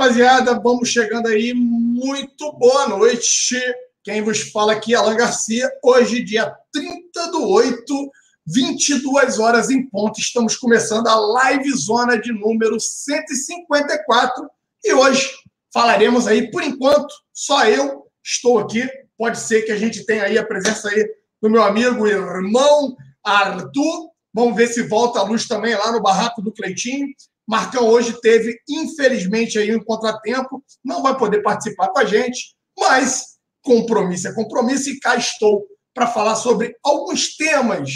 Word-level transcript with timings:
Rapaziada, 0.00 0.58
vamos 0.58 0.88
chegando 0.88 1.28
aí. 1.28 1.52
Muito 1.52 2.50
boa 2.54 2.88
noite. 2.88 3.54
Quem 4.02 4.22
vos 4.22 4.50
fala 4.50 4.72
aqui 4.72 4.94
é 4.94 4.96
Alan 4.96 5.14
Garcia. 5.14 5.70
Hoje, 5.84 6.24
dia 6.24 6.50
30 6.72 7.30
do 7.30 7.46
8, 7.46 8.10
22 8.46 9.38
horas 9.38 9.68
em 9.68 9.86
ponto. 9.86 10.18
Estamos 10.18 10.56
começando 10.56 11.06
a 11.06 11.14
live 11.14 11.70
zona 11.76 12.18
de 12.18 12.32
número 12.32 12.80
154. 12.80 14.48
E 14.82 14.94
hoje 14.94 15.28
falaremos 15.70 16.26
aí, 16.26 16.50
por 16.50 16.62
enquanto, 16.62 17.14
só 17.30 17.66
eu 17.66 18.06
estou 18.24 18.58
aqui. 18.58 18.88
Pode 19.18 19.38
ser 19.38 19.66
que 19.66 19.72
a 19.72 19.76
gente 19.76 20.06
tenha 20.06 20.24
aí 20.24 20.38
a 20.38 20.46
presença 20.46 20.88
aí 20.88 21.06
do 21.42 21.50
meu 21.50 21.62
amigo 21.62 22.06
irmão 22.06 22.96
Arthur. 23.22 24.08
Vamos 24.32 24.56
ver 24.56 24.68
se 24.68 24.82
volta 24.82 25.18
a 25.18 25.24
luz 25.24 25.46
também 25.46 25.74
lá 25.74 25.92
no 25.92 26.00
barraco 26.00 26.40
do 26.40 26.52
Cleitinho. 26.52 27.06
Marcão 27.50 27.88
hoje 27.88 28.16
teve, 28.20 28.60
infelizmente, 28.68 29.58
aí 29.58 29.74
um 29.74 29.82
contratempo, 29.82 30.62
não 30.84 31.02
vai 31.02 31.18
poder 31.18 31.42
participar 31.42 31.88
com 31.88 31.98
a 31.98 32.04
gente, 32.04 32.54
mas 32.78 33.40
compromisso 33.60 34.28
é 34.28 34.32
compromisso 34.32 34.88
e 34.88 35.00
cá 35.00 35.16
estou 35.16 35.66
para 35.92 36.06
falar 36.06 36.36
sobre 36.36 36.76
alguns 36.80 37.34
temas, 37.34 37.90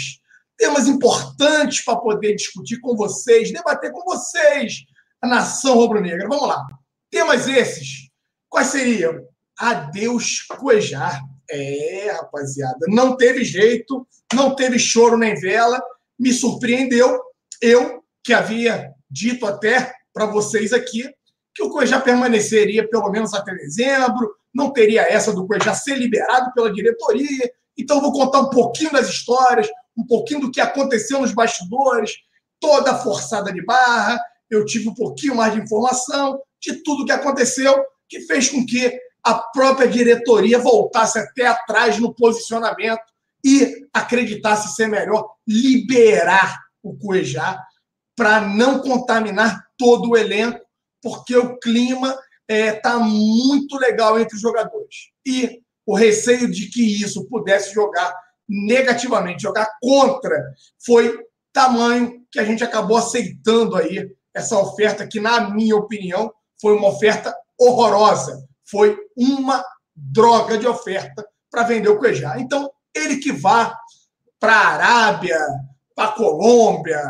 temas 0.57 0.89
importantes 0.89 1.85
para 1.85 1.95
poder 1.95 2.35
discutir 2.35 2.81
com 2.81 2.97
vocês, 2.97 3.49
debater 3.49 3.93
com 3.93 4.03
vocês, 4.03 4.73
a 5.21 5.27
nação 5.27 5.75
rubro-negra. 5.75 6.27
Vamos 6.27 6.49
lá. 6.49 6.61
Temas 7.09 7.47
esses, 7.47 8.09
quais 8.49 8.67
seriam? 8.67 9.25
Adeus 9.57 10.41
Cuejar. 10.41 11.21
É, 11.47 12.11
rapaziada, 12.11 12.87
não 12.89 13.15
teve 13.15 13.43
jeito, 13.43 14.05
não 14.33 14.55
teve 14.55 14.79
choro 14.79 15.15
nem 15.15 15.35
vela, 15.35 15.79
me 16.19 16.33
surpreendeu. 16.33 17.21
Eu, 17.61 18.03
que 18.23 18.33
havia 18.33 18.94
dito 19.09 19.45
até 19.45 19.93
para 20.13 20.25
vocês 20.25 20.73
aqui 20.73 21.09
que 21.55 21.63
o 21.63 21.69
Cuejá 21.69 22.01
permaneceria 22.01 22.87
pelo 22.87 23.09
menos 23.09 23.33
até 23.33 23.55
dezembro, 23.55 24.35
não 24.53 24.71
teria 24.71 25.01
essa 25.01 25.33
do 25.33 25.47
Cuejá 25.47 25.73
ser 25.73 25.95
liberado 25.95 26.51
pela 26.53 26.71
diretoria. 26.71 27.49
Então, 27.77 28.01
vou 28.01 28.11
contar 28.11 28.41
um 28.41 28.49
pouquinho 28.49 28.91
das 28.91 29.07
histórias, 29.07 29.67
um 29.97 30.05
pouquinho 30.05 30.41
do 30.41 30.51
que 30.51 30.59
aconteceu 30.59 31.21
nos 31.21 31.33
bastidores, 31.33 32.11
toda 32.59 32.91
a 32.91 32.97
forçada 32.97 33.53
de 33.53 33.63
barra. 33.63 34.19
Eu 34.49 34.65
tive 34.65 34.89
um 34.89 34.93
pouquinho 34.93 35.35
mais 35.35 35.53
de 35.53 35.61
informação 35.61 36.41
de 36.61 36.83
tudo 36.83 37.05
que 37.05 37.11
aconteceu, 37.11 37.73
que 38.07 38.21
fez 38.21 38.49
com 38.49 38.65
que 38.65 38.93
a 39.23 39.35
própria 39.35 39.87
diretoria 39.87 40.59
voltasse 40.59 41.17
até 41.17 41.47
atrás 41.47 41.99
no 41.99 42.13
posicionamento 42.13 43.01
e 43.43 43.87
acreditasse 43.93 44.75
ser 44.75 44.87
melhor 44.87 45.35
liberar 45.47 46.59
o 46.83 46.95
Cuejá 46.97 47.59
para 48.15 48.41
não 48.41 48.79
contaminar 48.79 49.65
todo 49.77 50.11
o 50.11 50.17
elenco, 50.17 50.59
porque 51.01 51.35
o 51.35 51.57
clima 51.59 52.09
está 52.09 52.21
é, 52.47 52.71
tá 52.71 52.99
muito 52.99 53.77
legal 53.77 54.19
entre 54.19 54.35
os 54.35 54.41
jogadores. 54.41 55.11
E 55.25 55.61
o 55.85 55.95
receio 55.95 56.49
de 56.49 56.69
que 56.69 57.01
isso 57.01 57.27
pudesse 57.27 57.73
jogar 57.73 58.13
negativamente, 58.47 59.43
jogar 59.43 59.69
contra, 59.81 60.43
foi 60.85 61.19
tamanho 61.51 62.25
que 62.31 62.39
a 62.39 62.43
gente 62.43 62.63
acabou 62.63 62.97
aceitando 62.97 63.75
aí 63.75 64.11
essa 64.33 64.59
oferta 64.59 65.07
que, 65.07 65.19
na 65.19 65.49
minha 65.49 65.75
opinião, 65.75 66.31
foi 66.61 66.73
uma 66.73 66.89
oferta 66.89 67.35
horrorosa. 67.59 68.45
Foi 68.69 68.97
uma 69.15 69.63
droga 69.95 70.57
de 70.57 70.67
oferta 70.67 71.25
para 71.49 71.63
vender 71.63 71.89
o 71.89 71.97
Cuejá. 71.97 72.37
Então, 72.39 72.69
ele 72.93 73.17
que 73.17 73.31
vá 73.31 73.73
para 74.39 74.53
a 74.53 74.67
Arábia, 74.67 75.39
para 75.95 76.09
a 76.09 76.11
Colômbia, 76.11 77.01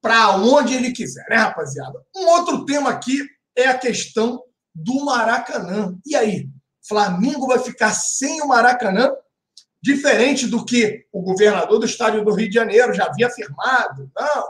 para 0.00 0.36
onde 0.36 0.74
ele 0.74 0.92
quiser, 0.92 1.26
né, 1.28 1.36
rapaziada? 1.36 2.00
Um 2.16 2.26
outro 2.28 2.64
tema 2.64 2.90
aqui 2.90 3.18
é 3.56 3.66
a 3.66 3.78
questão 3.78 4.42
do 4.74 5.04
Maracanã. 5.04 5.96
E 6.06 6.16
aí, 6.16 6.48
Flamengo 6.86 7.46
vai 7.46 7.58
ficar 7.58 7.92
sem 7.92 8.40
o 8.42 8.48
Maracanã? 8.48 9.12
Diferente 9.82 10.46
do 10.46 10.64
que 10.64 11.06
o 11.12 11.22
governador 11.22 11.78
do 11.78 11.86
estádio 11.86 12.24
do 12.24 12.34
Rio 12.34 12.48
de 12.48 12.54
Janeiro 12.54 12.92
já 12.92 13.06
havia 13.06 13.26
afirmado. 13.26 14.10
Não, 14.14 14.48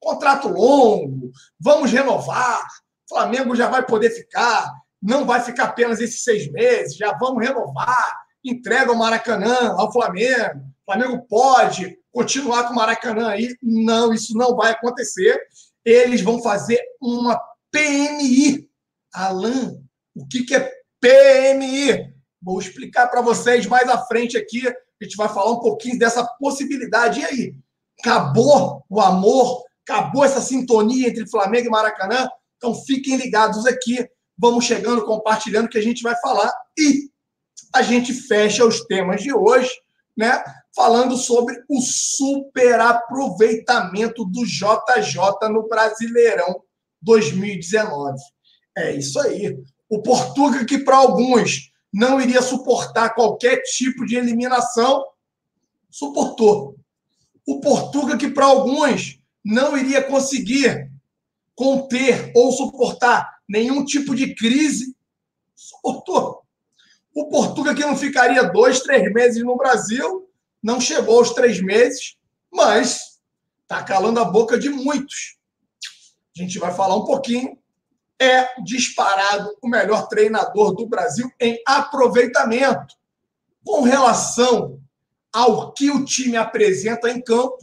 contrato 0.00 0.48
longo, 0.48 1.30
vamos 1.58 1.90
renovar. 1.90 2.66
Flamengo 3.08 3.54
já 3.54 3.68
vai 3.68 3.84
poder 3.84 4.10
ficar, 4.10 4.70
não 5.00 5.24
vai 5.24 5.40
ficar 5.40 5.64
apenas 5.64 6.00
esses 6.00 6.22
seis 6.24 6.50
meses, 6.50 6.96
já 6.96 7.12
vamos 7.16 7.44
renovar. 7.46 8.22
Entrega 8.44 8.90
o 8.90 8.98
Maracanã 8.98 9.74
ao 9.76 9.92
Flamengo. 9.92 10.62
Flamengo 10.84 11.26
pode 11.28 11.96
continuar 12.12 12.64
com 12.64 12.74
o 12.74 12.76
Maracanã 12.76 13.30
aí. 13.30 13.56
Não, 13.62 14.12
isso 14.12 14.36
não 14.36 14.54
vai 14.54 14.72
acontecer. 14.72 15.40
Eles 15.84 16.20
vão 16.20 16.42
fazer 16.42 16.80
uma 17.00 17.40
PMI. 17.70 18.68
Alan, 19.12 19.82
o 20.14 20.26
que, 20.26 20.44
que 20.44 20.54
é 20.54 20.70
PMI? 21.00 22.14
Vou 22.40 22.60
explicar 22.60 23.08
para 23.08 23.20
vocês 23.20 23.66
mais 23.66 23.88
à 23.88 23.98
frente 24.06 24.36
aqui. 24.36 24.66
A 24.66 25.04
gente 25.04 25.16
vai 25.16 25.28
falar 25.28 25.50
um 25.50 25.60
pouquinho 25.60 25.98
dessa 25.98 26.24
possibilidade. 26.38 27.20
E 27.20 27.24
aí? 27.24 27.54
Acabou 28.00 28.84
o 28.88 29.00
amor? 29.00 29.64
Acabou 29.86 30.24
essa 30.24 30.40
sintonia 30.40 31.08
entre 31.08 31.28
Flamengo 31.28 31.66
e 31.66 31.70
Maracanã? 31.70 32.28
Então 32.56 32.74
fiquem 32.74 33.16
ligados 33.16 33.66
aqui. 33.66 34.08
Vamos 34.38 34.64
chegando, 34.64 35.04
compartilhando 35.04 35.68
que 35.68 35.78
a 35.78 35.82
gente 35.82 36.02
vai 36.02 36.14
falar. 36.20 36.52
E 36.78 37.10
a 37.74 37.82
gente 37.82 38.12
fecha 38.12 38.64
os 38.64 38.84
temas 38.84 39.22
de 39.22 39.32
hoje, 39.32 39.70
né? 40.16 40.42
Falando 40.74 41.16
sobre 41.16 41.62
o 41.68 41.80
superaproveitamento 41.80 44.24
do 44.24 44.44
JJ 44.44 45.48
no 45.50 45.68
Brasileirão 45.68 46.64
2019. 47.00 48.18
É 48.76 48.92
isso 48.92 49.20
aí. 49.20 49.56
O 49.88 50.02
Portuga, 50.02 50.64
que 50.64 50.78
para 50.78 50.96
alguns 50.96 51.70
não 51.92 52.20
iria 52.20 52.40
suportar 52.40 53.14
qualquer 53.14 53.62
tipo 53.62 54.06
de 54.06 54.16
eliminação, 54.16 55.04
suportou. 55.90 56.76
O 57.46 57.60
Portuga, 57.60 58.16
que 58.16 58.30
para 58.30 58.46
alguns 58.46 59.20
não 59.44 59.76
iria 59.76 60.02
conseguir 60.02 60.90
conter 61.54 62.32
ou 62.34 62.50
suportar 62.52 63.40
nenhum 63.46 63.84
tipo 63.84 64.14
de 64.14 64.34
crise, 64.34 64.96
suportou. 65.54 66.40
O 67.14 67.28
Portuga, 67.28 67.74
que 67.74 67.84
não 67.84 67.96
ficaria 67.96 68.42
dois, 68.44 68.80
três 68.80 69.12
meses 69.12 69.44
no 69.44 69.56
Brasil, 69.56 70.26
não 70.62 70.80
chegou 70.80 71.18
aos 71.18 71.30
três 71.30 71.60
meses, 71.60 72.16
mas 72.52 73.20
está 73.62 73.82
calando 73.82 74.20
a 74.20 74.24
boca 74.24 74.58
de 74.58 74.68
muitos. 74.68 75.36
A 76.36 76.42
gente 76.42 76.58
vai 76.58 76.72
falar 76.72 76.96
um 76.96 77.04
pouquinho. 77.04 77.58
É 78.20 78.62
disparado 78.62 79.50
o 79.60 79.68
melhor 79.68 80.06
treinador 80.06 80.74
do 80.74 80.86
Brasil 80.86 81.28
em 81.40 81.60
aproveitamento. 81.66 82.94
Com 83.64 83.82
relação 83.82 84.80
ao 85.32 85.72
que 85.72 85.90
o 85.90 86.04
time 86.04 86.36
apresenta 86.36 87.10
em 87.10 87.20
campo, 87.20 87.58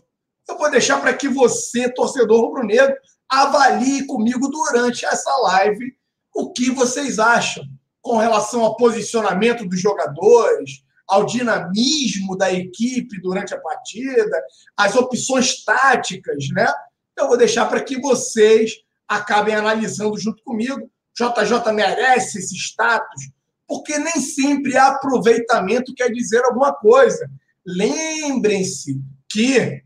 eu 0.48 0.58
vou 0.58 0.70
deixar 0.70 1.00
para 1.00 1.14
que 1.14 1.30
você, 1.30 1.90
torcedor 1.94 2.42
rubro-negro, 2.42 2.96
avalie 3.30 4.06
comigo 4.06 4.50
durante 4.50 5.06
essa 5.06 5.32
live 5.44 5.96
o 6.34 6.52
que 6.52 6.72
vocês 6.72 7.20
acham 7.20 7.64
com 8.02 8.18
relação 8.18 8.64
ao 8.64 8.76
posicionamento 8.76 9.68
dos 9.68 9.80
jogadores, 9.80 10.84
ao 11.10 11.26
dinamismo 11.26 12.38
da 12.38 12.54
equipe 12.54 13.20
durante 13.20 13.54
a 13.54 13.60
partida, 13.60 14.44
as 14.78 14.96
opções 14.96 15.64
táticas, 15.64 16.48
né? 16.54 16.72
Eu 17.18 17.28
vou 17.28 17.38
deixar 17.38 17.66
para 17.66 17.84
que 17.84 18.00
vocês 18.00 18.76
acabem 19.08 19.56
analisando 19.56 20.18
junto 20.18 20.44
comigo. 20.44 20.90
JJ 21.18 21.74
merece 21.74 22.38
esse 22.38 22.56
status, 22.56 23.32
porque 23.68 23.98
nem 23.98 24.22
sempre 24.22 24.78
aproveitamento 24.78 25.94
quer 25.94 26.10
dizer 26.12 26.44
alguma 26.46 26.74
coisa. 26.74 27.30
Lembrem-se 27.66 29.02
que 29.30 29.82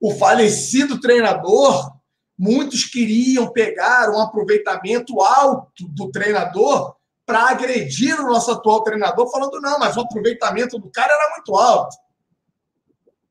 o 0.00 0.14
falecido 0.14 1.00
treinador, 1.00 1.92
muitos 2.38 2.84
queriam 2.84 3.52
pegar 3.52 4.08
um 4.10 4.20
aproveitamento 4.20 5.20
alto 5.20 5.88
do 5.88 6.10
treinador 6.10 6.96
para 7.28 7.50
agredir 7.50 8.18
o 8.18 8.26
nosso 8.26 8.50
atual 8.50 8.82
treinador, 8.82 9.30
falando, 9.30 9.60
não, 9.60 9.78
mas 9.78 9.98
o 9.98 10.00
aproveitamento 10.00 10.78
do 10.78 10.90
cara 10.90 11.12
era 11.12 11.34
muito 11.34 11.54
alto. 11.54 11.94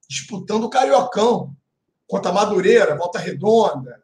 Disputando 0.07 0.65
o 0.65 0.69
Cariocão 0.69 1.51
contra 2.07 2.29
a 2.29 2.33
Madureira, 2.33 2.95
Volta 2.95 3.17
Redonda. 3.17 4.03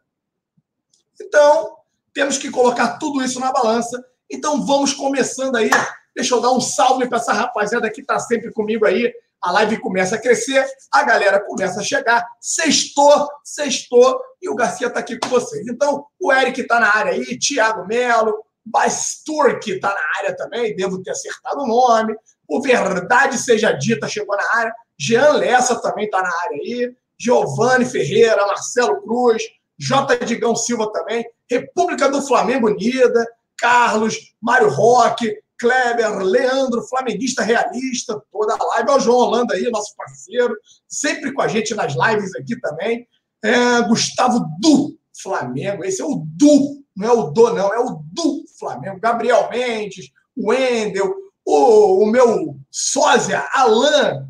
Então, 1.21 1.77
temos 2.11 2.39
que 2.39 2.49
colocar 2.49 2.97
tudo 2.97 3.21
isso 3.23 3.39
na 3.39 3.51
balança. 3.51 4.03
Então, 4.27 4.65
vamos 4.65 4.93
começando 4.93 5.57
aí. 5.57 5.69
Deixa 6.15 6.33
eu 6.33 6.41
dar 6.41 6.53
um 6.53 6.59
salve 6.59 7.07
para 7.07 7.19
essa 7.19 7.31
rapaziada 7.31 7.87
que 7.91 8.01
está 8.01 8.17
sempre 8.17 8.51
comigo 8.51 8.87
aí. 8.87 9.13
A 9.39 9.51
live 9.51 9.77
começa 9.77 10.15
a 10.15 10.19
crescer, 10.19 10.67
a 10.91 11.03
galera 11.03 11.39
começa 11.39 11.81
a 11.81 11.83
chegar. 11.83 12.27
Sextou, 12.41 13.29
sextou, 13.43 14.19
e 14.41 14.49
o 14.49 14.55
Garcia 14.55 14.87
está 14.87 15.01
aqui 15.01 15.19
com 15.19 15.29
vocês. 15.29 15.67
Então, 15.67 16.07
o 16.19 16.33
Eric 16.33 16.61
está 16.61 16.79
na 16.79 16.95
área 16.95 17.11
aí, 17.11 17.37
Thiago 17.37 17.85
Melo, 17.85 18.43
Basturk 18.65 19.69
está 19.69 19.89
na 19.89 20.19
área 20.19 20.35
também, 20.35 20.75
devo 20.75 21.01
ter 21.01 21.11
acertado 21.11 21.61
o 21.61 21.67
nome. 21.67 22.15
O 22.47 22.61
Verdade 22.61 23.37
Seja 23.37 23.71
Dita 23.71 24.07
chegou 24.07 24.35
na 24.35 24.55
área. 24.55 24.73
Jean 24.97 25.33
Lessa 25.33 25.81
também 25.81 26.05
está 26.05 26.21
na 26.21 26.29
área 26.29 26.57
aí. 26.57 26.95
Giovanni 27.19 27.85
Ferreira, 27.85 28.45
Marcelo 28.45 29.01
Cruz, 29.01 29.43
J. 29.77 30.25
Digão 30.25 30.55
Silva 30.55 30.91
também, 30.91 31.25
República 31.49 32.09
do 32.09 32.21
Flamengo 32.21 32.67
Unida, 32.67 33.25
Carlos, 33.57 34.33
Mário 34.41 34.69
Roque, 34.69 35.37
Kleber, 35.57 36.17
Leandro, 36.19 36.81
flamenguista 36.83 37.43
realista, 37.43 38.21
toda 38.31 38.53
a 38.53 38.63
live. 38.65 38.89
Olha 38.89 38.97
o 38.97 38.99
João 38.99 39.17
Holanda 39.19 39.53
aí, 39.53 39.69
nosso 39.69 39.95
parceiro, 39.95 40.55
sempre 40.87 41.31
com 41.33 41.41
a 41.41 41.47
gente 41.47 41.73
nas 41.73 41.93
lives 41.93 42.35
aqui 42.35 42.59
também. 42.59 43.07
É, 43.43 43.81
Gustavo 43.83 44.45
do 44.59 44.97
Flamengo, 45.21 45.83
esse 45.83 46.01
é 46.01 46.05
o 46.05 46.23
do, 46.25 46.83
não 46.95 47.07
é 47.07 47.11
o 47.11 47.23
do, 47.29 47.53
não, 47.53 47.73
é 47.73 47.79
o 47.79 48.01
do 48.11 48.42
Flamengo. 48.63 48.99
Gabriel 48.99 49.49
Mendes, 49.49 50.11
Wendel, 50.37 51.13
o, 51.45 52.03
o 52.03 52.05
meu 52.05 52.57
sósia, 52.71 53.47
Alain, 53.53 54.25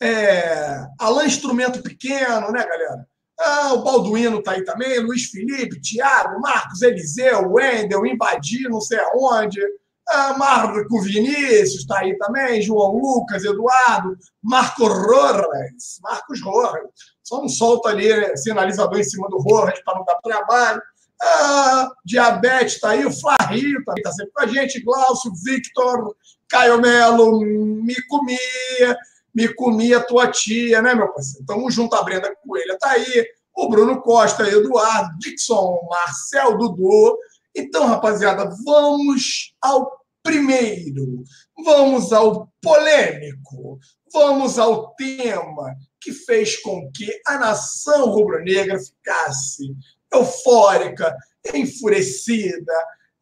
é, 0.00 0.86
Alain 0.98 1.26
Instrumento 1.26 1.82
Pequeno, 1.82 2.50
né, 2.50 2.66
galera? 2.66 3.06
Ah, 3.40 3.72
o 3.74 3.84
Balduino 3.84 4.42
tá 4.42 4.52
aí 4.52 4.64
também, 4.64 4.98
Luiz 4.98 5.30
Felipe, 5.30 5.80
Thiago, 5.80 6.40
Marcos 6.40 6.82
Eliseu, 6.82 7.52
Wendel, 7.52 8.04
Invadir, 8.04 8.68
não 8.68 8.80
sei 8.80 8.98
aonde. 8.98 9.60
Ah, 10.08 10.36
Marco 10.36 11.00
Vinícius 11.02 11.82
está 11.82 12.00
aí 12.00 12.16
também, 12.16 12.62
João 12.62 12.96
Lucas, 12.96 13.44
Eduardo, 13.44 14.16
Marco 14.42 14.88
Rojas, 14.88 16.00
Marcos 16.02 16.42
Rojas. 16.42 16.88
Só 17.22 17.40
não 17.40 17.48
solta 17.48 17.90
ali 17.90 18.36
sinalizador 18.38 18.98
em 18.98 19.04
cima 19.04 19.28
do 19.28 19.38
Rojas 19.38 19.80
para 19.84 19.98
não 19.98 20.04
dar 20.04 20.16
trabalho. 20.16 20.82
Ah, 21.20 21.90
Diabetes 22.04 22.74
está 22.74 22.90
aí, 22.90 23.04
o 23.04 23.12
Flarrio 23.12 23.84
também 23.84 24.00
está 24.00 24.12
sempre 24.12 24.32
com 24.32 24.42
a 24.42 24.46
gente, 24.46 24.80
Glaucio, 24.80 25.32
Victor, 25.44 26.16
Caio 26.48 26.80
Melo, 26.80 27.40
me 27.40 27.94
comia, 28.06 28.96
me 29.34 29.48
comia 29.48 30.00
tua 30.00 30.28
tia, 30.28 30.80
né, 30.80 30.94
meu 30.94 31.12
parceiro? 31.12 31.44
Tamo 31.46 31.70
junto, 31.70 31.96
a 31.96 32.02
Brenda 32.02 32.34
Coelha 32.42 32.78
tá 32.78 32.90
aí, 32.90 33.26
o 33.56 33.68
Bruno 33.68 34.00
Costa, 34.00 34.48
Eduardo, 34.48 35.18
Dixon, 35.18 35.80
Marcel, 35.90 36.56
Dudu. 36.56 37.18
Então, 37.54 37.86
rapaziada, 37.86 38.48
vamos 38.64 39.52
ao 39.60 39.98
primeiro, 40.22 41.24
vamos 41.64 42.12
ao 42.12 42.48
polêmico, 42.62 43.78
vamos 44.12 44.58
ao 44.58 44.94
tema 44.94 45.74
que 46.00 46.12
fez 46.12 46.56
com 46.60 46.90
que 46.92 47.10
a 47.26 47.38
nação 47.38 48.10
rubro-negra 48.10 48.78
ficasse 48.78 49.74
eufórica, 50.12 51.14
enfurecida, 51.54 52.72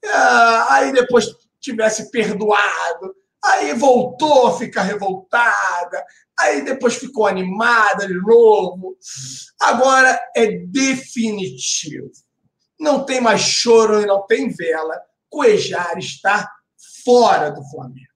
ah, 0.04 0.66
aí 0.70 0.92
depois 0.92 1.26
tivesse 1.60 2.10
perdoado, 2.10 3.14
aí 3.44 3.72
voltou 3.74 4.48
a 4.48 4.58
ficar 4.58 4.82
revoltada, 4.82 6.04
aí 6.38 6.62
depois 6.62 6.96
ficou 6.96 7.26
animada 7.26 8.06
de 8.06 8.14
novo. 8.14 8.96
Agora 9.60 10.18
é 10.36 10.46
definitivo. 10.66 12.10
Não 12.78 13.04
tem 13.04 13.20
mais 13.20 13.40
choro 13.40 14.00
e 14.00 14.06
não 14.06 14.26
tem 14.26 14.50
vela. 14.50 15.00
Cuejar 15.28 15.98
está 15.98 16.50
fora 17.04 17.50
do 17.50 17.64
Flamengo. 17.70 18.06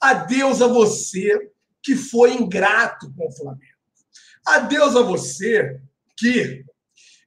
Adeus 0.00 0.62
a 0.62 0.66
você 0.66 1.50
que 1.82 1.94
foi 1.94 2.34
ingrato 2.34 3.12
com 3.14 3.28
o 3.28 3.32
Flamengo. 3.32 3.78
Adeus 4.46 4.96
a 4.96 5.02
você 5.02 5.80
que, 6.16 6.64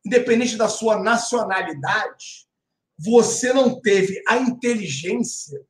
independente 0.06 0.56
da 0.56 0.68
sua 0.68 1.02
nacionalidade, 1.02 2.48
você 2.98 3.54
não 3.54 3.80
teve 3.80 4.22
a 4.28 4.38
inteligência 4.38 5.66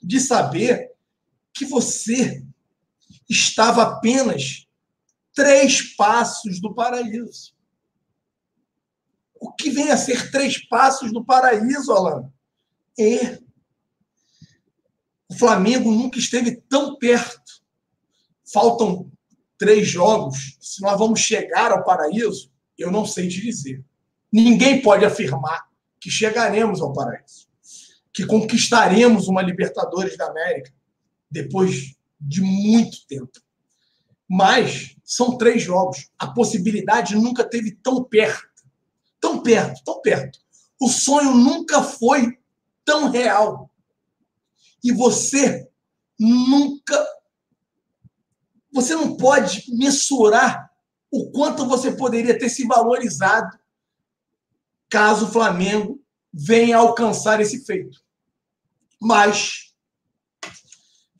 de 0.00 0.20
saber 0.20 0.92
que 1.54 1.64
você 1.64 2.44
estava 3.28 3.82
apenas 3.82 4.66
três 5.34 5.94
passos 5.94 6.60
do 6.60 6.74
paraíso. 6.74 7.54
O 9.34 9.52
que 9.52 9.70
vem 9.70 9.90
a 9.90 9.96
ser 9.96 10.30
três 10.30 10.64
passos 10.68 11.12
do 11.12 11.24
paraíso, 11.24 11.92
Alan? 11.92 12.32
É. 12.98 13.38
O 15.28 15.34
Flamengo 15.36 15.90
nunca 15.90 16.18
esteve 16.18 16.56
tão 16.68 16.96
perto. 16.96 17.62
Faltam 18.52 19.10
três 19.58 19.88
jogos. 19.88 20.58
Se 20.60 20.80
nós 20.82 20.98
vamos 20.98 21.20
chegar 21.20 21.72
ao 21.72 21.84
paraíso, 21.84 22.51
eu 22.78 22.90
não 22.90 23.06
sei 23.06 23.28
te 23.28 23.40
dizer. 23.40 23.84
Ninguém 24.32 24.80
pode 24.80 25.04
afirmar 25.04 25.68
que 26.00 26.10
chegaremos 26.10 26.80
ao 26.80 26.92
paraíso, 26.92 27.48
que 28.12 28.26
conquistaremos 28.26 29.28
uma 29.28 29.42
Libertadores 29.42 30.16
da 30.16 30.26
América 30.26 30.72
depois 31.30 31.94
de 32.20 32.40
muito 32.40 33.06
tempo. 33.06 33.32
Mas 34.28 34.96
são 35.04 35.36
três 35.36 35.62
jogos. 35.62 36.10
A 36.18 36.26
possibilidade 36.26 37.14
nunca 37.14 37.44
teve 37.44 37.72
tão 37.72 38.02
perto. 38.02 38.64
Tão 39.20 39.42
perto, 39.42 39.82
tão 39.84 40.00
perto. 40.00 40.38
O 40.80 40.88
sonho 40.88 41.34
nunca 41.34 41.82
foi 41.82 42.38
tão 42.84 43.10
real. 43.10 43.70
E 44.82 44.92
você 44.92 45.68
nunca. 46.18 47.06
Você 48.72 48.94
não 48.94 49.16
pode 49.16 49.64
mensurar 49.76 50.71
o 51.12 51.30
quanto 51.30 51.66
você 51.66 51.92
poderia 51.92 52.36
ter 52.38 52.48
se 52.48 52.66
valorizado 52.66 53.58
caso 54.88 55.26
o 55.26 55.30
Flamengo 55.30 56.02
venha 56.32 56.78
alcançar 56.78 57.38
esse 57.38 57.64
feito. 57.66 58.00
Mas 58.98 59.74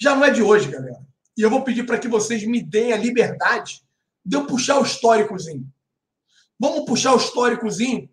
já 0.01 0.17
não 0.17 0.25
é 0.25 0.31
de 0.31 0.43
hoje, 0.43 0.71
galera. 0.71 1.05
E 1.37 1.43
eu 1.43 1.51
vou 1.51 1.63
pedir 1.63 1.85
para 1.85 1.99
que 1.99 2.09
vocês 2.09 2.43
me 2.45 2.63
deem 2.63 2.95
a 2.95 2.97
liberdade 2.97 3.83
de 4.25 4.37
eu 4.37 4.47
puxar 4.47 4.79
o 4.79 4.83
históricozinho. 4.83 5.71
Vamos 6.59 6.87
puxar 6.87 7.13
o 7.13 7.19
históricozinho? 7.19 8.11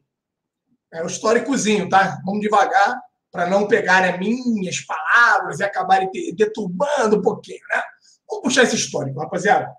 É 0.91 1.01
o 1.01 1.07
históricozinho, 1.07 1.87
tá? 1.87 2.19
Vamos 2.25 2.41
devagar 2.41 2.99
para 3.31 3.47
não 3.47 3.67
pegar 3.67 4.03
as 4.03 4.19
minhas 4.19 4.81
palavras 4.81 5.59
e 5.59 5.63
acabarem 5.63 6.09
deturbando 6.35 7.17
um 7.17 7.21
pouquinho, 7.21 7.61
né? 7.69 7.81
Vamos 8.27 8.43
puxar 8.43 8.63
esse 8.63 8.75
histórico, 8.75 9.19
rapaziada. 9.19 9.73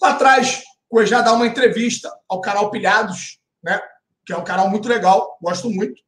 Lá 0.00 0.10
atrás, 0.10 0.62
o 0.90 1.04
já 1.04 1.20
dá 1.20 1.32
uma 1.32 1.46
entrevista 1.46 2.12
ao 2.28 2.40
canal 2.40 2.70
Pilhados, 2.70 3.38
né? 3.62 3.80
que 4.24 4.32
é 4.32 4.36
um 4.36 4.44
canal 4.44 4.68
muito 4.68 4.88
legal, 4.88 5.36
gosto 5.40 5.70
muito, 5.70 6.02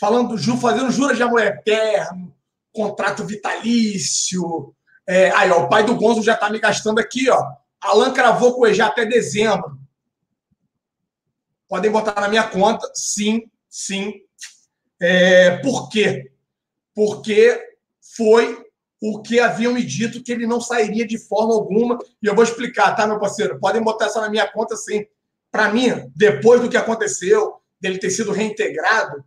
falando, 0.00 0.36
fazendo 0.58 0.90
juras 0.90 1.16
de 1.16 1.22
amor 1.22 1.42
eterno, 1.42 2.34
contrato 2.72 3.24
vitalício. 3.24 4.74
É, 5.06 5.30
aí, 5.30 5.50
ó, 5.50 5.64
o 5.64 5.68
pai 5.68 5.84
do 5.84 5.94
Gonzo 5.94 6.22
já 6.22 6.34
está 6.34 6.50
me 6.50 6.58
gastando 6.58 6.98
aqui, 6.98 7.30
ó. 7.30 7.40
Alan 7.80 8.12
cravou 8.12 8.66
EJA 8.66 8.86
até 8.86 9.04
dezembro. 9.04 9.78
Podem 11.68 11.90
botar 11.90 12.20
na 12.20 12.28
minha 12.28 12.44
conta, 12.44 12.90
sim, 12.94 13.50
sim. 13.68 14.12
É, 15.00 15.56
por 15.58 15.88
quê? 15.88 16.32
Porque 16.94 17.60
foi 18.16 18.64
o 19.02 19.20
que 19.20 19.40
haviam 19.40 19.74
me 19.74 19.82
dito 19.82 20.22
que 20.22 20.32
ele 20.32 20.46
não 20.46 20.60
sairia 20.60 21.06
de 21.06 21.18
forma 21.18 21.52
alguma. 21.52 21.98
E 22.22 22.26
eu 22.26 22.34
vou 22.34 22.44
explicar, 22.44 22.94
tá, 22.94 23.06
meu 23.06 23.18
parceiro? 23.18 23.58
Podem 23.58 23.82
botar 23.82 24.06
essa 24.06 24.20
na 24.20 24.30
minha 24.30 24.46
conta, 24.46 24.76
sim 24.76 25.04
para 25.52 25.70
mim, 25.70 26.10
depois 26.16 26.62
do 26.62 26.70
que 26.70 26.78
aconteceu, 26.78 27.56
dele 27.78 27.98
ter 27.98 28.10
sido 28.10 28.32
reintegrado, 28.32 29.22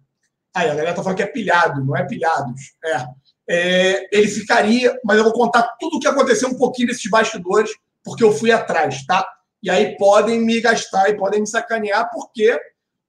aí 0.54 0.68
a 0.68 0.74
galera 0.74 0.96
tá 0.96 1.04
falando 1.04 1.18
que 1.18 1.24
é 1.24 1.28
pilhado, 1.28 1.86
não 1.86 1.96
é 1.96 2.04
pilhados. 2.04 2.74
É. 2.84 3.06
é. 3.48 4.10
ele 4.12 4.28
ficaria, 4.28 5.00
mas 5.06 5.18
eu 5.18 5.24
vou 5.24 5.34
contar 5.34 5.62
tudo 5.80 5.98
o 5.98 6.00
que 6.00 6.08
aconteceu 6.08 6.50
um 6.50 6.58
pouquinho 6.58 6.88
desses 6.88 7.10
bastidores, 7.10 7.70
porque 8.04 8.24
eu 8.24 8.34
fui 8.34 8.52
atrás, 8.52 9.06
tá? 9.06 9.24
E 9.62 9.70
aí 9.70 9.96
podem 9.98 10.40
me 10.40 10.60
gastar 10.60 11.10
e 11.10 11.18
podem 11.18 11.42
me 11.42 11.48
sacanear, 11.48 12.10
porque 12.12 12.60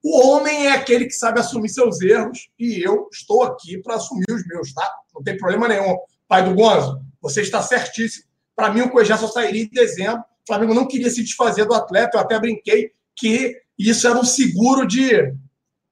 o 0.04 0.28
homem 0.28 0.66
é 0.66 0.72
aquele 0.72 1.06
que 1.06 1.12
sabe 1.12 1.40
assumir 1.40 1.70
seus 1.70 2.00
erros 2.02 2.50
e 2.58 2.86
eu 2.86 3.08
estou 3.10 3.42
aqui 3.44 3.78
para 3.78 3.94
assumir 3.94 4.26
os 4.30 4.46
meus, 4.46 4.74
tá? 4.74 4.88
Não 5.14 5.22
tem 5.22 5.38
problema 5.38 5.68
nenhum. 5.68 5.96
Pai 6.28 6.44
do 6.44 6.54
Gonzo, 6.54 7.00
você 7.20 7.42
está 7.42 7.62
certíssimo. 7.62 8.26
Para 8.54 8.72
mim, 8.72 8.82
o 8.82 8.90
Cuejá 8.90 9.16
só 9.16 9.28
sairia 9.28 9.62
em 9.62 9.68
dezembro. 9.68 10.20
O 10.20 10.46
Flamengo 10.46 10.74
não 10.74 10.86
queria 10.86 11.10
se 11.10 11.22
desfazer 11.22 11.66
do 11.66 11.74
atleta, 11.74 12.16
eu 12.16 12.20
até 12.20 12.38
brinquei 12.38 12.92
que 13.14 13.60
isso 13.78 14.06
era 14.06 14.18
um 14.18 14.24
seguro 14.24 14.86
de, 14.86 15.34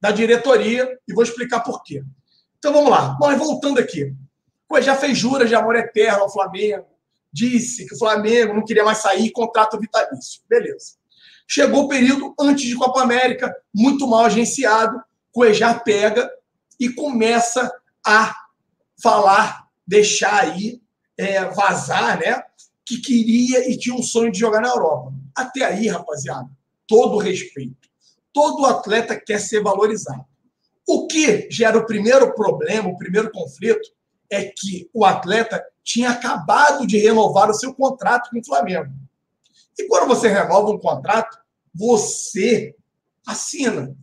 da 0.00 0.10
diretoria, 0.10 0.98
e 1.06 1.12
vou 1.12 1.22
explicar 1.22 1.60
por 1.60 1.82
quê. 1.82 2.02
Então 2.58 2.72
vamos 2.72 2.90
lá. 2.90 3.16
Mas 3.20 3.38
voltando 3.38 3.78
aqui. 3.78 4.14
O 4.68 4.80
já 4.80 4.96
fez 4.96 5.16
juras 5.16 5.48
de 5.48 5.54
amor 5.54 5.76
eterno 5.76 6.22
ao 6.22 6.32
Flamengo, 6.32 6.86
disse 7.32 7.86
que 7.86 7.94
o 7.94 7.98
Flamengo 7.98 8.54
não 8.54 8.64
queria 8.64 8.84
mais 8.84 8.98
sair, 8.98 9.30
contrato 9.30 9.78
vitalício. 9.78 10.40
Beleza. 10.48 10.96
Chegou 11.46 11.84
o 11.84 11.88
período 11.88 12.34
antes 12.40 12.64
de 12.64 12.74
Copa 12.74 13.02
América, 13.02 13.54
muito 13.74 14.06
mal 14.06 14.24
agenciado, 14.24 15.00
Cuejar 15.30 15.82
pega 15.84 16.30
e 16.78 16.88
começa 16.88 17.70
a 18.06 18.34
falar, 19.02 19.63
deixar 19.86 20.44
aí, 20.44 20.80
é, 21.16 21.44
vazar, 21.46 22.18
né? 22.18 22.42
Que 22.84 22.98
queria 23.00 23.70
e 23.70 23.78
tinha 23.78 23.94
um 23.94 24.02
sonho 24.02 24.30
de 24.32 24.38
jogar 24.38 24.60
na 24.60 24.68
Europa. 24.68 25.12
Até 25.34 25.64
aí, 25.64 25.88
rapaziada, 25.88 26.48
todo 26.86 27.18
respeito. 27.18 27.88
Todo 28.32 28.66
atleta 28.66 29.18
quer 29.18 29.40
ser 29.40 29.62
valorizado. 29.62 30.24
O 30.86 31.06
que 31.06 31.48
gera 31.50 31.78
o 31.78 31.86
primeiro 31.86 32.34
problema, 32.34 32.88
o 32.88 32.98
primeiro 32.98 33.30
conflito, 33.30 33.88
é 34.30 34.44
que 34.44 34.88
o 34.92 35.04
atleta 35.04 35.64
tinha 35.82 36.10
acabado 36.10 36.86
de 36.86 36.98
renovar 36.98 37.50
o 37.50 37.54
seu 37.54 37.74
contrato 37.74 38.30
com 38.30 38.38
o 38.38 38.44
Flamengo. 38.44 38.92
E 39.78 39.86
quando 39.86 40.08
você 40.08 40.28
renova 40.28 40.70
um 40.70 40.78
contrato, 40.78 41.38
você 41.74 42.74
assina. 43.26 43.96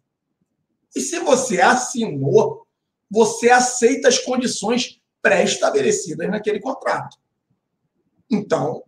E 0.95 1.01
se 1.01 1.19
você 1.19 1.61
assinou, 1.61 2.65
você 3.09 3.50
aceita 3.50 4.07
as 4.07 4.19
condições 4.19 5.00
pré-estabelecidas 5.21 6.29
naquele 6.29 6.59
contrato. 6.59 7.17
Então, 8.29 8.83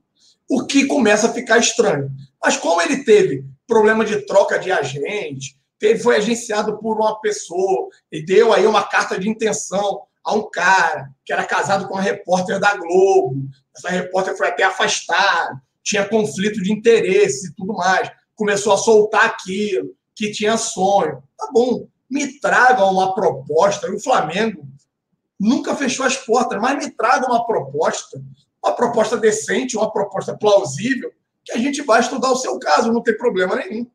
o 0.50 0.66
que 0.66 0.86
começa 0.86 1.28
a 1.28 1.34
ficar 1.34 1.58
estranho. 1.58 2.12
Mas 2.44 2.58
como 2.58 2.82
ele 2.82 3.04
teve 3.04 3.46
problema 3.68 4.06
de 4.06 4.26
troca 4.26 4.60
de 4.60 4.72
agente, 4.72 5.58
teve, 5.80 6.00
foi 6.02 6.18
agenciado 6.18 6.78
por 6.80 6.98
uma 6.98 7.20
pessoa 7.20 7.90
e 8.12 8.24
deu 8.24 8.54
aí 8.54 8.66
uma 8.66 8.84
carta 8.84 9.20
de 9.20 9.30
intenção 9.30 10.04
a 10.24 10.34
um 10.34 10.50
cara 10.50 11.10
que 11.26 11.34
era 11.34 11.44
casado 11.44 11.88
com 11.88 11.96
uma 11.96 12.02
repórter 12.02 12.60
da 12.60 12.76
Globo. 12.76 13.50
Essa 13.76 13.90
repórter 13.90 14.38
foi 14.38 14.48
até 14.48 14.64
afastada, 14.64 15.62
tinha 15.84 16.08
conflito 16.08 16.62
de 16.62 16.72
interesse 16.72 17.48
e 17.48 17.56
tudo 17.56 17.74
mais. 17.74 18.10
Começou 18.36 18.74
a 18.74 18.78
soltar 18.78 19.26
aquilo, 19.26 19.94
que 20.16 20.32
tinha 20.32 20.58
sonho. 20.58 21.22
Tá 21.38 21.50
bom, 21.52 21.88
me 22.10 22.40
traga 22.40 22.86
uma 22.86 23.14
proposta. 23.14 23.88
E 23.88 23.92
o 23.92 24.00
Flamengo 24.00 24.66
nunca 25.44 25.76
fechou 25.76 26.06
as 26.06 26.16
portas, 26.18 26.60
mas 26.62 26.84
me 26.84 26.90
traga 26.92 27.28
uma 27.28 27.46
proposta, 27.46 28.24
uma 28.64 28.74
proposta 28.74 29.18
decente, 29.18 29.76
uma 29.76 29.92
proposta 29.92 30.38
plausível, 30.38 31.12
que 31.44 31.52
a 31.52 31.58
gente 31.58 31.82
vai 31.82 32.00
estudar 32.00 32.32
o 32.32 32.38
seu 32.38 32.58
caso, 32.58 32.92
não 32.92 33.04
tem 33.04 33.18
problema 33.18 33.58
nenhum. 33.58 33.86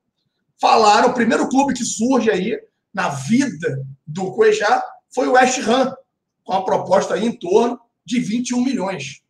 Falaram, 0.61 1.09
o 1.09 1.15
primeiro 1.15 1.49
clube 1.49 1.73
que 1.73 1.85
surge 1.85 2.31
aí 2.31 2.61
na 2.93 3.09
vida 3.09 3.87
do 4.07 4.33
Cuejá 4.33 4.83
foi 5.15 5.27
o 5.27 5.33
West 5.33 5.59
Ham, 5.67 5.97
com 6.45 6.53
uma 6.53 6.65
proposta 6.65 7.15
aí 7.15 7.27
em 7.27 7.39
torno 7.39 7.81
de 8.05 8.21
21 8.21 8.63
milhões. 8.63 9.23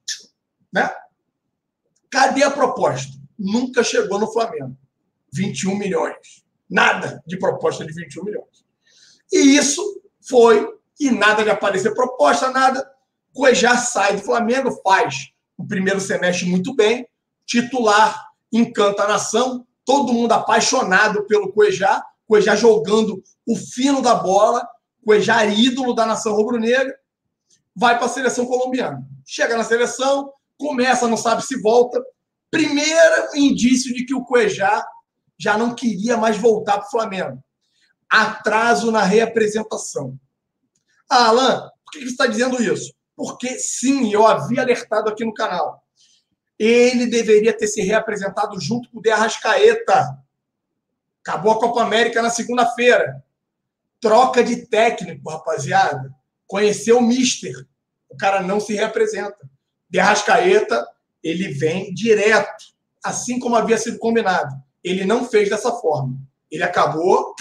Né? 0.73 0.91
Cadê 2.11 2.43
a 2.43 2.51
proposta? 2.51 3.13
Nunca 3.39 3.85
chegou 3.85 4.19
no 4.19 4.33
Flamengo. 4.33 4.77
21 5.33 5.77
milhões. 5.77 6.45
Nada 6.69 7.23
de 7.27 7.39
proposta 7.39 7.87
de 7.87 7.93
21 7.93 8.25
milhões. 8.25 8.65
E 9.33 9.57
isso 9.57 9.83
foi, 10.29 10.67
e 10.99 11.11
nada 11.11 11.45
de 11.45 11.51
aparecer 11.51 11.95
proposta, 11.95 12.51
nada. 12.51 12.89
Cuejá 13.33 13.77
sai 13.77 14.17
do 14.17 14.23
Flamengo, 14.23 14.81
faz 14.83 15.29
o 15.57 15.67
primeiro 15.67 16.01
semestre 16.01 16.47
muito 16.47 16.75
bem, 16.75 17.07
titular, 17.47 18.29
encanta 18.53 19.05
a 19.05 19.09
nação, 19.09 19.67
todo 19.85 20.13
mundo 20.13 20.33
apaixonado 20.33 21.25
pelo 21.27 21.53
Cuejá, 21.53 22.05
Cuejá 22.27 22.55
jogando 22.55 23.23
o 23.47 23.57
fino 23.57 24.03
da 24.03 24.15
bola, 24.15 24.67
Cuejá 25.05 25.45
ídolo 25.47 25.95
da 25.95 26.05
nação 26.05 26.35
rubro-negra, 26.35 26.95
vai 27.75 27.97
para 27.97 28.07
a 28.07 28.11
seleção 28.11 28.45
colombiana. 28.45 29.03
Chega 29.25 29.57
na 29.57 29.65
seleção, 29.65 30.33
começa, 30.59 31.09
não 31.09 31.17
sabe 31.17 31.43
se 31.43 31.61
volta. 31.61 32.03
Primeiro 32.51 33.37
indício 33.37 33.95
de 33.95 34.05
que 34.05 34.15
o 34.15 34.25
Cuejá 34.25 34.85
já 35.39 35.57
não 35.57 35.75
queria 35.75 36.17
mais 36.17 36.37
voltar 36.37 36.79
para 36.79 36.87
o 36.87 36.91
Flamengo. 36.91 37.43
Atraso 38.11 38.91
na 38.91 39.03
reapresentação. 39.03 40.19
Ah, 41.09 41.29
Alan, 41.29 41.71
por 41.85 41.93
que 41.93 42.01
você 42.01 42.07
está 42.07 42.27
dizendo 42.27 42.63
isso? 42.63 42.93
Porque 43.17 43.59
sim, 43.59 44.13
eu 44.13 44.27
havia 44.27 44.63
alertado 44.63 45.09
aqui 45.09 45.25
no 45.25 45.35
canal. 45.35 45.83
Ele 46.59 47.07
deveria 47.07 47.57
ter 47.57 47.67
se 47.67 47.81
reapresentado 47.81 48.61
junto 48.61 48.91
com 48.91 48.99
o 48.99 49.03
De 49.03 49.11
Arrascaeta. 49.11 50.19
Acabou 51.23 51.53
a 51.53 51.59
Copa 51.59 51.83
América 51.83 52.21
na 52.21 52.31
segunda-feira. 52.31 53.25
Troca 54.01 54.43
de 54.45 54.67
técnico, 54.67 55.31
rapaziada. 55.31 56.15
Conheceu 56.47 56.99
o 56.99 57.03
Mister. 57.03 57.55
O 58.09 58.17
cara 58.17 58.43
não 58.43 58.61
se 58.61 58.75
reapresenta. 58.75 59.49
De 59.89 59.99
Arrascaeta, 59.99 60.87
ele 61.23 61.49
vem 61.49 61.93
direto, 61.95 62.65
assim 63.03 63.39
como 63.39 63.57
havia 63.57 63.79
sido 63.79 63.99
combinado. 63.99 64.55
Ele 64.83 65.05
não 65.05 65.25
fez 65.25 65.49
dessa 65.49 65.73
forma. 65.73 66.17
Ele 66.51 66.63
acabou 66.63 67.35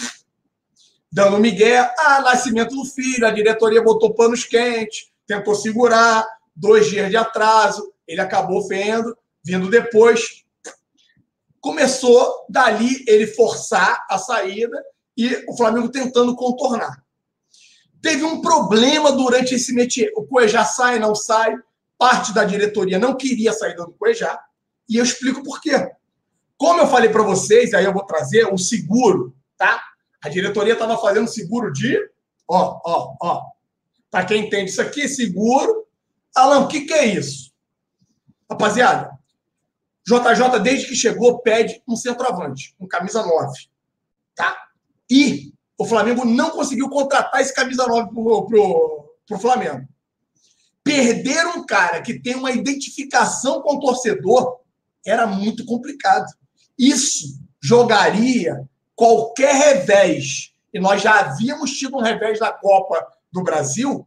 dando 1.10 1.38
migué. 1.38 1.78
Ah, 1.98 2.20
nascimento 2.20 2.74
do 2.74 2.84
filho, 2.84 3.26
a 3.26 3.30
diretoria 3.30 3.82
botou 3.82 4.14
panos 4.14 4.44
quentes, 4.44 5.10
tentou 5.26 5.54
segurar, 5.54 6.26
dois 6.54 6.88
dias 6.88 7.10
de 7.10 7.16
atraso. 7.16 7.92
Ele 8.06 8.20
acabou 8.20 8.66
vendo, 8.66 9.16
vindo 9.44 9.68
depois. 9.68 10.44
Começou 11.60 12.46
dali 12.48 13.04
ele 13.06 13.26
forçar 13.26 14.06
a 14.08 14.18
saída 14.18 14.82
e 15.16 15.44
o 15.48 15.56
Flamengo 15.56 15.88
tentando 15.88 16.34
contornar. 16.36 17.02
Teve 18.00 18.24
um 18.24 18.40
problema 18.40 19.10
durante 19.12 19.54
esse 19.54 19.74
métier. 19.74 20.12
O 20.16 20.24
Cuejá 20.24 20.64
sai, 20.64 20.98
não 20.98 21.14
sai. 21.14 21.54
Parte 21.98 22.32
da 22.32 22.44
diretoria 22.44 22.98
não 22.98 23.16
queria 23.16 23.52
sair 23.52 23.74
do 23.74 23.90
Cuejá. 23.92 24.40
E 24.88 24.96
eu 24.96 25.04
explico 25.04 25.42
por 25.42 25.60
quê. 25.60 25.90
Como 26.56 26.80
eu 26.80 26.86
falei 26.86 27.10
para 27.10 27.22
vocês, 27.22 27.74
aí 27.74 27.84
eu 27.84 27.92
vou 27.92 28.04
trazer 28.04 28.46
o 28.52 28.56
seguro, 28.56 29.34
tá? 29.56 29.82
A 30.22 30.28
diretoria 30.28 30.72
estava 30.72 30.98
fazendo 30.98 31.28
seguro 31.28 31.72
de. 31.72 31.98
Ó, 32.48 32.80
ó, 32.84 33.16
ó. 33.20 33.42
Para 34.10 34.24
quem 34.24 34.46
entende 34.46 34.70
isso 34.70 34.82
aqui, 34.82 35.08
seguro. 35.08 35.86
Alan, 36.34 36.60
o 36.60 36.68
que, 36.68 36.82
que 36.82 36.94
é 36.94 37.06
isso? 37.06 37.52
Rapaziada, 38.50 39.18
JJ, 40.06 40.58
desde 40.62 40.88
que 40.88 40.96
chegou, 40.96 41.40
pede 41.40 41.82
um 41.86 41.94
centroavante, 41.94 42.74
um 42.80 42.88
camisa 42.88 43.22
9. 43.22 43.52
Tá? 44.34 44.56
E 45.10 45.52
o 45.76 45.84
Flamengo 45.84 46.24
não 46.24 46.50
conseguiu 46.50 46.88
contratar 46.88 47.42
esse 47.42 47.54
camisa 47.54 47.86
9 47.86 48.08
pro, 48.14 48.46
pro, 48.46 49.14
pro 49.26 49.38
Flamengo. 49.38 49.86
Perder 50.82 51.46
um 51.48 51.66
cara 51.66 52.00
que 52.00 52.18
tem 52.18 52.34
uma 52.34 52.50
identificação 52.50 53.60
com 53.60 53.76
o 53.76 53.80
torcedor 53.80 54.60
era 55.04 55.26
muito 55.26 55.66
complicado. 55.66 56.26
Isso 56.78 57.38
jogaria 57.60 58.66
qualquer 58.98 59.54
revés, 59.54 60.52
e 60.74 60.80
nós 60.80 61.00
já 61.00 61.20
havíamos 61.20 61.70
tido 61.70 61.96
um 61.96 62.02
revés 62.02 62.40
da 62.40 62.50
Copa 62.50 63.06
do 63.32 63.44
Brasil, 63.44 64.04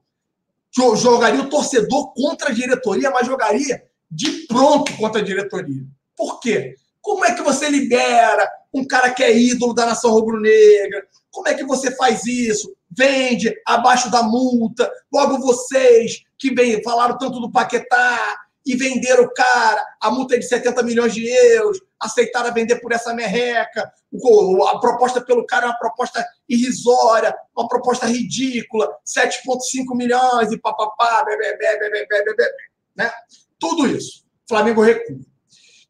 jogaria 0.70 1.40
o 1.40 1.50
torcedor 1.50 2.14
contra 2.14 2.50
a 2.50 2.54
diretoria, 2.54 3.10
mas 3.10 3.26
jogaria 3.26 3.86
de 4.12 4.46
pronto 4.48 4.94
contra 4.98 5.22
a 5.22 5.24
diretoria. 5.24 5.86
Por 6.14 6.42
quê? 6.42 6.76
Como 7.02 7.24
é 7.24 7.34
que 7.34 7.42
você 7.42 7.70
libera 7.70 8.46
um 8.74 8.86
cara 8.86 9.12
que 9.12 9.24
é 9.24 9.36
ídolo 9.36 9.74
da 9.74 9.86
nação 9.86 10.12
rubro-negra? 10.12 11.08
Como 11.32 11.48
é 11.48 11.54
que 11.54 11.64
você 11.64 11.96
faz 11.96 12.26
isso? 12.26 12.76
Vende 12.90 13.56
abaixo 13.66 14.12
da 14.12 14.22
multa. 14.22 14.92
Logo 15.12 15.40
vocês 15.40 16.22
que 16.38 16.54
vem, 16.54 16.84
falaram 16.84 17.18
tanto 17.18 17.40
do 17.40 17.50
Paquetá, 17.50 18.42
e 18.66 18.76
venderam 18.76 19.24
o 19.24 19.34
cara, 19.34 19.84
a 20.00 20.12
multa 20.12 20.36
é 20.36 20.40
de 20.40 20.48
70 20.48 20.84
milhões 20.84 21.14
de 21.14 21.28
euros, 21.28 21.80
aceitaram 22.00 22.54
vender 22.54 22.80
por 22.80 22.92
essa 22.92 23.14
merreca, 23.14 23.92
a 24.70 24.80
proposta 24.80 25.22
pelo 25.22 25.46
cara 25.46 25.66
é 25.66 25.70
uma 25.70 25.80
proposta 25.80 26.26
irrisória, 26.48 27.36
uma 27.56 27.68
proposta 27.68 28.06
ridícula, 28.06 28.88
7,5 29.06 29.96
milhões 29.96 30.52
e 30.52 30.60
papapá, 30.60 31.24
bebê, 31.24 31.58
bebê, 31.58 31.90
bebê, 31.90 32.24
bebê, 32.24 32.52
né? 32.96 33.12
Tudo 33.60 33.88
isso. 33.88 34.26
Flamengo 34.48 34.82
recua. 34.82 35.18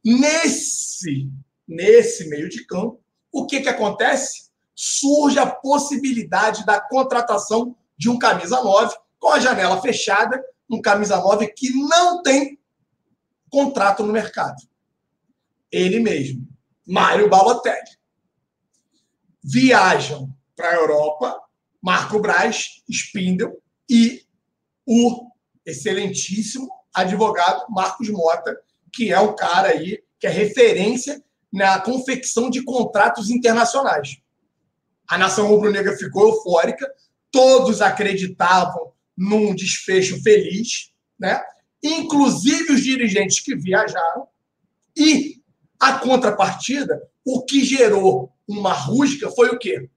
Nesse, 0.03 1.29
nesse 1.67 2.27
meio 2.29 2.49
de 2.49 2.65
campo, 2.65 3.01
o 3.31 3.45
que, 3.45 3.61
que 3.61 3.69
acontece? 3.69 4.51
Surge 4.75 5.39
a 5.39 5.45
possibilidade 5.45 6.65
da 6.65 6.79
contratação 6.79 7.75
de 7.97 8.09
um 8.09 8.19
camisa 8.19 8.61
9 8.61 8.95
com 9.19 9.29
a 9.29 9.39
janela 9.39 9.81
fechada, 9.81 10.43
um 10.69 10.81
camisa 10.81 11.17
9 11.17 11.47
que 11.47 11.71
não 11.87 12.21
tem 12.21 12.59
contrato 13.51 14.03
no 14.03 14.13
mercado. 14.13 14.63
Ele 15.72 16.00
mesmo, 16.00 16.48
Mário 16.88 17.29
Balotelli. 17.29 18.00
Viajam 19.43 20.34
para 20.55 20.70
a 20.70 20.75
Europa 20.75 21.39
Marco 21.81 22.20
Braz, 22.20 22.84
Spindel 22.89 23.62
e 23.89 24.24
o 24.86 25.29
excelentíssimo 25.65 26.70
advogado 26.93 27.65
Marcos 27.70 28.10
Mota, 28.10 28.55
que 28.93 29.12
é 29.12 29.20
o 29.20 29.34
cara 29.34 29.70
aí 29.70 30.03
que 30.20 30.27
é 30.27 30.29
referência 30.29 31.24
na 31.51 31.79
confecção 31.79 32.50
de 32.50 32.63
contratos 32.63 33.29
internacionais. 33.29 34.22
A 35.08 35.17
nação 35.17 35.48
rubro-negra 35.48 35.98
ficou 35.98 36.29
eufórica, 36.29 36.88
todos 37.31 37.81
acreditavam 37.81 38.93
num 39.17 39.55
desfecho 39.55 40.22
feliz, 40.22 40.93
né? 41.20 41.41
Inclusive 41.83 42.73
os 42.73 42.83
dirigentes 42.83 43.39
que 43.39 43.55
viajaram, 43.55 44.27
e 44.95 45.41
a 45.79 45.93
contrapartida, 45.93 47.01
o 47.25 47.43
que 47.43 47.63
gerou 47.63 48.31
uma 48.47 48.73
rusga 48.73 49.31
foi 49.31 49.50
o 49.50 49.57
quê? 49.57 49.89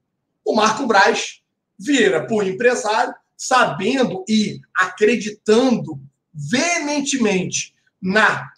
O 0.43 0.55
Marco 0.55 0.85
Braz 0.87 1.41
vira 1.77 2.25
para 2.25 2.35
o 2.35 2.43
empresário, 2.43 3.13
sabendo 3.37 4.23
e 4.27 4.61
acreditando 4.75 5.99
veementemente 6.33 7.75
na 8.01 8.51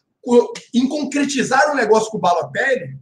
em 0.74 0.88
concretizar 0.90 1.72
o 1.72 1.76
negócio 1.76 2.12
com 2.12 2.18
o 2.18 2.22
Balotelli, 2.22 3.00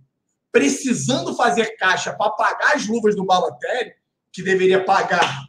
precisando 0.52 1.36
fazer 1.36 1.76
caixa 1.76 2.14
para 2.14 2.30
pagar 2.32 2.76
as 2.76 2.88
luvas 2.88 3.16
do 3.16 3.26
Balotelli, 3.26 3.94
que 4.32 4.44
deveria 4.44 4.84
pagar 4.86 5.48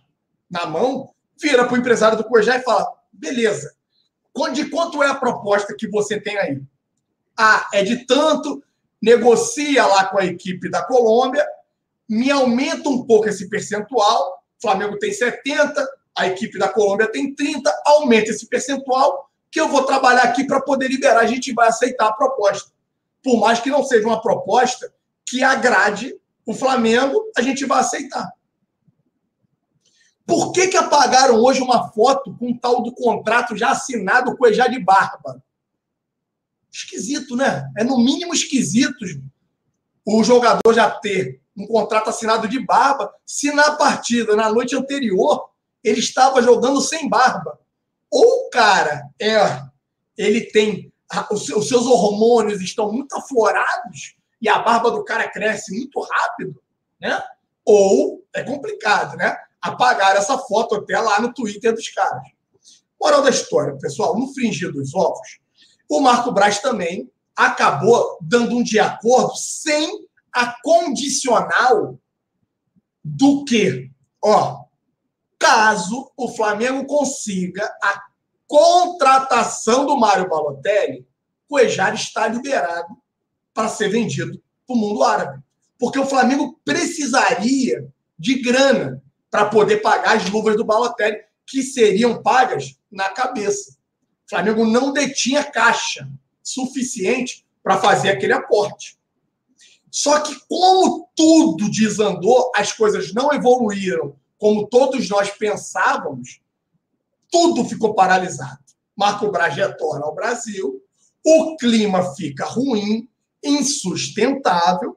na 0.50 0.64
mão, 0.64 1.12
vira 1.38 1.66
para 1.66 1.74
o 1.74 1.76
empresário 1.76 2.16
do 2.16 2.24
Cuejá 2.24 2.56
e 2.56 2.62
fala: 2.62 2.90
beleza, 3.12 3.75
de 4.52 4.68
quanto 4.70 5.02
é 5.02 5.08
a 5.08 5.14
proposta 5.14 5.74
que 5.76 5.88
você 5.88 6.20
tem 6.20 6.36
aí? 6.38 6.60
Ah, 7.38 7.68
é 7.72 7.82
de 7.82 8.06
tanto, 8.06 8.62
negocia 9.00 9.86
lá 9.86 10.04
com 10.06 10.18
a 10.18 10.24
equipe 10.24 10.70
da 10.70 10.84
Colômbia, 10.84 11.46
me 12.08 12.30
aumenta 12.30 12.88
um 12.88 13.04
pouco 13.04 13.28
esse 13.28 13.48
percentual. 13.48 14.42
O 14.58 14.62
Flamengo 14.62 14.98
tem 14.98 15.12
70, 15.12 15.86
a 16.16 16.26
equipe 16.26 16.58
da 16.58 16.68
Colômbia 16.68 17.10
tem 17.10 17.34
30, 17.34 17.72
aumenta 17.86 18.30
esse 18.30 18.46
percentual 18.46 19.28
que 19.50 19.60
eu 19.60 19.68
vou 19.68 19.84
trabalhar 19.84 20.22
aqui 20.22 20.46
para 20.46 20.60
poder 20.60 20.88
liberar. 20.88 21.20
A 21.20 21.26
gente 21.26 21.52
vai 21.52 21.68
aceitar 21.68 22.08
a 22.08 22.12
proposta. 22.12 22.70
Por 23.22 23.40
mais 23.40 23.60
que 23.60 23.70
não 23.70 23.84
seja 23.84 24.06
uma 24.06 24.20
proposta 24.20 24.92
que 25.24 25.42
agrade 25.42 26.14
o 26.44 26.54
Flamengo, 26.54 27.30
a 27.36 27.42
gente 27.42 27.64
vai 27.64 27.80
aceitar. 27.80 28.30
Por 30.26 30.52
que, 30.52 30.66
que 30.66 30.76
apagaram 30.76 31.36
hoje 31.36 31.62
uma 31.62 31.88
foto 31.92 32.34
com 32.36 32.50
o 32.50 32.58
tal 32.58 32.82
do 32.82 32.92
contrato 32.92 33.56
já 33.56 33.70
assinado 33.70 34.36
com 34.36 34.44
o 34.44 34.48
Ejá 34.48 34.66
de 34.66 34.80
Barba? 34.80 35.42
Esquisito, 36.70 37.36
né? 37.36 37.70
É 37.78 37.84
no 37.84 37.96
mínimo 37.98 38.34
esquisito 38.34 39.04
o 40.04 40.22
jogador 40.24 40.74
já 40.74 40.90
ter 40.90 41.40
um 41.56 41.66
contrato 41.66 42.10
assinado 42.10 42.46
de 42.46 42.60
barba, 42.60 43.12
se 43.24 43.50
na 43.52 43.72
partida, 43.72 44.36
na 44.36 44.52
noite 44.52 44.76
anterior, 44.76 45.48
ele 45.82 46.00
estava 46.00 46.42
jogando 46.42 46.80
sem 46.82 47.08
barba. 47.08 47.58
Ou 48.10 48.46
o 48.46 48.50
cara 48.50 49.08
é, 49.18 49.62
ele 50.16 50.42
tem 50.42 50.92
os 51.30 51.46
seus 51.46 51.86
hormônios 51.86 52.60
estão 52.60 52.92
muito 52.92 53.16
aflorados 53.16 54.16
e 54.40 54.48
a 54.48 54.58
barba 54.58 54.90
do 54.90 55.04
cara 55.04 55.30
cresce 55.30 55.72
muito 55.72 56.00
rápido, 56.00 56.60
né? 57.00 57.22
Ou 57.64 58.24
é 58.34 58.42
complicado, 58.42 59.16
né? 59.16 59.36
Apagar 59.66 60.16
essa 60.16 60.38
foto 60.38 60.76
até 60.76 60.98
lá 60.98 61.20
no 61.20 61.32
Twitter 61.32 61.74
dos 61.74 61.88
caras. 61.90 62.22
Moral 63.00 63.22
da 63.22 63.30
história, 63.30 63.76
pessoal, 63.78 64.18
no 64.18 64.32
fringir 64.32 64.72
dos 64.72 64.94
ovos, 64.94 65.38
o 65.88 66.00
Marco 66.00 66.32
Braz 66.32 66.60
também 66.60 67.10
acabou 67.34 68.18
dando 68.20 68.56
um 68.56 68.62
de 68.62 68.78
acordo 68.78 69.36
sem 69.36 70.06
a 70.32 70.56
condicional 70.62 71.98
do 73.04 73.44
que, 73.44 73.90
ó, 74.22 74.64
caso 75.38 76.10
o 76.16 76.28
Flamengo 76.34 76.86
consiga 76.86 77.64
a 77.82 78.02
contratação 78.46 79.86
do 79.86 79.96
Mário 79.96 80.28
Balotelli, 80.28 81.06
o 81.48 81.58
Ejar 81.58 81.94
está 81.94 82.26
liberado 82.26 82.96
para 83.52 83.68
ser 83.68 83.88
vendido 83.88 84.42
para 84.66 84.76
o 84.76 84.78
mundo 84.78 85.02
árabe. 85.02 85.42
Porque 85.78 85.98
o 85.98 86.06
Flamengo 86.06 86.58
precisaria 86.64 87.86
de 88.18 88.40
grana 88.40 89.02
para 89.36 89.50
poder 89.50 89.82
pagar 89.82 90.16
as 90.16 90.30
luvas 90.30 90.56
do 90.56 90.64
Balotelli, 90.64 91.18
que 91.46 91.62
seriam 91.62 92.22
pagas 92.22 92.74
na 92.90 93.10
cabeça. 93.10 93.72
O 94.24 94.30
Flamengo 94.30 94.64
não 94.64 94.94
detinha 94.94 95.44
caixa 95.44 96.10
suficiente 96.42 97.46
para 97.62 97.78
fazer 97.78 98.08
aquele 98.08 98.32
aporte. 98.32 98.98
Só 99.90 100.20
que, 100.20 100.34
como 100.48 101.10
tudo 101.14 101.70
desandou, 101.70 102.50
as 102.56 102.72
coisas 102.72 103.12
não 103.12 103.30
evoluíram 103.30 104.16
como 104.38 104.66
todos 104.68 105.06
nós 105.10 105.30
pensávamos, 105.30 106.40
tudo 107.30 107.62
ficou 107.66 107.92
paralisado. 107.92 108.64
Marco 108.96 109.30
Braz 109.30 109.54
retorna 109.54 110.06
ao 110.06 110.14
Brasil, 110.14 110.82
o 111.22 111.58
clima 111.58 112.14
fica 112.14 112.46
ruim, 112.46 113.06
insustentável 113.44 114.96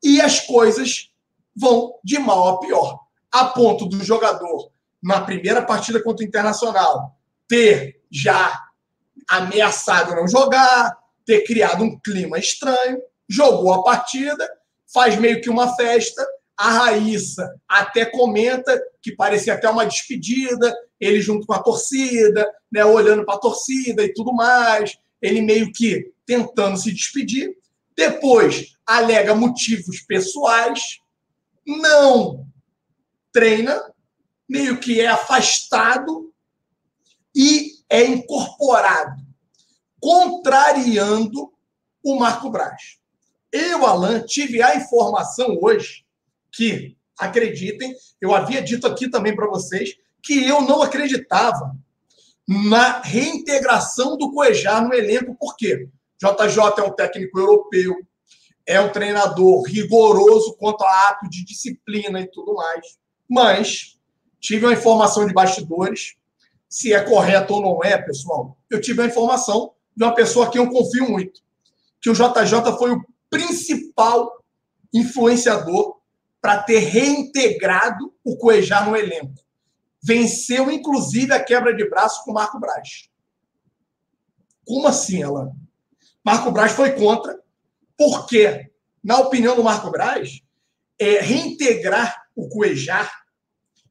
e 0.00 0.20
as 0.20 0.38
coisas 0.38 1.10
vão 1.56 1.98
de 2.04 2.20
mal 2.20 2.46
a 2.46 2.60
pior. 2.60 3.01
A 3.32 3.46
ponto 3.46 3.86
do 3.86 4.04
jogador, 4.04 4.70
na 5.02 5.22
primeira 5.22 5.62
partida 5.62 6.02
contra 6.02 6.24
o 6.24 6.28
Internacional, 6.28 7.16
ter 7.48 8.02
já 8.10 8.52
ameaçado 9.28 10.14
não 10.14 10.28
jogar, 10.28 10.96
ter 11.24 11.42
criado 11.44 11.82
um 11.82 11.98
clima 11.98 12.38
estranho, 12.38 13.00
jogou 13.28 13.72
a 13.72 13.82
partida, 13.82 14.48
faz 14.92 15.16
meio 15.16 15.40
que 15.40 15.48
uma 15.48 15.74
festa. 15.74 16.24
A 16.56 16.70
Raíssa 16.70 17.50
até 17.66 18.04
comenta 18.04 18.80
que 19.00 19.16
parecia 19.16 19.54
até 19.54 19.68
uma 19.68 19.86
despedida, 19.86 20.72
ele 21.00 21.20
junto 21.20 21.46
com 21.46 21.54
a 21.54 21.62
torcida, 21.62 22.46
né, 22.70 22.84
olhando 22.84 23.24
para 23.24 23.34
a 23.34 23.40
torcida 23.40 24.04
e 24.04 24.12
tudo 24.12 24.32
mais, 24.32 24.96
ele 25.20 25.40
meio 25.40 25.72
que 25.72 26.12
tentando 26.26 26.76
se 26.76 26.92
despedir. 26.92 27.56
Depois 27.96 28.76
alega 28.86 29.34
motivos 29.34 30.00
pessoais, 30.00 31.00
não 31.66 32.46
treina, 33.32 33.82
meio 34.48 34.78
que 34.78 35.00
é 35.00 35.06
afastado 35.06 36.32
e 37.34 37.72
é 37.88 38.04
incorporado, 38.04 39.22
contrariando 40.00 41.52
o 42.04 42.16
Marco 42.18 42.50
Braz. 42.50 42.98
Eu, 43.50 43.86
Alan, 43.86 44.20
tive 44.20 44.62
a 44.62 44.76
informação 44.76 45.58
hoje 45.60 46.04
que, 46.50 46.96
acreditem, 47.18 47.94
eu 48.20 48.34
havia 48.34 48.62
dito 48.62 48.86
aqui 48.86 49.08
também 49.08 49.34
para 49.34 49.46
vocês 49.46 49.96
que 50.22 50.46
eu 50.46 50.62
não 50.62 50.82
acreditava 50.82 51.76
na 52.46 53.00
reintegração 53.00 54.16
do 54.16 54.32
Cuejar 54.32 54.86
no 54.86 54.94
elenco, 54.94 55.36
por 55.38 55.56
quê? 55.56 55.88
JJ 56.18 56.78
é 56.78 56.82
um 56.82 56.92
técnico 56.92 57.38
europeu, 57.38 57.94
é 58.66 58.80
um 58.80 58.92
treinador 58.92 59.62
rigoroso 59.64 60.56
quanto 60.56 60.84
a 60.84 61.08
ato 61.08 61.28
de 61.28 61.44
disciplina 61.44 62.20
e 62.20 62.30
tudo 62.30 62.54
mais. 62.54 62.98
Mas 63.32 63.98
tive 64.38 64.66
uma 64.66 64.74
informação 64.74 65.26
de 65.26 65.32
bastidores, 65.32 66.16
se 66.68 66.92
é 66.92 67.00
correto 67.00 67.54
ou 67.54 67.62
não 67.62 67.82
é, 67.82 67.96
pessoal. 67.96 68.58
Eu 68.68 68.78
tive 68.78 69.00
a 69.00 69.06
informação 69.06 69.72
de 69.96 70.04
uma 70.04 70.14
pessoa 70.14 70.50
que 70.50 70.58
eu 70.58 70.68
confio 70.68 71.08
muito, 71.08 71.40
que 71.98 72.10
o 72.10 72.12
JJ 72.12 72.76
foi 72.78 72.92
o 72.92 73.02
principal 73.30 74.44
influenciador 74.92 75.96
para 76.42 76.62
ter 76.62 76.80
reintegrado 76.80 78.12
o 78.22 78.36
Cuejar 78.36 78.86
no 78.86 78.94
elenco. 78.94 79.42
Venceu, 80.02 80.70
inclusive, 80.70 81.32
a 81.32 81.42
quebra 81.42 81.74
de 81.74 81.88
braço 81.88 82.22
com 82.24 82.32
o 82.32 82.34
Marco 82.34 82.60
Braz. 82.60 83.08
Como 84.66 84.86
assim, 84.86 85.22
ela? 85.22 85.52
Marco 86.22 86.50
Braz 86.50 86.72
foi 86.72 86.92
contra, 86.92 87.40
porque, 87.96 88.70
na 89.02 89.20
opinião 89.20 89.56
do 89.56 89.64
Marco 89.64 89.90
Braz, 89.90 90.42
é, 90.98 91.20
reintegrar 91.20 92.26
o 92.36 92.50
Cuejar 92.50 93.21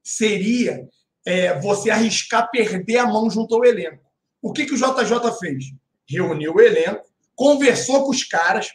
seria 0.03 0.87
é, 1.25 1.59
você 1.59 1.89
arriscar 1.89 2.49
perder 2.49 2.97
a 2.97 3.07
mão 3.07 3.29
junto 3.29 3.55
ao 3.55 3.65
elenco. 3.65 4.03
O 4.41 4.51
que, 4.51 4.65
que 4.65 4.73
o 4.73 4.77
JJ 4.77 5.31
fez? 5.39 5.65
Reuniu 6.09 6.55
o 6.55 6.61
elenco, 6.61 7.05
conversou 7.35 8.03
com 8.03 8.11
os 8.11 8.23
caras 8.23 8.71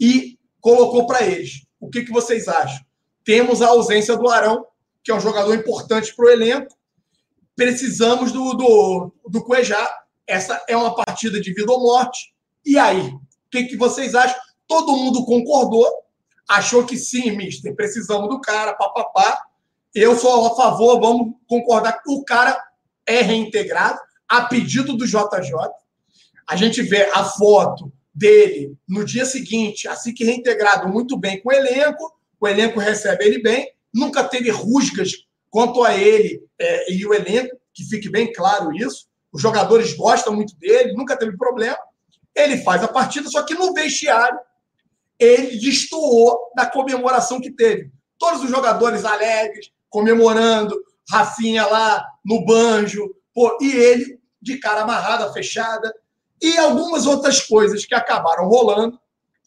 e 0.00 0.38
colocou 0.60 1.06
para 1.06 1.22
eles. 1.22 1.66
O 1.78 1.90
que, 1.90 2.02
que 2.02 2.12
vocês 2.12 2.48
acham? 2.48 2.84
Temos 3.24 3.60
a 3.60 3.68
ausência 3.68 4.16
do 4.16 4.28
Arão, 4.28 4.66
que 5.04 5.10
é 5.10 5.14
um 5.14 5.20
jogador 5.20 5.54
importante 5.54 6.14
para 6.14 6.26
o 6.26 6.30
elenco. 6.30 6.74
Precisamos 7.54 8.32
do, 8.32 8.54
do, 8.54 9.12
do 9.28 9.44
Cuejá. 9.44 9.88
Essa 10.26 10.64
é 10.68 10.76
uma 10.76 10.94
partida 10.94 11.40
de 11.40 11.52
vida 11.52 11.70
ou 11.70 11.80
morte. 11.80 12.32
E 12.64 12.78
aí? 12.78 13.08
O 13.08 13.20
que, 13.50 13.64
que 13.64 13.76
vocês 13.76 14.14
acham? 14.14 14.38
Todo 14.66 14.96
mundo 14.96 15.26
concordou, 15.26 15.86
achou 16.48 16.86
que 16.86 16.96
sim, 16.96 17.32
mister, 17.32 17.74
precisamos 17.74 18.28
do 18.28 18.40
cara, 18.40 18.72
papapá. 18.72 19.38
Eu 19.94 20.16
sou 20.16 20.46
a 20.46 20.56
favor, 20.56 21.00
vamos 21.00 21.34
concordar 21.46 22.00
o 22.06 22.24
cara 22.24 22.58
é 23.06 23.20
reintegrado 23.20 23.98
a 24.28 24.42
pedido 24.42 24.96
do 24.96 25.06
JJ. 25.06 25.20
A 26.46 26.56
gente 26.56 26.80
vê 26.82 27.10
a 27.12 27.24
foto 27.24 27.92
dele 28.14 28.74
no 28.88 29.04
dia 29.04 29.26
seguinte, 29.26 29.86
assim 29.86 30.14
que 30.14 30.24
reintegrado 30.24 30.88
muito 30.88 31.16
bem 31.16 31.40
com 31.42 31.50
o 31.50 31.52
elenco, 31.52 32.12
o 32.40 32.48
elenco 32.48 32.80
recebe 32.80 33.24
ele 33.24 33.42
bem, 33.42 33.70
nunca 33.92 34.24
teve 34.24 34.50
rusgas 34.50 35.12
quanto 35.50 35.84
a 35.84 35.94
ele 35.94 36.42
é, 36.58 36.92
e 36.92 37.04
o 37.06 37.12
elenco, 37.12 37.54
que 37.74 37.84
fique 37.84 38.08
bem 38.08 38.32
claro 38.32 38.74
isso. 38.74 39.06
Os 39.30 39.40
jogadores 39.40 39.94
gostam 39.94 40.34
muito 40.34 40.56
dele, 40.56 40.94
nunca 40.94 41.16
teve 41.16 41.36
problema. 41.36 41.78
Ele 42.34 42.58
faz 42.58 42.82
a 42.82 42.88
partida, 42.88 43.28
só 43.28 43.42
que 43.42 43.54
no 43.54 43.74
vestiário 43.74 44.38
ele 45.18 45.58
destoou 45.58 46.50
da 46.56 46.66
comemoração 46.66 47.40
que 47.40 47.50
teve. 47.50 47.90
Todos 48.18 48.42
os 48.42 48.50
jogadores 48.50 49.04
alegres, 49.04 49.70
comemorando, 49.92 50.74
Rafinha 51.08 51.66
lá 51.66 52.04
no 52.24 52.44
banjo, 52.44 53.14
pô, 53.34 53.58
e 53.60 53.70
ele 53.70 54.18
de 54.40 54.56
cara 54.58 54.80
amarrada, 54.80 55.32
fechada, 55.32 55.94
e 56.40 56.56
algumas 56.58 57.06
outras 57.06 57.40
coisas 57.40 57.84
que 57.84 57.94
acabaram 57.94 58.48
rolando 58.48 58.98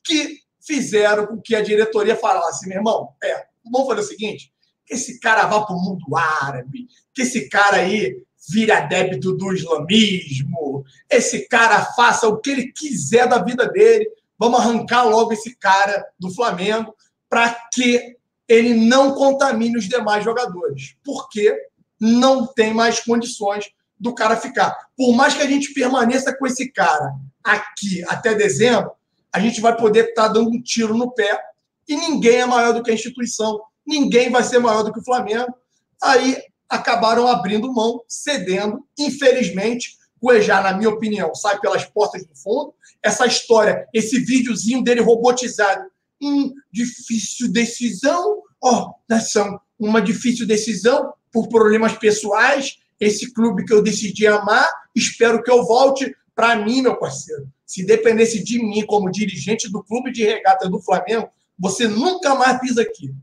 que 0.04 0.40
fizeram 0.62 1.26
com 1.26 1.42
que 1.42 1.56
a 1.56 1.62
diretoria 1.62 2.16
falasse, 2.16 2.68
meu 2.70 2.78
irmão, 2.78 3.10
é, 3.22 3.46
vamos 3.70 3.88
fazer 3.88 4.02
o 4.02 4.04
seguinte, 4.04 4.54
que 4.86 4.94
esse 4.94 5.20
cara 5.20 5.48
vá 5.48 5.66
para 5.66 5.76
o 5.76 5.82
mundo 5.82 6.16
árabe, 6.16 6.88
que 7.14 7.24
esse 7.24 7.50
cara 7.50 7.78
aí 7.78 8.24
vira 8.48 8.82
débito 8.82 9.34
do 9.34 9.52
islamismo, 9.52 10.86
esse 11.10 11.48
cara 11.48 11.84
faça 11.94 12.28
o 12.28 12.38
que 12.38 12.52
ele 12.52 12.72
quiser 12.72 13.28
da 13.28 13.44
vida 13.44 13.68
dele, 13.68 14.08
vamos 14.38 14.60
arrancar 14.60 15.04
logo 15.04 15.34
esse 15.34 15.56
cara 15.56 16.06
do 16.20 16.32
Flamengo 16.34 16.96
para 17.28 17.54
que 17.74 18.16
ele 18.48 18.74
não 18.74 19.14
contamine 19.14 19.78
os 19.78 19.88
demais 19.88 20.24
jogadores, 20.24 20.96
porque 21.04 21.56
não 22.00 22.46
tem 22.46 22.74
mais 22.74 23.00
condições 23.00 23.70
do 24.00 24.14
cara 24.14 24.36
ficar. 24.36 24.76
Por 24.96 25.16
mais 25.16 25.34
que 25.34 25.42
a 25.42 25.48
gente 25.48 25.74
permaneça 25.74 26.36
com 26.38 26.46
esse 26.46 26.72
cara 26.72 27.14
aqui 27.44 28.04
até 28.08 28.36
dezembro, 28.36 28.92
a 29.32 29.40
gente 29.40 29.62
vai 29.62 29.76
poder 29.76 30.10
estar 30.10 30.28
dando 30.28 30.50
um 30.50 30.62
tiro 30.62 30.96
no 30.96 31.12
pé 31.12 31.40
e 31.88 31.96
ninguém 31.96 32.38
é 32.38 32.46
maior 32.46 32.74
do 32.74 32.84
que 32.84 32.92
a 32.92 32.94
instituição. 32.94 33.60
ninguém 33.86 34.32
vai 34.32 34.44
ser 34.44 34.58
maior 34.58 34.82
do 34.82 34.92
que 34.92 35.00
o 35.00 35.04
Flamengo. 35.04 35.54
Aí 36.02 36.38
acabaram 36.68 37.28
abrindo 37.28 37.72
mão, 37.72 38.02
cedendo. 38.08 38.84
Infelizmente, 38.98 39.96
o 40.20 40.32
Ejá, 40.32 40.62
na 40.62 40.74
minha 40.74 40.90
opinião, 40.90 41.36
sai 41.36 41.60
pelas 41.60 41.86
portas 41.86 42.26
do 42.26 42.36
fundo. 42.36 42.74
Essa 43.04 43.28
história, 43.28 43.88
esse 43.94 44.20
videozinho 44.20 44.84
dele 44.84 45.02
robotizado, 45.02 45.86
hum, 46.26 46.54
difícil 46.72 47.52
decisão, 47.52 48.42
ó, 48.62 48.90
oh, 48.90 48.94
nação, 49.08 49.60
uma 49.80 50.02
difícil 50.02 50.48
decisão 50.48 51.14
por 51.32 51.48
problemas 51.48 51.94
pessoais. 51.98 52.80
Esse 53.00 53.34
clube 53.34 53.66
que 53.66 53.74
eu 53.74 53.84
decidi 53.84 54.26
amar, 54.26 54.68
espero 54.96 55.44
que 55.44 55.52
eu 55.52 55.66
volte 55.66 56.16
para 56.34 56.56
mim, 56.56 56.82
meu 56.82 56.98
parceiro. 56.98 57.48
Se 57.66 57.86
dependesse 57.86 58.44
de 58.44 58.62
mim 58.64 58.86
como 58.86 59.12
dirigente 59.12 59.70
do 59.70 59.84
clube 59.84 60.12
de 60.12 60.24
regata 60.24 60.70
do 60.70 60.80
Flamengo, 60.80 61.30
você 61.58 61.88
nunca 61.88 62.36
mais 62.36 62.60
pisa 62.60 62.82
aqui. 62.82 63.14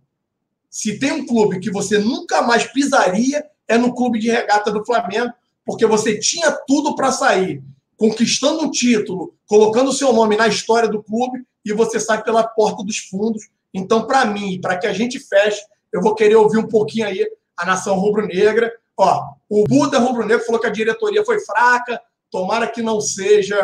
Se 0.68 0.98
tem 0.98 1.12
um 1.12 1.26
clube 1.26 1.60
que 1.60 1.70
você 1.70 1.98
nunca 1.98 2.42
mais 2.42 2.64
pisaria, 2.64 3.44
é 3.68 3.76
no 3.76 3.94
clube 3.94 4.18
de 4.18 4.30
regata 4.30 4.70
do 4.70 4.84
Flamengo, 4.84 5.32
porque 5.64 5.86
você 5.86 6.18
tinha 6.18 6.50
tudo 6.66 6.94
para 6.94 7.12
sair, 7.12 7.62
conquistando 8.02 8.62
um 8.62 8.70
título, 8.72 9.32
colocando 9.46 9.90
o 9.90 9.92
seu 9.92 10.12
nome 10.12 10.36
na 10.36 10.48
história 10.48 10.88
do 10.88 11.00
clube 11.00 11.46
e 11.64 11.72
você 11.72 12.00
sai 12.00 12.20
pela 12.20 12.42
porta 12.42 12.82
dos 12.82 12.98
fundos. 12.98 13.48
Então, 13.72 14.08
para 14.08 14.24
mim, 14.24 14.60
para 14.60 14.76
que 14.76 14.88
a 14.88 14.92
gente 14.92 15.20
feche, 15.20 15.62
eu 15.92 16.02
vou 16.02 16.12
querer 16.12 16.34
ouvir 16.34 16.58
um 16.58 16.66
pouquinho 16.66 17.06
aí 17.06 17.24
a 17.56 17.64
nação 17.64 17.94
rubro-negra. 17.94 18.72
Ó, 18.96 19.34
o 19.48 19.62
Buda 19.68 20.00
rubro-negro 20.00 20.44
falou 20.44 20.60
que 20.60 20.66
a 20.66 20.72
diretoria 20.72 21.24
foi 21.24 21.38
fraca, 21.44 22.02
tomara 22.28 22.66
que 22.66 22.82
não 22.82 23.00
seja 23.00 23.56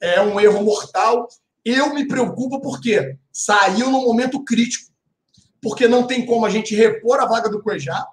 é, 0.00 0.22
um 0.22 0.40
erro 0.40 0.64
mortal. 0.64 1.28
Eu 1.62 1.92
me 1.92 2.08
preocupo 2.08 2.62
porque 2.62 3.14
saiu 3.30 3.90
no 3.90 4.00
momento 4.00 4.42
crítico 4.42 4.90
porque 5.60 5.86
não 5.86 6.06
tem 6.06 6.24
como 6.24 6.46
a 6.46 6.50
gente 6.50 6.74
repor 6.74 7.20
a 7.20 7.26
vaga 7.26 7.50
do 7.50 7.62
Cuejá. 7.62 8.06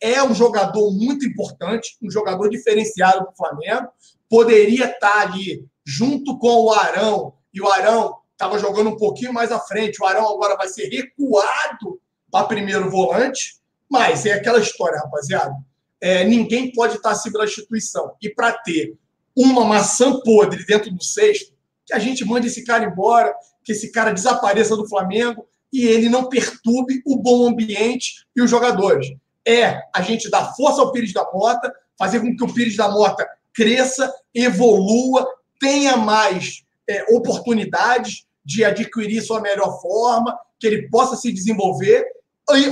É 0.00 0.20
um 0.24 0.34
jogador 0.34 0.90
muito 0.90 1.24
importante, 1.24 1.96
um 2.02 2.10
jogador 2.10 2.48
diferenciado 2.48 3.22
para 3.26 3.32
o 3.32 3.36
Flamengo. 3.36 3.88
Poderia 4.34 4.86
estar 4.86 5.20
ali 5.20 5.64
junto 5.86 6.36
com 6.40 6.64
o 6.64 6.72
Arão, 6.72 7.34
e 7.52 7.60
o 7.60 7.68
Arão 7.68 8.16
estava 8.32 8.58
jogando 8.58 8.90
um 8.90 8.96
pouquinho 8.96 9.32
mais 9.32 9.52
à 9.52 9.60
frente. 9.60 10.02
O 10.02 10.06
Arão 10.06 10.28
agora 10.28 10.56
vai 10.56 10.66
ser 10.66 10.88
recuado 10.88 12.00
para 12.32 12.48
primeiro 12.48 12.90
volante. 12.90 13.60
Mas 13.88 14.26
é 14.26 14.32
aquela 14.32 14.58
história, 14.58 14.98
rapaziada. 14.98 15.54
É, 16.00 16.24
ninguém 16.24 16.72
pode 16.72 16.96
estar 16.96 17.12
acima 17.12 17.38
da 17.38 17.44
instituição. 17.44 18.16
E 18.20 18.28
para 18.28 18.52
ter 18.54 18.98
uma 19.36 19.64
maçã 19.64 20.18
podre 20.18 20.66
dentro 20.66 20.90
do 20.90 21.04
sexto, 21.04 21.52
que 21.86 21.94
a 21.94 22.00
gente 22.00 22.24
mande 22.24 22.48
esse 22.48 22.64
cara 22.64 22.84
embora, 22.84 23.32
que 23.62 23.70
esse 23.70 23.92
cara 23.92 24.12
desapareça 24.12 24.76
do 24.76 24.88
Flamengo 24.88 25.46
e 25.72 25.86
ele 25.86 26.08
não 26.08 26.28
perturbe 26.28 27.00
o 27.06 27.16
bom 27.18 27.46
ambiente 27.46 28.26
e 28.34 28.42
os 28.42 28.50
jogadores. 28.50 29.06
É 29.46 29.80
a 29.94 30.02
gente 30.02 30.28
dar 30.28 30.56
força 30.56 30.80
ao 30.80 30.90
Pires 30.90 31.12
da 31.12 31.22
Mota, 31.32 31.72
fazer 31.96 32.18
com 32.18 32.36
que 32.36 32.42
o 32.42 32.52
Pires 32.52 32.76
da 32.76 32.88
Mota 32.88 33.24
cresça, 33.54 34.12
evolua, 34.34 35.26
tenha 35.60 35.96
mais 35.96 36.64
é, 36.88 37.04
oportunidades 37.14 38.26
de 38.44 38.64
adquirir 38.64 39.22
sua 39.22 39.40
melhor 39.40 39.80
forma, 39.80 40.38
que 40.58 40.66
ele 40.66 40.88
possa 40.88 41.16
se 41.16 41.32
desenvolver, 41.32 42.04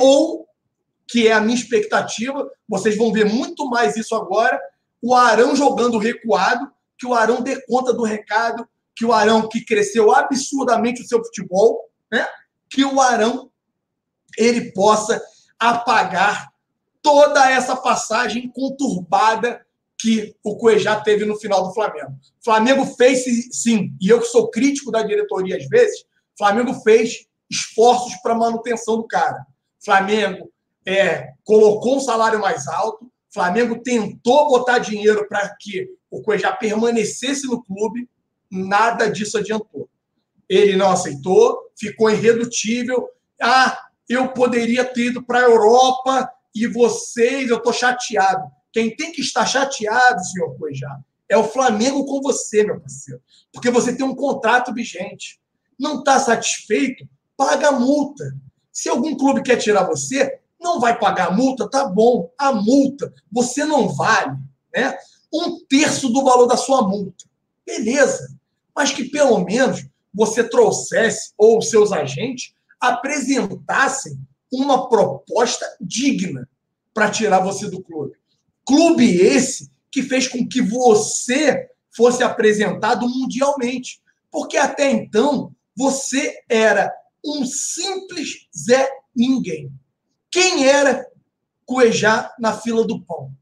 ou, 0.01 0.47
que 1.07 1.29
é 1.29 1.33
a 1.33 1.41
minha 1.41 1.57
expectativa, 1.57 2.51
vocês 2.69 2.97
vão 2.97 3.13
ver 3.13 3.25
muito 3.25 3.69
mais 3.71 3.97
isso 3.97 4.15
agora, 4.15 4.61
o 5.01 5.15
Arão 5.15 5.57
jogando 5.57 5.99
recuado, 5.99 6.71
que 6.99 7.07
o 7.07 7.15
Arão 7.15 7.41
dê 7.41 7.61
conta 7.67 7.93
do 7.93 8.05
recado, 8.05 8.67
que 8.95 9.05
o 9.05 9.13
Arão 9.13 9.49
que 9.49 9.65
cresceu 9.65 10.13
absurdamente 10.13 11.03
o 11.03 11.07
seu 11.07 11.25
futebol, 11.25 11.89
né? 12.11 12.27
que 12.69 12.85
o 12.85 13.01
Arão 13.01 13.51
ele 14.39 14.73
possa 14.73 15.21
apagar 15.59 16.53
toda 17.01 17.51
essa 17.51 17.75
passagem 17.77 18.49
conturbada 18.49 19.65
que 20.03 20.35
o 20.43 20.57
Cuejá 20.57 21.01
teve 21.01 21.25
no 21.25 21.39
final 21.39 21.63
do 21.63 21.73
Flamengo. 21.73 22.13
Flamengo 22.45 22.85
fez 22.97 23.23
sim, 23.53 23.97
e 24.01 24.09
eu 24.09 24.19
que 24.19 24.27
sou 24.27 24.51
crítico 24.51 24.91
da 24.91 25.01
diretoria 25.01 25.57
às 25.57 25.69
vezes, 25.69 26.05
Flamengo 26.37 26.75
fez 26.83 27.25
esforços 27.49 28.17
para 28.21 28.35
manutenção 28.35 28.97
do 28.97 29.07
cara. 29.07 29.47
Flamengo 29.79 30.51
é, 30.85 31.29
colocou 31.45 31.99
um 31.99 32.01
salário 32.01 32.41
mais 32.41 32.67
alto, 32.67 33.09
Flamengo 33.33 33.81
tentou 33.81 34.49
botar 34.49 34.81
dinheiro 34.81 35.29
para 35.29 35.55
que 35.61 35.89
o 36.11 36.21
Cuejá 36.21 36.51
permanecesse 36.51 37.47
no 37.47 37.63
clube, 37.63 38.09
nada 38.51 39.09
disso 39.09 39.39
adiantou. 39.39 39.89
Ele 40.49 40.75
não 40.75 40.91
aceitou, 40.91 41.71
ficou 41.79 42.11
irredutível. 42.11 43.09
Ah, 43.41 43.79
eu 44.09 44.33
poderia 44.33 44.85
ter 44.85 45.07
ido 45.07 45.23
para 45.23 45.39
a 45.39 45.49
Europa 45.49 46.29
e 46.53 46.67
vocês, 46.67 47.49
eu 47.49 47.59
estou 47.59 47.73
chateado. 47.73 48.51
Quem 48.73 48.95
tem 48.95 49.13
que 49.13 49.21
estar 49.21 49.47
chateado, 49.47 50.25
senhor 50.25 50.57
Coijá, 50.59 50.99
é 51.29 51.37
o 51.37 51.45
Flamengo 51.45 52.05
com 52.05 52.21
você, 52.21 52.65
meu 52.65 52.81
parceiro. 52.81 53.21
Porque 53.53 53.71
você 53.71 53.95
tem 53.95 54.05
um 54.05 54.15
contrato 54.15 54.73
vigente. 54.73 55.41
Não 55.79 55.99
está 55.99 56.19
satisfeito? 56.19 57.09
Paga 57.37 57.69
a 57.69 57.73
multa. 57.73 58.37
Se 58.73 58.89
algum 58.89 59.17
clube 59.17 59.43
quer 59.43 59.57
tirar 59.57 59.85
você, 59.85 60.41
não 60.61 60.79
vai 60.81 60.99
pagar 60.99 61.29
a 61.29 61.31
multa, 61.33 61.69
tá 61.69 61.87
bom. 61.87 62.31
A 62.39 62.53
multa, 62.53 63.13
você 63.31 63.65
não 63.65 63.89
vale, 63.89 64.37
né? 64.75 64.97
Um 65.33 65.65
terço 65.67 66.09
do 66.09 66.23
valor 66.23 66.47
da 66.47 66.57
sua 66.57 66.87
multa. 66.87 67.25
Beleza. 67.67 68.29
Mas 68.75 68.93
que 68.93 69.05
pelo 69.05 69.45
menos 69.45 69.87
você 70.15 70.45
trouxesse, 70.45 71.33
ou 71.37 71.61
seus 71.63 71.93
agentes, 71.93 72.55
apresentassem 72.81 74.19
uma 74.53 74.89
proposta 74.89 75.65
digna 75.81 76.49
para 76.93 77.11
tirar 77.11 77.41
você 77.41 77.71
do 77.71 77.83
clube. 77.83 78.15
Clube 78.67 79.05
esse 79.21 79.71
que 79.91 80.03
fez 80.03 80.27
com 80.29 80.47
que 80.47 80.63
você 80.63 81.69
fosse 81.95 82.23
apresentado 82.23 83.09
mundialmente. 83.09 84.01
Porque 84.31 84.57
até 84.57 84.91
então 84.91 85.55
você 85.77 86.43
era 86.49 86.93
um 87.25 87.45
simples 87.45 88.49
Zé 88.57 88.89
Ninguém. 89.15 89.71
Quem 90.31 90.67
era 90.67 91.07
Cuejá 91.67 92.35
na 92.39 92.59
fila 92.59 92.87
do 92.87 93.01
pão? 93.03 93.33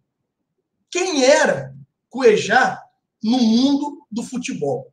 Quem 0.91 1.25
era 1.25 1.75
Cuejá 2.09 2.83
no 3.23 3.39
mundo 3.39 4.05
do 4.11 4.23
futebol? 4.23 4.93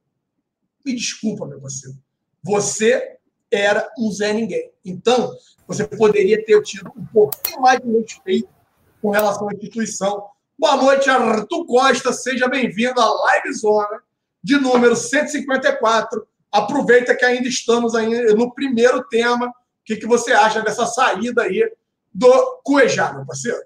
Me 0.86 0.94
desculpa, 0.94 1.46
meu 1.48 1.60
parceiro. 1.60 1.98
Você 2.44 3.18
era 3.52 3.92
um 3.98 4.12
Zé 4.12 4.34
Ninguém. 4.34 4.72
Então, 4.86 5.36
você 5.68 5.86
poderia 5.88 6.44
ter 6.46 6.62
tido 6.62 6.92
um 6.96 7.06
pouquinho 7.06 7.62
mais 7.62 7.82
de 7.82 7.92
respeito 7.92 8.57
com 9.08 9.12
relação 9.12 9.48
à 9.48 9.54
instituição. 9.54 10.26
Boa 10.60 10.76
noite, 10.76 11.10
Arthur 11.10 11.65
Costa. 11.65 12.12
Seja 12.12 12.46
bem-vindo 12.50 13.00
à 13.00 13.10
Live 13.10 13.54
Zona 13.54 14.02
de 14.43 14.60
número 14.60 14.98
154. 14.98 16.28
Aproveita 16.52 17.15
que 17.15 17.24
ainda 17.24 17.48
estamos 17.48 17.93
no 18.36 18.54
primeiro 18.54 19.02
tema. 19.06 19.48
O 19.48 19.52
que, 19.86 19.96
que 19.96 20.06
você 20.06 20.34
acha 20.34 20.60
dessa 20.60 20.86
saída 20.86 21.43
aí 21.43 21.72
do 22.13 22.60
Cuejá, 22.65 23.13
meu 23.13 23.26
parceiro? 23.26 23.60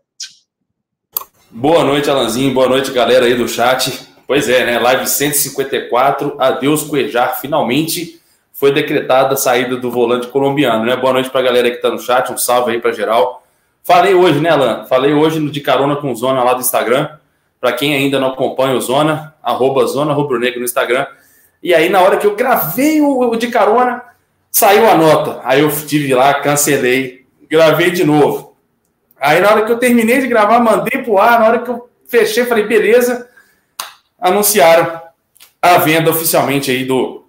Boa 1.49 1.83
noite, 1.83 2.07
Alanzinho. 2.07 2.53
Boa 2.53 2.69
noite, 2.69 2.91
galera 2.91 3.25
aí 3.25 3.33
do 3.33 3.47
chat. 3.47 4.09
Pois 4.27 4.47
é, 4.47 4.63
né? 4.63 4.77
Live 4.77 5.07
154, 5.07 6.35
adeus 6.39 6.83
Cuejar. 6.83 7.41
Finalmente 7.41 8.21
foi 8.53 8.71
decretada 8.71 9.33
a 9.33 9.37
saída 9.37 9.75
do 9.75 9.89
volante 9.89 10.27
colombiano, 10.27 10.85
né? 10.85 10.95
Boa 10.95 11.13
noite 11.13 11.31
para 11.31 11.39
a 11.39 11.43
galera 11.43 11.71
que 11.71 11.77
está 11.77 11.89
no 11.89 11.97
chat, 11.97 12.31
um 12.31 12.37
salve 12.37 12.73
aí 12.73 12.79
para 12.79 12.91
geral. 12.91 13.41
Falei 13.83 14.13
hoje, 14.13 14.39
né, 14.39 14.49
Alan? 14.49 14.85
Falei 14.85 15.13
hoje 15.13 15.39
no 15.39 15.51
De 15.51 15.61
Carona 15.61 15.95
com 15.95 16.15
Zona 16.15 16.43
lá 16.43 16.53
do 16.53 16.61
Instagram. 16.61 17.09
Para 17.59 17.73
quem 17.73 17.93
ainda 17.93 18.19
não 18.19 18.29
acompanha 18.29 18.75
o 18.75 18.81
Zona, 18.81 19.35
arroba 19.41 19.85
Zona 19.85 20.13
Rubro 20.13 20.39
Negro 20.39 20.59
no 20.59 20.65
Instagram. 20.65 21.05
E 21.61 21.73
aí, 21.73 21.89
na 21.89 22.01
hora 22.01 22.17
que 22.17 22.25
eu 22.25 22.35
gravei 22.35 23.01
o, 23.01 23.35
De 23.35 23.47
Carona, 23.47 24.03
saiu 24.49 24.89
a 24.89 24.95
nota. 24.95 25.41
Aí 25.43 25.61
eu 25.61 25.69
tive 25.85 26.13
lá, 26.13 26.33
cancelei, 26.35 27.25
gravei 27.49 27.91
de 27.91 28.03
novo. 28.03 28.55
Aí, 29.19 29.39
na 29.39 29.51
hora 29.51 29.65
que 29.65 29.71
eu 29.71 29.77
terminei 29.77 30.21
de 30.21 30.27
gravar, 30.27 30.59
mandei 30.59 31.03
pro 31.03 31.19
ar. 31.19 31.39
Na 31.39 31.47
hora 31.47 31.59
que 31.59 31.69
eu 31.69 31.89
fechei, 32.07 32.45
falei, 32.45 32.65
beleza 32.65 33.29
anunciaram 34.21 35.01
a 35.59 35.79
venda 35.79 36.11
oficialmente 36.11 36.69
aí 36.69 36.85
do 36.85 37.25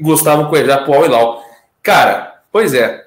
Gustavo 0.00 0.48
Coelho 0.48 0.66
para 0.66 0.90
o 0.90 1.14
Al. 1.14 1.44
Cara, 1.82 2.42
pois 2.50 2.72
é. 2.72 3.01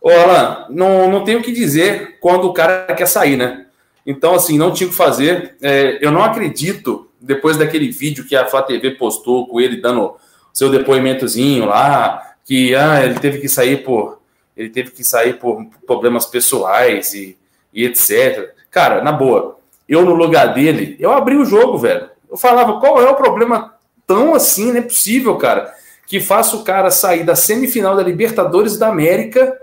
Ô, 0.00 0.08
Alan, 0.08 0.66
não, 0.70 1.10
não 1.10 1.24
tenho 1.24 1.40
o 1.40 1.42
que 1.42 1.52
dizer 1.52 2.18
quando 2.20 2.46
o 2.46 2.52
cara 2.52 2.86
quer 2.94 3.06
sair, 3.06 3.36
né? 3.36 3.66
Então, 4.06 4.34
assim, 4.34 4.56
não 4.56 4.72
tinha 4.72 4.86
o 4.86 4.90
que 4.90 4.96
fazer. 4.96 5.56
É, 5.60 5.98
eu 6.00 6.10
não 6.10 6.22
acredito, 6.22 7.10
depois 7.20 7.56
daquele 7.56 7.90
vídeo 7.90 8.26
que 8.26 8.34
a 8.34 8.46
Flá 8.46 8.62
TV 8.62 8.92
postou 8.92 9.46
com 9.46 9.60
ele 9.60 9.80
dando 9.80 10.16
seu 10.52 10.70
depoimentozinho 10.70 11.66
lá, 11.66 12.34
que 12.44 12.74
ah, 12.74 13.04
ele 13.04 13.20
teve 13.20 13.38
que 13.38 13.48
sair 13.48 13.84
por. 13.84 14.20
Ele 14.56 14.70
teve 14.70 14.90
que 14.90 15.04
sair 15.04 15.38
por 15.38 15.64
problemas 15.86 16.26
pessoais 16.26 17.14
e, 17.14 17.36
e 17.72 17.84
etc. 17.84 18.54
Cara, 18.70 19.02
na 19.02 19.12
boa, 19.12 19.58
eu 19.88 20.04
no 20.04 20.14
lugar 20.14 20.54
dele, 20.54 20.96
eu 20.98 21.12
abri 21.12 21.36
o 21.36 21.44
jogo, 21.44 21.78
velho. 21.78 22.08
Eu 22.30 22.36
falava, 22.36 22.78
qual 22.78 23.00
é 23.00 23.08
o 23.08 23.16
problema 23.16 23.74
tão 24.06 24.34
assim, 24.34 24.72
não 24.72 24.78
é 24.78 24.82
possível, 24.82 25.36
cara, 25.36 25.72
que 26.06 26.20
faça 26.20 26.56
o 26.56 26.64
cara 26.64 26.90
sair 26.90 27.22
da 27.22 27.36
semifinal 27.36 27.94
da 27.94 28.02
Libertadores 28.02 28.76
da 28.76 28.88
América 28.88 29.56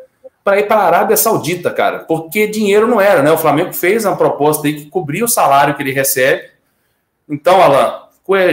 para 0.47 0.61
ir 0.61 0.63
para 0.65 0.79
a 0.79 0.85
Arábia 0.85 1.17
Saudita, 1.17 1.69
cara, 1.71 1.99
porque 1.99 2.47
dinheiro 2.47 2.87
não 2.87 3.01
era, 3.01 3.21
né? 3.21 3.29
O 3.29 3.37
Flamengo 3.37 3.73
fez 3.73 4.05
uma 4.05 4.15
proposta 4.15 4.65
aí 4.65 4.75
que 4.75 4.89
cobria 4.89 5.25
o 5.25 5.27
salário 5.27 5.75
que 5.75 5.83
ele 5.83 5.91
recebe. 5.91 6.51
Então, 7.27 7.61
Alan, 7.61 8.03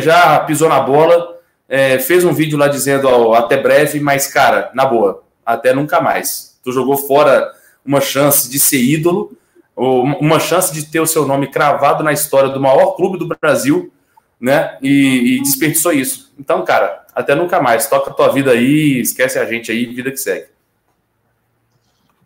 já 0.01 0.41
pisou 0.41 0.69
na 0.69 0.81
bola, 0.81 1.39
é, 1.69 2.01
fez 2.01 2.25
um 2.25 2.33
vídeo 2.33 2.59
lá 2.59 2.67
dizendo 2.67 3.07
ó, 3.07 3.35
até 3.35 3.57
breve, 3.57 4.01
mas, 4.01 4.27
cara, 4.27 4.73
na 4.75 4.85
boa, 4.85 5.23
até 5.47 5.73
nunca 5.73 6.01
mais. 6.01 6.59
Tu 6.65 6.73
jogou 6.73 6.97
fora 6.97 7.49
uma 7.87 8.01
chance 8.01 8.51
de 8.51 8.59
ser 8.59 8.83
ídolo, 8.83 9.31
uma 9.77 10.41
chance 10.41 10.75
de 10.75 10.87
ter 10.87 10.99
o 10.99 11.07
seu 11.07 11.25
nome 11.25 11.47
cravado 11.47 12.03
na 12.03 12.13
história 12.13 12.49
do 12.49 12.61
maior 12.61 12.97
clube 12.97 13.21
do 13.21 13.29
Brasil, 13.29 13.93
né? 14.41 14.79
E, 14.83 15.37
e 15.37 15.43
desperdiçou 15.43 15.93
isso. 15.93 16.35
Então, 16.37 16.65
cara, 16.65 17.05
até 17.15 17.37
nunca 17.37 17.63
mais. 17.63 17.87
Toca 17.87 18.11
a 18.11 18.15
tua 18.15 18.31
vida 18.31 18.51
aí, 18.51 18.99
esquece 19.01 19.39
a 19.39 19.45
gente 19.45 19.71
aí, 19.71 19.87
vida 19.87 20.11
que 20.11 20.17
segue. 20.17 20.54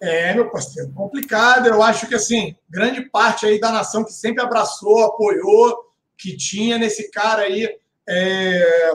É, 0.00 0.32
meu 0.34 0.50
parceiro, 0.50 0.92
complicado. 0.92 1.66
Eu 1.66 1.82
acho 1.82 2.06
que, 2.06 2.14
assim, 2.14 2.54
grande 2.68 3.02
parte 3.02 3.46
aí 3.46 3.58
da 3.58 3.72
nação 3.72 4.04
que 4.04 4.12
sempre 4.12 4.42
abraçou, 4.42 5.04
apoiou, 5.04 5.76
que 6.16 6.36
tinha 6.36 6.78
nesse 6.78 7.10
cara 7.10 7.42
aí, 7.42 7.68
é... 8.08 8.92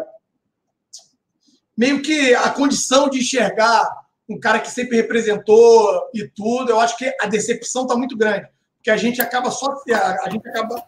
meio 1.77 2.01
que 2.01 2.33
a 2.35 2.49
condição 2.49 3.09
de 3.09 3.19
enxergar 3.19 3.89
um 4.29 4.39
cara 4.39 4.59
que 4.59 4.71
sempre 4.71 4.95
representou 4.97 6.09
e 6.13 6.27
tudo, 6.27 6.71
eu 6.71 6.79
acho 6.79 6.97
que 6.97 7.13
a 7.21 7.27
decepção 7.27 7.83
está 7.83 7.95
muito 7.95 8.17
grande. 8.17 8.47
Porque 8.77 8.89
a 8.89 8.97
gente 8.97 9.21
acaba 9.21 9.51
só, 9.51 9.73
a 9.93 10.29
gente 10.29 10.47
acaba 10.47 10.83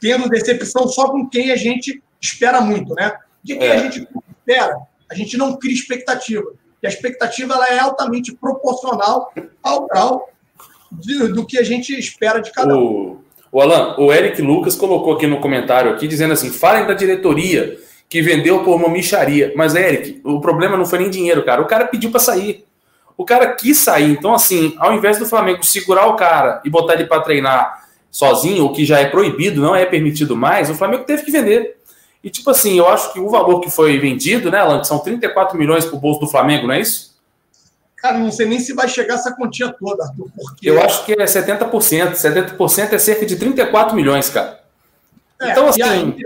tendo 0.00 0.28
decepção 0.28 0.86
só 0.88 1.10
com 1.10 1.28
quem 1.28 1.50
a 1.50 1.56
gente 1.56 2.02
espera 2.20 2.60
muito, 2.60 2.94
né? 2.94 3.18
De 3.42 3.56
quem 3.56 3.66
é. 3.66 3.72
a 3.72 3.78
gente 3.78 4.08
espera, 4.38 4.76
a 5.10 5.14
gente 5.14 5.36
não 5.36 5.58
cria 5.58 5.74
expectativa. 5.74 6.54
E 6.84 6.86
a 6.86 6.90
expectativa 6.90 7.54
ela 7.54 7.68
é 7.68 7.78
altamente 7.78 8.34
proporcional 8.34 9.32
ao 9.62 9.86
grau 9.86 10.28
de, 10.92 11.28
do 11.28 11.46
que 11.46 11.56
a 11.56 11.62
gente 11.62 11.98
espera 11.98 12.40
de 12.40 12.52
cada 12.52 12.76
um. 12.76 13.20
O, 13.50 13.60
Alan, 13.62 13.96
o 13.98 14.12
Eric 14.12 14.42
Lucas 14.42 14.76
colocou 14.76 15.14
aqui 15.14 15.26
no 15.26 15.40
comentário 15.40 15.90
aqui 15.90 16.06
dizendo 16.06 16.34
assim: 16.34 16.50
falem 16.50 16.86
da 16.86 16.92
diretoria 16.92 17.78
que 18.06 18.20
vendeu 18.20 18.62
por 18.62 18.76
uma 18.76 18.90
micharia. 18.90 19.50
Mas, 19.56 19.74
Eric, 19.74 20.20
o 20.22 20.42
problema 20.42 20.76
não 20.76 20.84
foi 20.84 20.98
nem 20.98 21.08
dinheiro, 21.08 21.42
cara. 21.42 21.62
O 21.62 21.66
cara 21.66 21.86
pediu 21.86 22.10
para 22.10 22.20
sair. 22.20 22.66
O 23.16 23.24
cara 23.24 23.54
quis 23.54 23.78
sair. 23.78 24.10
Então, 24.10 24.34
assim, 24.34 24.74
ao 24.76 24.92
invés 24.92 25.18
do 25.18 25.24
Flamengo 25.24 25.64
segurar 25.64 26.08
o 26.08 26.16
cara 26.16 26.60
e 26.66 26.70
botar 26.70 26.94
ele 26.94 27.06
para 27.06 27.22
treinar 27.22 27.82
sozinho, 28.10 28.66
o 28.66 28.72
que 28.74 28.84
já 28.84 28.98
é 28.98 29.06
proibido, 29.06 29.62
não 29.62 29.74
é 29.74 29.86
permitido 29.86 30.36
mais, 30.36 30.68
o 30.68 30.74
Flamengo 30.74 31.04
teve 31.04 31.22
que 31.22 31.30
vender. 31.30 31.78
E, 32.24 32.30
tipo 32.30 32.48
assim, 32.48 32.78
eu 32.78 32.88
acho 32.88 33.12
que 33.12 33.20
o 33.20 33.28
valor 33.28 33.60
que 33.60 33.70
foi 33.70 33.98
vendido, 33.98 34.50
né, 34.50 34.58
Alan, 34.58 34.80
que 34.80 34.86
são 34.86 34.98
34 34.98 35.58
milhões 35.58 35.84
para 35.84 35.94
o 35.94 36.00
bolso 36.00 36.20
do 36.20 36.26
Flamengo, 36.26 36.66
não 36.66 36.72
é 36.72 36.80
isso? 36.80 37.14
Cara, 37.96 38.18
não 38.18 38.32
sei 38.32 38.46
nem 38.46 38.58
se 38.58 38.72
vai 38.72 38.88
chegar 38.88 39.16
essa 39.16 39.36
quantia 39.36 39.70
toda, 39.70 40.04
Arthur, 40.04 40.30
porque... 40.34 40.70
Eu 40.70 40.80
acho 40.82 41.04
que 41.04 41.12
é 41.12 41.16
70%. 41.16 42.12
70% 42.14 42.92
é 42.94 42.98
cerca 42.98 43.26
de 43.26 43.36
34 43.36 43.94
milhões, 43.94 44.30
cara. 44.30 44.58
É, 45.38 45.50
então, 45.50 45.68
assim... 45.68 45.82
Aí... 45.82 46.16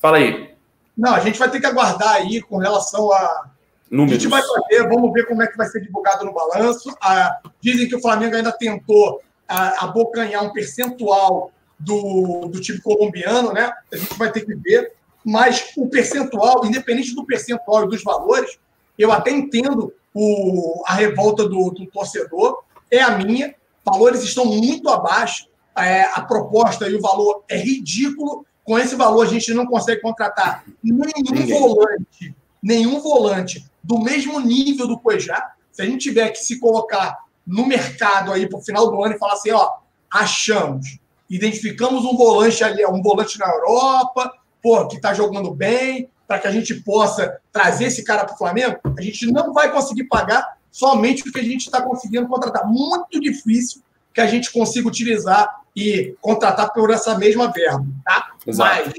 Fala 0.00 0.18
aí. 0.18 0.54
Não, 0.96 1.12
a 1.12 1.18
gente 1.18 1.36
vai 1.36 1.50
ter 1.50 1.58
que 1.58 1.66
aguardar 1.66 2.14
aí 2.14 2.40
com 2.40 2.58
relação 2.58 3.12
a... 3.12 3.46
Números. 3.90 4.12
A 4.12 4.20
gente 4.20 4.30
vai 4.30 4.42
fazer, 4.42 4.88
vamos 4.88 5.12
ver 5.12 5.26
como 5.26 5.42
é 5.42 5.48
que 5.48 5.56
vai 5.56 5.66
ser 5.66 5.80
divulgado 5.80 6.24
no 6.24 6.32
balanço. 6.32 6.96
Ah, 7.02 7.40
dizem 7.60 7.88
que 7.88 7.96
o 7.96 8.00
Flamengo 8.00 8.36
ainda 8.36 8.52
tentou 8.52 9.20
ah, 9.48 9.84
abocanhar 9.84 10.44
um 10.44 10.52
percentual 10.52 11.50
do, 11.76 12.48
do 12.52 12.60
time 12.60 12.80
colombiano, 12.80 13.52
né? 13.52 13.72
A 13.92 13.96
gente 13.96 14.14
vai 14.16 14.30
ter 14.30 14.42
que 14.44 14.54
ver 14.54 14.97
mas 15.28 15.72
o 15.76 15.86
percentual, 15.86 16.64
independente 16.64 17.14
do 17.14 17.22
percentual 17.26 17.84
e 17.84 17.88
dos 17.88 18.02
valores, 18.02 18.58
eu 18.98 19.12
até 19.12 19.30
entendo 19.30 19.92
o, 20.14 20.82
a 20.86 20.94
revolta 20.94 21.46
do, 21.46 21.70
do 21.70 21.86
torcedor, 21.88 22.62
é 22.90 23.02
a 23.02 23.18
minha, 23.18 23.54
valores 23.84 24.22
estão 24.22 24.46
muito 24.46 24.88
abaixo, 24.88 25.46
é, 25.76 26.04
a 26.14 26.22
proposta 26.22 26.88
e 26.88 26.94
o 26.94 27.00
valor 27.02 27.44
é 27.46 27.58
ridículo, 27.58 28.46
com 28.64 28.78
esse 28.78 28.96
valor 28.96 29.26
a 29.26 29.28
gente 29.28 29.52
não 29.52 29.66
consegue 29.66 30.00
contratar 30.00 30.64
nenhum 30.82 31.04
Ninguém. 31.30 31.60
volante, 31.60 32.34
nenhum 32.62 32.98
volante 33.00 33.66
do 33.84 33.98
mesmo 33.98 34.40
nível 34.40 34.88
do 34.88 34.98
Cuejá, 34.98 35.52
se 35.70 35.82
a 35.82 35.84
gente 35.84 36.04
tiver 36.04 36.30
que 36.30 36.38
se 36.38 36.58
colocar 36.58 37.18
no 37.46 37.66
mercado 37.66 38.32
aí 38.32 38.48
para 38.48 38.58
o 38.58 38.62
final 38.62 38.90
do 38.90 39.04
ano 39.04 39.14
e 39.14 39.18
falar 39.18 39.34
assim, 39.34 39.50
ó, 39.50 39.72
achamos, 40.10 40.98
identificamos 41.28 42.06
um 42.06 42.16
volante 42.16 42.64
ali, 42.64 42.82
um 42.86 43.02
volante 43.02 43.38
na 43.38 43.46
Europa, 43.46 44.32
pô, 44.62 44.86
que 44.88 44.96
está 44.96 45.14
jogando 45.14 45.52
bem, 45.52 46.08
para 46.26 46.38
que 46.38 46.46
a 46.46 46.50
gente 46.50 46.74
possa 46.74 47.40
trazer 47.52 47.86
esse 47.86 48.04
cara 48.04 48.24
para 48.24 48.34
o 48.34 48.38
Flamengo, 48.38 48.78
a 48.96 49.00
gente 49.00 49.30
não 49.32 49.52
vai 49.52 49.72
conseguir 49.72 50.04
pagar 50.04 50.58
somente 50.70 51.26
o 51.28 51.32
que 51.32 51.40
a 51.40 51.44
gente 51.44 51.66
está 51.66 51.80
conseguindo 51.80 52.28
contratar. 52.28 52.66
Muito 52.66 53.18
difícil 53.18 53.82
que 54.12 54.20
a 54.20 54.26
gente 54.26 54.52
consiga 54.52 54.88
utilizar 54.88 55.62
e 55.74 56.14
contratar 56.20 56.72
por 56.72 56.90
essa 56.90 57.16
mesma 57.16 57.50
verba, 57.50 57.86
tá? 58.04 58.32
Exato. 58.46 58.86
Mas 58.86 58.94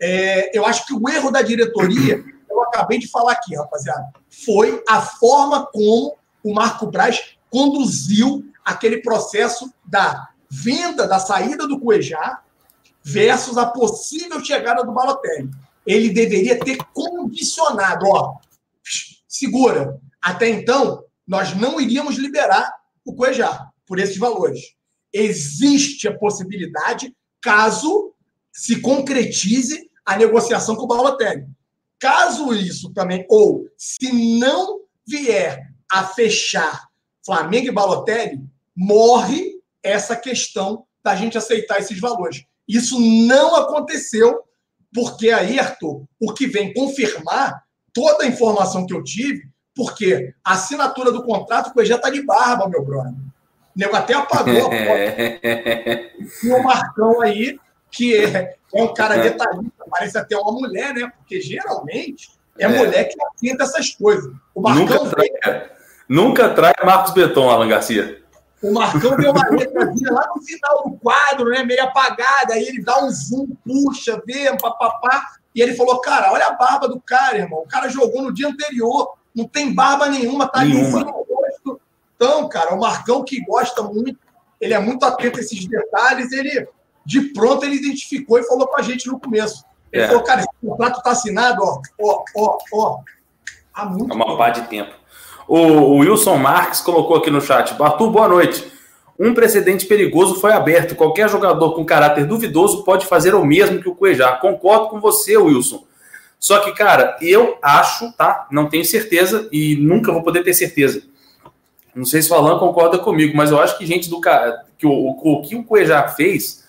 é, 0.00 0.56
eu 0.56 0.64
acho 0.64 0.86
que 0.86 0.94
o 0.94 1.08
erro 1.08 1.30
da 1.30 1.42
diretoria, 1.42 2.24
eu 2.48 2.62
acabei 2.62 2.98
de 2.98 3.08
falar 3.08 3.32
aqui, 3.32 3.54
rapaziada, 3.54 4.10
foi 4.44 4.82
a 4.88 5.00
forma 5.00 5.66
como 5.66 6.16
o 6.42 6.54
Marco 6.54 6.86
Braz 6.86 7.36
conduziu 7.50 8.44
aquele 8.64 8.98
processo 8.98 9.72
da 9.84 10.28
venda, 10.48 11.06
da 11.06 11.18
saída 11.18 11.66
do 11.68 11.78
Cuejá 11.78 12.40
versus 13.04 13.56
a 13.56 13.66
possível 13.66 14.42
chegada 14.44 14.84
do 14.84 14.92
Balotelli. 14.92 15.50
Ele 15.86 16.10
deveria 16.10 16.58
ter 16.58 16.76
condicionado, 16.92 18.06
ó, 18.06 18.36
segura. 19.26 20.00
Até 20.20 20.48
então, 20.48 21.04
nós 21.26 21.54
não 21.54 21.80
iríamos 21.80 22.16
liberar 22.16 22.72
o 23.04 23.14
Cuejá 23.14 23.68
por 23.86 23.98
esses 23.98 24.16
valores. 24.16 24.60
Existe 25.12 26.06
a 26.08 26.16
possibilidade, 26.16 27.14
caso 27.40 28.14
se 28.52 28.80
concretize 28.80 29.90
a 30.04 30.16
negociação 30.16 30.76
com 30.76 30.84
o 30.84 30.86
Balotelli. 30.86 31.46
Caso 31.98 32.52
isso 32.54 32.92
também, 32.92 33.26
ou 33.28 33.66
se 33.76 34.12
não 34.38 34.80
vier 35.06 35.72
a 35.90 36.04
fechar 36.04 36.88
Flamengo 37.24 37.68
e 37.68 37.72
Balotelli, 37.72 38.40
morre 38.76 39.60
essa 39.82 40.16
questão 40.16 40.84
da 41.02 41.14
gente 41.14 41.38
aceitar 41.38 41.78
esses 41.78 41.98
valores. 42.00 42.44
Isso 42.68 42.98
não 43.00 43.56
aconteceu, 43.56 44.42
porque 44.94 45.30
aí, 45.30 45.58
Arthur, 45.58 46.04
o 46.20 46.32
que 46.32 46.46
vem 46.46 46.72
confirmar 46.72 47.62
toda 47.92 48.24
a 48.24 48.26
informação 48.26 48.86
que 48.86 48.94
eu 48.94 49.02
tive, 49.02 49.42
porque 49.74 50.34
a 50.44 50.52
assinatura 50.52 51.10
do 51.10 51.24
contrato 51.24 51.72
com 51.72 51.84
já 51.84 51.96
está 51.96 52.10
de 52.10 52.22
barba, 52.22 52.68
meu 52.68 52.84
brother. 52.84 53.12
O 53.12 53.78
nego 53.78 53.96
até 53.96 54.14
apagou 54.14 54.58
a 54.58 54.62
foto. 54.62 54.72
e 56.44 56.50
o 56.50 56.62
Marcão 56.62 57.20
aí, 57.22 57.58
que 57.90 58.16
é, 58.16 58.56
é 58.74 58.82
um 58.82 58.92
cara 58.92 59.16
detalhista, 59.16 59.84
parece 59.90 60.18
até 60.18 60.36
uma 60.36 60.52
mulher, 60.52 60.94
né? 60.94 61.10
Porque 61.16 61.40
geralmente 61.40 62.30
é, 62.58 62.64
é. 62.64 62.68
mulher 62.68 63.04
que 63.04 63.16
atenta 63.22 63.64
essas 63.64 63.90
coisas. 63.90 64.32
O 64.54 64.60
Marcão 64.60 64.84
nunca 64.84 65.10
trai, 65.10 65.28
vem... 65.44 65.62
nunca 66.08 66.48
trai 66.50 66.72
Marcos 66.84 67.14
Beton, 67.14 67.48
Alan 67.48 67.68
Garcia. 67.68 68.21
O 68.62 68.72
Marcão 68.72 69.16
deu 69.16 69.32
uma 69.32 69.48
letrazinha 69.50 70.12
lá 70.12 70.24
no 70.34 70.42
final 70.42 70.84
do 70.84 70.96
quadro, 70.98 71.50
né? 71.50 71.64
Meio 71.64 71.82
apagada. 71.82 72.54
Aí 72.54 72.62
ele 72.62 72.82
dá 72.82 73.04
um 73.04 73.10
zoom, 73.10 73.48
puxa, 73.64 74.22
vê, 74.24 74.56
papapá. 74.56 75.22
E 75.54 75.60
ele 75.60 75.74
falou: 75.74 76.00
Cara, 76.00 76.32
olha 76.32 76.46
a 76.46 76.52
barba 76.52 76.88
do 76.88 77.00
cara, 77.00 77.38
irmão. 77.38 77.60
O 77.60 77.68
cara 77.68 77.88
jogou 77.88 78.22
no 78.22 78.32
dia 78.32 78.48
anterior. 78.48 79.14
Não 79.34 79.48
tem 79.48 79.74
barba 79.74 80.08
nenhuma, 80.08 80.46
tá 80.46 80.64
nenhuma. 80.64 81.00
no 81.00 81.10
rosto. 81.10 81.80
Então, 82.14 82.48
cara, 82.48 82.74
o 82.74 82.78
Marcão 82.78 83.24
que 83.24 83.42
gosta 83.44 83.82
muito, 83.82 84.20
ele 84.60 84.74
é 84.74 84.78
muito 84.78 85.04
atento 85.04 85.38
a 85.38 85.40
esses 85.40 85.66
detalhes. 85.66 86.30
Ele, 86.30 86.68
de 87.04 87.32
pronto, 87.32 87.64
ele 87.64 87.76
identificou 87.76 88.38
e 88.38 88.44
falou 88.44 88.68
com 88.68 88.78
a 88.78 88.82
gente 88.82 89.08
no 89.08 89.18
começo. 89.18 89.64
Ele 89.90 90.04
é. 90.04 90.06
falou: 90.06 90.22
Cara, 90.22 90.40
esse 90.40 90.50
contrato 90.64 91.02
tá 91.02 91.10
assinado, 91.10 91.62
ó, 91.64 91.80
ó, 92.00 92.24
ó, 92.36 92.58
ó. 92.72 92.98
Há 93.74 93.86
muito. 93.86 94.12
É 94.12 94.14
uma 94.14 94.36
pá 94.36 94.50
de 94.50 94.62
tempo. 94.68 95.01
O, 95.48 95.98
Wilson 95.98 96.36
Marques 96.36 96.80
colocou 96.80 97.16
aqui 97.16 97.30
no 97.30 97.40
chat. 97.40 97.74
Bartu, 97.74 98.10
boa 98.10 98.28
noite. 98.28 98.70
Um 99.18 99.34
precedente 99.34 99.86
perigoso 99.86 100.36
foi 100.36 100.52
aberto. 100.52 100.94
Qualquer 100.94 101.28
jogador 101.28 101.74
com 101.74 101.84
caráter 101.84 102.26
duvidoso 102.26 102.84
pode 102.84 103.06
fazer 103.06 103.34
o 103.34 103.44
mesmo 103.44 103.80
que 103.80 103.88
o 103.88 103.94
Cuejar. 103.94 104.40
Concordo 104.40 104.88
com 104.88 105.00
você, 105.00 105.36
Wilson. 105.36 105.84
Só 106.38 106.58
que, 106.58 106.72
cara, 106.72 107.16
eu 107.20 107.56
acho, 107.62 108.12
tá? 108.12 108.48
Não 108.50 108.68
tenho 108.68 108.84
certeza 108.84 109.48
e 109.52 109.76
nunca 109.76 110.12
vou 110.12 110.22
poder 110.22 110.42
ter 110.42 110.54
certeza. 110.54 111.02
Não 111.94 112.04
sei 112.04 112.22
se 112.22 112.32
o 112.32 112.34
Alan 112.34 112.58
concorda 112.58 112.98
comigo, 112.98 113.36
mas 113.36 113.50
eu 113.50 113.60
acho 113.60 113.76
que 113.78 113.86
gente 113.86 114.08
do 114.08 114.20
que 114.78 114.86
o, 114.86 114.90
o, 114.90 115.42
que 115.42 115.54
o 115.54 115.62
Cuejar 115.62 116.16
fez, 116.16 116.64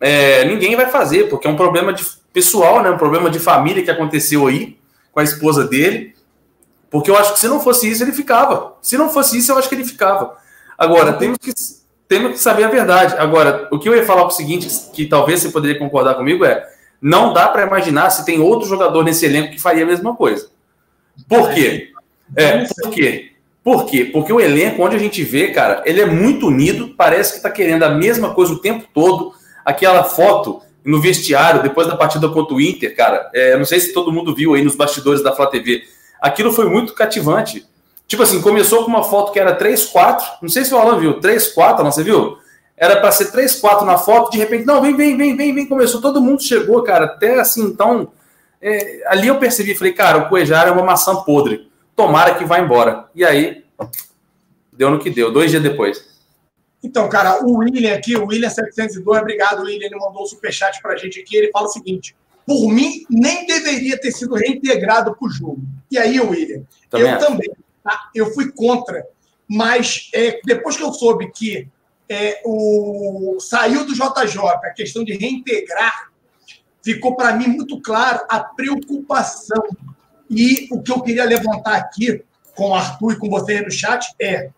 é, 0.00 0.44
ninguém 0.44 0.76
vai 0.76 0.90
fazer, 0.90 1.28
porque 1.28 1.46
é 1.46 1.50
um 1.50 1.56
problema 1.56 1.92
de, 1.92 2.04
pessoal, 2.32 2.82
né? 2.82 2.90
Um 2.90 2.98
problema 2.98 3.30
de 3.30 3.38
família 3.38 3.82
que 3.82 3.90
aconteceu 3.90 4.46
aí 4.46 4.76
com 5.12 5.20
a 5.20 5.24
esposa 5.24 5.66
dele. 5.66 6.14
Porque 6.90 7.10
eu 7.10 7.16
acho 7.16 7.34
que 7.34 7.40
se 7.40 7.48
não 7.48 7.60
fosse 7.60 7.90
isso, 7.90 8.02
ele 8.02 8.12
ficava. 8.12 8.76
Se 8.80 8.96
não 8.96 9.10
fosse 9.10 9.38
isso, 9.38 9.52
eu 9.52 9.58
acho 9.58 9.68
que 9.68 9.74
ele 9.74 9.84
ficava. 9.84 10.36
Agora, 10.76 11.12
temos 11.14 11.38
que, 11.38 11.52
temos 12.08 12.32
que 12.32 12.38
saber 12.38 12.64
a 12.64 12.68
verdade. 12.68 13.14
Agora, 13.18 13.68
o 13.70 13.78
que 13.78 13.88
eu 13.88 13.94
ia 13.94 14.06
falar 14.06 14.22
é 14.22 14.24
o 14.24 14.30
seguinte, 14.30 14.68
que 14.92 15.06
talvez 15.06 15.40
você 15.40 15.50
poderia 15.50 15.78
concordar 15.78 16.14
comigo, 16.14 16.44
é 16.44 16.66
não 17.00 17.32
dá 17.32 17.48
para 17.48 17.66
imaginar 17.66 18.10
se 18.10 18.24
tem 18.24 18.40
outro 18.40 18.68
jogador 18.68 19.04
nesse 19.04 19.24
elenco 19.24 19.52
que 19.52 19.60
faria 19.60 19.84
a 19.84 19.86
mesma 19.86 20.16
coisa. 20.16 20.48
Por 21.28 21.50
quê? 21.50 21.90
É, 22.34 22.64
por 22.64 22.90
quê? 22.90 23.32
Por 23.62 23.86
quê? 23.86 24.04
Porque 24.04 24.32
o 24.32 24.40
elenco, 24.40 24.82
onde 24.82 24.96
a 24.96 24.98
gente 24.98 25.22
vê, 25.22 25.48
cara, 25.48 25.82
ele 25.84 26.00
é 26.00 26.06
muito 26.06 26.46
unido, 26.46 26.94
parece 26.96 27.34
que 27.34 27.42
tá 27.42 27.50
querendo 27.50 27.82
a 27.82 27.90
mesma 27.90 28.34
coisa 28.34 28.52
o 28.52 28.58
tempo 28.58 28.86
todo. 28.92 29.32
Aquela 29.64 30.04
foto 30.04 30.62
no 30.84 31.00
vestiário, 31.00 31.62
depois 31.62 31.86
da 31.86 31.96
partida 31.96 32.28
contra 32.28 32.54
o 32.54 32.60
Inter, 32.60 32.96
cara, 32.96 33.30
é, 33.34 33.56
não 33.58 33.64
sei 33.64 33.78
se 33.78 33.92
todo 33.92 34.12
mundo 34.12 34.34
viu 34.34 34.54
aí 34.54 34.62
nos 34.62 34.74
bastidores 34.74 35.22
da 35.22 35.34
Flá 35.34 35.46
TV. 35.46 35.82
Aquilo 36.20 36.52
foi 36.52 36.68
muito 36.68 36.94
cativante. 36.94 37.66
Tipo 38.06 38.22
assim, 38.22 38.40
começou 38.40 38.84
com 38.84 38.90
uma 38.90 39.04
foto 39.04 39.32
que 39.32 39.38
era 39.38 39.56
3-4, 39.58 40.38
não 40.40 40.48
sei 40.48 40.64
se 40.64 40.72
o 40.72 40.78
Alan 40.78 40.98
viu, 40.98 41.20
3-4, 41.20 41.80
não, 41.80 41.92
você 41.92 42.02
viu? 42.02 42.38
Era 42.74 43.00
para 43.00 43.12
ser 43.12 43.30
3-4 43.30 43.84
na 43.84 43.98
foto, 43.98 44.30
de 44.30 44.38
repente, 44.38 44.64
não, 44.64 44.80
vem, 44.80 44.96
vem, 44.96 45.14
vem, 45.14 45.36
vem, 45.36 45.54
vem, 45.54 45.66
começou, 45.66 46.00
todo 46.00 46.20
mundo 46.20 46.42
chegou, 46.42 46.82
cara, 46.82 47.04
até 47.04 47.38
assim, 47.38 47.62
então, 47.64 48.10
é, 48.62 49.02
ali 49.08 49.28
eu 49.28 49.38
percebi, 49.38 49.74
falei, 49.74 49.92
cara, 49.92 50.18
o 50.18 50.28
Cuejar 50.30 50.68
é 50.68 50.70
uma 50.70 50.82
maçã 50.82 51.16
podre, 51.16 51.70
tomara 51.94 52.34
que 52.34 52.46
vá 52.46 52.58
embora. 52.58 53.08
E 53.14 53.24
aí, 53.24 53.64
deu 54.72 54.90
no 54.90 54.98
que 54.98 55.10
deu, 55.10 55.30
dois 55.30 55.50
dias 55.50 55.62
depois. 55.62 56.08
Então, 56.82 57.08
cara, 57.10 57.44
o 57.44 57.58
William 57.58 57.94
aqui, 57.94 58.16
o 58.16 58.26
William 58.26 58.48
702, 58.48 59.20
obrigado, 59.20 59.64
William, 59.64 59.86
ele 59.86 59.96
mandou 59.96 60.22
um 60.22 60.26
superchat 60.26 60.80
pra 60.80 60.96
gente 60.96 61.20
aqui, 61.20 61.36
ele 61.36 61.50
fala 61.50 61.66
o 61.66 61.70
seguinte, 61.70 62.16
por 62.48 62.72
mim, 62.72 63.04
nem 63.10 63.44
deveria 63.46 64.00
ter 64.00 64.10
sido 64.10 64.34
reintegrado 64.34 65.14
pro 65.14 65.28
jogo. 65.28 65.60
E 65.90 65.98
aí, 65.98 66.18
William, 66.18 66.62
também 66.88 67.12
eu 67.12 67.18
também, 67.18 67.50
tá? 67.84 68.10
eu 68.14 68.32
fui 68.32 68.50
contra, 68.50 69.06
mas 69.46 70.08
é, 70.14 70.40
depois 70.46 70.74
que 70.74 70.82
eu 70.82 70.90
soube 70.90 71.30
que 71.30 71.68
é, 72.08 72.40
o, 72.46 73.36
saiu 73.38 73.84
do 73.84 73.92
JJ, 73.92 74.38
a 74.64 74.70
questão 74.70 75.04
de 75.04 75.12
reintegrar, 75.12 76.10
ficou 76.82 77.14
para 77.14 77.36
mim 77.36 77.48
muito 77.48 77.78
claro 77.82 78.24
a 78.30 78.40
preocupação. 78.40 79.62
E 80.30 80.68
o 80.70 80.80
que 80.80 80.90
eu 80.90 81.02
queria 81.02 81.26
levantar 81.26 81.76
aqui 81.76 82.24
com 82.54 82.70
o 82.70 82.74
Arthur 82.74 83.12
e 83.12 83.18
com 83.18 83.28
você 83.28 83.60
no 83.60 83.70
chat 83.70 84.06
é, 84.18 84.48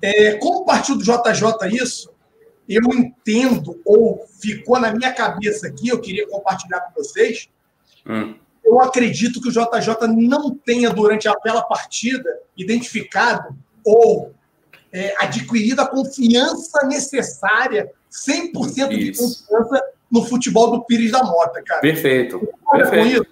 é 0.00 0.34
como 0.34 0.64
partiu 0.64 0.96
do 0.96 1.02
JJ 1.02 1.82
isso, 1.82 2.12
eu 2.68 2.82
entendo, 2.92 3.80
ou 3.84 4.24
ficou 4.40 4.78
na 4.80 4.92
minha 4.92 5.12
cabeça 5.12 5.66
aqui, 5.66 5.88
eu 5.88 6.00
queria 6.00 6.26
compartilhar 6.28 6.80
com 6.80 7.02
vocês. 7.02 7.48
Hum. 8.06 8.34
Eu 8.64 8.80
acredito 8.80 9.40
que 9.40 9.48
o 9.48 9.52
JJ 9.52 10.06
não 10.16 10.50
tenha, 10.50 10.90
durante 10.90 11.28
aquela 11.28 11.62
partida, 11.62 12.28
identificado 12.56 13.54
ou 13.84 14.32
é, 14.90 15.14
adquirido 15.18 15.80
a 15.80 15.86
confiança 15.86 16.86
necessária, 16.86 17.90
100% 18.10 18.88
de 18.88 19.12
confiança 19.12 19.84
no 20.10 20.24
futebol 20.24 20.70
do 20.70 20.84
Pires 20.84 21.10
da 21.10 21.22
Mota, 21.22 21.60
cara. 21.62 21.80
Perfeito. 21.80 22.48
Perfeito. 22.70 23.26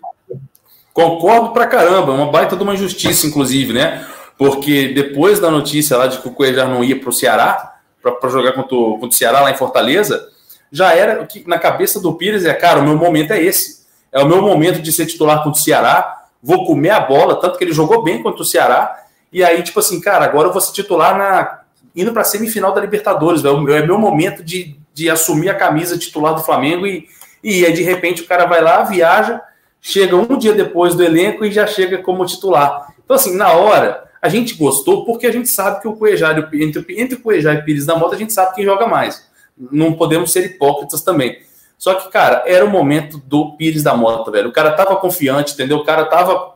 Concordo 0.92 1.53
pra 1.53 1.66
caramba, 1.66 2.12
uma 2.12 2.31
baita 2.31 2.55
de 2.55 2.62
uma 2.62 2.75
injustiça, 2.75 3.27
inclusive, 3.27 3.73
né? 3.73 4.07
Porque 4.37 4.88
depois 4.88 5.40
da 5.40 5.51
notícia 5.51 5.97
lá 5.97 6.07
de 6.07 6.18
que 6.18 6.29
o 6.29 6.33
Cuejar 6.33 6.68
não 6.68 6.85
ia 6.85 6.99
para 6.99 7.09
o 7.09 7.12
Ceará, 7.12 7.71
para 8.03 8.29
jogar 8.29 8.53
contra 8.53 8.75
o, 8.75 8.93
contra 8.95 9.09
o 9.09 9.12
Ceará 9.12 9.41
lá 9.41 9.51
em 9.51 9.57
Fortaleza, 9.57 10.29
já 10.71 10.95
era 10.95 11.25
que 11.27 11.47
na 11.47 11.59
cabeça 11.59 12.01
do 12.01 12.15
Pires 12.15 12.45
é, 12.45 12.55
cara, 12.55 12.81
o 12.81 12.85
meu 12.85 12.97
momento 12.97 13.33
é 13.33 13.43
esse. 13.43 13.83
É 14.11 14.21
o 14.21 14.27
meu 14.27 14.43
momento 14.43 14.81
de 14.81 14.93
ser 14.93 15.07
titular 15.07 15.43
contra 15.43 15.61
o 15.61 15.62
Ceará, 15.62 16.25
vou 16.43 16.67
comer 16.67 16.91
a 16.91 17.01
bola, 17.01 17.41
tanto 17.41 17.57
que 17.57 17.65
ele 17.65 17.73
jogou 17.73 18.03
bem 18.03 18.23
contra 18.23 18.43
o 18.43 18.45
Ceará, 18.45 19.03
e 19.33 19.43
aí, 19.43 19.62
tipo 19.62 19.81
assim, 19.81 20.01
cara, 20.01 20.25
agora 20.25 20.49
eu 20.49 20.53
vou 20.53 20.61
ser 20.61 20.73
titular 20.73 21.17
na, 21.17 21.61
indo 21.95 22.12
para 22.12 22.23
a 22.23 22.25
semifinal 22.25 22.73
da 22.73 22.81
Libertadores, 22.81 23.41
velho. 23.41 23.73
É 23.73 23.87
meu 23.87 23.99
momento 23.99 24.43
de, 24.43 24.77
de 24.93 25.09
assumir 25.09 25.49
a 25.49 25.55
camisa 25.55 25.97
titular 25.97 26.35
do 26.35 26.43
Flamengo 26.43 26.87
e, 26.87 27.09
e 27.43 27.65
aí, 27.65 27.73
de 27.73 27.83
repente, 27.83 28.23
o 28.23 28.27
cara 28.27 28.45
vai 28.45 28.61
lá, 28.61 28.83
viaja, 28.83 29.41
chega 29.81 30.17
um 30.17 30.37
dia 30.37 30.53
depois 30.53 30.95
do 30.95 31.03
elenco 31.03 31.45
e 31.45 31.53
já 31.53 31.67
chega 31.67 31.99
como 31.99 32.27
titular. 32.27 32.93
Então, 33.05 33.17
assim, 33.17 33.37
na 33.37 33.53
hora, 33.53 34.05
a 34.22 34.28
gente 34.28 34.54
gostou 34.54 35.04
porque 35.04 35.26
a 35.26 35.32
gente 35.32 35.48
sabe 35.48 35.82
que 35.82 35.88
o 35.88 35.96
Cuejar, 35.96 36.38
entre, 36.38 37.00
entre 37.00 37.20
o 37.22 37.32
e 37.32 37.62
Pires 37.62 37.85
da 37.85 37.96
Mota, 37.96 38.14
a 38.14 38.18
gente 38.18 38.32
sabe 38.32 38.54
quem 38.54 38.64
joga 38.64 38.87
mais. 38.87 39.28
Não 39.58 39.94
podemos 39.94 40.32
ser 40.32 40.46
hipócritas 40.46 41.02
também. 41.02 41.38
Só 41.76 41.94
que, 41.94 42.08
cara, 42.08 42.44
era 42.46 42.64
o 42.64 42.70
momento 42.70 43.18
do 43.18 43.56
Pires 43.56 43.82
da 43.82 43.96
Mota, 43.96 44.30
velho. 44.30 44.50
O 44.50 44.52
cara 44.52 44.70
tava 44.70 44.94
confiante, 44.94 45.54
entendeu? 45.54 45.78
O 45.78 45.85
cara 45.85 46.04
tava 46.04 46.52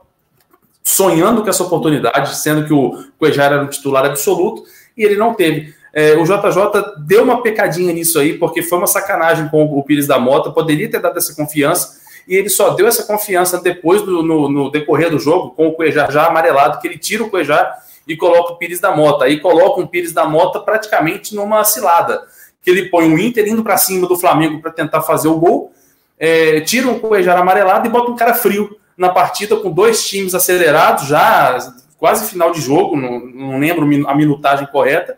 sonhando 0.85 1.43
com 1.43 1.51
essa 1.51 1.65
oportunidade, 1.65 2.37
sendo 2.37 2.65
que 2.65 2.73
o 2.73 3.05
Cuejar 3.19 3.53
era 3.53 3.65
um 3.65 3.67
titular 3.67 4.05
absoluto, 4.05 4.63
e 4.97 5.03
ele 5.03 5.17
não 5.17 5.35
teve. 5.35 5.75
É, 5.93 6.15
o 6.15 6.23
JJ 6.23 7.05
deu 7.05 7.25
uma 7.25 7.43
pecadinha 7.43 7.93
nisso 7.93 8.21
aí, 8.21 8.39
porque 8.39 8.63
foi 8.63 8.79
uma 8.79 8.87
sacanagem 8.87 9.49
com 9.49 9.65
o 9.65 9.83
Pires 9.83 10.07
da 10.07 10.21
Mota, 10.21 10.53
poderia 10.53 10.89
ter 10.89 11.01
dado 11.01 11.17
essa 11.17 11.35
confiança, 11.35 12.01
e 12.27 12.35
ele 12.35 12.49
só 12.49 12.71
deu 12.71 12.87
essa 12.89 13.05
confiança 13.05 13.61
depois 13.61 14.03
do 14.03 14.23
no, 14.23 14.49
no 14.49 14.71
decorrer 14.71 15.11
do 15.11 15.19
jogo, 15.19 15.51
com 15.51 15.69
o 15.69 15.73
Cuejar 15.73 16.11
já 16.11 16.27
amarelado, 16.27 16.81
que 16.81 16.89
ele 16.89 16.99
tira 16.99 17.23
o 17.23 17.31
Cuejar 17.31 17.79
e 18.07 18.17
coloca 18.17 18.53
o 18.53 18.57
Pires 18.57 18.81
da 18.81 18.95
Mota. 18.95 19.25
Aí 19.25 19.41
coloca 19.41 19.81
um 19.81 19.87
Pires 19.87 20.13
da 20.13 20.25
Mota 20.27 20.61
praticamente 20.61 21.35
numa 21.35 21.63
cilada, 21.65 22.23
que 22.61 22.71
ele 22.71 22.89
põe 22.89 23.13
o 23.13 23.19
Inter 23.19 23.47
indo 23.47 23.63
para 23.63 23.77
cima 23.77 24.09
do 24.09 24.17
Flamengo 24.17 24.61
para 24.61 24.73
tentar 24.73 25.03
fazer 25.03 25.29
o 25.29 25.39
gol, 25.39 25.73
é, 26.19 26.61
tira 26.61 26.89
um 26.89 26.99
Cuejar 26.99 27.39
amarelado 27.39 27.87
e 27.87 27.91
bota 27.91 28.11
um 28.11 28.17
cara 28.17 28.35
frio 28.35 28.77
na 28.97 29.11
partida 29.11 29.57
com 29.57 29.71
dois 29.71 30.05
times 30.07 30.35
acelerados, 30.35 31.07
já 31.07 31.59
quase 31.99 32.29
final 32.29 32.51
de 32.51 32.61
jogo, 32.61 32.97
não, 32.97 33.21
não 33.21 33.59
lembro 33.59 33.85
a 34.09 34.15
minutagem 34.15 34.67
correta, 34.67 35.17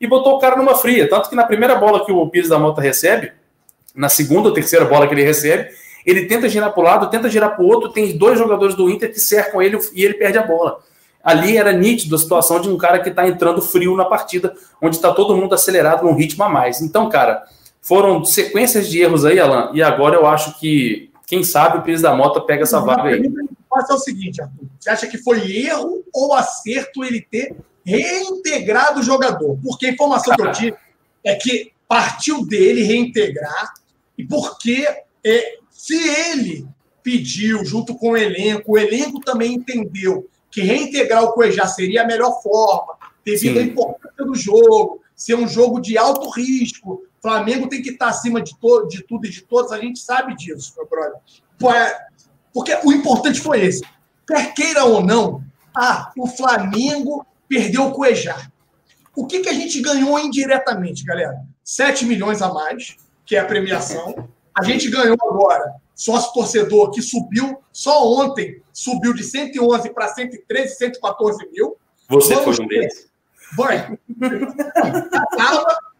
e 0.00 0.06
botou 0.06 0.34
o 0.34 0.38
cara 0.38 0.56
numa 0.56 0.74
fria. 0.74 1.08
Tanto 1.08 1.28
que 1.28 1.34
na 1.34 1.44
primeira 1.44 1.74
bola 1.74 2.04
que 2.04 2.12
o 2.12 2.28
Pires 2.28 2.48
da 2.48 2.58
Mota 2.58 2.80
recebe, 2.80 3.32
na 3.94 4.08
segunda 4.08 4.48
ou 4.48 4.54
terceira 4.54 4.84
bola 4.84 5.06
que 5.06 5.14
ele 5.14 5.22
recebe, 5.22 5.70
ele 6.06 6.26
tenta 6.26 6.48
girar 6.48 6.72
para 6.72 6.80
o 6.80 6.84
lado, 6.84 7.10
tenta 7.10 7.28
girar 7.28 7.56
para 7.56 7.64
o 7.64 7.66
outro, 7.66 7.90
tem 7.90 8.16
dois 8.16 8.38
jogadores 8.38 8.76
do 8.76 8.88
Inter 8.88 9.12
que 9.12 9.18
cercam 9.18 9.60
ele 9.60 9.76
e 9.92 10.04
ele 10.04 10.14
perde 10.14 10.38
a 10.38 10.46
bola. 10.46 10.78
Ali 11.22 11.56
era 11.56 11.72
nítido 11.72 12.14
a 12.14 12.18
situação 12.18 12.60
de 12.60 12.68
um 12.68 12.78
cara 12.78 13.00
que 13.00 13.08
está 13.08 13.26
entrando 13.26 13.60
frio 13.60 13.96
na 13.96 14.04
partida, 14.04 14.54
onde 14.80 14.94
está 14.94 15.12
todo 15.12 15.36
mundo 15.36 15.52
acelerado 15.52 16.04
num 16.04 16.14
ritmo 16.14 16.44
a 16.44 16.48
mais. 16.48 16.80
Então, 16.80 17.08
cara, 17.08 17.42
foram 17.82 18.24
sequências 18.24 18.88
de 18.88 19.00
erros 19.00 19.24
aí, 19.24 19.40
Alan, 19.40 19.70
e 19.74 19.82
agora 19.82 20.14
eu 20.14 20.24
acho 20.24 20.56
que 20.60 21.10
quem 21.26 21.42
sabe 21.42 21.78
o 21.78 21.82
Pires 21.82 22.02
da 22.02 22.14
Mota 22.14 22.40
pega 22.40 22.62
essa 22.62 22.78
vaga 22.78 23.08
aí. 23.08 23.26
É 23.90 23.92
o 23.92 23.98
seguinte, 23.98 24.40
Arthur. 24.40 24.66
Você 24.78 24.88
acha 24.88 25.06
que 25.06 25.18
foi 25.18 25.50
erro 25.50 26.02
ou 26.14 26.32
acerto 26.32 27.04
ele 27.04 27.20
ter 27.20 27.54
reintegrado 27.84 29.00
o 29.00 29.02
jogador? 29.02 29.58
Porque 29.62 29.86
a 29.86 29.90
informação 29.90 30.34
que 30.34 30.42
eu 30.42 30.52
tive 30.52 30.76
é 31.24 31.34
que 31.34 31.72
partiu 31.88 32.46
dele 32.46 32.84
reintegrar 32.84 33.74
e 34.16 34.24
porque 34.24 34.86
é, 35.24 35.58
se 35.86 35.94
ele 35.96 36.66
pediu 37.00 37.64
junto 37.64 37.94
com 37.94 38.10
o 38.10 38.16
elenco, 38.16 38.72
o 38.72 38.78
elenco 38.78 39.20
também 39.20 39.54
entendeu 39.54 40.28
que 40.50 40.60
reintegrar 40.60 41.22
o 41.22 41.32
Cuejá 41.32 41.64
seria 41.68 42.02
a 42.02 42.06
melhor 42.06 42.42
forma, 42.42 42.94
devido 43.24 43.54
Sim. 43.54 43.60
à 43.60 43.62
importância 43.62 44.24
do 44.24 44.34
jogo, 44.34 45.00
ser 45.14 45.36
um 45.36 45.46
jogo 45.46 45.80
de 45.80 45.96
alto 45.96 46.28
risco, 46.30 47.06
Flamengo 47.22 47.68
tem 47.68 47.80
que 47.80 47.90
estar 47.90 48.08
acima 48.08 48.42
de, 48.42 48.56
to 48.58 48.88
de 48.88 49.04
tudo 49.04 49.26
e 49.26 49.30
de 49.30 49.42
todos, 49.42 49.70
a 49.70 49.78
gente 49.78 50.00
sabe 50.00 50.34
disso, 50.34 50.74
meu 50.76 50.88
brother. 50.88 51.20
É, 51.76 52.06
porque 52.52 52.76
o 52.84 52.92
importante 52.92 53.40
foi 53.40 53.60
esse. 53.64 53.82
Quer 54.26 54.54
queira 54.54 54.84
ou 54.84 55.04
não, 55.04 55.44
ah, 55.72 56.10
o 56.18 56.26
Flamengo 56.26 57.24
perdeu 57.48 57.86
o 57.86 57.92
Cuejar. 57.92 58.50
O 59.14 59.24
que, 59.24 59.38
que 59.40 59.48
a 59.48 59.52
gente 59.52 59.80
ganhou 59.80 60.18
indiretamente, 60.18 61.04
galera? 61.04 61.40
7 61.62 62.04
milhões 62.06 62.42
a 62.42 62.52
mais, 62.52 62.96
que 63.24 63.36
é 63.36 63.38
a 63.38 63.44
premiação. 63.44 64.28
A 64.56 64.62
gente 64.62 64.90
ganhou 64.90 65.16
agora 65.20 65.74
sócio 65.94 66.32
torcedor 66.32 66.90
que 66.90 67.00
subiu, 67.00 67.58
só 67.72 68.06
ontem 68.06 68.62
subiu 68.72 69.14
de 69.14 69.24
111 69.24 69.90
para 69.90 70.08
113, 70.08 70.76
114 70.76 71.50
mil. 71.50 71.76
Você 72.08 72.34
Vamos 72.34 72.56
foi 72.56 72.64
um 72.64 72.68
deles. 72.68 73.08
Vai. 73.56 73.98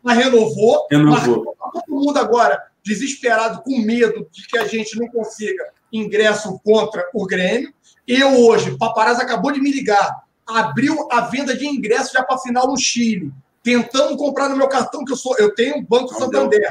mas 0.02 0.18
renovou. 0.18 0.86
Renovou. 0.90 1.56
Mas 1.58 1.72
todo 1.72 2.00
mundo 2.04 2.18
agora 2.18 2.62
desesperado, 2.84 3.62
com 3.62 3.78
medo 3.80 4.28
de 4.30 4.46
que 4.46 4.56
a 4.56 4.66
gente 4.66 4.98
não 4.98 5.08
consiga 5.08 5.70
ingresso 5.92 6.60
contra 6.64 7.08
o 7.12 7.26
Grêmio. 7.26 7.72
Eu 8.06 8.46
hoje, 8.46 8.70
o 8.70 8.78
Paparazzi 8.78 9.22
acabou 9.22 9.50
de 9.50 9.60
me 9.60 9.72
ligar, 9.72 10.22
abriu 10.46 11.08
a 11.10 11.22
venda 11.22 11.56
de 11.56 11.66
ingressos 11.66 12.12
já 12.12 12.22
para 12.22 12.36
a 12.36 12.40
final 12.40 12.68
no 12.68 12.78
Chile, 12.78 13.32
tentando 13.62 14.16
comprar 14.16 14.48
no 14.48 14.56
meu 14.56 14.68
cartão, 14.68 15.04
que 15.04 15.12
eu 15.12 15.16
sou, 15.16 15.36
eu 15.38 15.52
tenho 15.54 15.82
Banco 15.82 16.12
não 16.12 16.20
Santander. 16.20 16.60
Deu. 16.60 16.70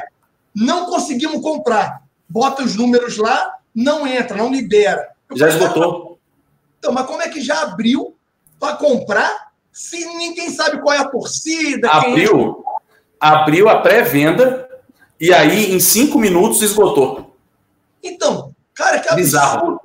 Não 0.56 0.86
conseguimos 0.86 1.42
comprar. 1.42 2.02
Bota 2.26 2.62
os 2.62 2.74
números 2.74 3.18
lá, 3.18 3.56
não 3.74 4.06
entra, 4.06 4.38
não 4.38 4.50
libera. 4.50 5.10
Eu 5.28 5.36
já 5.36 5.48
esgotou. 5.48 6.18
Então, 6.78 6.92
mas 6.92 7.06
como 7.06 7.20
é 7.20 7.28
que 7.28 7.42
já 7.42 7.60
abriu 7.62 8.16
para 8.58 8.76
comprar 8.76 9.52
se 9.70 10.02
ninguém 10.16 10.50
sabe 10.50 10.80
qual 10.80 10.94
é 10.94 10.98
a 10.98 11.08
torcida? 11.08 11.90
Abriu, 11.90 12.64
é? 12.64 12.96
abriu 13.20 13.68
a 13.68 13.80
pré-venda 13.82 14.66
e 15.20 15.32
aí 15.32 15.72
em 15.72 15.78
cinco 15.78 16.18
minutos 16.18 16.62
esgotou. 16.62 17.36
Então, 18.02 18.54
cara, 18.74 18.98
que 18.98 19.08
absurdo. 19.08 19.16
Bizarro. 19.16 19.80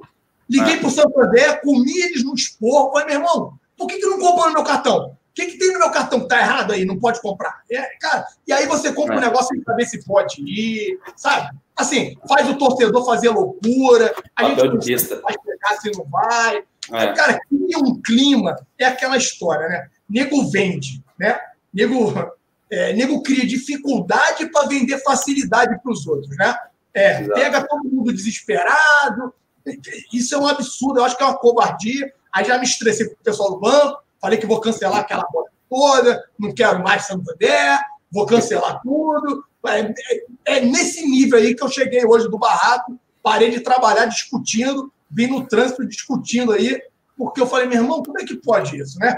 Liguei 0.49 0.75
é. 0.75 0.77
para 0.77 0.87
o 0.87 0.91
Santander, 0.91 1.61
comi 1.61 2.01
eles 2.01 2.23
no 2.23 2.33
esporro. 2.33 2.91
Falei, 2.91 3.07
meu 3.07 3.15
irmão, 3.15 3.53
por 3.77 3.87
que, 3.87 3.97
que 3.97 4.05
não 4.05 4.19
comprou 4.19 4.47
no 4.47 4.53
meu 4.53 4.63
cartão? 4.63 5.17
O 5.31 5.33
que, 5.33 5.45
que 5.47 5.57
tem 5.57 5.71
no 5.71 5.79
meu 5.79 5.91
cartão 5.91 6.19
que 6.19 6.27
tá 6.27 6.39
errado 6.39 6.73
aí? 6.73 6.83
Não 6.83 6.99
pode 6.99 7.21
comprar. 7.21 7.61
É, 7.71 7.81
cara, 7.99 8.27
e 8.45 8.51
aí 8.51 8.65
você 8.65 8.91
compra 8.91 9.15
é. 9.15 9.17
um 9.17 9.21
negócio 9.21 9.47
sem 9.47 9.63
saber 9.63 9.85
se 9.85 10.05
pode 10.05 10.41
ir, 10.41 10.99
sabe? 11.15 11.57
Assim, 11.75 12.17
faz 12.27 12.49
o 12.49 12.57
torcedor 12.57 13.05
fazer 13.05 13.29
loucura, 13.29 14.13
a 14.35 14.43
gente 14.43 14.61
não 14.61 15.21
vai 15.21 15.35
pegar 15.37 15.81
se 15.81 15.91
não 15.97 16.05
vai. 16.05 16.63
É. 16.91 17.13
Cara, 17.13 17.39
cria 17.47 17.77
um 17.77 18.01
clima, 18.01 18.55
é 18.77 18.85
aquela 18.85 19.15
história, 19.15 19.67
né? 19.69 19.87
nego 20.11 20.49
vende, 20.49 21.01
né? 21.17 21.39
Nego, 21.73 22.13
é, 22.69 22.93
nego 22.93 23.23
cria 23.23 23.47
dificuldade 23.47 24.51
para 24.51 24.67
vender 24.67 25.01
facilidade 25.01 25.79
para 25.81 25.91
os 25.91 26.05
outros, 26.05 26.35
né? 26.37 26.53
É, 26.93 27.23
pega 27.23 27.65
todo 27.65 27.89
mundo 27.89 28.11
desesperado. 28.11 29.33
Isso 30.11 30.35
é 30.35 30.37
um 30.37 30.47
absurdo, 30.47 30.99
eu 30.99 31.05
acho 31.05 31.15
que 31.15 31.23
é 31.23 31.25
uma 31.25 31.37
covardia. 31.37 32.11
Aí 32.33 32.43
já 32.43 32.57
me 32.57 32.65
estressei 32.65 33.07
com 33.07 33.13
o 33.13 33.23
pessoal 33.23 33.51
do 33.51 33.59
banco, 33.59 34.03
falei 34.21 34.37
que 34.37 34.45
vou 34.45 34.61
cancelar 34.61 34.99
aquela 34.99 35.25
bola 35.31 35.47
toda, 35.69 36.23
não 36.37 36.53
quero 36.53 36.83
mais 36.83 37.07
Santander, 37.07 37.79
vou 38.11 38.25
cancelar 38.25 38.81
tudo. 38.81 39.45
É, 39.65 39.79
é, 39.79 40.25
é, 40.45 40.59
nesse 40.61 41.05
nível 41.07 41.39
aí 41.39 41.55
que 41.55 41.63
eu 41.63 41.69
cheguei 41.69 42.05
hoje 42.05 42.27
do 42.27 42.37
barraco, 42.37 42.99
parei 43.23 43.49
de 43.49 43.61
trabalhar 43.61 44.05
discutindo, 44.05 44.91
vim 45.09 45.27
no 45.27 45.47
trânsito 45.47 45.87
discutindo 45.87 46.51
aí, 46.51 46.81
porque 47.17 47.39
eu 47.39 47.47
falei, 47.47 47.67
meu 47.67 47.81
irmão, 47.81 48.03
como 48.03 48.19
é 48.19 48.25
que 48.25 48.35
pode 48.35 48.77
isso, 48.77 48.99
né? 48.99 49.15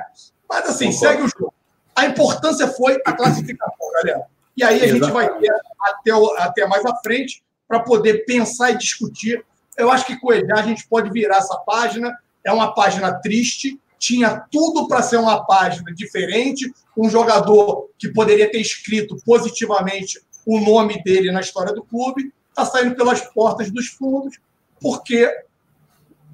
Mas 0.49 0.69
assim, 0.69 0.91
Concordo. 0.91 1.07
segue 1.07 1.23
o 1.23 1.29
jogo. 1.29 1.53
A 1.95 2.05
importância 2.05 2.67
foi 2.67 3.01
a 3.05 3.13
classificação, 3.13 3.91
galera. 3.93 4.25
E 4.55 4.63
aí 4.63 4.83
a 4.83 4.87
gente 4.87 5.11
vai 5.11 5.27
ter 5.39 5.51
até, 5.79 6.11
até 6.43 6.67
mais 6.67 6.85
à 6.85 6.95
frente 6.97 7.43
para 7.67 7.79
poder 7.79 8.25
pensar 8.25 8.71
e 8.71 8.77
discutir. 8.77 9.43
Eu 9.77 9.89
acho 9.89 10.05
que 10.05 10.19
com 10.19 10.31
a 10.31 10.61
gente 10.61 10.87
pode 10.87 11.09
virar 11.09 11.37
essa 11.37 11.57
página. 11.59 12.15
É 12.43 12.51
uma 12.51 12.73
página 12.73 13.13
triste, 13.13 13.79
tinha 14.03 14.45
tudo 14.51 14.85
para 14.85 15.01
ser 15.01 15.15
uma 15.15 15.45
página 15.45 15.93
diferente, 15.95 16.69
um 16.95 17.09
jogador 17.09 17.89
que 17.97 18.09
poderia 18.09 18.51
ter 18.51 18.59
escrito 18.59 19.15
positivamente 19.25 20.21
o 20.45 20.59
nome 20.59 21.01
dele 21.03 21.31
na 21.31 21.39
história 21.39 21.73
do 21.73 21.85
clube, 21.85 22.33
está 22.49 22.65
saindo 22.65 22.97
pelas 22.97 23.21
portas 23.21 23.71
dos 23.71 23.87
fundos, 23.87 24.37
porque, 24.81 25.33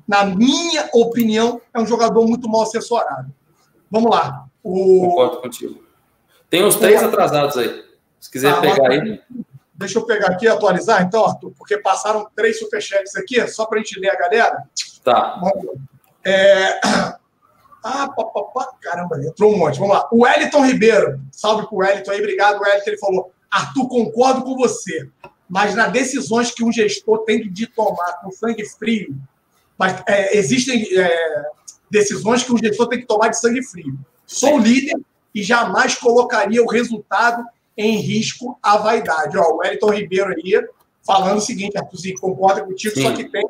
na 0.07 0.25
minha 0.25 0.89
opinião, 0.95 1.61
é 1.71 1.79
um 1.79 1.85
jogador 1.85 2.27
muito 2.27 2.49
mal 2.49 2.63
assessorado. 2.63 3.31
Vamos 3.91 4.09
lá. 4.09 4.47
O... 4.63 5.01
Concordo 5.01 5.41
contigo. 5.41 5.83
Tem 6.49 6.65
uns 6.65 6.75
três 6.75 7.03
atrasados 7.03 7.55
aí. 7.55 7.85
Se 8.19 8.31
quiser 8.31 8.51
ah, 8.51 8.61
pegar 8.61 8.89
aí. 8.89 9.21
Deixa 9.75 9.99
eu 9.99 10.07
pegar 10.07 10.29
aqui 10.29 10.45
e 10.45 10.49
atualizar, 10.49 11.03
então, 11.03 11.23
Arthur, 11.23 11.53
porque 11.55 11.77
passaram 11.77 12.27
três 12.35 12.57
superchats 12.57 13.15
aqui, 13.15 13.47
só 13.47 13.67
para 13.67 13.79
a 13.79 13.83
gente 13.83 13.99
ler 13.99 14.09
a 14.09 14.17
galera. 14.17 14.63
Tá. 15.03 15.39
É... 16.25 17.18
Ah, 17.83 18.09
papapá, 18.09 18.71
caramba, 18.81 19.19
entrou 19.23 19.53
um 19.53 19.57
monte. 19.57 19.79
Vamos 19.79 19.95
lá. 19.95 20.07
O 20.11 20.23
Wellington 20.23 20.65
Ribeiro, 20.65 21.21
salve 21.31 21.67
pro 21.67 21.77
Wellington 21.77 22.11
aí, 22.11 22.19
obrigado, 22.19 22.61
Wellington. 22.61 22.89
Ele 22.89 22.97
falou: 22.97 23.31
Arthur, 23.49 23.87
concordo 23.87 24.43
com 24.43 24.55
você, 24.55 25.09
mas 25.47 25.75
nas 25.75 25.91
decisões 25.91 26.51
que 26.51 26.63
um 26.63 26.71
gestor 26.71 27.19
tem 27.19 27.49
de 27.49 27.67
tomar 27.67 28.19
com 28.21 28.31
sangue 28.31 28.65
frio, 28.65 29.15
mas 29.77 30.01
é, 30.07 30.37
existem 30.37 30.85
é, 30.97 31.43
decisões 31.89 32.43
que 32.43 32.53
um 32.53 32.57
gestor 32.57 32.87
tem 32.87 32.99
que 32.99 33.07
tomar 33.07 33.29
de 33.29 33.39
sangue 33.39 33.63
frio. 33.63 33.97
Sou 34.27 34.59
líder 34.59 34.99
e 35.33 35.41
jamais 35.41 35.95
colocaria 35.95 36.61
o 36.61 36.69
resultado 36.69 37.43
em 37.77 37.97
risco 37.97 38.59
a 38.61 38.77
vaidade. 38.77 39.37
Ó, 39.37 39.53
o 39.53 39.57
Wellington 39.57 39.91
Ribeiro 39.91 40.29
aí 40.29 40.67
falando 41.05 41.37
o 41.37 41.41
seguinte, 41.41 41.77
Arthurzinho, 41.77 42.19
concorda 42.19 42.63
contigo, 42.63 42.93
Sim. 42.93 43.01
só 43.01 43.11
que 43.13 43.23
tem 43.23 43.43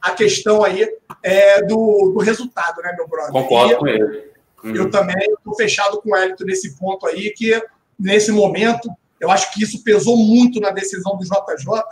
a 0.00 0.12
questão 0.12 0.62
aí 0.62 0.88
é, 1.22 1.62
do, 1.62 2.12
do 2.14 2.18
resultado, 2.18 2.80
né, 2.82 2.94
meu 2.96 3.08
brother? 3.08 3.32
Concordo 3.32 3.72
e 3.72 3.76
com 3.76 3.86
ele. 3.88 4.36
Uhum. 4.64 4.74
Eu 4.74 4.90
também 4.90 5.16
estou 5.16 5.54
fechado 5.54 6.00
com 6.00 6.10
o 6.10 6.16
Hélito 6.16 6.44
nesse 6.44 6.76
ponto 6.76 7.06
aí, 7.06 7.30
que 7.30 7.60
nesse 7.98 8.32
momento, 8.32 8.88
eu 9.20 9.30
acho 9.30 9.52
que 9.52 9.62
isso 9.62 9.82
pesou 9.82 10.16
muito 10.16 10.60
na 10.60 10.70
decisão 10.70 11.16
do 11.16 11.24
JJ, 11.24 11.82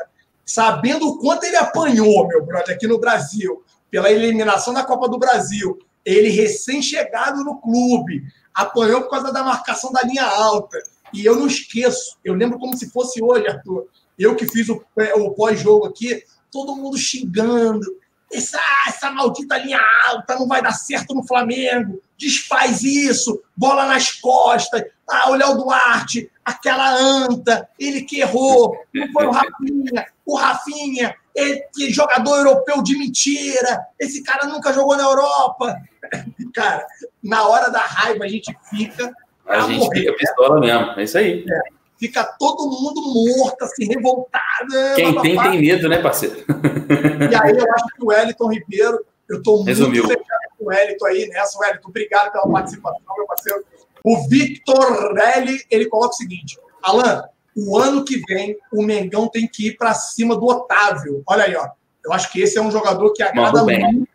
sabendo 0.45 1.09
o 1.09 1.19
quanto 1.19 1.45
ele 1.45 1.57
apanhou, 1.57 2.27
meu 2.27 2.45
brother, 2.45 2.75
aqui 2.75 2.87
no 2.87 2.99
Brasil, 2.99 3.63
pela 3.91 4.11
eliminação 4.11 4.75
da 4.75 4.85
Copa 4.85 5.09
do 5.09 5.19
Brasil. 5.19 5.79
Ele 6.05 6.29
recém-chegado 6.29 7.43
no 7.45 7.61
clube, 7.61 8.25
apanhou 8.53 9.03
por 9.03 9.11
causa 9.11 9.33
da 9.33 9.43
marcação 9.43 9.91
da 9.91 10.03
linha 10.03 10.25
alta. 10.25 10.77
E 11.13 11.25
eu 11.25 11.37
não 11.37 11.47
esqueço, 11.47 12.19
eu 12.25 12.35
lembro 12.35 12.59
como 12.59 12.77
se 12.77 12.91
fosse 12.91 13.23
hoje, 13.23 13.47
Arthur. 13.47 13.87
Eu 14.19 14.37
que 14.37 14.47
fiz 14.47 14.69
o, 14.69 14.85
o 15.17 15.31
pós-jogo 15.31 15.87
aqui, 15.87 16.23
todo 16.55 16.77
mundo 16.77 16.97
xingando, 16.97 17.85
essa, 18.33 18.61
essa 18.87 19.11
maldita 19.11 19.59
linha 19.59 19.81
alta 20.07 20.37
não 20.37 20.47
vai 20.47 20.63
dar 20.63 20.71
certo 20.71 21.13
no 21.13 21.27
Flamengo, 21.27 22.01
desfaz 22.17 22.85
isso, 22.85 23.43
bola 23.57 23.87
nas 23.87 24.13
costas, 24.13 24.85
ah, 25.11 25.31
o 25.31 25.35
Léo 25.35 25.57
Duarte, 25.57 26.31
aquela 26.45 26.95
anta, 26.95 27.69
ele 27.77 28.03
que 28.03 28.21
errou, 28.21 28.79
não 28.95 29.13
foi 29.13 29.27
o 29.27 29.33
Rafinha, 29.33 30.07
o 30.25 30.37
Rafinha, 30.37 31.17
ele, 31.35 31.67
jogador 31.91 32.37
europeu 32.37 32.83
de 32.85 32.97
mentira, 32.97 33.85
esse 33.99 34.23
cara 34.23 34.47
nunca 34.47 34.73
jogou 34.73 34.97
na 34.97 35.03
Europa. 35.03 35.77
Cara, 36.55 36.87
na 37.21 37.49
hora 37.49 37.71
da 37.71 37.81
raiva 37.81 38.25
a 38.25 38.29
gente 38.29 38.57
fica. 38.71 39.13
A 39.45 39.61
gente 39.63 39.81
morrer, 39.81 40.01
fica 40.01 40.17
pistola 40.17 40.61
né? 40.61 40.67
mesmo, 40.67 41.01
é 41.01 41.03
isso 41.03 41.19
aí. 41.19 41.45
É 41.49 41.84
fica 42.05 42.23
todo 42.39 42.71
mundo 42.71 43.01
morto, 43.01 43.63
assim, 43.63 43.87
revoltado. 43.87 44.95
Quem 44.95 45.21
tem, 45.23 45.41
tem 45.41 45.61
medo, 45.61 45.89
né, 45.89 46.03
parceiro? 46.03 46.37
E 46.39 47.35
aí 47.35 47.57
eu 47.57 47.73
acho 47.73 47.87
que 47.97 48.05
o 48.05 48.09
Wellington 48.09 48.53
Ribeiro, 48.53 49.05
eu 49.29 49.39
estou 49.39 49.57
muito 49.57 49.69
Resumiu. 49.69 50.07
fechado 50.07 50.25
com 50.59 50.67
o 50.67 50.69
Wellington 50.69 51.07
aí 51.07 51.29
nessa. 51.29 51.59
Wellington, 51.59 51.89
obrigado 51.89 52.33
pela 52.33 52.47
participação, 52.47 53.01
meu 53.17 53.27
parceiro. 53.27 53.65
O 54.05 54.29
Victor 54.29 55.15
Relli, 55.15 55.63
ele 55.71 55.87
coloca 55.87 56.15
o 56.15 56.17
seguinte: 56.17 56.59
Alan, 56.83 57.25
o 57.57 57.79
ano 57.79 58.05
que 58.05 58.21
vem 58.29 58.57
o 58.71 58.83
Mengão 58.83 59.29
tem 59.29 59.49
que 59.49 59.69
ir 59.69 59.77
para 59.79 59.95
cima 59.95 60.37
do 60.37 60.45
Otávio. 60.45 61.23
Olha 61.27 61.45
aí, 61.45 61.57
ó. 61.57 61.69
Eu 62.05 62.13
acho 62.13 62.31
que 62.31 62.43
esse 62.43 62.59
é 62.59 62.63
um 62.63 62.71
jogador 62.71 63.15
que 63.15 63.23
agrada 63.23 63.65
muito, 63.65 64.09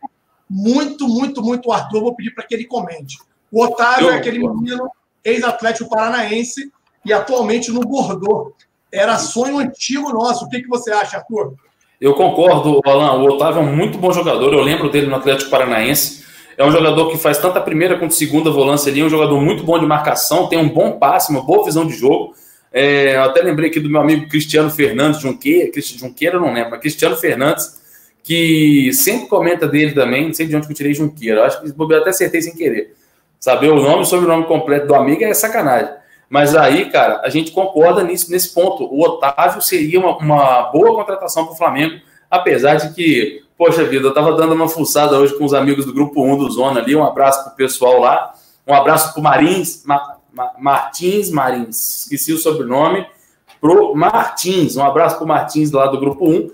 muito, 0.47 1.07
muito, 1.07 1.41
muito 1.41 1.69
o 1.69 1.71
Arthur. 1.71 1.97
Eu 1.97 2.03
vou 2.03 2.15
pedir 2.15 2.35
para 2.35 2.45
que 2.45 2.53
ele 2.53 2.65
comente. 2.65 3.17
O 3.51 3.63
Otávio 3.63 4.09
eu, 4.09 4.11
é 4.11 4.17
aquele 4.17 4.37
menino 4.37 4.91
ex-atlético 5.23 5.89
paranaense 5.89 6.71
e 7.05 7.13
atualmente 7.13 7.71
no 7.71 7.81
Bordeaux. 7.81 8.53
Era 8.91 9.17
sonho 9.17 9.59
antigo 9.59 10.11
nosso. 10.11 10.45
O 10.45 10.49
que, 10.49 10.61
que 10.61 10.67
você 10.67 10.91
acha, 10.91 11.17
Arthur? 11.17 11.53
Eu 12.01 12.13
concordo, 12.13 12.81
Alan. 12.85 13.13
O 13.13 13.25
Otávio 13.25 13.61
é 13.61 13.63
um 13.63 13.75
muito 13.75 13.97
bom 13.97 14.11
jogador. 14.11 14.53
Eu 14.53 14.61
lembro 14.61 14.89
dele 14.89 15.07
no 15.07 15.15
Atlético 15.15 15.51
Paranaense. 15.51 16.23
É 16.57 16.65
um 16.65 16.71
jogador 16.71 17.09
que 17.09 17.17
faz 17.17 17.37
tanto 17.37 17.57
a 17.57 17.61
primeira 17.61 17.97
quanto 17.97 18.11
a 18.11 18.15
segunda 18.15 18.49
volância 18.49 18.91
ali. 18.91 19.01
É 19.01 19.05
um 19.05 19.09
jogador 19.09 19.39
muito 19.39 19.63
bom 19.63 19.79
de 19.79 19.85
marcação, 19.85 20.47
tem 20.47 20.59
um 20.59 20.69
bom 20.69 20.93
passe, 20.93 21.31
uma 21.31 21.41
boa 21.41 21.63
visão 21.63 21.85
de 21.85 21.93
jogo. 21.93 22.33
É, 22.71 23.15
eu 23.15 23.23
até 23.23 23.41
lembrei 23.41 23.69
aqui 23.69 23.79
do 23.79 23.89
meu 23.89 24.01
amigo 24.01 24.27
Cristiano 24.27 24.69
Fernandes 24.69 25.21
Junqueira, 25.21 25.71
Junqueira 25.81 26.39
não 26.39 26.53
lembro, 26.53 26.71
mas 26.71 26.81
Cristiano 26.81 27.15
Fernandes, 27.15 27.79
que 28.23 28.91
sempre 28.93 29.27
comenta 29.27 29.67
dele 29.67 29.93
também, 29.93 30.27
não 30.27 30.33
sei 30.33 30.45
de 30.45 30.55
onde 30.55 30.67
que 30.67 30.73
eu 30.73 30.77
tirei 30.77 30.93
Junqueira, 30.93 31.39
eu 31.39 31.43
acho 31.45 31.61
que 31.61 31.67
eu 31.67 31.97
até 31.97 32.11
acertei 32.11 32.41
sem 32.41 32.53
querer. 32.53 32.93
Saber 33.39 33.69
o 33.69 33.81
nome 33.81 34.03
e 34.03 34.05
sobrenome 34.05 34.45
completo 34.45 34.85
do 34.85 34.93
amigo 34.93 35.23
é 35.23 35.33
sacanagem. 35.33 35.93
Mas 36.29 36.55
aí, 36.55 36.89
cara, 36.91 37.21
a 37.23 37.29
gente 37.29 37.51
concorda 37.51 38.03
nisso, 38.03 38.29
nesse 38.29 38.53
ponto. 38.53 38.83
O 38.83 39.01
Otávio 39.01 39.61
seria 39.61 39.99
uma, 39.99 40.17
uma 40.17 40.61
boa 40.71 40.93
contratação 40.93 41.45
para 41.45 41.53
o 41.53 41.57
Flamengo, 41.57 41.99
apesar 42.29 42.75
de 42.75 42.93
que, 42.93 43.43
poxa 43.57 43.83
vida, 43.83 44.05
eu 44.05 44.09
estava 44.09 44.33
dando 44.33 44.53
uma 44.53 44.69
fuçada 44.69 45.17
hoje 45.17 45.35
com 45.35 45.43
os 45.43 45.53
amigos 45.55 45.85
do 45.85 45.93
Grupo 45.93 46.23
1 46.23 46.37
do 46.37 46.51
Zona 46.51 46.79
ali. 46.79 46.95
Um 46.95 47.03
abraço 47.03 47.43
para 47.43 47.53
o 47.53 47.55
pessoal 47.55 47.99
lá. 47.99 48.33
Um 48.67 48.73
abraço 48.75 49.11
para 49.11 49.19
o 49.19 49.23
Marins, 49.23 49.83
Ma, 49.83 50.17
Ma, 50.31 50.51
Martins 50.59 51.31
Marins, 51.31 52.03
esqueci 52.03 52.31
o 52.31 52.37
sobrenome. 52.37 53.07
Pro 53.59 53.95
Martins, 53.95 54.77
um 54.77 54.85
abraço 54.85 55.15
para 55.15 55.25
o 55.25 55.27
Martins 55.27 55.71
lá 55.71 55.87
do 55.87 55.99
Grupo 55.99 56.29
1. 56.29 56.51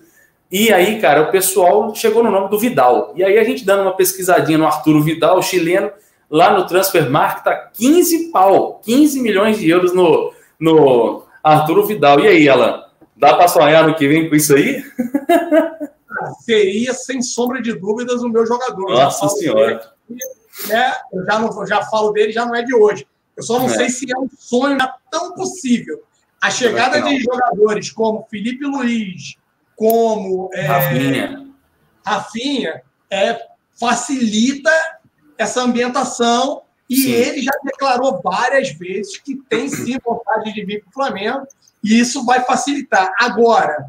E 0.50 0.72
aí, 0.72 1.02
cara, 1.02 1.24
o 1.24 1.32
pessoal 1.32 1.94
chegou 1.94 2.24
no 2.24 2.32
nome 2.32 2.50
do 2.50 2.58
Vidal. 2.58 3.12
E 3.16 3.24
aí 3.24 3.38
a 3.38 3.44
gente 3.44 3.66
dando 3.66 3.82
uma 3.82 3.92
pesquisadinha 3.92 4.58
no 4.58 4.66
Arturo 4.66 5.04
Vidal, 5.04 5.42
chileno, 5.42 5.92
lá 6.30 6.58
no 6.58 6.66
Transfermarkt 6.66 7.44
tá 7.44 7.70
15 7.74 8.32
pau, 8.32 8.82
15 8.84 9.22
milhões 9.22 9.58
de 9.58 9.70
euros 9.70 9.94
no, 9.94 10.34
no 10.60 11.24
Arturo 11.44 11.86
Vidal. 11.86 12.20
E 12.20 12.28
aí, 12.28 12.50
Alan, 12.50 12.84
dá 13.16 13.36
para 13.36 13.48
sonhar 13.48 13.88
no 13.88 13.96
que 13.96 14.08
vem 14.08 14.30
com 14.30 14.36
isso 14.36 14.56
aí? 14.56 14.84
Seria, 16.42 16.94
sem 16.94 17.22
sombra 17.22 17.62
de 17.62 17.74
dúvidas, 17.74 18.24
o 18.24 18.30
meu 18.30 18.46
jogador. 18.46 18.92
Nossa 18.92 19.28
Senhora. 19.30 19.94
Dele, 20.08 20.20
né? 20.68 20.94
Eu 21.12 21.26
já, 21.26 21.40
não, 21.40 21.68
já 21.68 21.84
falo 21.84 22.12
dele, 22.12 22.32
já 22.32 22.46
não 22.46 22.56
é 22.56 22.64
de 22.64 22.74
hoje. 22.74 23.06
Eu 23.36 23.44
só 23.44 23.60
não 23.60 23.66
é. 23.66 23.70
sei 23.70 23.90
se 23.90 24.12
é 24.12 24.18
um 24.18 24.30
sonho 24.38 24.78
tão 25.12 25.34
possível. 25.34 26.04
A 26.42 26.50
chegada 26.50 27.02
de 27.02 27.20
jogadores 27.22 27.92
como 27.92 28.26
Felipe 28.30 28.66
Luiz, 28.66 29.36
como 29.76 30.50
é, 30.54 30.62
Rafinha, 30.62 31.48
Rafinha 32.06 32.82
é, 33.10 33.40
facilita 33.78 34.72
essa 35.38 35.62
ambientação 35.62 36.62
e 36.90 36.96
sim. 36.98 37.12
ele 37.12 37.42
já 37.42 37.52
declarou 37.64 38.22
várias 38.24 38.72
vezes 38.72 39.18
que 39.18 39.36
tem 39.50 39.68
sim 39.68 39.98
vontade 40.04 40.54
de 40.54 40.64
vir 40.64 40.82
para 40.82 40.90
o 40.90 40.94
Flamengo 40.94 41.48
e 41.84 42.00
isso 42.00 42.26
vai 42.26 42.44
facilitar. 42.44 43.12
Agora, 43.20 43.88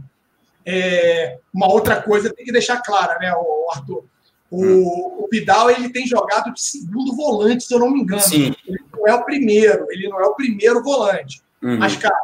é, 0.64 1.38
uma 1.55 1.70
outra 1.70 2.03
coisa 2.03 2.32
tem 2.34 2.44
que 2.44 2.53
deixar 2.53 2.82
clara, 2.82 3.18
né, 3.18 3.32
Arthur? 3.70 4.05
O, 4.51 4.64
hum. 4.64 4.84
o, 5.20 5.28
Vidal 5.30 5.70
ele 5.70 5.90
tem 5.90 6.07
jogado 6.07 6.53
de 6.53 6.61
segundo 6.61 7.14
volante, 7.14 7.64
se 7.64 7.74
eu 7.74 7.78
não 7.78 7.90
me 7.90 8.01
engano. 8.01 8.22
Sim. 8.22 8.55
Ele 8.66 8.78
não 8.92 9.07
é 9.07 9.14
o 9.14 9.24
primeiro, 9.24 9.86
ele 9.90 10.09
não 10.09 10.20
é 10.20 10.26
o 10.26 10.34
primeiro 10.34 10.82
volante. 10.82 11.42
Uhum. 11.62 11.78
Mas, 11.78 11.97
cara, 11.97 12.14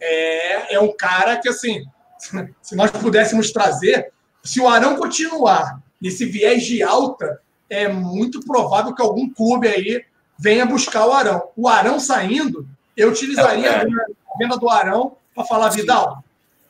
é, 0.00 0.74
é 0.74 0.80
um 0.80 0.94
cara 0.96 1.36
que, 1.36 1.48
assim, 1.48 1.84
se 2.62 2.74
nós 2.74 2.90
pudéssemos 2.90 3.52
trazer, 3.52 4.12
se 4.42 4.60
o 4.60 4.68
Arão 4.68 4.96
continuar 4.96 5.80
nesse 6.00 6.24
viés 6.24 6.64
de 6.64 6.82
alta, 6.82 7.40
é 7.70 7.88
muito 7.88 8.40
provável 8.40 8.92
que 8.94 9.00
algum 9.00 9.32
clube 9.32 9.68
aí 9.68 10.04
venha 10.38 10.66
buscar 10.66 11.06
o 11.06 11.12
Arão. 11.12 11.42
O 11.56 11.68
Arão 11.68 12.00
saindo, 12.00 12.66
eu 12.96 13.10
utilizaria 13.10 13.68
é, 13.68 13.74
é. 13.74 13.82
a 13.82 14.38
venda 14.38 14.58
do 14.58 14.68
Arão 14.68 15.16
para 15.34 15.44
falar, 15.44 15.68
Vidal, 15.70 16.24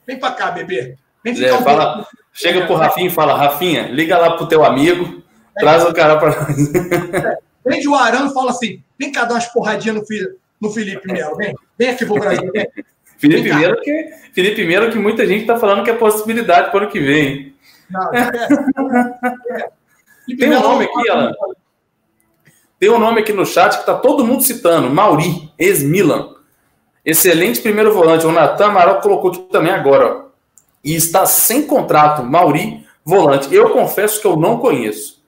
vem 0.06 0.18
para 0.18 0.34
cá, 0.34 0.50
bebê. 0.50 0.96
Vem 1.24 1.34
ficar 1.34 1.48
é, 1.48 1.54
um 1.54 1.62
fala, 1.62 2.06
Chega 2.32 2.66
pro 2.66 2.76
Rafinha 2.76 3.06
e 3.06 3.10
fala, 3.10 3.36
Rafinha, 3.36 3.88
liga 3.88 4.18
lá 4.18 4.36
pro 4.36 4.46
teu 4.46 4.64
amigo, 4.64 5.22
é. 5.56 5.60
traz 5.60 5.84
o 5.84 5.92
cara 5.92 6.18
para 6.18 6.42
nós. 6.42 6.74
É. 6.74 7.38
Vende 7.64 7.88
o 7.88 7.94
Arão 7.94 8.26
e 8.26 8.34
fala 8.34 8.50
assim, 8.50 8.82
vem 8.98 9.12
cá 9.12 9.24
dar 9.24 9.34
umas 9.34 9.46
porradinhas 9.46 9.96
no, 9.96 10.04
no 10.60 10.70
Felipe 10.70 11.10
Melo, 11.10 11.36
vem, 11.36 11.54
vem 11.78 11.90
aqui 11.90 12.04
pro 12.04 12.14
Brasil, 12.14 12.50
vem. 12.52 12.68
Felipe 13.18 13.52
Melo, 13.52 13.78
que, 13.82 14.10
Felipe 14.32 14.66
Melo, 14.66 14.90
que 14.90 14.98
muita 14.98 15.26
gente 15.26 15.42
está 15.42 15.58
falando 15.58 15.84
que 15.84 15.90
é 15.90 15.94
possibilidade 15.94 16.70
para 16.70 16.80
o 16.80 16.82
ano 16.82 16.90
que 16.90 17.00
vem. 17.00 17.54
Não, 17.90 18.14
é, 18.14 18.30
é. 19.62 19.70
Tem 20.36 20.56
um 20.56 20.60
nome 20.60 20.84
aqui, 20.84 21.10
Alan. 21.10 21.32
Tem 22.78 22.90
um 22.90 22.98
nome 22.98 23.20
aqui 23.20 23.32
no 23.32 23.44
chat 23.44 23.74
que 23.74 23.80
está 23.80 23.94
todo 23.94 24.24
mundo 24.24 24.42
citando, 24.42 24.88
Mauri, 24.88 25.52
ex-Milan. 25.58 26.34
Excelente 27.04 27.60
primeiro 27.60 27.92
volante. 27.92 28.26
O 28.26 28.32
Natan 28.32 28.66
Amaral 28.66 29.00
colocou 29.00 29.30
aqui 29.30 29.40
também 29.50 29.72
agora. 29.72 30.26
E 30.82 30.94
está 30.94 31.26
sem 31.26 31.66
contrato, 31.66 32.22
Mauri, 32.22 32.86
volante. 33.04 33.54
Eu 33.54 33.70
confesso 33.70 34.20
que 34.20 34.26
eu 34.26 34.36
não 34.36 34.58
conheço. 34.58 35.22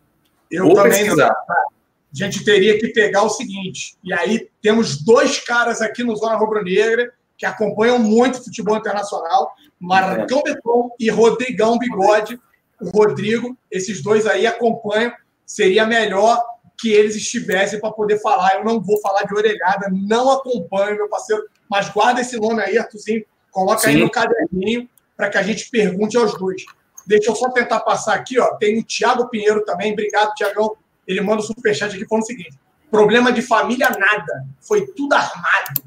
Eu 0.50 0.64
Vou 0.64 0.74
também 0.74 0.92
pesquisar. 0.92 1.28
não. 1.28 1.57
A 1.57 2.14
gente 2.14 2.44
teria 2.44 2.78
que 2.78 2.88
pegar 2.88 3.22
o 3.22 3.30
seguinte. 3.30 3.96
E 4.05 4.12
aí 4.12 4.48
temos 4.61 5.03
dois 5.03 5.40
caras 5.40 5.80
aqui 5.80 6.03
no 6.05 6.14
Zona 6.14 6.36
Rubro-Negra 6.36 7.11
que 7.38 7.46
acompanham 7.46 7.98
muito 7.98 8.44
futebol 8.44 8.76
internacional. 8.76 9.53
Marcão 9.80 10.42
é. 10.46 10.55
Beton 10.55 10.90
e 11.00 11.11
Rodrigão 11.11 11.78
Bigode. 11.78 12.38
O 12.82 12.90
Rodrigo, 12.90 13.56
esses 13.70 14.02
dois 14.02 14.26
aí 14.26 14.46
acompanham. 14.46 15.12
Seria 15.46 15.86
melhor 15.86 16.42
que 16.78 16.90
eles 16.90 17.14
estivessem 17.14 17.80
para 17.80 17.92
poder 17.92 18.20
falar. 18.20 18.56
Eu 18.56 18.64
não 18.64 18.80
vou 18.80 19.00
falar 19.00 19.22
de 19.22 19.34
orelhada, 19.34 19.88
não 19.92 20.30
acompanho, 20.30 20.96
meu 20.96 21.08
parceiro, 21.08 21.44
mas 21.70 21.88
guarda 21.88 22.20
esse 22.20 22.38
nome 22.38 22.62
aí, 22.62 22.76
Arthurzinho, 22.76 23.24
coloca 23.50 23.82
Sim. 23.82 23.90
aí 23.90 23.96
no 23.98 24.10
caderninho 24.10 24.88
para 25.16 25.30
que 25.30 25.38
a 25.38 25.42
gente 25.42 25.70
pergunte 25.70 26.16
aos 26.16 26.36
dois. 26.36 26.64
Deixa 27.06 27.30
eu 27.30 27.36
só 27.36 27.50
tentar 27.50 27.80
passar 27.80 28.14
aqui, 28.14 28.38
ó. 28.38 28.54
Tem 28.56 28.78
o 28.78 28.84
Thiago 28.84 29.28
Pinheiro 29.28 29.64
também. 29.64 29.92
Obrigado, 29.92 30.34
Tiagão. 30.34 30.76
Ele 31.06 31.20
manda 31.20 31.40
o 31.40 31.44
um 31.44 31.46
superchat 31.46 31.94
aqui 31.94 32.06
falando 32.06 32.24
o 32.24 32.26
seguinte: 32.26 32.58
problema 32.90 33.32
de 33.32 33.42
família, 33.42 33.90
nada. 33.90 34.46
Foi 34.60 34.86
tudo 34.88 35.14
armado. 35.14 35.82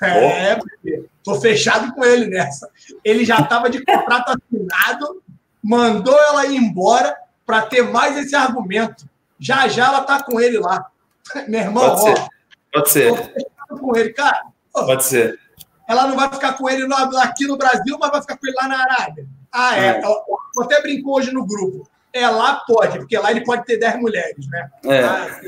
É, 0.00 0.54
porque 0.54 1.04
tô 1.24 1.40
fechado 1.40 1.92
com 1.94 2.04
ele 2.04 2.26
nessa. 2.26 2.70
Ele 3.04 3.24
já 3.24 3.40
estava 3.40 3.68
de 3.68 3.84
contrato 3.84 4.30
assinado, 4.30 5.22
mandou 5.68 6.18
ela 6.18 6.46
ir 6.46 6.56
embora 6.56 7.14
para 7.44 7.60
ter 7.60 7.82
mais 7.82 8.16
esse 8.16 8.34
argumento. 8.34 9.06
Já 9.38 9.68
já 9.68 9.88
ela 9.88 10.00
tá 10.00 10.22
com 10.22 10.40
ele 10.40 10.58
lá. 10.58 10.86
Meu 11.46 11.60
irmão, 11.60 11.94
Pode 11.94 12.00
ó, 12.00 12.14
ser. 12.14 12.28
Pode 12.72 12.90
ser. 12.90 13.32
com 13.78 13.96
ele, 13.96 14.12
cara. 14.14 14.46
Pode 14.72 15.04
ser. 15.04 15.38
Ela 15.86 16.06
não 16.06 16.16
vai 16.16 16.30
ficar 16.30 16.54
com 16.54 16.68
ele 16.70 16.88
aqui 17.18 17.46
no 17.46 17.58
Brasil, 17.58 17.98
mas 18.00 18.10
vai 18.10 18.20
ficar 18.22 18.38
com 18.38 18.46
ele 18.46 18.56
lá 18.56 18.68
na 18.68 18.80
Arábia. 18.80 19.26
Ah, 19.52 19.76
é. 19.76 19.86
é. 19.88 20.02
Eu 20.04 20.62
até 20.62 20.80
brincou 20.80 21.16
hoje 21.16 21.32
no 21.32 21.46
grupo. 21.46 21.86
É, 22.14 22.26
lá 22.26 22.62
pode, 22.66 22.98
porque 22.98 23.18
lá 23.18 23.30
ele 23.30 23.44
pode 23.44 23.64
ter 23.66 23.76
10 23.76 24.00
mulheres, 24.00 24.48
né? 24.48 24.70
É. 24.86 25.04
Ah. 25.04 25.40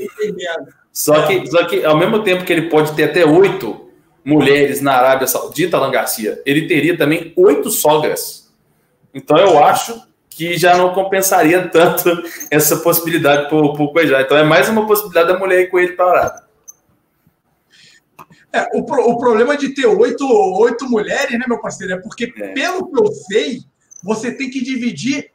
Só 0.93 1.25
que, 1.25 1.47
só 1.49 1.65
que, 1.65 1.83
ao 1.83 1.97
mesmo 1.97 2.23
tempo 2.23 2.45
que 2.45 2.53
ele 2.53 2.69
pode 2.69 2.93
ter 2.95 3.05
até 3.05 3.25
oito 3.25 3.89
mulheres 4.23 4.81
na 4.81 4.93
Arábia 4.93 5.25
Saudita, 5.25 5.77
Alan 5.77 5.89
Garcia, 5.89 6.41
ele 6.45 6.67
teria 6.67 6.95
também 6.95 7.33
oito 7.35 7.71
sogras. 7.71 8.51
Então 9.13 9.37
eu 9.37 9.63
acho 9.63 10.10
que 10.41 10.57
já 10.57 10.75
não 10.75 10.91
compensaria 10.91 11.67
tanto 11.67 12.09
essa 12.49 12.77
possibilidade 12.77 13.47
para 13.47 13.57
o 13.57 13.91
Cuejá. 13.91 14.21
Então 14.21 14.35
é 14.35 14.43
mais 14.43 14.67
uma 14.69 14.87
possibilidade 14.87 15.27
da 15.31 15.37
mulher 15.37 15.61
ir 15.61 15.69
com 15.69 15.77
ele 15.77 15.93
para 15.93 16.43
É, 18.51 18.67
o, 18.73 18.79
o 18.81 19.17
problema 19.19 19.55
de 19.55 19.69
ter 19.69 19.85
oito, 19.85 20.25
oito 20.59 20.89
mulheres, 20.89 21.37
né, 21.37 21.45
meu 21.47 21.61
parceiro, 21.61 21.93
é 21.93 21.97
porque, 21.97 22.33
é. 22.35 22.47
pelo 22.53 22.87
que 22.87 22.99
eu 22.99 23.11
sei, 23.11 23.59
você 24.03 24.31
tem 24.31 24.49
que 24.49 24.63
dividir 24.63 25.29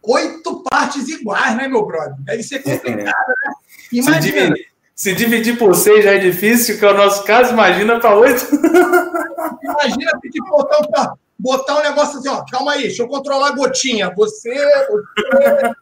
oito 0.00 0.62
partes 0.70 1.08
iguais, 1.08 1.56
né, 1.56 1.66
meu 1.66 1.84
brother? 1.84 2.14
Deve 2.20 2.44
ser 2.44 2.62
complicado, 2.62 2.96
é. 2.96 3.48
né? 3.48 3.54
Imagina. 3.92 4.22
Se 4.22 4.30
dividir, 4.30 4.66
se 4.94 5.12
dividir, 5.12 5.58
por 5.58 5.74
seis 5.74 6.04
já 6.04 6.12
é 6.12 6.18
difícil, 6.18 6.78
que 6.78 6.84
é 6.84 6.88
o 6.88 6.96
nosso 6.96 7.24
caso, 7.24 7.52
imagina 7.52 7.98
para 7.98 8.16
oito. 8.16 8.46
imagina 8.54 10.20
ter 10.22 10.30
que 10.30 10.40
botar 10.48 10.78
um, 10.78 11.16
botar 11.42 11.80
um 11.80 11.82
negócio 11.82 12.18
assim, 12.20 12.28
ó, 12.28 12.44
calma 12.48 12.72
aí, 12.72 12.82
deixa 12.82 13.02
eu 13.02 13.08
controlar 13.08 13.48
a 13.48 13.56
gotinha. 13.56 14.12
Você, 14.14 14.54
você. 14.88 15.12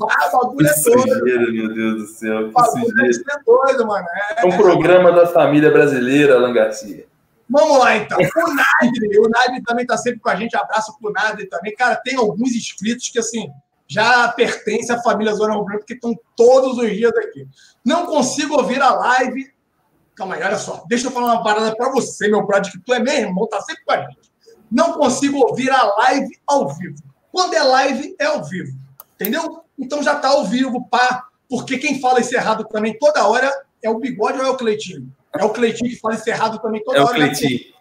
Rapaz, 0.00 0.32
bagulho 0.32 0.68
é 0.68 0.82
doido. 0.82 1.52
Meu 1.52 1.74
Deus 1.74 1.94
do 2.02 2.06
céu. 2.06 2.52
Que 2.52 2.64
sujeira. 2.64 3.24
é 3.32 3.44
doido, 3.44 3.86
mano. 3.86 4.06
É, 4.36 4.46
um 4.46 4.56
programa 4.56 5.10
da 5.10 5.26
família 5.26 5.70
brasileira, 5.70 6.36
Alan 6.36 6.52
Garcia. 6.52 7.06
Vamos 7.50 7.78
lá, 7.78 7.96
então. 7.96 8.18
O 8.18 8.54
Nadre, 8.54 9.18
o 9.18 9.28
Nadre 9.28 9.62
também 9.62 9.82
está 9.82 9.96
sempre 9.96 10.20
com 10.20 10.30
a 10.30 10.36
gente. 10.36 10.56
Abraço 10.56 10.96
pro 11.00 11.12
Nadre 11.12 11.46
também. 11.46 11.74
Cara, 11.74 11.96
tem 11.96 12.16
alguns 12.16 12.54
inscritos 12.54 13.08
que, 13.08 13.18
assim, 13.18 13.50
já 13.88 14.28
pertencem 14.28 14.94
à 14.94 15.02
família 15.02 15.34
Zona 15.34 15.54
Rubro 15.54 15.78
porque 15.78 15.94
estão 15.94 16.14
todos 16.36 16.78
os 16.78 16.90
dias 16.90 17.12
aqui. 17.16 17.48
Não 17.84 18.06
consigo 18.06 18.56
ouvir 18.56 18.80
a 18.80 18.92
live. 18.94 19.52
Calma 20.14 20.36
aí, 20.36 20.42
olha 20.42 20.56
só. 20.56 20.84
Deixa 20.88 21.08
eu 21.08 21.10
falar 21.10 21.34
uma 21.34 21.44
parada 21.44 21.74
para 21.76 21.90
você, 21.90 22.28
meu 22.28 22.44
brother, 22.46 22.72
que 22.72 22.80
tu 22.80 22.94
é 22.94 22.98
meu 22.98 23.14
irmão, 23.14 23.46
tá 23.46 23.60
sempre 23.60 23.84
com 23.84 23.92
a 23.92 23.98
gente 23.98 24.25
não 24.70 24.94
consigo 24.94 25.38
ouvir 25.38 25.70
a 25.70 25.82
live 25.82 26.38
ao 26.46 26.68
vivo. 26.68 27.02
Quando 27.32 27.54
é 27.54 27.62
live, 27.62 28.16
é 28.18 28.26
ao 28.26 28.44
vivo. 28.44 28.76
Entendeu? 29.14 29.64
Então 29.78 30.02
já 30.02 30.14
está 30.14 30.28
ao 30.28 30.44
vivo, 30.44 30.86
pá. 30.88 31.26
Porque 31.48 31.78
quem 31.78 32.00
fala 32.00 32.20
esse 32.20 32.34
errado 32.34 32.64
também 32.64 32.98
toda 32.98 33.26
hora 33.26 33.52
é 33.82 33.90
o 33.90 33.98
bigode 33.98 34.38
ou 34.38 34.44
é 34.44 34.50
o 34.50 34.56
Cleitinho? 34.56 35.12
É 35.38 35.44
o 35.44 35.50
Cleitinho 35.50 35.90
que 35.90 36.00
fala 36.00 36.14
esse 36.14 36.28
errado 36.28 36.58
também 36.60 36.82
toda 36.82 36.98
é 36.98 37.02
hora. 37.02 37.12
O 37.12 37.14
Cleitinho. 37.14 37.76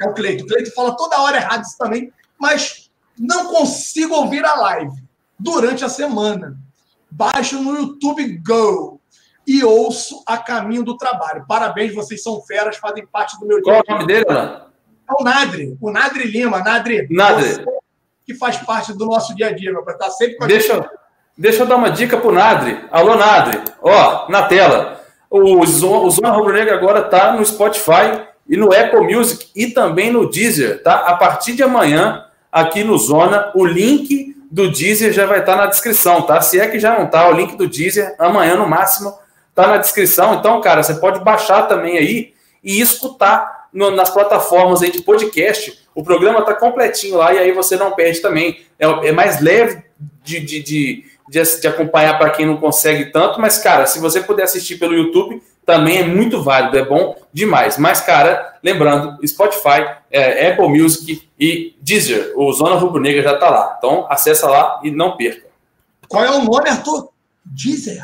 É 0.00 0.08
o 0.08 0.14
Cleito. 0.14 0.44
O 0.44 0.46
Cleito 0.46 0.72
fala 0.74 0.96
toda 0.96 1.20
hora 1.20 1.36
errado 1.36 1.64
isso 1.64 1.76
também, 1.76 2.12
mas 2.38 2.90
não 3.18 3.52
consigo 3.52 4.14
ouvir 4.14 4.44
a 4.44 4.54
live 4.54 5.02
durante 5.38 5.84
a 5.84 5.88
semana. 5.88 6.56
Baixo 7.10 7.60
no 7.60 7.74
YouTube 7.74 8.42
Go 8.46 9.00
e 9.46 9.64
ouço 9.64 10.22
a 10.26 10.36
caminho 10.36 10.84
do 10.84 10.96
trabalho. 10.96 11.44
Parabéns, 11.48 11.94
vocês 11.94 12.22
são 12.22 12.40
feras, 12.42 12.76
fazem 12.76 13.06
parte 13.06 13.38
do 13.40 13.46
meu 13.46 13.62
dia. 13.62 13.72
Qual 13.72 13.76
é 13.76 13.92
o 13.92 13.94
nome 13.94 14.06
dele, 14.06 14.26
Ana? 14.28 14.67
É 15.08 15.12
o 15.18 15.24
Nadre, 15.24 15.76
o 15.80 15.90
Nadre 15.90 16.24
Lima. 16.24 16.58
Nadre, 16.58 17.06
Nadre. 17.10 17.64
que 18.26 18.34
faz 18.34 18.58
parte 18.58 18.92
do 18.92 19.06
nosso 19.06 19.34
dia 19.34 19.48
a 19.48 19.52
dia, 19.52 19.72
meu. 19.72 19.82
Tá 19.82 20.10
sempre 20.10 20.36
com 20.36 20.44
a 20.44 20.46
deixa, 20.46 20.74
gente. 20.74 20.88
Deixa 21.36 21.62
eu 21.62 21.66
dar 21.66 21.76
uma 21.76 21.90
dica 21.90 22.16
pro 22.16 22.32
Nadre. 22.32 22.84
Alô, 22.90 23.16
Nadre. 23.16 23.62
Ó, 23.80 24.28
na 24.28 24.42
tela. 24.42 25.00
O 25.30 25.64
Zona, 25.66 25.98
o 26.04 26.10
Zona 26.10 26.30
Rubro 26.30 26.52
Negra 26.52 26.74
agora 26.74 27.02
tá 27.02 27.32
no 27.32 27.44
Spotify 27.44 28.22
e 28.48 28.56
no 28.56 28.72
Apple 28.72 29.14
Music 29.14 29.48
e 29.54 29.68
também 29.68 30.10
no 30.10 30.28
Deezer, 30.28 30.82
tá? 30.82 30.96
A 31.00 31.16
partir 31.16 31.52
de 31.52 31.62
amanhã, 31.62 32.24
aqui 32.50 32.82
no 32.82 32.96
Zona, 32.98 33.52
o 33.54 33.64
link 33.64 34.34
do 34.50 34.70
Deezer 34.70 35.12
já 35.12 35.26
vai 35.26 35.40
estar 35.40 35.52
tá 35.52 35.62
na 35.62 35.66
descrição, 35.66 36.22
tá? 36.22 36.40
Se 36.40 36.58
é 36.58 36.66
que 36.66 36.78
já 36.78 36.98
não 36.98 37.06
tá, 37.06 37.28
o 37.28 37.32
link 37.32 37.56
do 37.56 37.68
Deezer, 37.68 38.14
amanhã 38.18 38.56
no 38.56 38.66
máximo, 38.66 39.16
tá 39.54 39.66
na 39.66 39.76
descrição. 39.76 40.34
Então, 40.34 40.60
cara, 40.60 40.82
você 40.82 40.94
pode 40.94 41.20
baixar 41.20 41.64
também 41.64 41.98
aí 41.98 42.32
e 42.64 42.80
escutar 42.80 43.57
no, 43.72 43.90
nas 43.90 44.10
plataformas 44.10 44.82
aí 44.82 44.90
de 44.90 45.02
podcast, 45.02 45.78
o 45.94 46.02
programa 46.02 46.40
está 46.40 46.54
completinho 46.54 47.16
lá 47.16 47.32
e 47.34 47.38
aí 47.38 47.52
você 47.52 47.76
não 47.76 47.92
perde 47.92 48.20
também. 48.20 48.60
É, 48.78 48.86
é 49.08 49.12
mais 49.12 49.40
leve 49.40 49.82
de, 50.22 50.40
de, 50.40 50.62
de, 50.62 51.04
de, 51.28 51.60
de 51.60 51.68
acompanhar 51.68 52.18
para 52.18 52.30
quem 52.30 52.46
não 52.46 52.56
consegue 52.56 53.06
tanto, 53.06 53.40
mas, 53.40 53.58
cara, 53.58 53.86
se 53.86 53.98
você 53.98 54.20
puder 54.20 54.44
assistir 54.44 54.76
pelo 54.76 54.94
YouTube, 54.94 55.42
também 55.68 55.98
é 55.98 56.02
muito 56.02 56.42
válido, 56.42 56.78
é 56.78 56.84
bom 56.84 57.14
demais. 57.30 57.76
Mas, 57.76 58.00
cara, 58.00 58.58
lembrando, 58.62 59.18
Spotify, 59.26 59.86
é, 60.10 60.48
Apple 60.50 60.68
Music 60.68 61.28
e 61.38 61.76
Deezer, 61.82 62.32
o 62.36 62.50
Zona 62.52 62.76
Rubro 62.76 63.02
Negra 63.02 63.22
já 63.22 63.34
está 63.34 63.50
lá. 63.50 63.74
Então, 63.76 64.06
acessa 64.08 64.48
lá 64.48 64.80
e 64.82 64.90
não 64.90 65.16
perca. 65.16 65.46
Qual 66.08 66.24
é 66.24 66.30
o 66.30 66.42
nome, 66.42 66.70
Arthur? 66.70 67.10
Deezer. 67.44 68.02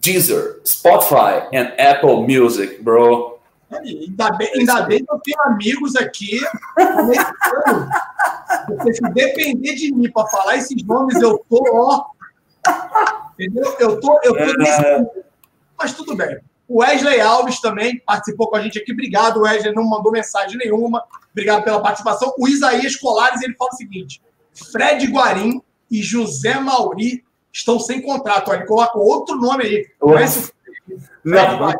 Deezer, 0.00 0.60
Spotify 0.66 1.46
and 1.52 1.72
Apple 1.78 2.26
Music, 2.26 2.82
bro. 2.82 3.33
Ainda 3.78 4.30
bem, 4.32 4.50
ainda 4.54 4.82
bem 4.82 5.04
que 5.04 5.12
eu 5.12 5.20
tenho 5.20 5.40
amigos 5.42 5.96
aqui 5.96 6.40
Porque 8.66 8.94
se 8.94 9.02
depender 9.12 9.74
de 9.74 9.92
mim 9.92 10.10
para 10.10 10.26
falar 10.28 10.56
esses 10.56 10.82
nomes, 10.84 11.20
eu 11.20 11.38
tô, 11.48 11.62
ó. 11.72 12.04
Entendeu? 13.32 13.76
Eu 13.78 14.00
tô, 14.00 14.20
eu 14.22 14.32
tô 14.32 14.58
nesse. 14.58 14.84
É. 14.84 15.04
Mas 15.78 15.92
tudo 15.94 16.16
bem. 16.16 16.38
O 16.66 16.80
Wesley 16.80 17.20
Alves 17.20 17.60
também 17.60 18.00
participou 18.06 18.48
com 18.48 18.56
a 18.56 18.62
gente 18.62 18.78
aqui. 18.78 18.92
Obrigado, 18.92 19.42
Wesley. 19.42 19.74
Não 19.74 19.84
mandou 19.84 20.10
mensagem 20.10 20.56
nenhuma. 20.56 21.04
Obrigado 21.30 21.62
pela 21.62 21.82
participação. 21.82 22.32
O 22.38 22.48
Isaías 22.48 22.96
Colares 22.96 23.42
ele 23.42 23.54
fala 23.54 23.70
o 23.72 23.76
seguinte: 23.76 24.22
Fred 24.72 25.06
Guarim 25.06 25.60
e 25.90 26.02
José 26.02 26.58
Mauri 26.58 27.22
estão 27.52 27.78
sem 27.78 28.00
contrato. 28.00 28.52
Ele 28.52 28.64
coloca 28.64 28.98
outro 28.98 29.36
nome 29.36 29.64
aí. 29.64 29.86
Conhece 29.98 30.52
não, 31.24 31.74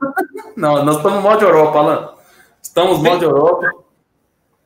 não, 0.56 0.84
nós 0.84 0.96
estamos 0.96 1.16
no 1.16 1.22
modo 1.22 1.44
Europa, 1.44 1.78
Alan. 1.78 2.14
Estamos 2.62 2.98
no 2.98 3.04
modo 3.04 3.24
Europa. 3.24 3.70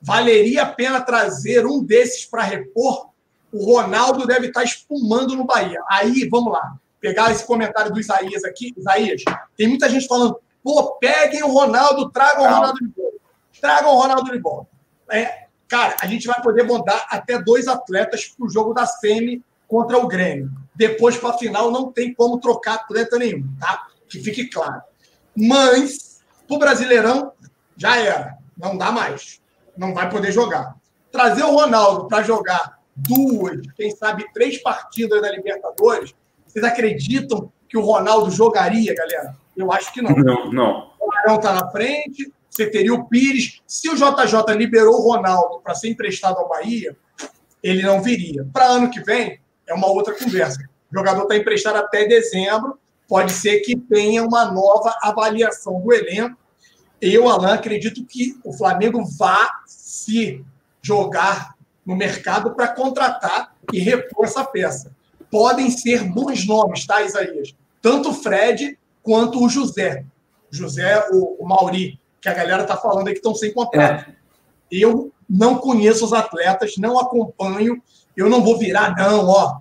Valeria 0.01 0.62
a 0.62 0.66
pena 0.66 1.01
trazer 1.01 1.66
um 1.66 1.82
desses 1.82 2.24
para 2.24 2.43
repor? 2.43 3.09
O 3.53 3.64
Ronaldo 3.64 4.26
deve 4.26 4.49
estar 4.49 4.62
espumando 4.62 5.34
no 5.34 5.45
Bahia. 5.45 5.82
Aí, 5.89 6.28
vamos 6.30 6.53
lá. 6.53 6.76
pegar 7.01 7.30
esse 7.30 7.47
comentário 7.47 7.93
do 7.93 8.01
Isaías 8.01 8.45
aqui. 8.45 8.74
Isaías, 8.76 9.22
tem 9.57 9.68
muita 9.68 9.89
gente 9.89 10.07
falando, 10.07 10.39
pô, 10.62 10.97
peguem 10.97 11.43
o 11.43 11.53
Ronaldo, 11.53 12.11
tragam 12.11 12.45
o 12.45 12.49
Ronaldo 12.49 12.78
de 12.78 12.93
volta. 12.97 13.18
Tragam 13.61 13.91
o 13.95 14.01
Ronaldo 14.01 14.32
de 14.32 14.39
volta. 14.39 14.68
É, 15.11 15.47
cara, 15.66 15.97
a 16.01 16.07
gente 16.07 16.26
vai 16.26 16.41
poder 16.43 16.64
mandar 16.64 17.07
até 17.11 17.41
dois 17.41 17.66
atletas 17.66 18.26
para 18.26 18.47
o 18.47 18.51
jogo 18.51 18.74
da 18.74 18.86
Semi 18.86 19.43
contra 19.66 19.99
o 19.99 20.07
Grêmio. 20.07 20.51
Depois, 20.74 21.16
para 21.16 21.30
a 21.30 21.39
final, 21.39 21.70
não 21.70 21.91
tem 21.91 22.14
como 22.14 22.39
trocar 22.39 22.74
atleta 22.74 23.18
nenhum, 23.18 23.45
tá? 23.59 23.89
Que 24.09 24.20
fique 24.20 24.48
claro. 24.48 24.80
Mas, 25.36 26.20
para 26.46 26.56
o 26.56 26.59
Brasileirão, 26.59 27.32
já 27.76 27.96
era. 27.96 28.38
Não 28.56 28.76
dá 28.76 28.90
mais. 28.90 29.40
Não 29.76 29.94
vai 29.94 30.09
poder 30.11 30.32
jogar. 30.32 30.74
Trazer 31.12 31.44
o 31.44 31.54
Ronaldo 31.54 32.09
para 32.09 32.22
jogar 32.22 32.78
duas, 32.96 33.61
quem 33.76 33.90
sabe 33.90 34.26
três 34.32 34.61
partidas 34.61 35.22
da 35.22 35.30
Libertadores, 35.30 36.14
vocês 36.46 36.64
acreditam 36.64 37.52
que 37.68 37.78
o 37.78 37.82
Ronaldo 37.82 38.30
jogaria, 38.30 38.94
galera? 38.94 39.36
Eu 39.56 39.70
acho 39.70 39.92
que 39.92 40.02
não. 40.02 40.11
Não, 40.11 40.52
não. 40.52 40.92
O 41.00 41.12
Arão 41.12 41.36
está 41.36 41.52
na 41.52 41.70
frente, 41.70 42.32
você 42.48 42.68
teria 42.68 42.94
o 42.94 43.04
Pires. 43.06 43.61
Se 43.66 43.88
o 43.88 43.94
JJ 43.94 44.56
liberou 44.56 44.94
o 44.94 45.12
Ronaldo 45.12 45.61
para 45.61 45.74
ser 45.74 45.88
emprestado 45.88 46.38
ao 46.38 46.48
Bahia, 46.48 46.96
ele 47.62 47.82
não 47.82 48.02
viria. 48.02 48.46
Para 48.52 48.66
ano 48.66 48.90
que 48.90 49.00
vem, 49.00 49.40
é 49.66 49.74
uma 49.74 49.88
outra 49.88 50.14
conversa. 50.14 50.59
O 50.90 50.98
jogador 50.98 51.22
está 51.22 51.36
emprestado 51.36 51.76
até 51.76 52.06
dezembro, 52.06 52.78
pode 53.09 53.32
ser 53.32 53.61
que 53.61 53.74
tenha 53.74 54.22
uma 54.22 54.52
nova 54.52 54.94
avaliação 55.02 55.80
do 55.80 55.92
elenco. 55.92 56.36
Eu, 57.00 57.28
Alain, 57.28 57.52
acredito 57.52 58.04
que 58.04 58.38
o 58.44 58.52
Flamengo 58.52 59.02
vá 59.18 59.62
se 59.66 60.44
jogar 60.82 61.54
no 61.84 61.96
mercado 61.96 62.54
para 62.54 62.68
contratar 62.68 63.54
e 63.72 63.78
repor 63.78 64.26
essa 64.26 64.44
peça. 64.44 64.92
Podem 65.30 65.70
ser 65.70 66.04
bons 66.04 66.46
nomes, 66.46 66.86
tá, 66.86 67.02
Isaías? 67.02 67.54
Tanto 67.80 68.11
o 68.11 68.14
Fred 68.14 68.78
quanto 69.02 69.42
o 69.42 69.48
José. 69.48 70.04
José, 70.50 71.09
o, 71.11 71.42
o 71.42 71.46
Mauri, 71.46 71.98
que 72.20 72.28
a 72.28 72.34
galera 72.34 72.62
está 72.62 72.76
falando 72.76 73.09
aí 73.09 73.14
que 73.14 73.20
estão 73.20 73.34
sem 73.34 73.52
contrato. 73.52 74.11
É. 74.11 74.14
Eu 74.70 75.12
não 75.28 75.59
conheço 75.59 76.04
os 76.04 76.12
atletas, 76.12 76.76
não 76.76 76.98
acompanho, 76.98 77.82
eu 78.16 78.28
não 78.28 78.42
vou 78.42 78.59
virar, 78.59 78.94
não, 78.96 79.26
ó. 79.26 79.61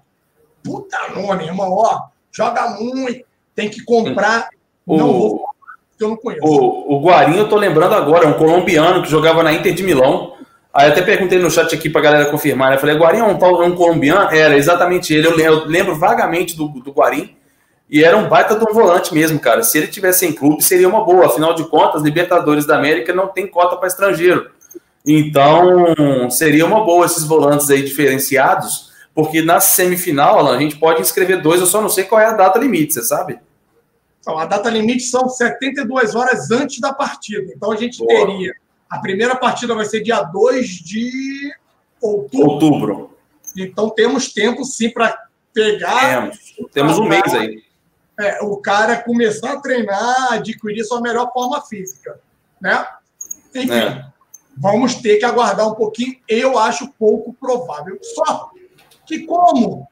Puta 0.63 1.09
nome, 1.09 1.45
irmão, 1.45 1.71
ó. 1.71 2.07
Joga 2.31 2.69
muito, 2.71 3.26
tem 3.57 3.67
que 3.67 3.83
comprar. 3.83 4.49
O, 4.85 4.95
não 4.95 5.11
vou 5.11 5.47
porque 5.89 6.03
eu 6.03 6.09
não 6.09 6.15
conheço. 6.15 6.45
O, 6.45 6.95
o 6.95 7.01
Guarinho, 7.03 7.39
eu 7.39 7.49
tô 7.49 7.55
lembrando 7.55 7.95
agora, 7.95 8.25
é 8.25 8.27
um 8.27 8.33
colombiano 8.33 9.01
que 9.01 9.09
jogava 9.09 9.41
na 9.41 9.51
Inter 9.51 9.73
de 9.73 9.81
Milão. 9.81 10.33
Aí 10.71 10.91
até 10.91 11.01
perguntei 11.01 11.39
no 11.39 11.49
chat 11.49 11.73
aqui 11.73 11.89
pra 11.89 12.01
galera 12.01 12.29
confirmar, 12.29 12.69
né? 12.69 12.75
Eu 12.75 12.79
falei, 12.79 12.95
Guarim 12.95 13.17
é 13.17 13.23
um, 13.23 13.63
é 13.63 13.65
um 13.65 13.75
colombiano? 13.75 14.29
Era, 14.31 14.55
exatamente 14.55 15.11
ele. 15.11 15.25
Eu 15.25 15.35
lembro, 15.35 15.65
lembro 15.65 15.95
vagamente 15.95 16.55
do, 16.55 16.67
do 16.67 16.91
Guarim. 16.91 17.35
E 17.89 18.03
era 18.03 18.15
um 18.15 18.29
baita 18.29 18.55
de 18.55 18.63
um 18.63 18.73
volante 18.73 19.11
mesmo, 19.11 19.39
cara. 19.39 19.63
Se 19.63 19.79
ele 19.79 19.87
tivesse 19.87 20.23
em 20.23 20.33
clube, 20.33 20.63
seria 20.63 20.87
uma 20.87 21.03
boa. 21.03 21.25
Afinal 21.25 21.55
de 21.55 21.67
contas, 21.67 22.03
Libertadores 22.03 22.67
da 22.67 22.77
América 22.77 23.11
não 23.11 23.29
tem 23.29 23.47
cota 23.47 23.75
para 23.75 23.87
estrangeiro. 23.87 24.51
Então, 25.03 26.29
seria 26.29 26.65
uma 26.65 26.83
boa 26.83 27.07
esses 27.07 27.23
volantes 27.23 27.71
aí 27.71 27.81
diferenciados, 27.81 28.91
porque 29.15 29.41
na 29.41 29.59
semifinal, 29.59 30.37
Alan, 30.37 30.57
a 30.57 30.59
gente 30.59 30.75
pode 30.75 31.01
inscrever 31.01 31.41
dois, 31.41 31.61
eu 31.61 31.65
só 31.65 31.81
não 31.81 31.89
sei 31.89 32.03
qual 32.03 32.21
é 32.21 32.25
a 32.25 32.33
data 32.33 32.59
limite, 32.59 32.93
você 32.93 33.01
sabe? 33.01 33.39
Então, 34.27 34.37
a 34.37 34.45
data 34.45 34.69
limite 34.69 35.03
são 35.03 35.29
72 35.29 36.13
horas 36.13 36.51
antes 36.51 36.81
da 36.81 36.91
partida. 36.91 37.49
Então, 37.55 37.71
a 37.71 37.77
gente 37.77 37.99
boa. 37.99 38.09
teria. 38.09 38.53
A 38.89 38.99
primeira 38.99 39.37
partida 39.37 39.73
vai 39.73 39.85
ser 39.85 40.01
dia 40.01 40.21
2 40.21 40.67
de 40.67 41.55
outubro. 42.01 42.51
outubro. 42.51 43.17
Então, 43.55 43.89
temos 43.89 44.33
tempo 44.33 44.65
sim 44.65 44.89
para 44.89 45.17
pegar. 45.53 46.23
Temos, 46.23 46.71
temos 46.73 46.99
um 46.99 47.07
mês 47.07 47.33
aí 47.33 47.63
é, 48.19 48.41
o 48.41 48.57
cara 48.57 48.97
começar 48.97 49.53
a 49.53 49.61
treinar, 49.61 50.33
adquirir 50.33 50.83
sua 50.83 51.01
melhor 51.01 51.31
forma 51.31 51.61
física, 51.61 52.19
né? 52.59 52.85
Enfim, 53.55 53.71
é. 53.71 54.05
vamos 54.57 54.95
ter 54.95 55.17
que 55.17 55.25
aguardar 55.25 55.69
um 55.69 55.75
pouquinho. 55.75 56.17
Eu 56.27 56.57
acho 56.57 56.91
pouco 56.99 57.33
provável. 57.33 57.97
Só 58.01 58.51
que 59.05 59.25
como 59.25 59.87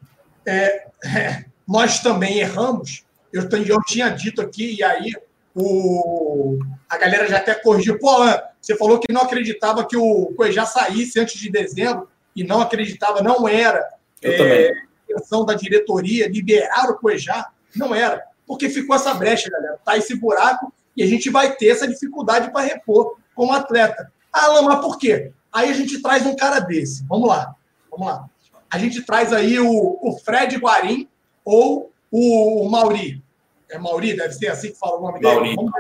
é, 0.46 0.88
nós 1.66 2.00
também 2.00 2.40
erramos, 2.40 3.05
eu, 3.36 3.66
eu 3.66 3.82
tinha 3.84 4.10
dito 4.10 4.42
aqui, 4.42 4.78
e 4.78 4.84
aí 4.84 5.12
o, 5.54 6.58
a 6.90 6.98
galera 6.98 7.28
já 7.28 7.38
até 7.38 7.54
corrigiu. 7.54 8.00
Pô, 8.00 8.18
você 8.62 8.76
falou 8.78 9.00
que 9.00 9.12
não 9.12 9.22
acreditava 9.22 9.86
que 9.86 9.98
o 9.98 10.34
Cuejá 10.36 10.66
saísse 10.66 11.20
antes 11.20 11.40
de 11.40 11.52
dezembro, 11.52 12.10
e 12.36 12.44
não 12.44 12.62
acreditava, 12.62 13.22
não 13.22 13.48
era. 13.48 13.88
Eu 14.22 14.32
é, 14.32 14.38
também. 14.38 14.84
intenção 15.10 15.46
da 15.46 15.54
diretoria 15.54 16.30
liberar 16.30 16.90
o 16.90 16.98
Cuejá. 16.98 17.50
Não 17.76 17.94
era, 17.94 18.24
porque 18.48 18.70
ficou 18.70 18.96
essa 18.96 19.14
brecha, 19.14 19.50
galera. 19.50 19.80
Tá 19.84 19.98
esse 19.98 20.16
buraco 20.16 20.74
e 20.96 21.04
a 21.04 21.08
gente 21.08 21.30
vai 21.30 21.54
ter 21.56 21.68
essa 21.68 21.88
dificuldade 21.88 22.52
para 22.52 22.66
repor 22.66 23.18
como 23.34 23.52
atleta. 23.52 24.12
Ah, 24.32 24.48
Lama, 24.48 24.80
por 24.80 24.98
quê? 24.98 25.32
Aí 25.52 25.70
a 25.70 25.74
gente 25.74 26.02
traz 26.02 26.26
um 26.26 26.36
cara 26.36 26.60
desse. 26.60 27.06
Vamos 27.06 27.28
lá, 27.28 27.54
vamos 27.92 28.08
lá. 28.08 28.30
A 28.70 28.78
gente 28.78 29.02
traz 29.04 29.32
aí 29.32 29.60
o, 29.60 30.00
o 30.02 30.18
Fred 30.20 30.58
Guarim 30.58 31.08
ou 31.44 31.92
o, 32.12 32.66
o 32.66 32.70
Mauri. 32.70 33.24
É 33.70 33.78
Mauri, 33.78 34.16
deve 34.16 34.34
ser 34.34 34.48
assim 34.48 34.72
que 34.72 34.80
fala 34.80 34.98
o 34.98 35.02
nome 35.02 35.22
Mauri. 35.22 35.56
dele. 35.56 35.72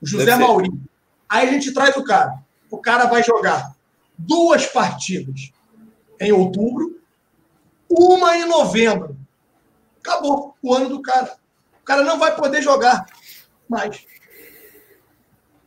O 0.00 0.06
José 0.06 0.36
Mauri. 0.36 0.70
Aí 1.28 1.48
a 1.48 1.52
gente 1.52 1.72
traz 1.72 1.96
o 1.96 2.04
cara. 2.04 2.38
O 2.70 2.78
cara 2.78 3.06
vai 3.06 3.22
jogar 3.22 3.74
duas 4.16 4.66
partidas 4.66 5.52
em 6.20 6.32
outubro, 6.32 7.00
uma 7.88 8.36
em 8.36 8.46
novembro. 8.46 9.16
Acabou 10.00 10.56
o 10.62 10.74
ano 10.74 10.88
do 10.88 11.02
cara. 11.02 11.36
O 11.80 11.84
cara 11.84 12.02
não 12.02 12.18
vai 12.18 12.34
poder 12.36 12.62
jogar 12.62 13.06
mais. 13.68 14.04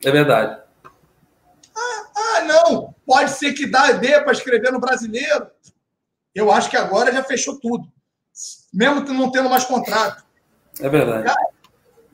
É 0.03 0.11
verdade. 0.11 0.61
Ah, 1.75 2.05
ah 2.15 2.41
não. 2.41 2.95
Pode 3.05 3.31
ser 3.31 3.53
que 3.53 3.65
dá 3.65 3.91
dê 3.91 4.21
para 4.21 4.31
escrever 4.31 4.71
no 4.71 4.79
brasileiro. 4.79 5.49
Eu 6.33 6.51
acho 6.51 6.69
que 6.69 6.77
agora 6.77 7.11
já 7.11 7.23
fechou 7.23 7.59
tudo. 7.59 7.87
Mesmo 8.73 9.01
não 9.13 9.31
tendo 9.31 9.49
mais 9.49 9.63
contrato. 9.63 10.25
É 10.79 10.89
verdade. 10.89 11.25
Cara, 11.25 11.47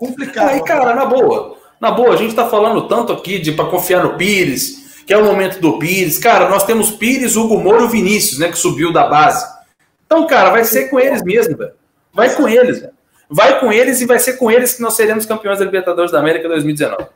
complicado. 0.07 0.49
Aí, 0.49 0.63
cara, 0.63 0.95
na 0.95 1.05
boa. 1.05 1.57
Na 1.79 1.91
boa, 1.91 2.13
a 2.13 2.17
gente 2.17 2.35
tá 2.35 2.47
falando 2.47 2.87
tanto 2.87 3.11
aqui 3.13 3.39
de 3.39 3.51
para 3.51 3.69
confiar 3.69 4.03
no 4.03 4.15
Pires, 4.15 5.03
que 5.05 5.13
é 5.13 5.17
o 5.17 5.25
momento 5.25 5.59
do 5.59 5.79
Pires. 5.79 6.17
Cara, 6.17 6.49
nós 6.49 6.63
temos 6.63 6.91
Pires, 6.91 7.35
Hugo 7.35 7.57
Moura 7.59 7.81
e 7.81 7.85
o 7.85 7.89
Vinícius, 7.89 8.39
né, 8.39 8.49
que 8.49 8.57
subiu 8.57 8.91
da 8.91 9.07
base. 9.07 9.45
Então, 10.05 10.27
cara, 10.27 10.49
vai 10.49 10.63
ser 10.63 10.89
com 10.89 10.99
eles 10.99 11.23
mesmo, 11.23 11.57
velho. 11.57 11.73
Vai 12.13 12.35
com 12.35 12.47
eles, 12.47 12.81
velho 12.81 12.93
vai 13.31 13.61
com 13.61 13.71
eles 13.71 14.01
e 14.01 14.05
vai 14.05 14.19
ser 14.19 14.33
com 14.33 14.51
eles 14.51 14.73
que 14.73 14.81
nós 14.81 14.93
seremos 14.93 15.25
campeões 15.25 15.57
da 15.57 15.65
Libertadores 15.65 16.11
da 16.11 16.19
América 16.19 16.49
2019. 16.49 17.07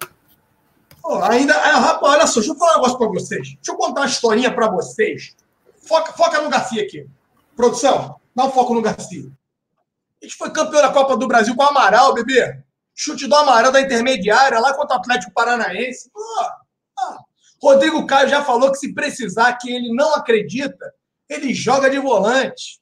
Oh, 1.04 1.22
ainda, 1.22 1.54
ah, 1.54 1.80
rapaz, 1.80 2.14
olha 2.14 2.26
só, 2.26 2.40
deixa 2.40 2.54
eu 2.54 2.58
falar 2.58 2.72
um 2.72 2.76
negócio 2.76 2.98
para 2.98 3.08
vocês. 3.10 3.48
Deixa 3.56 3.72
eu 3.72 3.76
contar 3.76 4.02
uma 4.02 4.08
historinha 4.08 4.52
para 4.52 4.70
vocês. 4.70 5.36
Foca, 5.86 6.14
foca 6.14 6.42
no 6.42 6.50
Garcia 6.50 6.82
aqui. 6.82 7.06
Produção, 7.56 8.16
dá 8.34 8.46
um 8.46 8.52
foco 8.52 8.74
no 8.74 8.82
Garcia. 8.82 9.30
A 10.22 10.26
gente 10.26 10.38
foi 10.38 10.50
campeão 10.50 10.82
da 10.82 10.90
Copa 10.90 11.18
do 11.18 11.28
Brasil 11.28 11.54
com 11.54 11.62
o 11.62 11.68
Amaral, 11.68 12.14
bebê. 12.14 12.60
Chute 12.96 13.28
do 13.28 13.36
Amaral 13.36 13.72
da 13.72 13.82
intermediária, 13.82 14.60
lá 14.60 14.74
contra 14.74 14.96
o 14.96 15.00
Atlético 15.00 15.34
Paranaense. 15.34 16.10
ah. 16.98 17.20
Rodrigo 17.62 18.06
Caio 18.08 18.30
já 18.30 18.44
falou 18.44 18.72
que 18.72 18.78
se 18.78 18.94
precisar, 18.94 19.54
que 19.58 19.72
ele 19.72 19.94
não 19.94 20.16
acredita, 20.16 20.94
ele 21.30 21.54
joga 21.54 21.90
de 21.90 22.00
volante. 22.00 22.80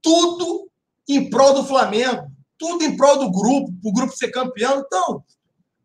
Tudo 0.00 0.70
em 1.08 1.28
prol 1.28 1.54
do 1.54 1.64
Flamengo 1.64 2.32
tudo 2.62 2.84
em 2.84 2.96
prol 2.96 3.18
do 3.18 3.32
grupo, 3.32 3.72
para 3.82 3.88
o 3.90 3.92
grupo 3.92 4.16
ser 4.16 4.30
campeão. 4.30 4.84
Então, 4.86 5.24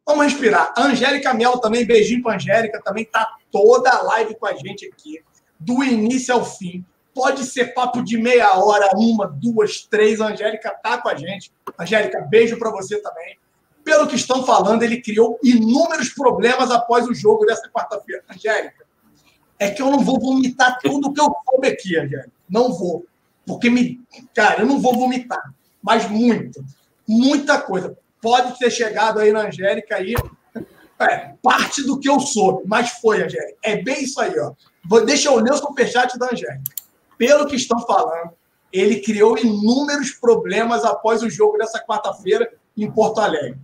vamos 0.05 0.25
respirar. 0.25 0.71
A 0.77 0.83
Angélica 0.83 1.33
Melo 1.33 1.59
também, 1.59 1.83
beijinho 1.83 2.21
para 2.21 2.35
Angélica, 2.35 2.79
também 2.83 3.03
está 3.03 3.27
toda 3.51 3.89
a 3.89 4.03
live 4.03 4.35
com 4.35 4.45
a 4.45 4.53
gente 4.53 4.85
aqui, 4.85 5.19
do 5.59 5.83
início 5.83 6.35
ao 6.35 6.45
fim. 6.45 6.85
Pode 7.15 7.45
ser 7.45 7.73
papo 7.73 8.03
de 8.03 8.15
meia 8.15 8.59
hora, 8.59 8.91
uma, 8.95 9.25
duas, 9.25 9.87
três. 9.89 10.21
A 10.21 10.27
Angélica 10.27 10.69
tá 10.69 11.01
com 11.01 11.09
a 11.09 11.15
gente. 11.15 11.51
Angélica, 11.79 12.21
beijo 12.21 12.59
para 12.59 12.69
você 12.69 13.01
também. 13.01 13.39
Pelo 13.87 14.07
que 14.07 14.17
estão 14.17 14.45
falando, 14.45 14.83
ele 14.83 15.01
criou 15.01 15.39
inúmeros 15.41 16.09
problemas 16.09 16.71
após 16.71 17.07
o 17.07 17.13
jogo 17.13 17.45
dessa 17.45 17.69
quarta-feira. 17.69 18.21
Angélica, 18.29 18.85
é 19.57 19.71
que 19.71 19.81
eu 19.81 19.89
não 19.89 19.99
vou 19.99 20.19
vomitar 20.19 20.77
tudo 20.81 21.13
que 21.13 21.21
eu 21.21 21.33
soube 21.49 21.67
aqui, 21.69 21.97
Angélica. 21.97 22.31
Não 22.49 22.73
vou. 22.73 23.05
Porque, 23.45 23.69
me, 23.69 24.01
cara, 24.35 24.61
eu 24.61 24.65
não 24.65 24.81
vou 24.81 24.93
vomitar 24.93 25.53
mas 25.87 26.09
muito. 26.09 26.61
Muita 27.07 27.61
coisa. 27.61 27.97
Pode 28.21 28.59
ter 28.59 28.69
chegado 28.69 29.19
aí 29.19 29.31
na 29.31 29.47
Angélica 29.47 29.95
aí. 29.95 30.15
É, 30.99 31.33
parte 31.41 31.81
do 31.83 31.97
que 31.97 32.09
eu 32.09 32.19
soube, 32.19 32.63
mas 32.65 32.89
foi, 32.89 33.23
Angélica. 33.23 33.57
É 33.63 33.81
bem 33.81 34.03
isso 34.03 34.19
aí, 34.19 34.37
ó. 34.37 34.51
Vou, 34.83 35.05
deixa 35.05 35.29
eu 35.29 35.35
ler 35.35 35.53
o 35.53 35.57
superchat 35.57 36.19
da 36.19 36.25
Angélica. 36.25 36.61
Pelo 37.17 37.47
que 37.47 37.55
estão 37.55 37.79
falando, 37.79 38.31
ele 38.73 38.99
criou 38.99 39.37
inúmeros 39.37 40.11
problemas 40.11 40.83
após 40.83 41.23
o 41.23 41.29
jogo 41.29 41.57
dessa 41.57 41.79
quarta-feira 41.79 42.51
em 42.75 42.91
Porto 42.91 43.21
Alegre. 43.21 43.57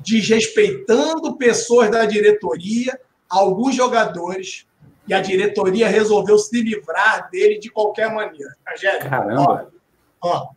Desrespeitando 0.00 1.36
pessoas 1.36 1.90
da 1.90 2.04
diretoria, 2.04 2.98
alguns 3.28 3.74
jogadores, 3.74 4.66
e 5.06 5.14
a 5.14 5.20
diretoria 5.20 5.88
resolveu 5.88 6.38
se 6.38 6.60
livrar 6.62 7.30
dele 7.30 7.58
de 7.58 7.70
qualquer 7.70 8.12
maneira. 8.12 8.54
Angélica, 8.70 9.08
Caramba! 9.08 9.72
Ó, 10.20 10.48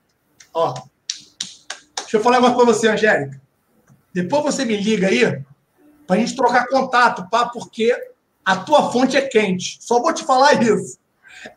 ó, 0.53 0.71
ó 0.71 0.73
Deixa 2.11 2.17
eu 2.17 2.21
falar 2.21 2.39
um 2.39 2.41
negócio 2.41 2.57
para 2.57 2.73
você, 2.73 2.89
Angélica. 2.89 3.41
Depois 4.13 4.43
você 4.43 4.65
me 4.65 4.75
liga 4.75 5.07
aí 5.07 5.41
para 6.05 6.17
a 6.17 6.19
gente 6.19 6.35
trocar 6.35 6.67
contato, 6.67 7.25
pá, 7.29 7.47
porque 7.47 7.95
a 8.43 8.57
tua 8.57 8.91
fonte 8.91 9.15
é 9.15 9.21
quente. 9.21 9.77
Só 9.79 10.01
vou 10.01 10.13
te 10.13 10.25
falar 10.25 10.61
isso. 10.61 10.99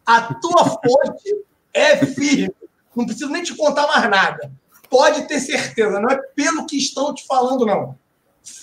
A 0.07 0.33
tua 0.35 0.65
fonte 0.79 1.45
é 1.73 1.97
firme. 2.07 2.55
Não 2.95 3.05
preciso 3.05 3.31
nem 3.31 3.43
te 3.43 3.57
contar 3.57 3.89
mais 3.89 4.09
nada. 4.09 4.53
Pode 4.95 5.27
ter 5.27 5.41
certeza, 5.41 5.99
não 5.99 6.09
é 6.09 6.17
pelo 6.37 6.67
que 6.67 6.77
estão 6.79 7.13
te 7.13 7.27
falando, 7.27 7.67
não. 7.67 7.97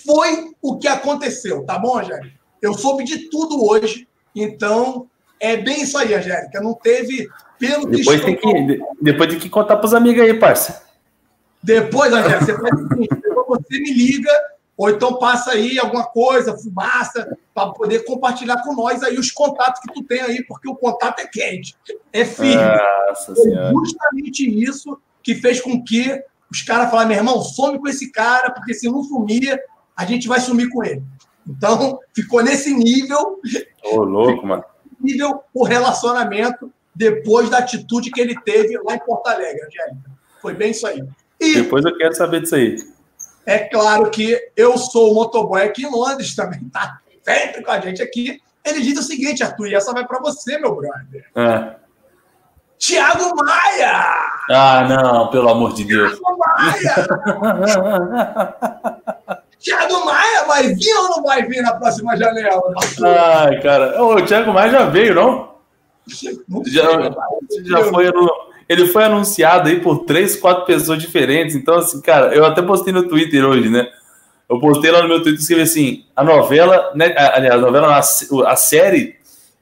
Foi 0.02 0.54
o 0.62 0.78
que 0.78 0.88
aconteceu, 0.88 1.62
tá 1.66 1.78
bom, 1.78 1.98
Angélica? 1.98 2.32
Eu 2.62 2.72
soube 2.72 3.04
de 3.04 3.28
tudo 3.28 3.62
hoje, 3.62 4.08
então 4.34 5.10
é 5.38 5.58
bem 5.58 5.82
isso 5.82 5.98
aí, 5.98 6.14
Angélica. 6.14 6.58
Não 6.62 6.72
teve 6.72 7.28
pelo 7.58 7.86
que 7.86 7.98
depois 7.98 8.24
tem 8.24 8.34
que 8.34 8.80
Depois 9.02 9.28
tem 9.28 9.38
que 9.38 9.50
contar 9.50 9.76
para 9.76 9.84
os 9.84 9.92
amigos 9.92 10.22
aí, 10.22 10.32
parça. 10.32 10.82
Depois, 11.62 12.10
Angélica, 12.10 12.46
você 12.46 12.58
faz 12.58 12.80
o 12.80 12.88
seguinte: 12.88 13.08
você 13.46 13.78
me 13.78 13.92
liga, 13.92 14.32
ou 14.74 14.88
então 14.88 15.18
passa 15.18 15.50
aí 15.50 15.78
alguma 15.78 16.06
coisa, 16.06 16.56
fumaça, 16.56 17.36
para 17.54 17.72
poder 17.72 18.06
compartilhar 18.06 18.62
com 18.62 18.74
nós 18.74 19.02
aí 19.02 19.18
os 19.18 19.30
contatos 19.30 19.82
que 19.82 19.92
tu 19.92 20.02
tem 20.02 20.22
aí, 20.22 20.42
porque 20.44 20.66
o 20.66 20.76
contato 20.76 21.20
é 21.20 21.26
quente, 21.26 21.76
é 22.10 22.24
firme. 22.24 22.64
Nossa 23.06 23.34
Foi 23.34 23.84
justamente 23.84 24.48
isso 24.48 24.98
que 25.22 25.34
fez 25.34 25.60
com 25.60 25.82
que 25.82 26.22
os 26.50 26.62
caras 26.62 26.90
falaram, 26.90 27.08
meu 27.08 27.18
irmão, 27.18 27.40
some 27.42 27.78
com 27.78 27.88
esse 27.88 28.10
cara, 28.12 28.50
porque 28.50 28.74
se 28.74 28.88
não 28.88 29.02
sumir, 29.02 29.58
a 29.96 30.04
gente 30.04 30.28
vai 30.28 30.40
sumir 30.40 30.68
com 30.68 30.84
ele. 30.84 31.02
Então, 31.48 31.98
ficou 32.14 32.42
nesse 32.42 32.74
nível. 32.74 33.40
Ô, 33.84 34.02
louco, 34.02 34.46
mano. 34.46 34.64
Nível 35.00 35.42
o 35.52 35.64
relacionamento 35.64 36.72
depois 36.94 37.48
da 37.48 37.58
atitude 37.58 38.10
que 38.10 38.20
ele 38.20 38.38
teve 38.42 38.78
lá 38.78 38.94
em 38.94 38.98
Porto 38.98 39.26
Alegre, 39.26 39.64
Angélica. 39.64 40.10
Foi 40.40 40.54
bem 40.54 40.70
isso 40.70 40.86
aí. 40.86 41.02
E 41.40 41.54
depois 41.54 41.84
eu 41.84 41.96
quero 41.96 42.14
saber 42.14 42.42
disso 42.42 42.54
aí. 42.54 42.76
É 43.44 43.58
claro 43.58 44.10
que 44.10 44.38
eu 44.56 44.78
sou 44.78 45.10
o 45.10 45.14
motoboy 45.14 45.62
aqui 45.62 45.82
em 45.82 45.90
Londres 45.90 46.34
também, 46.36 46.68
tá 46.68 47.00
sempre 47.22 47.62
com 47.62 47.70
a 47.70 47.80
gente 47.80 48.02
aqui. 48.02 48.40
Ele 48.64 48.80
diz 48.80 48.98
o 48.98 49.02
seguinte, 49.02 49.42
Arthur, 49.42 49.68
e 49.68 49.74
essa 49.74 49.92
vai 49.92 50.06
para 50.06 50.20
você, 50.20 50.58
meu 50.58 50.76
brother. 50.76 51.26
É. 51.34 51.81
Tiago 52.82 53.32
Maia! 53.36 54.02
Ah, 54.50 54.84
não, 54.88 55.28
pelo 55.28 55.48
amor 55.48 55.72
de 55.72 55.84
Deus. 55.84 56.18
Tiago 56.18 56.36
Maia! 56.36 56.94
Tiago 59.60 60.04
Maia 60.04 60.44
vai 60.48 60.74
vir 60.74 60.92
ou 60.94 61.10
não 61.10 61.22
vai 61.22 61.46
vir 61.46 61.62
na 61.62 61.74
próxima 61.74 62.16
janela? 62.16 62.60
Ai, 63.36 63.60
cara. 63.60 64.02
O 64.02 64.20
Tiago 64.22 64.52
Maia 64.52 64.72
já 64.72 64.84
veio, 64.86 65.14
não? 65.14 65.52
Já, 66.66 66.82
já 67.64 67.84
foi 67.84 68.10
no, 68.10 68.28
ele 68.68 68.88
foi 68.88 69.04
anunciado 69.04 69.68
aí 69.68 69.78
por 69.78 70.00
três, 70.00 70.34
quatro 70.34 70.64
pessoas 70.64 70.98
diferentes. 71.00 71.54
Então, 71.54 71.76
assim, 71.76 72.00
cara, 72.00 72.34
eu 72.34 72.44
até 72.44 72.62
postei 72.62 72.92
no 72.92 73.08
Twitter 73.08 73.44
hoje, 73.44 73.68
né? 73.68 73.86
Eu 74.50 74.58
postei 74.58 74.90
lá 74.90 75.02
no 75.02 75.08
meu 75.08 75.22
Twitter 75.22 75.38
e 75.38 75.40
escrevi 75.40 75.62
assim: 75.62 76.04
a 76.16 76.24
novela, 76.24 76.90
né, 76.96 77.14
aliás, 77.16 77.54
a 77.54 77.64
novela, 77.64 77.96
a, 77.96 78.56
série, 78.56 79.14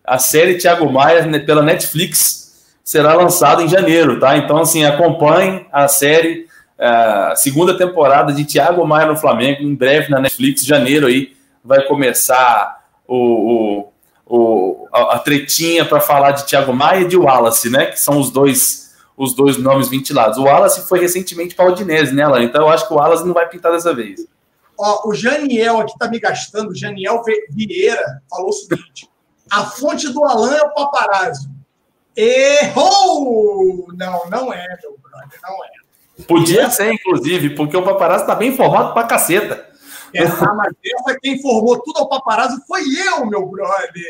a 0.03 0.17
série 0.17 0.57
Tiago 0.57 0.91
Maia 0.91 1.27
né, 1.27 1.39
pela 1.39 1.63
Netflix 1.63 2.41
será 2.85 3.15
lançada 3.15 3.63
em 3.63 3.69
janeiro, 3.69 4.19
tá? 4.19 4.37
Então, 4.37 4.59
assim, 4.59 4.85
acompanhe 4.85 5.67
a 5.73 5.87
série, 5.89 6.47
a 6.79 7.35
segunda 7.37 7.77
temporada 7.77 8.33
de 8.33 8.45
Tiago 8.45 8.87
Maia 8.87 9.07
no 9.07 9.17
Flamengo, 9.17 9.63
em 9.63 9.75
breve 9.75 10.11
na 10.11 10.21
Netflix, 10.21 10.65
janeiro 10.65 11.07
aí 11.07 11.33
vai 11.65 11.83
começar 11.87 12.85
o, 13.07 13.93
o, 14.27 14.37
o 14.37 14.89
a, 14.93 15.19
tretinha 15.19 15.85
para 15.85 16.01
falar 16.01 16.33
de 16.33 16.47
Tiago 16.47 16.73
Maia 16.73 17.03
e 17.03 17.09
de 17.09 17.17
Wallace, 17.17 17.71
né? 17.71 17.87
Que 17.87 18.01
são 18.01 18.19
os 18.19 18.31
dois 18.31 18.91
os 19.17 19.35
dois 19.35 19.59
nomes 19.59 19.89
ventilados. 19.89 20.39
O 20.39 20.45
Wallace 20.45 20.89
foi 20.89 20.99
recentemente 20.99 21.55
para 21.55 21.69
o 21.69 21.73
Udinese, 21.73 22.15
né, 22.15 22.23
Alan? 22.23 22.43
Então 22.43 22.63
eu 22.63 22.69
acho 22.71 22.89
que 22.89 22.95
o 22.95 22.97
Wallace 22.97 23.27
não 23.27 23.35
vai 23.35 23.47
pintar 23.47 23.71
dessa 23.71 23.95
vez. 23.95 24.27
Ó, 24.79 25.11
o 25.11 25.15
Janiel 25.15 25.81
aqui 25.81 25.93
tá 25.99 26.09
me 26.09 26.19
gastando, 26.19 26.71
o 26.71 26.75
Janiel 26.75 27.23
Vieira 27.51 28.23
falou 28.31 28.49
o 28.49 28.53
seguinte: 28.53 29.11
a 29.51 29.65
fonte 29.65 30.09
do 30.09 30.25
Alan 30.25 30.57
é 30.57 30.63
o 30.63 30.73
paparazzo. 30.73 31.50
Errou! 32.21 33.87
Não, 33.95 34.29
não 34.29 34.53
é, 34.53 34.67
meu 34.83 34.99
brother, 35.03 35.41
não 35.43 35.65
é. 35.65 36.25
Podia 36.25 36.63
essa... 36.63 36.77
ser, 36.77 36.93
inclusive, 36.93 37.51
porque 37.51 37.75
o 37.75 37.83
paparazzo 37.83 38.27
tá 38.27 38.35
bem 38.35 38.51
informado 38.51 38.93
pra 38.93 39.05
caceta. 39.05 39.69
É, 40.13 40.27
mas 40.27 40.75
essa 40.85 41.19
quem 41.21 41.35
informou 41.35 41.81
tudo 41.81 42.01
ao 42.01 42.09
paparazzo 42.09 42.61
foi 42.67 42.83
eu, 42.83 43.25
meu 43.25 43.47
brother. 43.47 44.05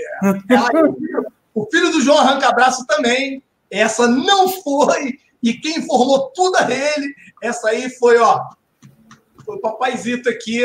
o 1.54 1.66
filho 1.70 1.92
do 1.92 2.00
João 2.00 2.18
Arranca-Braço 2.18 2.84
também. 2.86 3.42
Essa 3.70 4.08
não 4.08 4.48
foi. 4.48 5.20
E 5.40 5.54
quem 5.54 5.78
informou 5.78 6.30
tudo 6.34 6.56
a 6.56 6.70
ele, 6.70 7.14
essa 7.40 7.68
aí 7.68 7.88
foi, 7.90 8.18
ó, 8.18 8.40
foi 9.44 9.56
o 9.56 9.60
papaizito 9.60 10.28
aqui. 10.28 10.62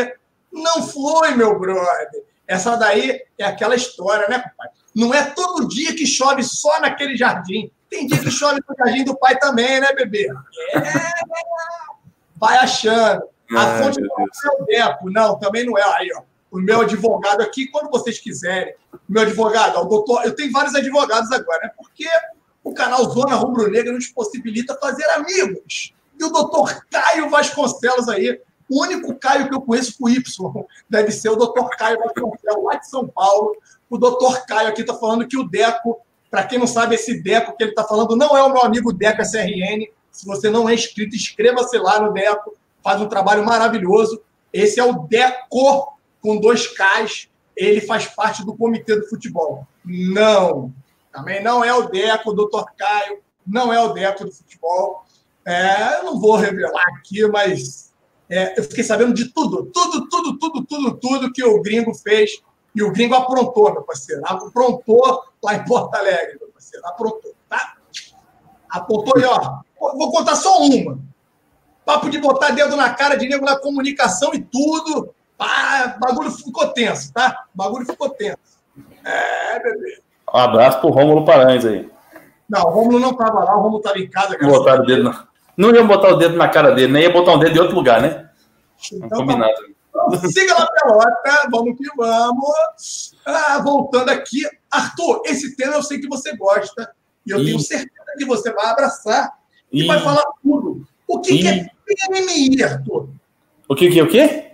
Não 0.52 0.82
foi, 0.82 1.36
meu 1.36 1.60
brother. 1.60 2.24
Essa 2.48 2.76
daí 2.76 3.22
é 3.38 3.46
aquela 3.46 3.76
história, 3.76 4.28
né, 4.28 4.40
papai? 4.40 4.70
Não 4.96 5.14
é 5.14 5.24
todo 5.32 5.68
dia 5.68 5.94
que 5.94 6.08
chove 6.08 6.42
só 6.42 6.80
naquele 6.80 7.18
jardim. 7.18 7.70
Tem 7.90 8.08
dia 8.08 8.18
que 8.18 8.32
chove 8.32 8.62
no 8.68 8.76
jardim 8.78 9.04
do 9.04 9.18
pai 9.18 9.38
também, 9.38 9.82
né, 9.82 9.94
bebê? 9.94 10.30
É, 10.74 10.82
vai 12.38 12.58
achando. 12.58 13.24
A 13.52 13.62
Ai, 13.62 13.84
fonte 13.84 14.00
não 14.02 14.16
é 14.18 14.62
o 14.62 14.66
Deco. 14.66 15.12
Não, 15.12 15.38
também 15.38 15.66
não 15.66 15.78
é. 15.78 15.84
Aí, 15.98 16.10
ó. 16.16 16.22
O 16.50 16.60
meu 16.60 16.82
advogado 16.82 17.42
aqui, 17.42 17.68
quando 17.68 17.92
vocês 17.92 18.20
quiserem. 18.20 18.74
O 18.94 19.00
meu 19.10 19.24
advogado, 19.24 19.78
o 19.78 19.86
doutor. 19.86 20.24
Eu 20.24 20.34
tenho 20.34 20.52
vários 20.52 20.74
advogados 20.74 21.32
agora, 21.32 21.60
né? 21.64 21.72
Porque 21.76 22.08
o 22.64 22.74
canal 22.74 23.04
Zona 23.12 23.36
Rubro 23.36 23.70
Negra 23.70 23.92
nos 23.92 24.08
possibilita 24.08 24.78
fazer 24.80 25.08
amigos. 25.12 25.94
E 26.18 26.24
o 26.24 26.30
doutor 26.30 26.86
Caio 26.90 27.30
Vasconcelos 27.30 28.08
aí 28.08 28.40
o 28.70 28.82
único 28.82 29.16
Caio 29.16 29.48
que 29.48 29.56
eu 29.56 29.62
conheço 29.62 29.98
com 30.00 30.10
Y 30.10 30.66
deve 30.90 31.12
ser 31.12 31.30
o 31.30 31.36
doutor 31.36 31.70
Caio 31.78 32.00
lá 32.64 32.76
de 32.76 32.90
São 32.90 33.08
Paulo. 33.08 33.56
O 33.90 33.98
doutor 33.98 34.46
Caio 34.46 34.70
aqui 34.70 34.82
está 34.82 34.94
falando 34.94 35.28
que 35.28 35.38
o 35.38 35.48
Deco, 35.48 36.00
para 36.30 36.44
quem 36.44 36.60
não 36.60 36.68
sabe, 36.68 36.96
esse 36.96 37.22
Deco 37.22 37.56
que 37.56 37.64
ele 37.64 37.72
está 37.72 37.84
falando 37.84 38.16
não 38.16 38.36
é 38.36 38.44
o 38.44 38.52
meu 38.52 38.64
amigo 38.64 38.94
Deco 38.94 39.22
SRN. 39.22 39.88
Se 40.12 40.26
você 40.26 40.50
não 40.50 40.68
é 40.68 40.74
inscrito, 40.74 41.16
inscreva-se 41.16 41.78
lá 41.78 42.00
no 42.00 42.14
Deco. 42.14 42.56
Faz 42.84 43.02
um 43.02 43.08
trabalho 43.08 43.46
maravilhoso. 43.46 44.22
Esse 44.52 44.80
é 44.80 44.84
o 44.84 45.00
Deco 45.08 45.98
com 46.22 46.40
dois 46.40 46.68
Ks. 46.68 47.30
Ele 47.56 47.82
faz 47.82 48.08
parte 48.08 48.46
do 48.46 48.56
comitê 48.56 48.96
do 48.96 49.08
futebol. 49.08 49.68
Não. 49.84 50.74
Também 51.12 51.44
não 51.44 51.64
é 51.64 51.74
o 51.74 51.88
Deco, 51.88 52.34
doutor 52.34 52.66
Caio. 52.78 53.20
Não 53.46 53.72
é 53.72 53.80
o 53.80 53.94
Deco 53.94 54.26
do 54.26 54.32
futebol. 54.32 55.06
É, 55.46 56.00
eu 56.00 56.04
não 56.06 56.20
vou 56.20 56.36
revelar 56.36 56.84
aqui, 56.98 57.26
mas 57.28 57.94
é, 58.30 58.60
eu 58.60 58.64
fiquei 58.64 58.84
sabendo 58.84 59.14
de 59.14 59.32
tudo, 59.32 59.70
tudo, 59.72 60.10
tudo, 60.10 60.40
tudo, 60.40 60.66
tudo, 60.66 60.98
tudo 60.98 61.32
que 61.32 61.44
o 61.44 61.62
gringo 61.62 61.94
fez. 61.94 62.42
E 62.76 62.84
o 62.84 62.92
gringo 62.92 63.16
aprontou, 63.16 63.72
meu 63.72 63.84
parceiro. 63.84 64.22
Aprontou 64.26 65.24
lá 65.42 65.56
em 65.56 65.64
Porto 65.64 65.96
Alegre, 65.96 66.38
meu 66.40 66.50
parceiro. 66.50 66.86
Aprontou, 66.86 67.34
tá? 67.48 67.76
Aprontou 68.70 69.20
e, 69.20 69.24
ó, 69.24 69.60
vou 69.80 70.12
contar 70.12 70.36
só 70.36 70.60
uma. 70.60 71.00
Papo 71.86 72.10
de 72.10 72.18
botar 72.18 72.50
dedo 72.50 72.76
na 72.76 72.90
cara 72.94 73.16
de 73.16 73.30
nego 73.30 73.46
na 73.46 73.58
comunicação 73.58 74.34
e 74.34 74.42
tudo. 74.42 75.14
Pá, 75.38 75.98
bagulho 76.00 76.32
ficou 76.32 76.68
tenso, 76.70 77.14
tá? 77.14 77.46
Bagulho 77.54 77.86
ficou 77.86 78.10
tenso. 78.10 78.38
É, 79.04 79.60
bebê. 79.60 80.02
Um 80.34 80.38
abraço 80.38 80.80
pro 80.82 80.90
Rômulo 80.90 81.24
Paranhos 81.24 81.66
aí. 81.66 81.90
Não, 82.50 82.62
o 82.64 82.70
Rômulo 82.70 83.00
não 83.00 83.14
tava 83.14 83.44
lá, 83.44 83.56
o 83.56 83.62
Rômulo 83.62 83.82
tava 83.82 84.00
em 84.00 84.10
casa. 84.10 84.38
Botaram 84.38 84.84
o 84.84 84.86
dedo 84.86 85.04
na... 85.04 85.28
Não 85.56 85.74
ia 85.74 85.84
botar 85.84 86.10
o 86.10 86.18
dedo 86.18 86.36
na 86.36 86.50
cara 86.50 86.72
dele, 86.72 86.92
nem 86.92 87.04
ia 87.04 87.14
botar 87.14 87.34
um 87.34 87.40
dedo 87.40 87.56
em 87.56 87.60
outro 87.60 87.76
lugar, 87.76 88.02
né? 88.02 88.30
Então, 88.92 89.20
combinado. 89.20 89.54
Siga 90.32 90.54
na 90.60 90.68
pelota, 90.68 91.48
vamos 91.50 91.78
que 91.78 91.88
vamos. 91.96 93.16
Ah, 93.26 93.60
voltando 93.60 94.10
aqui. 94.10 94.42
Arthur, 94.70 95.22
esse 95.26 95.56
tema 95.56 95.76
eu 95.76 95.84
sei 95.84 96.00
que 96.00 96.08
você 96.08 96.36
gosta. 96.36 96.94
E 97.26 97.32
eu 97.32 97.44
tenho 97.44 97.60
certeza 97.60 98.14
que 98.18 98.26
você 98.26 98.52
vai 98.52 98.68
abraçar 98.68 99.32
e, 99.72 99.88
vai 99.88 100.00
falar 100.02 100.24
tudo. 100.44 100.86
O 101.08 101.22
que, 101.22 101.40
que 101.40 101.48
é 101.48 101.70
PMI, 101.86 102.64
Arthur? 102.64 103.10
O 103.68 103.76
que, 103.76 103.90
que 103.90 104.00
é 104.00 104.04
o 104.04 104.10
quê? 104.10 104.52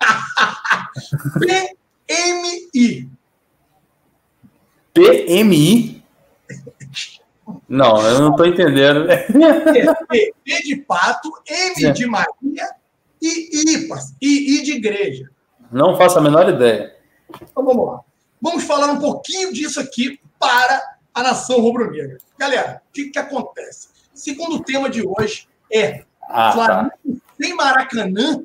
PMI. 2.06 3.10
PMI? 4.94 6.04
Não, 7.68 8.00
eu 8.06 8.20
não 8.20 8.30
estou 8.30 8.46
entendendo. 8.46 9.06
P, 10.08 10.34
P 10.44 10.62
de 10.62 10.76
pato, 10.76 11.30
M 11.46 11.84
é. 11.84 11.90
de 11.90 12.06
Maria 12.06 12.78
e 13.20 13.74
IPAS, 13.74 14.14
e 14.20 14.58
I 14.58 14.62
de 14.62 14.72
igreja. 14.72 15.30
Não 15.70 15.96
faço 15.96 16.18
a 16.18 16.22
menor 16.22 16.48
ideia. 16.48 16.94
Então 17.42 17.64
vamos 17.64 17.86
lá. 17.86 18.00
Vamos 18.40 18.64
falar 18.64 18.92
um 18.92 18.98
pouquinho 18.98 19.52
disso 19.52 19.80
aqui 19.80 20.20
para 20.38 20.82
a 21.12 21.22
nação 21.22 21.60
rubro-negra. 21.60 22.18
Galera, 22.38 22.82
o 22.88 22.92
que, 22.92 23.10
que 23.10 23.18
acontece? 23.18 23.88
Segundo 24.14 24.62
tema 24.62 24.88
de 24.88 25.02
hoje 25.06 25.48
é 25.72 26.04
ah, 26.22 26.50
tá. 26.50 26.52
Flamengo 26.52 26.90
tá. 26.90 27.34
sem 27.40 27.54
Maracanã. 27.54 28.44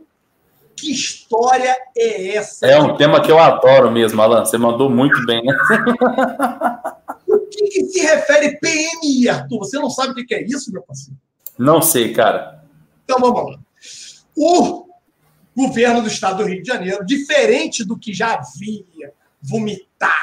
Que 0.76 0.92
história 0.92 1.78
é 1.96 2.36
essa? 2.36 2.66
É 2.66 2.78
um 2.80 2.98
tema 2.98 3.22
que 3.22 3.32
eu 3.32 3.40
adoro 3.40 3.92
mesmo, 3.92 4.22
Alan. 4.22 4.44
Você 4.44 4.58
mandou 4.58 4.90
muito 4.90 5.24
bem, 5.26 5.42
né? 5.44 5.56
que, 7.50 7.68
que 7.70 7.86
se 7.86 8.00
refere 8.02 8.58
PMI, 8.60 9.30
Arthur? 9.30 9.60
Você 9.60 9.78
não 9.78 9.90
sabe 9.90 10.20
o 10.20 10.26
que 10.26 10.34
é 10.34 10.44
isso, 10.44 10.72
meu 10.72 10.82
parceiro? 10.82 11.18
Não 11.58 11.82
sei, 11.82 12.12
cara. 12.14 12.64
Então 13.04 13.20
vamos 13.20 13.52
lá. 13.52 13.60
O 14.36 14.88
governo 15.56 16.02
do 16.02 16.08
estado 16.08 16.44
do 16.44 16.50
Rio 16.50 16.62
de 16.62 16.68
Janeiro, 16.68 17.06
diferente 17.06 17.84
do 17.84 17.98
que 17.98 18.14
já 18.14 18.34
havia 18.34 19.14
vomitado, 19.42 20.14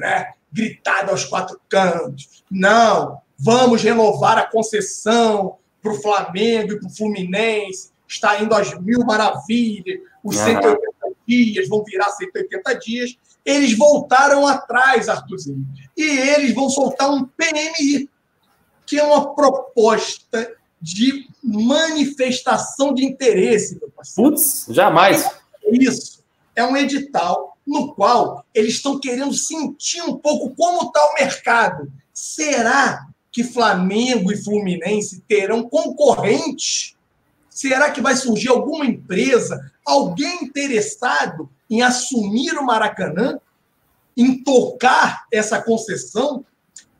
né? 0.00 0.32
gritado 0.52 1.10
aos 1.10 1.24
quatro 1.24 1.60
cantos. 1.68 2.42
Não, 2.50 3.20
vamos 3.38 3.82
renovar 3.82 4.38
a 4.38 4.46
concessão 4.46 5.56
para 5.82 5.92
o 5.92 6.00
Flamengo 6.00 6.72
e 6.72 6.78
para 6.78 6.88
o 6.88 6.94
Fluminense, 6.94 7.90
está 8.06 8.42
indo 8.42 8.54
às 8.54 8.78
mil 8.80 9.04
maravilhas, 9.04 10.00
os 10.22 10.36
180 10.36 10.80
dias 11.26 11.68
vão 11.68 11.84
virar 11.84 12.10
180 12.10 12.74
dias. 12.74 13.16
Eles 13.44 13.76
voltaram 13.76 14.46
atrás, 14.46 15.08
Arthurzinho, 15.08 15.66
e 15.96 16.02
eles 16.02 16.54
vão 16.54 16.68
soltar 16.68 17.10
um 17.10 17.24
PMI, 17.24 18.10
que 18.84 18.98
é 18.98 19.04
uma 19.04 19.34
proposta 19.34 20.54
de 20.80 21.28
manifestação 21.42 22.94
de 22.94 23.04
interesse, 23.04 23.78
meu 23.78 23.90
parceiro. 23.90 24.30
Putz, 24.30 24.66
jamais. 24.70 25.28
Isso. 25.70 26.20
É 26.56 26.64
um 26.64 26.76
edital 26.76 27.56
no 27.66 27.94
qual 27.94 28.44
eles 28.54 28.74
estão 28.74 28.98
querendo 28.98 29.34
sentir 29.34 30.02
um 30.02 30.16
pouco 30.16 30.54
como 30.56 30.88
está 30.88 31.00
o 31.04 31.14
mercado. 31.14 31.92
Será 32.12 33.06
que 33.30 33.44
Flamengo 33.44 34.32
e 34.32 34.36
Fluminense 34.36 35.22
terão 35.28 35.68
concorrentes? 35.68 36.96
Será 37.48 37.90
que 37.90 38.00
vai 38.00 38.16
surgir 38.16 38.48
alguma 38.48 38.86
empresa, 38.86 39.70
alguém 39.84 40.44
interessado 40.44 41.48
em 41.68 41.82
assumir 41.82 42.52
o 42.54 42.64
Maracanã, 42.64 43.38
em 44.16 44.42
tocar 44.42 45.26
essa 45.32 45.60
concessão? 45.62 46.44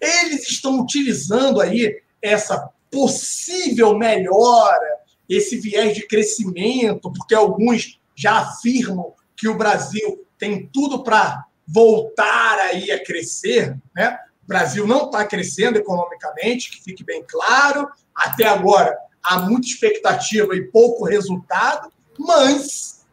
Eles 0.01 0.49
estão 0.49 0.81
utilizando 0.81 1.61
aí 1.61 2.01
essa 2.23 2.71
possível 2.91 3.97
melhora, 3.97 4.99
esse 5.29 5.57
viés 5.57 5.95
de 5.95 6.07
crescimento, 6.07 7.13
porque 7.13 7.35
alguns 7.35 8.01
já 8.17 8.39
afirmam 8.39 9.15
que 9.37 9.49
o 9.49 9.57
Brasil 9.57 10.27
tem 10.39 10.67
tudo 10.73 11.03
para 11.05 11.45
voltar 11.67 12.59
aí 12.59 12.91
a 12.91 13.03
crescer, 13.03 13.79
né? 13.95 14.19
O 14.43 14.47
Brasil 14.47 14.87
não 14.87 15.07
está 15.07 15.25
crescendo 15.25 15.79
economicamente, 15.79 16.71
que 16.71 16.83
fique 16.83 17.05
bem 17.05 17.25
claro. 17.27 17.89
Até 18.15 18.47
agora 18.47 18.99
há 19.23 19.39
muita 19.39 19.69
expectativa 19.69 20.57
e 20.57 20.67
pouco 20.67 21.05
resultado, 21.05 21.93
mas 22.19 23.07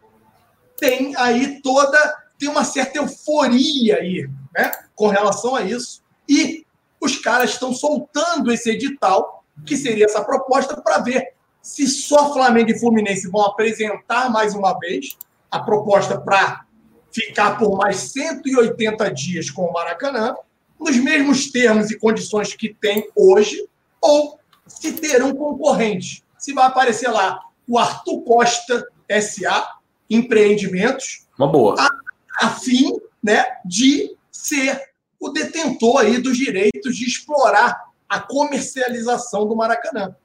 tem 0.79 1.15
aí 1.15 1.61
toda 1.61 2.27
tem 2.37 2.49
uma 2.49 2.63
certa 2.63 2.99
euforia 2.99 3.97
aí, 3.97 4.29
né, 4.55 4.71
com 4.95 5.07
relação 5.07 5.55
a 5.55 5.63
isso. 5.63 6.03
E 6.29 6.65
os 7.01 7.17
caras 7.17 7.51
estão 7.51 7.73
soltando 7.73 8.51
esse 8.51 8.69
edital, 8.69 9.36
que 9.65 9.75
seria 9.75 10.05
essa 10.05 10.23
proposta, 10.23 10.79
para 10.81 10.99
ver 10.99 11.33
se 11.61 11.87
só 11.87 12.31
Flamengo 12.31 12.71
e 12.71 12.79
Fluminense 12.79 13.29
vão 13.29 13.41
apresentar 13.41 14.29
mais 14.29 14.55
uma 14.55 14.77
vez 14.79 15.17
a 15.51 15.59
proposta 15.59 16.19
para 16.19 16.65
ficar 17.11 17.57
por 17.57 17.77
mais 17.77 17.97
180 17.97 19.13
dias 19.13 19.49
com 19.49 19.63
o 19.63 19.73
Maracanã, 19.73 20.35
nos 20.79 20.95
mesmos 20.97 21.51
termos 21.51 21.89
e 21.89 21.97
condições 21.97 22.53
que 22.53 22.73
tem 22.73 23.09
hoje, 23.15 23.67
ou 23.99 24.39
se 24.67 24.93
terão 24.93 25.35
concorrentes. 25.35 26.23
Se 26.37 26.53
vai 26.53 26.67
aparecer 26.67 27.09
lá 27.09 27.39
o 27.67 27.77
Arthur 27.77 28.21
Costa 28.21 28.87
SA 29.21 29.77
Empreendimentos. 30.09 31.27
Uma 31.37 31.51
boa. 31.51 31.75
A, 31.77 32.45
a 32.45 32.49
fim 32.49 32.93
né, 33.21 33.45
de 33.65 34.15
ser 34.31 34.81
o 35.19 35.29
detentor 35.29 36.01
aí 36.01 36.19
dos 36.19 36.37
direitos 36.37 36.95
de 36.95 37.05
explorar 37.05 37.86
a 38.07 38.19
comercialização 38.19 39.47
do 39.47 39.55
Maracanã. 39.55 40.15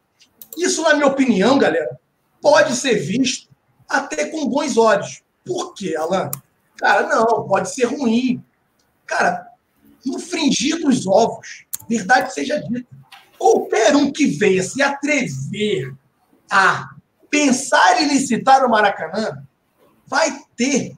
Isso, 0.57 0.83
na 0.83 0.95
minha 0.95 1.07
opinião, 1.07 1.59
galera, 1.59 1.99
pode 2.41 2.75
ser 2.77 2.97
visto 2.97 3.49
até 3.89 4.27
com 4.27 4.49
bons 4.49 4.77
olhos. 4.77 5.23
Por 5.45 5.75
quê, 5.75 5.97
Alan? 5.97 6.31
Cara, 6.77 7.07
não, 7.07 7.47
pode 7.47 7.73
ser 7.75 7.85
ruim. 7.85 8.43
Cara, 9.07 9.47
no 10.05 10.19
fringir 10.19 10.81
dos 10.81 11.07
ovos, 11.07 11.67
verdade 11.89 12.33
seja 12.33 12.59
dita, 12.59 12.89
qualquer 13.39 13.95
um 13.97 14.13
que 14.13 14.27
venha 14.27 14.63
se 14.63 14.83
atrever 14.83 15.95
a 16.51 16.91
pensar 17.31 18.03
em 18.03 18.09
licitar 18.09 18.65
o 18.65 18.71
Maracanã 18.71 19.43
vai 20.07 20.41
ter 20.57 20.95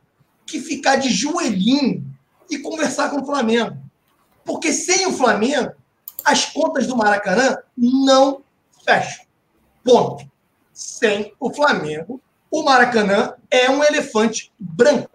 que 0.47 0.61
ficar 0.61 0.97
de 0.97 1.09
joelhinho 1.09 2.05
e 2.51 2.59
conversar 2.59 3.11
com 3.11 3.21
o 3.21 3.27
Flamengo. 3.27 3.79
Porque 4.45 4.73
sem 4.73 5.07
o 5.07 5.13
Flamengo, 5.13 5.73
as 6.25 6.47
contas 6.47 6.87
do 6.87 6.97
Maracanã 6.97 7.59
não 7.77 8.43
fecham. 8.85 9.25
Ponto. 9.85 10.31
Sem 10.73 11.33
o 11.39 11.53
Flamengo, 11.53 12.21
o 12.51 12.63
Maracanã 12.63 13.35
é 13.51 13.71
um 13.71 13.85
elefante 13.85 14.53
branco. 14.59 15.11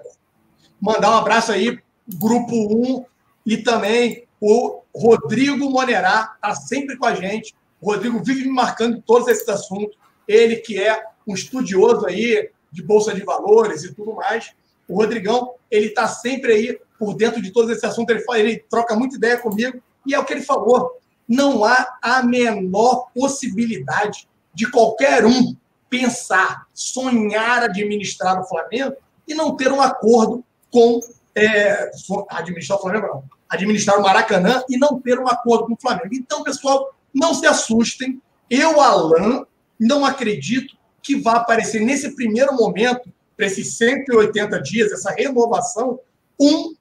Mandar 0.80 1.12
um 1.12 1.18
abraço 1.18 1.52
aí, 1.52 1.78
Grupo 2.08 2.54
1 2.54 3.06
e 3.46 3.58
também 3.58 4.28
o 4.40 4.82
Rodrigo 4.96 5.70
Monerá, 5.70 6.34
está 6.36 6.56
sempre 6.56 6.98
com 6.98 7.06
a 7.06 7.16
gente. 7.16 7.54
O 7.82 7.92
Rodrigo 7.92 8.24
vive 8.24 8.44
me 8.44 8.52
marcando 8.52 9.02
todos 9.02 9.28
esses 9.28 9.48
assuntos. 9.50 9.98
Ele 10.28 10.58
que 10.58 10.82
é 10.82 11.04
um 11.28 11.34
estudioso 11.34 12.06
aí 12.06 12.50
de 12.72 12.84
Bolsa 12.84 13.14
de 13.14 13.24
Valores 13.24 13.84
e 13.84 13.94
tudo 13.94 14.14
mais. 14.14 14.54
O 14.88 14.96
Rodrigão, 14.96 15.54
ele 15.70 15.88
está 15.88 16.08
sempre 16.08 16.54
aí 16.54 16.80
por 16.98 17.14
dentro 17.16 17.42
de 17.42 17.52
todos 17.52 17.70
esses 17.72 17.84
assuntos. 17.84 18.16
Ele, 18.16 18.24
fala, 18.24 18.40
ele 18.40 18.58
troca 18.70 18.96
muita 18.96 19.16
ideia 19.16 19.38
comigo. 19.38 19.82
E 20.06 20.14
é 20.14 20.20
o 20.20 20.26
que 20.26 20.34
ele 20.34 20.42
falou. 20.42 21.00
Não 21.28 21.64
há 21.64 21.98
a 22.02 22.24
menor 22.24 23.08
possibilidade 23.14 24.28
de 24.54 24.70
qualquer 24.70 25.26
um 25.26 25.56
pensar, 25.90 26.68
sonhar 26.74 27.64
administrar 27.64 28.40
o 28.40 28.48
Flamengo 28.48 28.96
e 29.28 29.34
não 29.34 29.56
ter 29.56 29.72
um 29.72 29.82
acordo 29.82 30.44
com 30.72 31.00
é, 31.36 31.90
administrar 32.30 32.78
o 32.78 32.82
Flamengo, 32.82 33.08
não, 33.08 33.24
administrar 33.48 33.98
o 33.98 34.02
Maracanã 34.02 34.64
e 34.70 34.78
não 34.78 35.00
ter 35.00 35.20
um 35.20 35.28
acordo 35.28 35.66
com 35.66 35.74
o 35.74 35.82
Flamengo. 35.82 36.14
Então, 36.14 36.44
pessoal, 36.44 36.94
não 37.14 37.34
se 37.34 37.46
assustem. 37.46 38.22
Eu, 38.50 38.80
Alan, 38.80 39.46
não 39.80 40.06
acredito 40.06 40.78
que 41.02 41.16
vá 41.16 41.38
aparecer 41.38 41.82
nesse 41.82 42.16
primeiro 42.16 42.54
momento, 42.56 43.12
para 43.36 43.46
esses 43.46 43.78
180 43.78 44.62
dias, 44.62 44.92
essa 44.92 45.12
renovação, 45.12 46.00
um 46.40 46.76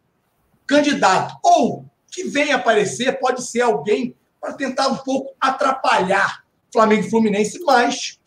candidato. 0.67 1.37
Ou 1.43 1.85
que 2.11 2.25
venha 2.25 2.57
aparecer, 2.57 3.19
pode 3.19 3.43
ser 3.45 3.63
alguém 3.63 4.15
para 4.41 4.53
tentar 4.53 4.89
um 4.89 4.97
pouco 4.97 5.35
atrapalhar 5.41 6.43
Flamengo 6.73 7.07
e 7.07 7.11
Fluminense, 7.11 7.59
mas 7.65 8.19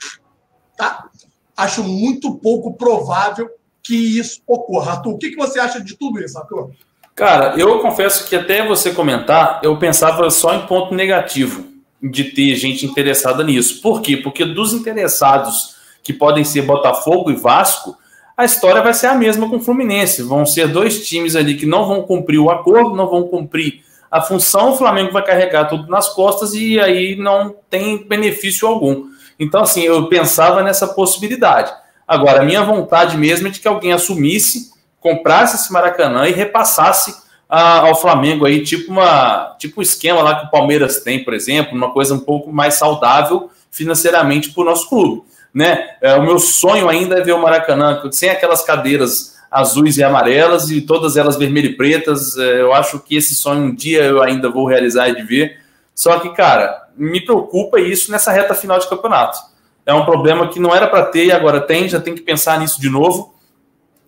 tá? 0.78 1.10
acho 1.56 1.84
muito 1.84 2.36
pouco 2.36 2.74
provável 2.74 3.50
que 3.84 3.96
isso 3.96 4.42
ocorra. 4.48 4.94
Arthur, 4.94 5.14
o 5.14 5.18
que, 5.18 5.36
você 5.36 5.60
acha 5.60 5.82
de 5.82 5.98
tudo 5.98 6.20
isso, 6.20 6.38
Arthur? 6.38 6.72
Cara, 7.16 7.56
eu 7.58 7.80
confesso 7.80 8.28
que 8.28 8.36
até 8.36 8.66
você 8.66 8.94
comentar, 8.94 9.60
eu 9.64 9.78
pensava 9.78 10.30
só 10.30 10.56
em 10.56 10.66
ponto 10.66 10.96
negativo 10.96 11.66
de 12.02 12.26
ter 12.26 12.56
gente 12.56 12.86
interessada 12.86 13.44
nisso. 13.44 13.82
Por 13.82 14.02
quê? 14.02 14.18
Porque 14.18 14.46
dos 14.46 14.74
interessados 14.74 15.76
que 16.04 16.14
podem 16.14 16.44
ser 16.44 16.64
Botafogo 16.64 17.30
e 17.30 17.36
Vasco, 17.36 17.96
a 18.36 18.46
história 18.46 18.82
vai 18.82 18.94
ser 18.94 19.08
a 19.08 19.16
mesma 19.16 19.50
com 19.50 19.58
o 19.58 19.62
Fluminense. 19.62 20.24
Vão 20.24 20.46
ser 20.46 20.68
dois 20.68 21.08
times 21.08 21.36
ali 21.36 21.56
que 21.56 21.66
não 21.66 21.88
vão 21.88 22.04
cumprir 22.04 22.40
o 22.40 22.50
acordo, 22.50 22.96
não 22.96 23.10
vão 23.10 23.24
cumprir 23.24 23.84
a 24.12 24.22
função, 24.22 24.74
o 24.74 24.78
Flamengo 24.78 25.14
vai 25.14 25.24
carregar 25.24 25.66
tudo 25.66 25.90
nas 25.90 26.10
costas 26.10 26.54
e 26.54 26.78
aí 26.80 27.16
não 27.16 27.56
tem 27.70 28.06
benefício 28.06 28.68
algum. 28.68 29.06
Então, 29.40 29.62
assim, 29.62 29.84
eu 29.84 30.08
pensava 30.08 30.62
nessa 30.62 30.86
possibilidade. 30.88 31.72
Agora, 32.06 32.42
a 32.42 32.46
minha 32.46 32.62
vontade 32.62 33.18
mesmo 33.18 33.48
é 33.48 33.52
de 33.52 33.62
que 33.62 33.68
alguém 33.68 33.94
assumisse, 33.94 34.72
comprasse 35.00 35.56
esse 35.56 35.72
Maracanã 35.72 36.28
e 36.28 36.34
repassasse 36.34 37.16
a, 37.50 37.80
ao 37.80 37.96
Flamengo 37.96 38.46
aí, 38.46 38.64
tipo 38.64 38.92
uma 38.92 39.56
tipo 39.58 39.80
um 39.80 39.84
esquema 39.84 40.22
lá 40.22 40.40
que 40.40 40.46
o 40.48 40.52
Palmeiras 40.52 41.00
tem, 41.00 41.24
por 41.24 41.34
exemplo, 41.34 41.76
uma 41.76 41.92
coisa 41.92 42.14
um 42.14 42.20
pouco 42.20 42.52
mais 42.52 42.76
saudável 42.76 43.50
financeiramente 43.72 44.52
para 44.52 44.62
o 44.62 44.66
nosso 44.66 44.90
clube. 44.90 45.24
Né? 45.54 45.90
É, 46.02 46.16
o 46.16 46.24
meu 46.24 46.40
sonho 46.40 46.88
ainda 46.88 47.18
é 47.18 47.22
ver 47.22 47.34
o 47.34 47.42
Maracanã 47.42 48.02
sem 48.12 48.30
aquelas 48.30 48.64
cadeiras 48.64 49.38
azuis 49.50 49.98
e 49.98 50.04
amarelas 50.04 50.72
e 50.72 50.82
todas 50.82 51.18
elas 51.18 51.36
vermelho 51.36 51.72
e 51.72 51.76
pretas. 51.76 52.38
É, 52.38 52.62
eu 52.62 52.74
acho 52.74 53.00
que 53.00 53.16
esse 53.16 53.36
sonho 53.36 53.64
um 53.64 53.76
dia 53.76 54.04
eu 54.04 54.22
ainda 54.22 54.50
vou 54.50 54.66
realizar 54.66 55.10
de 55.10 55.24
ver. 55.24 55.60
Só 55.94 56.20
que, 56.20 56.30
cara, 56.30 56.88
me 56.96 57.20
preocupa 57.20 57.80
isso 57.80 58.12
nessa 58.12 58.32
reta 58.32 58.54
final 58.54 58.80
de 58.80 58.88
campeonato 58.88 59.52
é 59.86 59.94
um 59.94 60.06
problema 60.06 60.48
que 60.48 60.60
não 60.60 60.74
era 60.74 60.88
para 60.88 61.06
ter 61.06 61.26
e 61.26 61.32
agora 61.32 61.60
tem, 61.60 61.88
já 61.88 62.00
tem 62.00 62.14
que 62.14 62.22
pensar 62.22 62.60
nisso 62.60 62.80
de 62.80 62.90
novo. 62.90 63.34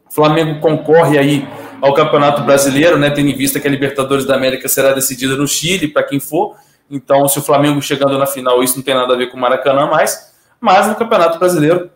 O 0.09 0.13
Flamengo 0.13 0.59
concorre 0.59 1.17
aí 1.17 1.47
ao 1.81 1.93
Campeonato 1.93 2.43
Brasileiro, 2.43 2.97
né, 2.97 3.09
tendo 3.09 3.29
em 3.29 3.35
vista 3.35 3.59
que 3.59 3.67
a 3.67 3.71
Libertadores 3.71 4.25
da 4.25 4.35
América 4.35 4.67
será 4.67 4.93
decidida 4.93 5.35
no 5.35 5.47
Chile, 5.47 5.87
para 5.87 6.03
quem 6.03 6.19
for. 6.19 6.55
Então, 6.89 7.27
se 7.27 7.39
o 7.39 7.41
Flamengo 7.41 7.81
chegando 7.81 8.17
na 8.17 8.27
final, 8.27 8.63
isso 8.63 8.77
não 8.77 8.83
tem 8.83 8.93
nada 8.93 9.13
a 9.13 9.17
ver 9.17 9.31
com 9.31 9.37
o 9.37 9.39
Maracanã 9.39 9.87
mais. 9.87 10.32
Mas 10.63 10.87
no 10.87 10.95
Campeonato 10.95 11.37
Brasileiro, 11.37 11.91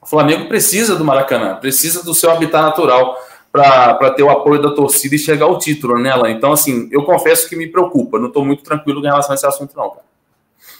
o 0.00 0.06
Flamengo 0.06 0.48
precisa 0.48 0.96
do 0.96 1.04
Maracanã, 1.04 1.56
precisa 1.56 2.02
do 2.02 2.14
seu 2.14 2.30
habitat 2.30 2.62
natural 2.62 3.18
para 3.52 4.14
ter 4.14 4.22
o 4.22 4.30
apoio 4.30 4.62
da 4.62 4.74
torcida 4.74 5.14
e 5.14 5.18
chegar 5.18 5.44
ao 5.44 5.58
título, 5.58 5.98
né, 5.98 6.10
Alain? 6.10 6.34
Então, 6.34 6.50
assim, 6.50 6.88
eu 6.90 7.04
confesso 7.04 7.46
que 7.46 7.54
me 7.54 7.66
preocupa, 7.66 8.18
não 8.18 8.28
estou 8.28 8.46
muito 8.46 8.62
tranquilo 8.62 9.00
em 9.00 9.08
relação 9.08 9.32
a 9.32 9.34
esse 9.34 9.46
assunto, 9.46 9.76
não, 9.76 9.90
cara. 9.90 10.06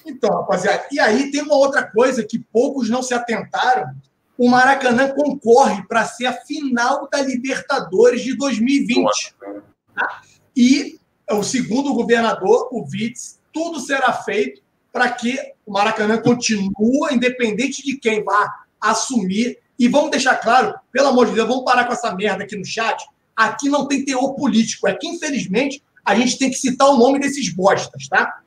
Então, 0.07 0.31
rapaziada, 0.37 0.87
e 0.91 0.99
aí 0.99 1.31
tem 1.31 1.43
uma 1.43 1.55
outra 1.55 1.83
coisa 1.83 2.25
que 2.25 2.39
poucos 2.39 2.89
não 2.89 3.03
se 3.03 3.13
atentaram, 3.13 3.91
o 4.39 4.49
Maracanã 4.49 5.09
concorre 5.09 5.83
para 5.87 6.07
ser 6.07 6.25
a 6.25 6.33
final 6.33 7.11
da 7.13 7.21
Libertadores 7.21 8.23
de 8.23 8.35
2020. 8.39 9.35
Tá? 9.95 10.23
E 10.57 10.99
o 11.31 11.43
segundo 11.43 11.93
governador, 11.93 12.71
o 12.73 12.87
Vitz, 12.87 13.39
tudo 13.53 13.81
será 13.81 14.15
feito 14.15 14.63
para 14.91 15.11
que 15.11 15.39
o 15.69 15.73
Maracanã 15.73 16.17
continue, 16.17 16.73
independente 17.13 17.83
de 17.83 17.99
quem 17.99 18.25
vá 18.25 18.65
assumir. 18.81 19.59
E 19.79 19.87
vamos 19.87 20.11
deixar 20.11 20.37
claro, 20.37 20.75
pelo 20.91 21.09
amor 21.09 21.27
de 21.27 21.35
Deus, 21.35 21.47
vamos 21.47 21.65
parar 21.65 21.85
com 21.85 21.93
essa 21.93 22.13
merda 22.15 22.43
aqui 22.43 22.57
no 22.57 22.65
chat. 22.65 23.05
Aqui 23.37 23.69
não 23.69 23.87
tem 23.87 24.05
teor 24.05 24.35
político, 24.35 24.89
é 24.89 24.95
que, 24.95 25.07
infelizmente, 25.07 25.83
a 26.05 26.15
gente 26.15 26.39
tem 26.39 26.51
que 26.51 26.57
citar 26.57 26.89
o 26.89 26.97
nome 26.97 27.21
desses 27.21 27.55
bostas, 27.55 28.09
tá? 28.09 28.41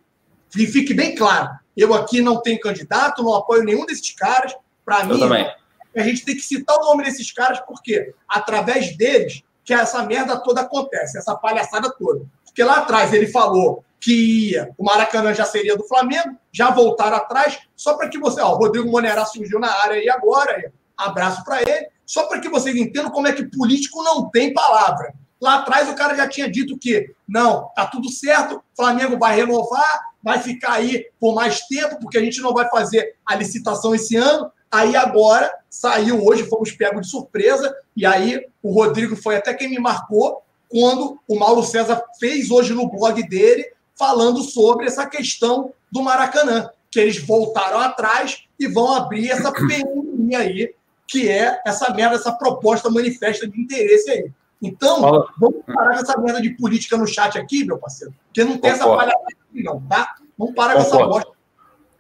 E 0.58 0.66
fique 0.66 0.94
bem 0.94 1.16
claro, 1.16 1.50
eu 1.78 1.94
aqui 1.94 2.22
não 2.22 2.42
tenho 2.42 2.60
candidato, 2.60 3.24
não 3.24 3.36
apoio 3.36 3.64
nenhum 3.64 3.86
desses 3.86 4.12
caras. 4.12 4.54
Para 4.84 5.06
mim, 5.06 5.20
também. 5.20 5.48
a 5.96 6.02
gente 6.02 6.26
tem 6.26 6.36
que 6.36 6.42
citar 6.42 6.76
o 6.76 6.86
nome 6.86 7.04
desses 7.04 7.32
caras, 7.32 7.62
porque 7.68 8.14
através 8.28 8.98
deles 8.98 9.44
que 9.64 9.74
essa 9.74 10.04
merda 10.04 10.38
toda 10.38 10.62
acontece, 10.62 11.20
essa 11.20 11.36
palhaçada 11.36 11.90
toda. 11.92 12.26
Porque 12.44 12.64
lá 12.64 12.78
atrás 12.78 13.14
ele 13.14 13.28
falou 13.28 13.86
que 14.02 14.50
ia, 14.50 14.74
o 14.80 14.84
Maracanã 14.84 15.32
já 15.32 15.46
seria 15.46 15.78
do 15.78 15.88
Flamengo, 15.88 16.36
já 16.52 16.72
voltaram 16.72 17.18
atrás, 17.18 17.60
só 17.76 17.94
para 17.94 18.10
que 18.10 18.18
você, 18.18 18.42
ó, 18.42 18.52
o 18.52 18.58
Rodrigo 18.58 18.90
Monerá 18.90 19.24
surgiu 19.26 19.60
na 19.60 19.72
área 19.72 19.98
aí 19.98 20.10
agora, 20.10 20.74
abraço 20.98 21.44
para 21.46 21.62
ele, 21.62 21.88
só 22.04 22.24
para 22.24 22.40
que 22.40 22.50
vocês 22.50 22.76
entendam 22.76 23.12
como 23.12 23.28
é 23.28 23.34
que 23.34 23.46
político 23.46 24.02
não 24.04 24.28
tem 24.30 24.54
palavra. 24.54 25.14
Lá 25.40 25.60
atrás 25.60 25.88
o 25.88 25.96
cara 25.96 26.16
já 26.16 26.28
tinha 26.28 26.50
dito 26.50 26.78
que 26.78 27.14
não, 27.28 27.70
tá 27.76 27.86
tudo 27.86 28.10
certo, 28.10 28.62
Flamengo 28.76 29.20
vai 29.20 29.36
renovar, 29.36 30.02
vai 30.22 30.40
ficar 30.40 30.74
aí 30.74 31.06
por 31.20 31.36
mais 31.36 31.62
tempo, 31.68 32.00
porque 32.00 32.18
a 32.18 32.22
gente 32.22 32.42
não 32.42 32.54
vai 32.54 32.68
fazer 32.70 33.16
a 33.26 33.36
licitação 33.36 33.94
esse 33.94 34.16
ano. 34.16 34.52
Aí 34.72 34.96
agora 34.96 35.52
saiu 35.70 36.24
hoje, 36.26 36.48
fomos 36.48 36.72
pegos 36.72 37.02
de 37.02 37.12
surpresa, 37.12 37.76
e 37.96 38.06
aí 38.06 38.46
o 38.64 38.72
Rodrigo 38.72 39.16
foi 39.16 39.36
até 39.36 39.54
quem 39.54 39.70
me 39.70 39.80
marcou 39.80 40.44
quando 40.70 41.20
o 41.28 41.38
Mauro 41.38 41.64
César 41.64 42.02
fez 42.20 42.50
hoje 42.50 42.74
no 42.74 42.90
blog 42.90 43.22
dele 43.28 43.66
falando 44.02 44.42
sobre 44.42 44.88
essa 44.88 45.06
questão 45.06 45.72
do 45.92 46.02
Maracanã, 46.02 46.72
que 46.90 47.00
eles 47.00 47.24
voltaram 47.24 47.80
atrás 47.80 48.46
e 48.60 48.68
vão 48.68 48.96
abrir 48.96 49.30
essa 49.30 49.52
PMI 49.54 50.36
aí, 50.36 50.74
que 51.08 51.30
é 51.30 51.62
essa 51.64 51.94
merda, 51.94 52.16
essa 52.16 52.32
proposta 52.32 52.90
manifesta 52.90 53.48
de 53.48 53.62
interesse 53.62 54.10
aí. 54.10 54.32
Então, 54.60 55.02
Fala. 55.02 55.28
vamos 55.40 55.64
parar 55.68 55.94
com 55.94 56.00
essa 56.00 56.20
merda 56.20 56.42
de 56.42 56.50
política 56.52 56.98
no 56.98 57.06
chat 57.06 57.38
aqui, 57.38 57.64
meu 57.64 57.78
parceiro, 57.78 58.12
porque 58.26 58.44
não 58.44 58.58
tem 58.58 58.72
Concordo. 58.72 58.84
essa 58.84 58.98
palhaçada 58.98 59.42
não, 59.54 59.82
tá? 59.82 60.16
Vamos 60.36 60.56
parar 60.56 60.84
Concordo. 60.84 60.98
com 60.98 60.98
essa 60.98 61.08
bosta. 61.08 61.32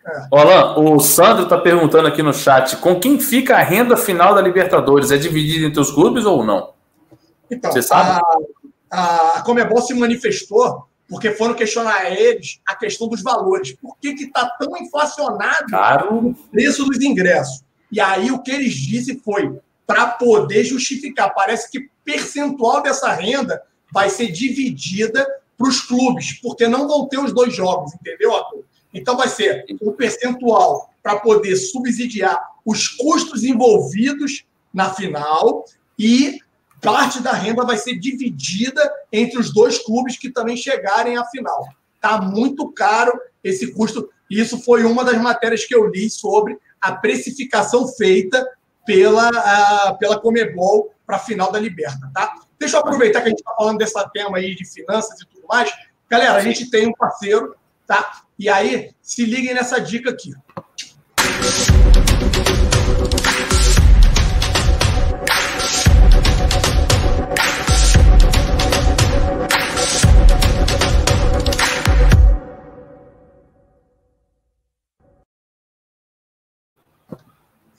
É. 0.03 0.39
Alan, 0.39 0.79
o 0.79 0.99
Sandro 0.99 1.43
está 1.43 1.59
perguntando 1.59 2.07
aqui 2.07 2.23
no 2.23 2.33
chat: 2.33 2.77
com 2.77 2.99
quem 2.99 3.19
fica 3.19 3.57
a 3.57 3.61
renda 3.61 3.95
final 3.95 4.33
da 4.33 4.41
Libertadores? 4.41 5.11
É 5.11 5.17
dividida 5.17 5.67
entre 5.67 5.79
os 5.79 5.91
clubes 5.91 6.25
ou 6.25 6.43
não? 6.43 6.73
Então, 7.51 7.71
Você 7.71 7.83
sabe? 7.83 8.19
A, 8.89 9.37
a 9.37 9.41
Comebol 9.43 9.81
se 9.81 9.93
manifestou 9.93 10.87
porque 11.11 11.31
foram 11.31 11.53
questionar 11.53 12.03
a 12.03 12.09
eles 12.09 12.61
a 12.65 12.73
questão 12.73 13.05
dos 13.05 13.21
valores. 13.21 13.73
Por 13.73 13.97
que 13.97 14.11
está 14.11 14.49
tão 14.57 14.77
inflacionado 14.77 15.65
o 16.09 16.33
preço 16.49 16.85
dos 16.85 17.01
ingressos? 17.01 17.65
E 17.91 17.99
aí 17.99 18.31
o 18.31 18.41
que 18.41 18.49
eles 18.49 18.73
disseram 18.73 19.19
foi 19.19 19.59
para 19.85 20.07
poder 20.07 20.63
justificar. 20.63 21.33
Parece 21.33 21.69
que 21.69 21.89
percentual 22.05 22.81
dessa 22.81 23.11
renda 23.11 23.61
vai 23.91 24.09
ser 24.09 24.31
dividida 24.31 25.27
para 25.57 25.67
os 25.67 25.81
clubes, 25.81 26.39
porque 26.41 26.65
não 26.65 26.87
vão 26.87 27.05
ter 27.09 27.19
os 27.19 27.33
dois 27.33 27.53
jogos, 27.53 27.93
entendeu, 27.93 28.33
Arthur? 28.33 28.63
Então, 28.93 29.17
vai 29.17 29.27
ser 29.27 29.65
um 29.81 29.91
percentual 29.91 30.93
para 31.03 31.19
poder 31.19 31.57
subsidiar 31.57 32.41
os 32.65 32.87
custos 32.87 33.43
envolvidos 33.43 34.45
na 34.73 34.93
final 34.93 35.65
e 35.99 36.39
parte 36.81 37.21
da 37.21 37.31
renda 37.31 37.63
vai 37.63 37.77
ser 37.77 37.97
dividida 37.97 38.81
entre 39.11 39.39
os 39.39 39.53
dois 39.53 39.77
clubes 39.77 40.17
que 40.17 40.29
também 40.29 40.57
chegarem 40.57 41.17
à 41.17 41.25
final. 41.25 41.67
Está 41.95 42.19
muito 42.19 42.71
caro 42.71 43.11
esse 43.43 43.71
custo. 43.71 44.09
Isso 44.29 44.59
foi 44.63 44.83
uma 44.83 45.03
das 45.03 45.21
matérias 45.21 45.65
que 45.65 45.75
eu 45.75 45.87
li 45.87 46.09
sobre 46.09 46.57
a 46.79 46.93
precificação 46.93 47.87
feita 47.87 48.45
pela, 48.85 49.29
a, 49.29 49.93
pela 49.93 50.19
Comebol 50.19 50.91
para 51.05 51.17
a 51.17 51.19
final 51.19 51.51
da 51.51 51.59
Liberta. 51.59 52.09
Tá? 52.13 52.33
Deixa 52.59 52.77
eu 52.77 52.81
aproveitar 52.81 53.21
que 53.21 53.27
a 53.27 53.29
gente 53.29 53.39
está 53.39 53.53
falando 53.55 53.77
desse 53.77 54.11
tema 54.11 54.37
aí 54.37 54.55
de 54.55 54.65
finanças 54.65 55.19
e 55.21 55.25
tudo 55.27 55.45
mais. 55.47 55.71
Galera, 56.09 56.35
a 56.35 56.41
gente 56.41 56.69
tem 56.69 56.87
um 56.87 56.93
parceiro, 56.93 57.55
tá? 57.85 58.23
E 58.37 58.49
aí, 58.49 58.91
se 59.01 59.23
liguem 59.25 59.53
nessa 59.53 59.79
dica 59.79 60.09
aqui. 60.09 60.33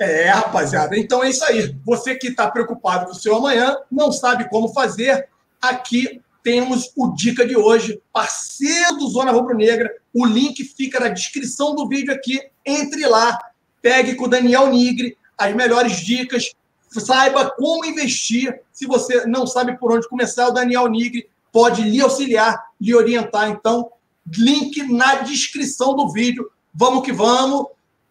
É, 0.02 0.30
rapaziada. 0.30 0.98
Então 0.98 1.22
é 1.22 1.30
isso 1.30 1.44
aí. 1.44 1.76
Você 1.84 2.14
que 2.16 2.28
está 2.28 2.50
preocupado 2.50 3.06
com 3.06 3.12
o 3.12 3.14
seu 3.14 3.36
amanhã, 3.36 3.76
não 3.90 4.10
sabe 4.10 4.48
como 4.48 4.72
fazer, 4.72 5.28
aqui 5.60 6.20
temos 6.42 6.90
o 6.96 7.14
dica 7.14 7.46
de 7.46 7.56
hoje, 7.56 8.02
parceiro 8.12 8.96
do 8.96 9.08
Zona 9.08 9.30
Rubro 9.30 9.56
Negra. 9.56 9.88
O 10.12 10.26
link 10.26 10.64
fica 10.64 10.98
na 10.98 11.08
descrição 11.08 11.74
do 11.74 11.88
vídeo 11.88 12.12
aqui. 12.12 12.40
Entre 12.66 13.06
lá, 13.06 13.38
pegue 13.80 14.16
com 14.16 14.24
o 14.24 14.28
Daniel 14.28 14.68
Nigre 14.68 15.16
as 15.38 15.54
melhores 15.54 15.96
dicas, 16.00 16.52
saiba 16.88 17.50
como 17.50 17.84
investir. 17.84 18.60
Se 18.72 18.86
você 18.86 19.26
não 19.26 19.46
sabe 19.46 19.78
por 19.78 19.92
onde 19.92 20.08
começar, 20.08 20.48
o 20.48 20.52
Daniel 20.52 20.88
Nigre 20.88 21.28
pode 21.50 21.82
lhe 21.82 22.00
auxiliar, 22.00 22.60
lhe 22.80 22.94
orientar. 22.94 23.48
Então, 23.50 23.90
link 24.36 24.82
na 24.92 25.16
descrição 25.16 25.94
do 25.94 26.12
vídeo. 26.12 26.50
Vamos 26.74 27.04
que 27.04 27.12
vamos. 27.12 27.66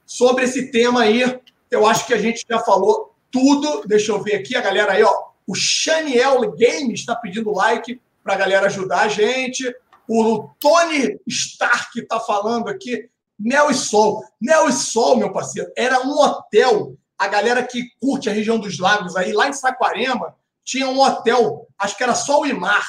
Sobre 0.06 0.44
esse 0.44 0.72
tema 0.72 1.04
aí, 1.04 1.24
eu 1.72 1.88
acho 1.88 2.06
que 2.06 2.14
a 2.14 2.18
gente 2.18 2.46
já 2.48 2.60
falou 2.60 3.16
tudo. 3.32 3.84
Deixa 3.88 4.12
eu 4.12 4.22
ver 4.22 4.36
aqui 4.36 4.56
a 4.56 4.62
galera 4.62 4.92
aí, 4.92 5.04
ó. 5.04 5.32
O 5.48 5.56
Chaniel 5.56 6.40
Games 6.52 7.00
está 7.00 7.16
pedindo 7.16 7.52
like 7.52 8.00
para 8.24 8.34
a 8.34 8.38
galera 8.38 8.68
ajudar 8.68 9.02
a 9.02 9.08
gente. 9.08 9.74
O 10.08 10.50
Tony 10.60 11.20
Stark 11.26 11.98
está 11.98 12.20
falando 12.20 12.68
aqui. 12.68 13.10
Mel 13.40 13.72
e 13.72 13.74
Sol. 13.74 14.24
Mel 14.40 14.70
e 14.70 14.74
Sol, 14.74 15.16
meu 15.16 15.32
parceiro, 15.32 15.72
era 15.76 16.02
um 16.02 16.12
hotel. 16.12 16.96
A 17.18 17.28
galera 17.28 17.64
que 17.64 17.84
curte 18.00 18.30
a 18.30 18.34
região 18.34 18.60
dos 18.60 18.78
lagos 18.78 19.16
aí, 19.16 19.32
lá 19.32 19.48
em 19.48 19.54
Saquarema, 19.54 20.36
tinha 20.64 20.88
um 20.88 21.00
hotel, 21.00 21.68
acho 21.78 21.98
que 21.98 22.04
era 22.04 22.14
Sol 22.14 22.46
e 22.46 22.54
Mar. 22.54 22.86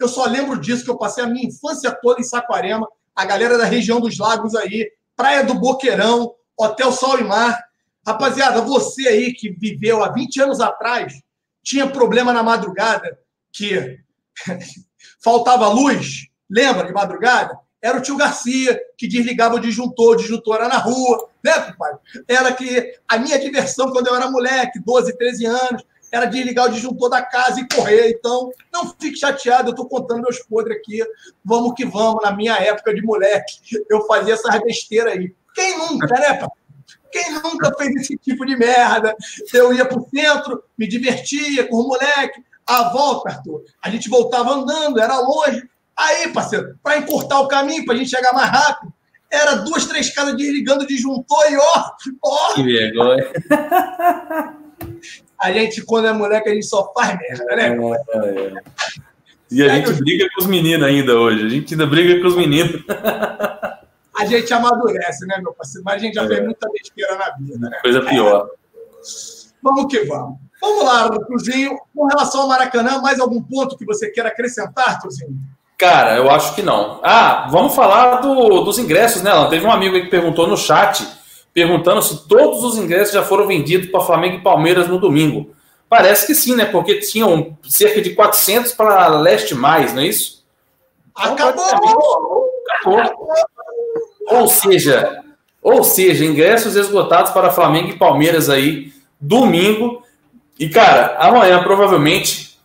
Eu 0.00 0.08
só 0.08 0.24
lembro 0.26 0.58
disso, 0.58 0.84
que 0.84 0.90
eu 0.90 0.98
passei 0.98 1.22
a 1.22 1.26
minha 1.26 1.46
infância 1.46 1.92
toda 2.02 2.20
em 2.20 2.24
Saquarema. 2.24 2.88
A 3.14 3.24
galera 3.24 3.56
da 3.56 3.64
região 3.64 4.00
dos 4.00 4.18
lagos 4.18 4.54
aí, 4.54 4.90
Praia 5.16 5.44
do 5.44 5.54
Boqueirão, 5.54 6.34
Hotel 6.56 6.90
Sol 6.92 7.18
e 7.18 7.24
Mar. 7.24 7.62
Rapaziada, 8.06 8.60
você 8.60 9.08
aí 9.08 9.32
que 9.32 9.50
viveu 9.50 10.04
há 10.04 10.10
20 10.10 10.42
anos 10.42 10.60
atrás, 10.60 11.14
tinha 11.62 11.88
problema 11.88 12.32
na 12.32 12.42
madrugada, 12.42 13.18
que 13.52 13.98
faltava 15.22 15.68
luz, 15.68 16.26
lembra 16.50 16.86
de 16.86 16.92
madrugada? 16.92 17.58
Era 17.80 17.98
o 17.98 18.00
tio 18.00 18.16
Garcia 18.16 18.80
que 18.96 19.06
desligava 19.06 19.56
o 19.56 19.60
disjuntor, 19.60 20.14
o 20.14 20.16
disjuntor 20.16 20.56
era 20.56 20.68
na 20.68 20.78
rua, 20.78 21.28
né, 21.42 21.52
pai? 21.78 21.92
Era 22.26 22.52
que 22.52 22.94
a 23.08 23.18
minha 23.18 23.38
diversão 23.38 23.90
quando 23.90 24.06
eu 24.06 24.16
era 24.16 24.30
moleque, 24.30 24.80
12, 24.80 25.16
13 25.16 25.46
anos, 25.46 25.84
era 26.10 26.26
desligar 26.26 26.66
o 26.66 26.70
disjuntor 26.70 27.10
da 27.10 27.22
casa 27.22 27.60
e 27.60 27.68
correr. 27.68 28.10
Então, 28.10 28.50
não 28.72 28.94
fique 28.98 29.16
chateado, 29.18 29.68
eu 29.68 29.72
estou 29.72 29.88
contando 29.88 30.22
meus 30.22 30.38
podres 30.38 30.78
aqui. 30.78 31.00
Vamos 31.44 31.74
que 31.74 31.84
vamos, 31.84 32.22
na 32.22 32.30
minha 32.30 32.54
época 32.54 32.94
de 32.94 33.02
moleque, 33.02 33.58
eu 33.90 34.06
fazia 34.06 34.34
essa 34.34 34.48
besteira 34.60 35.10
aí. 35.10 35.34
Quem 35.54 35.76
nunca, 35.76 36.14
né, 36.18 36.34
pai? 36.34 36.48
Quem 37.14 37.32
nunca 37.32 37.72
fez 37.78 37.94
esse 37.94 38.16
tipo 38.16 38.44
de 38.44 38.56
merda? 38.56 39.14
Eu 39.52 39.72
ia 39.72 39.84
para 39.84 40.00
o 40.00 40.08
centro, 40.12 40.64
me 40.76 40.88
divertia 40.88 41.64
com 41.68 41.76
o 41.76 41.86
moleque, 41.86 42.42
a 42.66 42.88
volta, 42.88 43.30
Arthur, 43.30 43.62
a 43.80 43.88
gente 43.88 44.08
voltava 44.08 44.50
andando, 44.50 45.00
era 45.00 45.20
longe. 45.20 45.62
Aí, 45.96 46.32
parceiro, 46.32 46.76
para 46.82 46.98
encurtar 46.98 47.38
o 47.38 47.46
caminho, 47.46 47.84
para 47.84 47.94
a 47.94 47.98
gente 47.98 48.10
chegar 48.10 48.32
mais 48.32 48.50
rápido, 48.50 48.92
era 49.30 49.54
duas, 49.54 49.86
três 49.86 50.12
casas 50.12 50.36
desligando 50.36 50.88
disjuntor 50.88 51.52
e 51.52 51.56
ó, 51.56 51.90
ó. 52.24 52.54
Que 52.54 52.64
vergonha. 52.64 53.30
A 55.38 55.52
gente, 55.52 55.82
quando 55.82 56.08
é 56.08 56.12
moleque, 56.12 56.48
a 56.48 56.54
gente 56.54 56.66
só 56.66 56.92
faz 56.92 57.16
merda, 57.16 57.44
né? 57.54 57.76
É, 58.12 58.18
é. 58.18 58.54
E 59.52 59.62
a 59.62 59.68
gente 59.68 59.92
briga 60.02 60.28
com 60.34 60.42
os 60.42 60.46
meninos 60.48 60.84
ainda 60.84 61.16
hoje. 61.16 61.46
A 61.46 61.48
gente 61.48 61.74
ainda 61.74 61.86
briga 61.86 62.20
com 62.20 62.26
os 62.26 62.36
meninos. 62.36 62.82
A 64.16 64.24
gente 64.24 64.52
amadurece, 64.52 65.26
né, 65.26 65.38
meu 65.42 65.52
parceiro? 65.52 65.84
Mas 65.84 65.94
a 65.94 65.98
gente 65.98 66.14
já 66.14 66.24
é. 66.24 66.28
fez 66.28 66.44
muita 66.44 66.68
besteira 66.70 67.16
na 67.16 67.30
vida, 67.36 67.58
né? 67.58 67.78
Coisa 67.82 68.00
pior. 68.02 68.48
Vamos 69.62 69.86
que 69.86 70.04
vamos. 70.04 70.38
Vamos 70.60 70.84
lá, 70.84 71.10
Tuzinho. 71.10 71.78
Com 71.94 72.06
relação 72.06 72.42
ao 72.42 72.48
Maracanã, 72.48 73.00
mais 73.00 73.20
algum 73.20 73.42
ponto 73.42 73.76
que 73.76 73.84
você 73.84 74.10
queira 74.10 74.28
acrescentar, 74.28 75.00
Tuzinho? 75.00 75.36
Cara, 75.76 76.16
eu 76.16 76.30
acho 76.30 76.54
que 76.54 76.62
não. 76.62 77.00
Ah, 77.02 77.48
vamos 77.50 77.74
falar 77.74 78.20
do, 78.20 78.60
dos 78.60 78.78
ingressos, 78.78 79.22
né? 79.22 79.30
Teve 79.50 79.66
um 79.66 79.72
amigo 79.72 80.00
que 80.00 80.06
perguntou 80.06 80.46
no 80.46 80.56
chat 80.56 81.06
perguntando 81.52 82.02
se 82.02 82.26
todos 82.26 82.64
os 82.64 82.76
ingressos 82.76 83.14
já 83.14 83.22
foram 83.22 83.46
vendidos 83.46 83.88
para 83.88 84.00
Flamengo 84.00 84.36
e 84.36 84.42
Palmeiras 84.42 84.88
no 84.88 84.98
domingo. 84.98 85.54
Parece 85.88 86.26
que 86.26 86.34
sim, 86.34 86.56
né? 86.56 86.64
Porque 86.64 87.00
tinham 87.00 87.56
cerca 87.62 88.00
de 88.00 88.14
400 88.14 88.72
para 88.72 89.06
leste 89.08 89.54
mais, 89.54 89.94
não 89.94 90.02
é 90.02 90.06
isso? 90.06 90.44
Acabou! 91.14 91.64
Então, 91.64 92.50
acabou. 92.70 93.36
Ou 94.30 94.48
seja, 94.48 95.22
ou 95.62 95.82
seja, 95.82 96.24
ingressos 96.24 96.76
esgotados 96.76 97.32
para 97.32 97.50
Flamengo 97.50 97.88
e 97.88 97.98
Palmeiras 97.98 98.50
aí 98.50 98.92
domingo. 99.20 100.02
E 100.58 100.68
cara, 100.68 101.16
amanhã 101.18 101.62
provavelmente, 101.62 102.58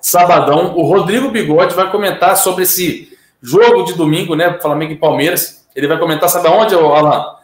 sabadão, 0.00 0.76
o 0.76 0.82
Rodrigo 0.82 1.30
Bigode 1.30 1.74
vai 1.74 1.90
comentar 1.90 2.36
sobre 2.36 2.62
esse 2.62 3.12
jogo 3.42 3.84
de 3.84 3.94
domingo, 3.94 4.34
né? 4.34 4.58
Flamengo 4.60 4.92
e 4.92 4.96
Palmeiras. 4.96 5.66
Ele 5.74 5.88
vai 5.88 5.98
comentar, 5.98 6.28
sabe 6.28 6.46
aonde, 6.46 6.74
Alan? 6.74 7.34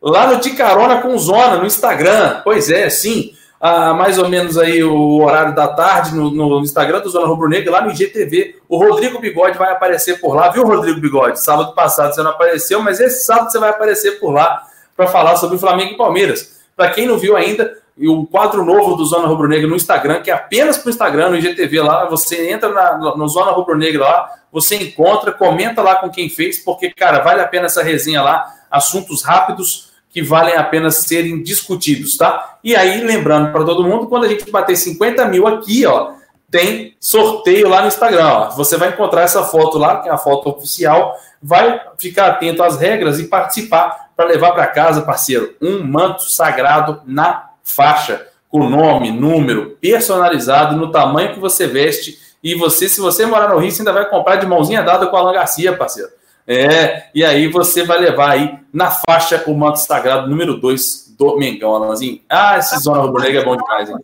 Lá 0.00 0.26
no 0.28 0.40
De 0.40 0.50
Carona 0.50 1.00
com 1.00 1.16
Zona, 1.18 1.56
no 1.56 1.66
Instagram. 1.66 2.42
Pois 2.44 2.70
é, 2.70 2.88
sim. 2.90 3.32
Ah, 3.60 3.92
mais 3.92 4.18
ou 4.18 4.28
menos 4.28 4.56
aí 4.56 4.84
o 4.84 5.20
horário 5.20 5.52
da 5.54 5.66
tarde 5.66 6.14
no, 6.14 6.30
no 6.30 6.60
Instagram 6.60 7.00
do 7.00 7.10
Zona 7.10 7.26
Rubro 7.26 7.48
Negra, 7.48 7.72
lá 7.72 7.80
no 7.82 7.90
IGTV. 7.90 8.56
O 8.68 8.78
Rodrigo 8.78 9.18
Bigode 9.18 9.58
vai 9.58 9.72
aparecer 9.72 10.20
por 10.20 10.34
lá, 10.34 10.48
viu, 10.48 10.64
Rodrigo 10.64 11.00
Bigode? 11.00 11.42
Sábado 11.42 11.74
passado 11.74 12.14
você 12.14 12.22
não 12.22 12.30
apareceu, 12.30 12.80
mas 12.80 13.00
esse 13.00 13.24
sábado 13.24 13.50
você 13.50 13.58
vai 13.58 13.70
aparecer 13.70 14.20
por 14.20 14.30
lá 14.30 14.62
para 14.96 15.08
falar 15.08 15.36
sobre 15.36 15.56
o 15.56 15.58
Flamengo 15.58 15.94
e 15.94 15.96
Palmeiras. 15.96 16.58
Para 16.76 16.90
quem 16.90 17.06
não 17.06 17.18
viu 17.18 17.36
ainda, 17.36 17.76
o 18.00 18.24
quadro 18.26 18.64
novo 18.64 18.94
do 18.94 19.04
Zona 19.04 19.26
Rubro 19.26 19.48
Negra 19.48 19.68
no 19.68 19.74
Instagram, 19.74 20.22
que 20.22 20.30
é 20.30 20.34
apenas 20.34 20.78
para 20.78 20.86
o 20.86 20.90
Instagram, 20.90 21.30
no 21.30 21.36
IGTV 21.36 21.80
lá, 21.80 22.04
você 22.04 22.50
entra 22.50 22.68
na, 22.68 23.16
no 23.16 23.26
Zona 23.26 23.50
Rubro 23.50 23.76
Negra 23.76 24.04
lá, 24.04 24.34
você 24.52 24.76
encontra, 24.76 25.32
comenta 25.32 25.82
lá 25.82 25.96
com 25.96 26.08
quem 26.08 26.28
fez, 26.28 26.58
porque, 26.58 26.90
cara, 26.90 27.18
vale 27.20 27.40
a 27.40 27.48
pena 27.48 27.66
essa 27.66 27.82
resenha 27.82 28.22
lá, 28.22 28.54
assuntos 28.70 29.24
rápidos 29.24 29.87
que 30.10 30.22
valem 30.22 30.56
a 30.56 30.64
pena 30.64 30.90
serem 30.90 31.42
discutidos, 31.42 32.16
tá? 32.16 32.58
E 32.64 32.74
aí, 32.74 33.02
lembrando 33.02 33.52
para 33.52 33.64
todo 33.64 33.84
mundo, 33.84 34.06
quando 34.08 34.24
a 34.24 34.28
gente 34.28 34.50
bater 34.50 34.76
50 34.76 35.24
mil 35.26 35.46
aqui, 35.46 35.84
ó, 35.86 36.12
tem 36.50 36.96
sorteio 36.98 37.68
lá 37.68 37.82
no 37.82 37.88
Instagram. 37.88 38.26
Ó. 38.26 38.50
Você 38.50 38.76
vai 38.76 38.88
encontrar 38.88 39.22
essa 39.22 39.42
foto 39.44 39.78
lá, 39.78 40.00
que 40.00 40.08
é 40.08 40.12
a 40.12 40.18
foto 40.18 40.48
oficial. 40.48 41.14
Vai 41.42 41.80
ficar 41.98 42.28
atento 42.28 42.62
às 42.62 42.78
regras 42.78 43.20
e 43.20 43.24
participar 43.24 44.08
para 44.16 44.26
levar 44.26 44.52
para 44.52 44.66
casa, 44.66 45.02
parceiro, 45.02 45.54
um 45.60 45.84
manto 45.84 46.24
sagrado 46.24 47.02
na 47.06 47.50
faixa, 47.62 48.26
com 48.48 48.68
nome, 48.68 49.12
número, 49.12 49.76
personalizado, 49.80 50.74
no 50.74 50.90
tamanho 50.90 51.34
que 51.34 51.38
você 51.38 51.66
veste. 51.66 52.18
E 52.42 52.54
você, 52.54 52.88
se 52.88 53.00
você 53.00 53.26
morar 53.26 53.50
no 53.50 53.58
Rio, 53.58 53.70
você 53.70 53.82
ainda 53.82 53.92
vai 53.92 54.08
comprar 54.08 54.36
de 54.36 54.46
mãozinha 54.46 54.82
dada 54.82 55.06
com 55.06 55.16
a 55.16 55.20
Alan 55.20 55.32
Garcia, 55.32 55.76
parceiro. 55.76 56.10
É, 56.50 57.10
e 57.14 57.22
aí 57.22 57.46
você 57.46 57.84
vai 57.84 57.98
levar 57.98 58.30
aí 58.30 58.58
na 58.72 58.90
faixa 58.90 59.44
o 59.46 59.54
manto 59.54 59.80
sagrado 59.80 60.30
número 60.30 60.58
2 60.58 61.14
do 61.18 61.36
Mengão, 61.36 61.74
Alanzinho. 61.74 62.22
Ah, 62.26 62.56
esse 62.56 62.70
tá 62.70 62.78
Zona 62.78 63.02
Rubro 63.02 63.22
Negra 63.22 63.42
é 63.42 63.44
bom 63.44 63.54
demais, 63.54 63.90
hein? 63.90 63.96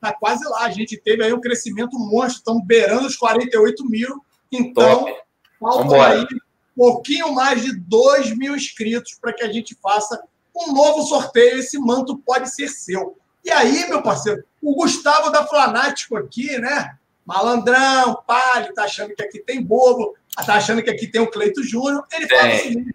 Tá 0.00 0.12
quase 0.12 0.44
lá. 0.48 0.64
A 0.64 0.70
gente 0.70 0.96
teve 0.96 1.22
aí 1.22 1.32
um 1.32 1.40
crescimento 1.40 1.96
monstro. 1.96 2.38
Estamos 2.38 2.66
beirando 2.66 3.06
os 3.06 3.14
48 3.14 3.88
mil. 3.88 4.24
Então, 4.50 5.06
falta 5.60 6.06
aí 6.06 6.22
um 6.22 6.26
pouquinho 6.76 7.32
mais 7.32 7.62
de 7.62 7.72
2 7.78 8.36
mil 8.36 8.56
inscritos 8.56 9.16
para 9.20 9.32
que 9.32 9.44
a 9.44 9.52
gente 9.52 9.78
faça 9.80 10.20
um 10.56 10.72
novo 10.72 11.02
sorteio. 11.02 11.60
Esse 11.60 11.78
manto 11.78 12.18
pode 12.18 12.52
ser 12.52 12.66
seu. 12.66 13.16
E 13.44 13.50
aí, 13.52 13.88
meu 13.88 14.02
parceiro, 14.02 14.42
o 14.60 14.74
Gustavo 14.74 15.30
da 15.30 15.46
Flanático 15.46 16.16
aqui, 16.16 16.58
né? 16.58 16.96
Malandrão, 17.24 18.20
palho, 18.26 18.74
tá 18.74 18.84
achando 18.84 19.14
que 19.14 19.22
aqui 19.22 19.38
tem 19.38 19.62
bobo 19.62 20.16
tá 20.36 20.54
achando 20.54 20.82
que 20.82 20.90
aqui 20.90 21.06
tem 21.06 21.20
o 21.20 21.30
Cleito 21.30 21.62
Júnior. 21.62 22.04
Ele 22.12 22.28
fala 22.28 22.54
o 22.54 22.58
seguinte: 22.58 22.94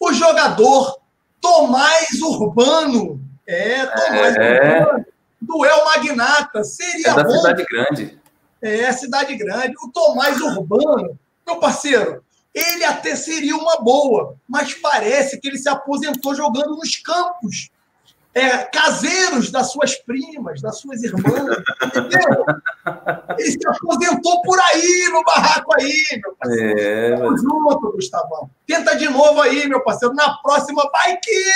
o 0.00 0.12
jogador 0.12 1.00
Tomás 1.40 2.20
Urbano, 2.20 3.20
é, 3.46 3.86
Tomás 3.86 4.36
é. 4.36 4.80
Urbano, 4.80 5.06
duel 5.40 5.84
magnata, 5.84 6.64
seria 6.64 7.10
é 7.10 7.14
da 7.14 7.24
bom. 7.24 7.30
cidade 7.30 7.64
grande. 7.64 8.20
É, 8.60 8.92
cidade 8.92 9.36
grande. 9.36 9.74
O 9.82 9.90
Tomás 9.90 10.40
Urbano, 10.40 11.18
meu 11.46 11.56
parceiro, 11.58 12.24
ele 12.54 12.84
até 12.84 13.14
seria 13.14 13.54
uma 13.54 13.80
boa, 13.80 14.36
mas 14.48 14.74
parece 14.74 15.38
que 15.38 15.48
ele 15.48 15.58
se 15.58 15.68
aposentou 15.68 16.34
jogando 16.34 16.76
nos 16.76 16.96
campos 16.96 17.70
é, 18.36 18.58
caseiros 18.64 19.50
das 19.50 19.72
suas 19.72 19.94
primas, 19.94 20.60
das 20.60 20.78
suas 20.78 21.02
irmãs, 21.02 21.58
entendeu? 21.82 22.44
Ele 23.38 23.50
se 23.50 23.66
aposentou 23.66 24.42
por 24.42 24.60
aí, 24.60 25.08
no 25.10 25.24
barraco 25.24 25.74
aí, 25.74 26.20
meu 26.22 26.34
parceiro. 26.38 26.78
É, 26.78 27.16
mas... 27.16 27.40
junto, 27.40 27.92
Gustavão. 27.92 28.50
Tenta 28.66 28.94
de 28.94 29.08
novo 29.08 29.40
aí, 29.40 29.66
meu 29.66 29.82
parceiro. 29.82 30.14
Na 30.14 30.36
próxima, 30.42 30.86
vai 30.92 31.16
que 31.16 31.52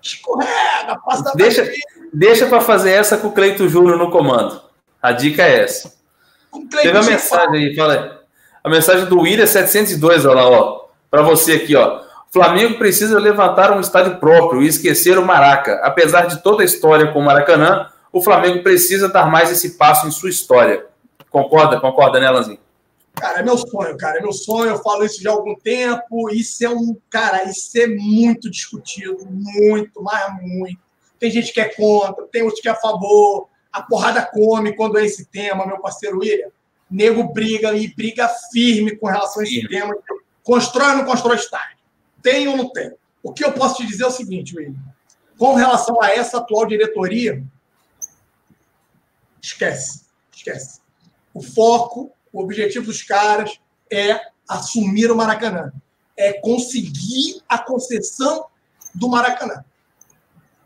escorrega, 0.00 0.96
passa 1.04 1.32
Deixa, 1.34 1.68
deixa 2.12 2.46
para 2.46 2.60
fazer 2.60 2.92
essa 2.92 3.16
com 3.16 3.26
o 3.26 3.32
Cleito 3.32 3.68
Júnior 3.68 3.98
no 3.98 4.12
comando. 4.12 4.62
A 5.02 5.10
dica 5.10 5.42
é 5.42 5.64
essa. 5.64 5.92
Teve 6.70 6.96
a 6.96 7.02
mensagem 7.02 7.66
aí, 7.66 7.74
fala 7.74 7.94
aí. 7.94 8.10
A 8.62 8.70
mensagem 8.70 9.06
do 9.06 9.18
William 9.18 9.46
702, 9.46 10.24
olha 10.24 10.34
lá, 10.36 10.48
ó. 10.48 10.88
Para 11.10 11.22
você 11.22 11.54
aqui, 11.54 11.74
ó. 11.74 12.01
Flamengo 12.32 12.78
precisa 12.78 13.18
levantar 13.18 13.76
um 13.76 13.80
estádio 13.80 14.18
próprio 14.18 14.62
e 14.62 14.66
esquecer 14.66 15.18
o 15.18 15.26
Maraca. 15.26 15.80
Apesar 15.84 16.26
de 16.26 16.42
toda 16.42 16.62
a 16.62 16.64
história 16.64 17.12
com 17.12 17.18
o 17.18 17.22
Maracanã, 17.22 17.90
o 18.10 18.22
Flamengo 18.22 18.62
precisa 18.62 19.06
dar 19.06 19.30
mais 19.30 19.50
esse 19.50 19.76
passo 19.76 20.08
em 20.08 20.10
sua 20.10 20.30
história. 20.30 20.86
Concorda? 21.30 21.78
Concorda, 21.78 22.18
né, 22.18 22.30
Lanzinho? 22.30 22.58
Cara, 23.14 23.40
é 23.40 23.42
meu 23.42 23.58
sonho, 23.58 23.96
cara. 23.98 24.18
É 24.18 24.22
meu 24.22 24.32
sonho. 24.32 24.70
Eu 24.70 24.78
falo 24.78 25.04
isso 25.04 25.22
já 25.22 25.28
há 25.28 25.34
algum 25.34 25.54
tempo. 25.56 26.30
Isso 26.30 26.64
é 26.64 26.70
um. 26.70 26.96
Cara, 27.10 27.44
isso 27.44 27.78
é 27.78 27.86
muito 27.86 28.50
discutido. 28.50 29.18
Muito, 29.30 30.02
mas 30.02 30.34
muito. 30.40 30.80
Tem 31.18 31.30
gente 31.30 31.52
que 31.52 31.60
é 31.60 31.68
contra, 31.68 32.26
tem 32.32 32.42
outros 32.42 32.62
que 32.62 32.68
é 32.68 32.72
a 32.72 32.76
favor. 32.76 33.48
A 33.70 33.82
porrada 33.82 34.22
come 34.24 34.74
quando 34.74 34.98
é 34.98 35.04
esse 35.04 35.26
tema, 35.26 35.66
meu 35.66 35.80
parceiro 35.80 36.18
William. 36.18 36.48
Nego 36.90 37.24
briga 37.24 37.74
e 37.74 37.94
briga 37.94 38.26
firme 38.50 38.96
com 38.96 39.06
relação 39.06 39.42
a 39.42 39.44
esse 39.44 39.60
Sim. 39.60 39.68
tema. 39.68 39.94
Constrói 40.42 40.92
ou 40.92 40.96
não 40.96 41.04
constrói 41.04 41.36
estádio? 41.36 41.81
Tem 42.22 42.48
ou 42.48 42.56
não 42.56 42.70
tem? 42.70 42.92
O 43.22 43.32
que 43.32 43.44
eu 43.44 43.52
posso 43.52 43.76
te 43.76 43.86
dizer 43.86 44.04
é 44.04 44.06
o 44.06 44.10
seguinte, 44.10 44.56
William. 44.56 44.74
Com 45.38 45.54
relação 45.54 46.00
a 46.02 46.10
essa 46.10 46.38
atual 46.38 46.66
diretoria, 46.66 47.42
esquece. 49.40 50.02
Esquece. 50.34 50.80
O 51.34 51.42
foco, 51.42 52.12
o 52.32 52.40
objetivo 52.40 52.86
dos 52.86 53.02
caras 53.02 53.58
é 53.90 54.20
assumir 54.48 55.10
o 55.10 55.16
Maracanã. 55.16 55.72
É 56.16 56.32
conseguir 56.34 57.42
a 57.48 57.58
concessão 57.58 58.46
do 58.94 59.08
Maracanã. 59.08 59.64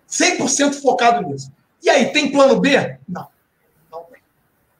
100% 0.08 0.80
focado 0.80 1.26
nisso. 1.26 1.52
E 1.82 1.88
aí, 1.88 2.12
tem 2.12 2.32
plano 2.32 2.60
B? 2.60 2.98
Não. 3.08 3.28
Não 3.90 4.04
tem. 4.04 4.22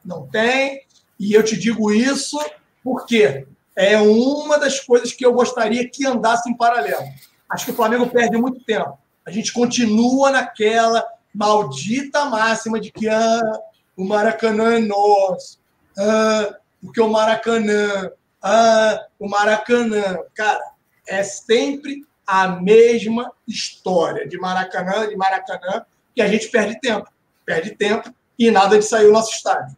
Não 0.04 0.26
tem. 0.26 0.86
E 1.18 1.32
eu 1.32 1.42
te 1.42 1.56
digo 1.56 1.92
isso 1.92 2.38
porque 2.82 3.46
é 3.76 4.00
uma 4.00 4.58
das 4.58 4.80
coisas 4.80 5.12
que 5.12 5.24
eu 5.24 5.34
gostaria 5.34 5.88
que 5.88 6.06
andasse 6.06 6.48
em 6.50 6.56
paralelo. 6.56 7.04
Acho 7.50 7.66
que 7.66 7.70
o 7.70 7.76
Flamengo 7.76 8.08
perde 8.08 8.36
muito 8.38 8.64
tempo. 8.64 8.98
A 9.24 9.30
gente 9.30 9.52
continua 9.52 10.30
naquela 10.30 11.06
maldita 11.34 12.24
máxima 12.24 12.80
de 12.80 12.90
que 12.90 13.08
ah, 13.08 13.60
o 13.94 14.04
Maracanã 14.04 14.76
é 14.76 14.78
nosso, 14.80 15.58
ah, 15.98 16.56
porque 16.80 17.00
o 17.00 17.08
Maracanã, 17.08 18.10
ah, 18.42 19.06
o 19.18 19.28
Maracanã. 19.28 20.18
Cara, 20.34 20.62
é 21.06 21.22
sempre 21.22 22.04
a 22.26 22.48
mesma 22.48 23.30
história 23.46 24.26
de 24.26 24.38
Maracanã, 24.38 25.08
de 25.08 25.16
Maracanã, 25.16 25.84
e 26.16 26.22
a 26.22 26.28
gente 26.28 26.48
perde 26.48 26.80
tempo. 26.80 27.08
Perde 27.44 27.72
tempo 27.72 28.12
e 28.38 28.50
nada 28.50 28.78
de 28.78 28.84
sair 28.84 29.06
o 29.06 29.12
nosso 29.12 29.32
estádio. 29.32 29.76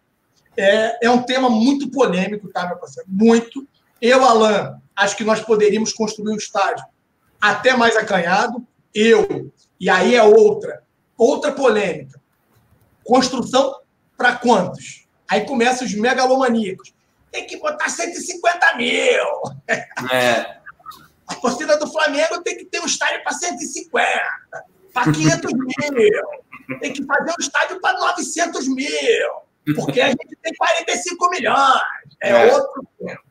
É, 0.57 1.07
é 1.07 1.11
um 1.11 1.23
tema 1.23 1.51
muito 1.51 1.91
polêmico, 1.91 2.49
tá, 2.49 2.67
meu 2.67 2.77
parceiro? 2.77 3.09
Muito. 3.11 3.67
Eu, 4.01 4.25
Alain, 4.25 4.75
acho 4.97 5.17
que 5.17 5.25
nós 5.25 5.41
poderíamos 5.41 5.93
construir 5.93 6.33
um 6.33 6.37
estádio 6.37 6.85
até 7.41 7.77
mais 7.77 7.97
acanhado. 7.97 8.67
Eu, 8.95 9.53
e 9.79 9.89
aí 9.89 10.15
é 10.15 10.23
outra, 10.23 10.83
outra 11.17 11.53
polêmica. 11.53 12.21
Construção 13.05 13.81
para 14.17 14.37
quantos? 14.37 15.07
Aí 15.29 15.45
começam 15.45 15.87
os 15.87 15.95
megalomaníacos. 15.95 16.95
Tem 17.31 17.47
que 17.47 17.59
botar 17.59 17.89
150 17.89 18.77
mil. 18.77 19.25
É. 20.11 20.59
A 21.27 21.35
torcida 21.35 21.77
do 21.77 21.87
Flamengo 21.87 22.43
tem 22.43 22.57
que 22.57 22.65
ter 22.65 22.81
um 22.81 22.87
estádio 22.87 23.23
para 23.23 23.33
150, 23.33 24.09
para 24.95 25.13
500 25.13 25.53
mil. 25.53 26.79
Tem 26.81 26.93
que 26.93 27.05
fazer 27.05 27.31
um 27.31 27.41
estádio 27.41 27.81
para 27.81 27.99
900 27.99 28.69
mil. 28.69 28.89
Porque 29.77 30.01
a 30.01 30.09
gente 30.09 30.37
tem 30.43 30.55
45 30.55 31.31
milhões. 31.31 31.83
É, 32.23 32.31
é. 32.31 32.55
outro 32.55 32.89
tempo. 32.99 33.28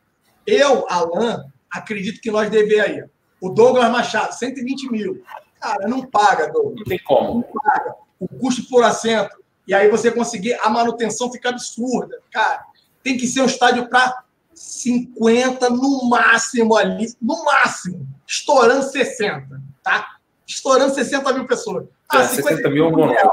Eu, 0.48 0.86
Alan, 0.90 1.44
acredito 1.70 2.22
que 2.22 2.32
nós 2.32 2.50
deveríamos. 2.50 3.12
O 3.40 3.50
Douglas 3.50 3.92
Machado, 3.92 4.34
120 4.34 4.92
mil. 4.92 5.24
Cara, 5.60 5.88
não 5.88 6.04
paga, 6.04 6.50
Douglas. 6.52 6.78
Não 6.78 6.84
tem 6.86 7.00
como. 7.04 7.34
Não 7.36 7.62
paga. 7.62 7.96
O 8.20 8.28
custo 8.28 8.68
por 8.70 8.84
assento. 8.84 9.36
E 9.68 9.74
aí 9.74 9.90
você 9.90 10.10
conseguir, 10.10 10.58
a 10.62 10.70
manutenção 10.70 11.32
fica 11.32 11.50
absurda. 11.50 12.20
Cara, 12.32 12.66
tem 13.04 13.18
que 13.18 13.28
ser 13.28 13.42
um 13.42 13.46
estádio 13.46 13.90
para 13.90 14.24
50 14.54 15.70
no 15.70 16.10
máximo 16.10 16.76
ali. 16.76 17.14
No 17.22 17.44
máximo. 17.44 18.08
Estourando 18.26 18.84
60, 18.84 19.62
tá? 19.84 20.18
estourando 20.48 20.94
60 20.94 21.34
mil 21.34 21.46
pessoas. 21.46 21.86
Ah, 22.10 22.22
é, 22.22 22.28
60 22.28 22.70
mil 22.70 22.86
é 22.86 22.88
um 22.88 22.92
bom 22.92 23.08
número. 23.08 23.32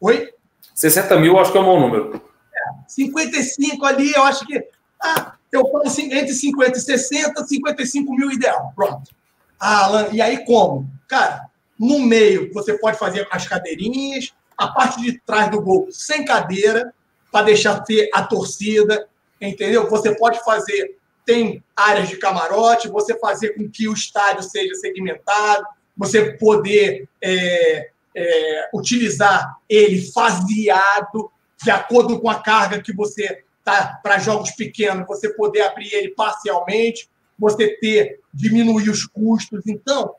Oi? 0.00 0.32
60 0.74 1.16
mil 1.18 1.34
eu 1.34 1.38
acho 1.38 1.52
que 1.52 1.58
é 1.58 1.60
um 1.60 1.64
bom 1.64 1.80
número. 1.80 2.22
É, 2.54 2.88
55 2.88 3.84
ali, 3.84 4.12
eu 4.12 4.22
acho 4.22 4.46
que. 4.46 4.66
Ah, 5.02 5.34
eu 5.52 5.66
falo 5.70 5.86
assim, 5.86 6.12
entre 6.12 6.32
50 6.32 6.78
e 6.78 6.80
60, 6.80 7.46
55 7.46 8.14
mil 8.14 8.30
ideal. 8.30 8.72
Pronto. 8.74 9.10
Ah, 9.58 9.84
Alan, 9.84 10.08
e 10.12 10.20
aí 10.20 10.44
como? 10.44 10.88
Cara, 11.08 11.48
no 11.78 12.00
meio 12.00 12.52
você 12.52 12.78
pode 12.78 12.98
fazer 12.98 13.26
as 13.30 13.46
cadeirinhas, 13.46 14.34
a 14.56 14.68
parte 14.68 15.00
de 15.00 15.18
trás 15.20 15.50
do 15.50 15.60
gol 15.60 15.88
sem 15.90 16.24
cadeira, 16.24 16.92
para 17.30 17.46
deixar 17.46 17.80
ter 17.80 18.08
a 18.12 18.22
torcida, 18.22 19.08
entendeu? 19.40 19.88
Você 19.88 20.14
pode 20.14 20.42
fazer, 20.44 20.96
tem 21.24 21.62
áreas 21.76 22.08
de 22.08 22.16
camarote, 22.16 22.88
você 22.88 23.18
fazer 23.18 23.50
com 23.50 23.68
que 23.70 23.88
o 23.88 23.92
estádio 23.92 24.42
seja 24.42 24.74
segmentado, 24.74 25.64
você 25.96 26.32
poder 26.32 27.08
é, 27.22 27.90
é, 28.16 28.70
utilizar 28.74 29.56
ele 29.68 30.10
faseado, 30.12 31.30
de 31.62 31.70
acordo 31.70 32.20
com 32.20 32.30
a 32.30 32.40
carga 32.40 32.80
que 32.80 32.92
você 32.92 33.44
tá 33.68 34.00
para 34.02 34.18
jogos 34.18 34.50
pequenos, 34.52 35.06
você 35.06 35.32
poder 35.34 35.62
abrir 35.62 35.92
ele 35.92 36.10
parcialmente, 36.10 37.08
você 37.38 37.76
ter 37.76 38.20
diminuir 38.32 38.88
os 38.88 39.06
custos. 39.06 39.66
Então, 39.66 40.14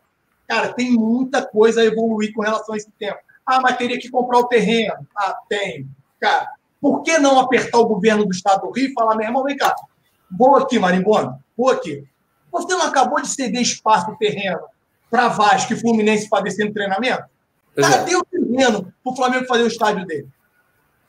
cara, 0.48 0.74
tem 0.74 0.92
muita 0.92 1.46
coisa 1.46 1.82
a 1.82 1.86
evoluir 1.86 2.34
com 2.34 2.42
relação 2.42 2.76
a 2.76 2.78
esse 2.78 2.92
tempo. 2.92 3.20
Ah, 3.46 3.60
mas 3.62 3.78
teria 3.78 4.00
que 4.00 4.10
comprar 4.10 4.40
o 4.40 4.48
terreno. 4.48 5.08
Ah, 5.18 5.36
tem. 5.50 5.88
Cara, 6.20 6.50
por 6.80 7.02
que 7.02 7.18
não 7.18 7.40
apertar 7.40 7.80
o 7.80 7.88
governo 7.88 8.26
do 8.26 8.32
estado 8.32 8.62
do 8.62 8.72
Rio 8.72 8.90
e 8.90 8.94
falar, 8.94 9.16
meu 9.16 9.26
irmão, 9.26 9.44
vem 9.44 9.58
cá, 9.58 9.74
vou 10.32 10.56
aqui, 10.56 10.78
Marimbona, 10.78 11.40
vou 11.58 11.70
aqui. 11.70 12.06
Você 12.52 12.74
não 12.74 12.84
acabou 12.84 13.22
de 13.22 13.28
ceder 13.28 13.62
espaço, 13.62 14.16
terreno, 14.18 14.62
para 15.10 15.28
Vasco 15.28 15.74
e 15.74 15.80
Fluminense 15.80 16.28
no 16.32 16.74
treinamento? 16.74 17.24
Cadê 17.76 18.14
é. 18.14 18.18
o 18.18 18.24
terreno 18.24 18.94
para 19.04 19.14
o 19.14 19.16
Flamengo 19.16 19.46
fazer 19.46 19.64
o 19.64 19.68
estádio 19.68 20.06
dele? 20.06 20.28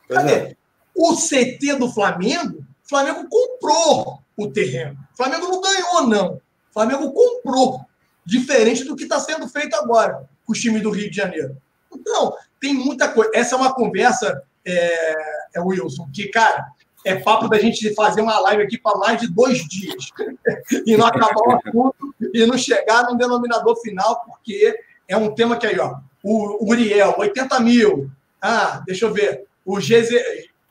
Cadê? 0.07 0.33
É. 0.33 0.55
O 0.95 1.15
CT 1.15 1.75
do 1.77 1.91
Flamengo, 1.91 2.59
o 2.85 2.89
Flamengo 2.89 3.27
comprou 3.29 4.19
o 4.37 4.47
terreno. 4.47 4.97
O 5.13 5.17
Flamengo 5.17 5.47
não 5.47 5.61
ganhou, 5.61 6.07
não. 6.07 6.33
O 6.35 6.73
Flamengo 6.73 7.11
comprou. 7.11 7.81
Diferente 8.25 8.83
do 8.83 8.95
que 8.95 9.03
está 9.03 9.19
sendo 9.19 9.47
feito 9.47 9.75
agora 9.75 10.29
com 10.45 10.53
o 10.53 10.55
time 10.55 10.79
do 10.79 10.91
Rio 10.91 11.09
de 11.09 11.15
Janeiro. 11.15 11.57
Então, 11.93 12.35
tem 12.59 12.73
muita 12.73 13.09
coisa. 13.09 13.31
Essa 13.33 13.55
é 13.55 13.57
uma 13.57 13.73
conversa, 13.73 14.43
é, 14.65 15.13
é 15.55 15.61
Wilson, 15.61 16.07
que, 16.13 16.27
cara, 16.27 16.67
é 17.05 17.15
papo 17.15 17.47
da 17.47 17.57
gente 17.57 17.93
fazer 17.95 18.21
uma 18.21 18.39
live 18.39 18.63
aqui 18.63 18.77
para 18.77 18.97
mais 18.97 19.19
de 19.19 19.27
dois 19.27 19.67
dias 19.67 20.09
e 20.85 20.95
não 20.95 21.05
acabar 21.05 21.35
o 21.35 21.51
assunto 21.55 22.15
e 22.33 22.45
não 22.45 22.57
chegar 22.57 23.03
num 23.03 23.17
denominador 23.17 23.75
final, 23.81 24.23
porque 24.25 24.77
é 25.07 25.17
um 25.17 25.33
tema 25.33 25.57
que 25.57 25.65
aí, 25.65 25.79
ó, 25.79 25.95
o 26.23 26.69
Uriel, 26.69 27.15
80 27.17 27.59
mil. 27.59 28.09
Ah, 28.41 28.83
deixa 28.85 29.05
eu 29.05 29.13
ver. 29.13 29.45
O 29.65 29.79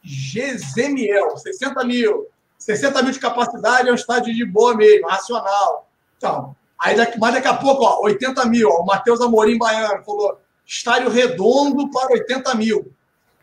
Gezemiel, 0.03 1.37
60 1.37 1.85
mil. 1.85 2.27
60 2.59 3.03
mil 3.03 3.13
de 3.13 3.19
capacidade 3.19 3.89
é 3.89 3.93
um 3.93 3.95
estádio 3.95 4.35
de 4.35 4.45
boa 4.45 4.77
mesmo, 4.77 5.09
racional. 5.09 5.89
Então, 6.17 6.55
aí 6.79 6.97
daqui, 6.97 7.19
mas 7.19 7.35
daqui 7.35 7.49
a 7.49 7.55
pouco, 7.55 7.85
ó, 7.85 8.03
80 8.05 8.45
mil. 8.47 8.69
Ó, 8.69 8.83
o 8.83 8.87
Matheus 8.87 9.21
Amorim 9.21 9.59
Baiano 9.59 10.05
falou 10.05 10.39
estádio 10.67 11.11
redondo 11.11 11.91
para 11.91 12.13
80 12.13 12.55
mil. 12.55 12.93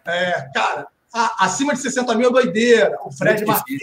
É, 0.06 0.50
cara, 0.54 0.88
a, 1.14 1.46
acima 1.46 1.74
de 1.74 1.80
60 1.80 2.16
mil 2.16 2.30
é 2.30 2.32
doideira. 2.32 2.98
O 3.04 3.12
Fred 3.12 3.44
Martins. 3.46 3.82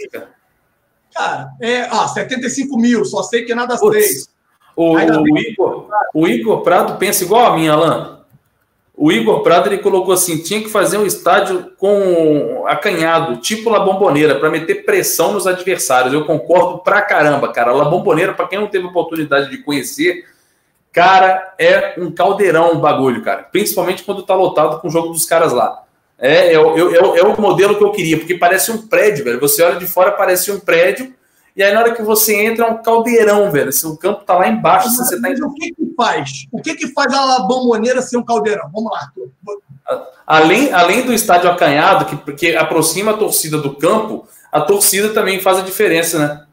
Cara, 1.13 1.51
é, 1.61 1.81
ah, 1.83 2.07
75 2.07 2.77
mil, 2.77 3.05
só 3.05 3.23
sei 3.23 3.45
que 3.45 3.51
é 3.51 3.55
nada 3.55 3.77
seis. 3.77 4.29
O, 4.75 4.95
o, 4.95 5.37
Igor, 5.39 5.89
o 6.13 6.27
Igor 6.27 6.61
Prado 6.61 6.97
pensa 6.97 7.23
igual 7.23 7.53
a 7.53 7.55
mim, 7.55 7.67
Alan. 7.69 8.24
O 8.97 9.11
Igor 9.11 9.43
Prado 9.43 9.67
ele 9.67 9.79
colocou 9.79 10.13
assim: 10.13 10.41
tinha 10.41 10.61
que 10.61 10.69
fazer 10.69 10.97
um 10.97 11.05
estádio 11.05 11.71
com 11.77 12.65
acanhado, 12.65 13.37
tipo 13.37 13.69
La 13.69 13.79
Bomboneira, 13.79 14.35
para 14.39 14.49
meter 14.49 14.85
pressão 14.85 15.33
nos 15.33 15.45
adversários. 15.45 16.13
Eu 16.13 16.25
concordo 16.25 16.79
pra 16.79 17.01
caramba, 17.01 17.51
cara. 17.51 17.73
La 17.73 17.85
Bomboneira, 17.85 18.33
para 18.33 18.47
quem 18.47 18.59
não 18.59 18.67
teve 18.67 18.85
oportunidade 18.85 19.49
de 19.49 19.57
conhecer, 19.57 20.25
cara, 20.93 21.53
é 21.59 21.95
um 21.97 22.09
caldeirão 22.09 22.71
o 22.71 22.79
bagulho, 22.79 23.21
cara. 23.21 23.43
Principalmente 23.43 24.03
quando 24.03 24.23
tá 24.23 24.33
lotado 24.33 24.79
com 24.79 24.87
o 24.87 24.91
jogo 24.91 25.09
dos 25.09 25.25
caras 25.25 25.51
lá. 25.51 25.83
É, 26.17 26.53
é, 26.53 26.53
é, 26.53 26.55
é, 26.55 27.19
é 27.19 27.23
o 27.23 27.41
modelo 27.41 27.77
que 27.77 27.83
eu 27.83 27.91
queria, 27.91 28.17
porque 28.17 28.35
parece 28.35 28.71
um 28.71 28.87
prédio, 28.87 29.25
velho. 29.25 29.39
Você 29.41 29.61
olha 29.61 29.77
de 29.77 29.85
fora, 29.85 30.11
parece 30.11 30.49
um 30.51 30.59
prédio 30.59 31.13
e 31.55 31.63
aí, 31.63 31.73
na 31.73 31.79
hora 31.79 31.95
que 31.95 32.01
você 32.01 32.35
entra, 32.35 32.65
é 32.65 32.69
um 32.69 32.83
caldeirão, 32.83 33.49
velho. 33.49 33.71
Se 33.71 33.87
o 33.87 33.95
campo 33.95 34.25
tá 34.25 34.35
lá 34.35 34.49
embaixo, 34.49 34.87
Mas, 34.87 34.97
você 34.97 35.21
tá 35.21 35.29
em... 35.29 35.41
O 35.41 35.53
que 35.53 35.73
que 35.73 35.93
faz? 35.95 36.47
O 36.51 36.61
que 36.61 36.75
que 36.75 36.87
faz 36.89 37.13
a 37.13 37.39
bomboneira 37.39 38.01
ser 38.01 38.17
um 38.17 38.25
caldeirão? 38.25 38.69
Vamos 38.73 38.91
lá. 38.91 39.09
Além, 40.27 40.73
além 40.73 41.05
do 41.05 41.13
estádio 41.13 41.49
acanhado, 41.49 42.05
que, 42.05 42.33
que 42.33 42.55
aproxima 42.57 43.11
a 43.11 43.17
torcida 43.17 43.57
do 43.57 43.73
campo, 43.77 44.27
a 44.51 44.59
torcida 44.59 45.13
também 45.13 45.39
faz 45.39 45.59
a 45.59 45.61
diferença, 45.61 46.19
né? 46.19 46.45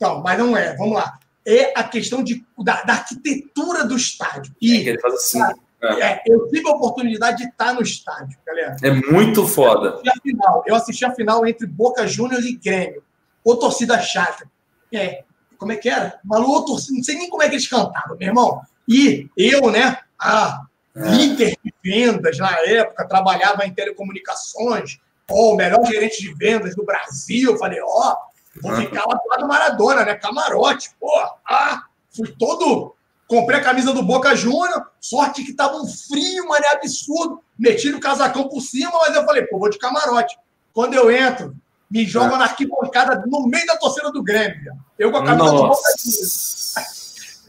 Não, 0.00 0.22
mas 0.22 0.38
não 0.38 0.56
é. 0.56 0.74
Vamos 0.76 0.94
lá. 0.94 1.18
É 1.46 1.78
a 1.78 1.84
questão 1.84 2.22
de, 2.22 2.42
da, 2.58 2.82
da 2.84 2.94
arquitetura 2.94 3.84
do 3.84 3.96
estádio. 3.96 4.54
E, 4.62 4.76
é, 4.76 4.90
ele 4.90 5.00
faz 5.00 5.14
assim. 5.14 5.42
É. 5.42 5.52
É, 6.00 6.22
eu 6.26 6.48
tive 6.48 6.66
a 6.68 6.72
oportunidade 6.72 7.38
de 7.38 7.50
estar 7.50 7.74
no 7.74 7.82
estádio, 7.82 8.36
galera. 8.46 8.76
É 8.82 8.90
muito 8.90 9.46
foda. 9.46 10.00
Eu 10.04 10.10
assisti 10.10 10.10
a 10.10 10.22
final, 10.22 10.64
eu 10.66 10.74
assisti 10.74 11.04
a 11.04 11.14
final 11.14 11.46
entre 11.46 11.66
Boca 11.66 12.06
Juniors 12.06 12.44
e 12.44 12.56
Grêmio 12.56 13.02
ou 13.48 13.56
torcida 13.56 13.98
chata. 13.98 14.46
É, 14.92 15.24
como 15.56 15.72
é 15.72 15.76
que 15.76 15.88
era? 15.88 16.20
Malu, 16.22 16.66
torcida, 16.66 16.98
não 16.98 17.02
sei 17.02 17.16
nem 17.16 17.30
como 17.30 17.42
é 17.42 17.48
que 17.48 17.54
eles 17.54 17.66
cantavam, 17.66 18.16
meu 18.18 18.28
irmão. 18.28 18.60
E 18.86 19.26
eu, 19.34 19.70
né, 19.70 19.98
a 20.20 20.60
é. 20.94 21.08
líder 21.08 21.56
de 21.64 21.74
vendas 21.82 22.36
na 22.36 22.50
época, 22.60 23.08
trabalhava 23.08 23.64
em 23.64 23.72
telecomunicações, 23.72 24.98
ó, 25.30 25.54
o 25.54 25.56
melhor 25.56 25.82
gerente 25.86 26.20
de 26.20 26.34
vendas 26.34 26.76
do 26.76 26.84
Brasil. 26.84 27.52
Eu 27.52 27.58
falei, 27.58 27.80
ó, 27.82 28.16
vou 28.60 28.76
ficar 28.76 29.06
lá 29.06 29.14
do 29.14 29.28
lado 29.28 29.40
do 29.40 29.48
Maradona, 29.48 30.04
né? 30.04 30.14
Camarote, 30.14 30.90
pô. 31.00 31.10
Ah, 31.48 31.84
fui 32.14 32.30
todo. 32.38 32.94
Comprei 33.26 33.60
a 33.60 33.64
camisa 33.64 33.94
do 33.94 34.02
Boca 34.02 34.34
Júnior, 34.36 34.90
sorte 35.00 35.44
que 35.44 35.54
tava 35.54 35.76
um 35.76 35.86
frio, 35.86 36.48
mané 36.48 36.68
absurdo. 36.68 37.42
Meti 37.58 37.90
o 37.90 38.00
casacão 38.00 38.46
por 38.48 38.60
cima, 38.60 38.92
mas 38.92 39.14
eu 39.14 39.24
falei, 39.24 39.42
pô, 39.46 39.58
vou 39.58 39.70
de 39.70 39.78
camarote. 39.78 40.38
Quando 40.72 40.94
eu 40.94 41.10
entro, 41.10 41.54
me 41.90 42.04
jogam 42.06 42.36
é. 42.36 42.38
na 42.38 42.44
arquibancada 42.44 43.24
no 43.26 43.46
meio 43.46 43.66
da 43.66 43.76
torcida 43.76 44.10
do 44.12 44.22
Grêmio. 44.22 44.72
Eu 44.98 45.10
com 45.10 45.18
a 45.18 45.24
camisa 45.24 45.50
do 45.50 45.68
Boca 45.68 45.82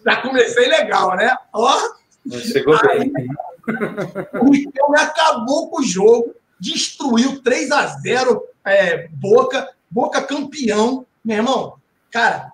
Já 0.05 0.21
comecei 0.21 0.67
legal, 0.67 1.15
né? 1.15 1.35
Ó. 1.53 1.77
Chegou 2.31 2.77
aí, 2.89 3.09
bem. 3.11 3.27
O 4.41 4.95
acabou 4.95 5.69
com 5.69 5.81
o 5.81 5.85
jogo, 5.85 6.33
destruiu 6.59 7.41
3 7.41 7.71
a 7.71 7.85
0 7.85 8.43
é, 8.65 9.07
Boca, 9.09 9.69
Boca 9.89 10.21
campeão. 10.21 11.05
Meu 11.23 11.37
irmão, 11.37 11.75
cara, 12.11 12.51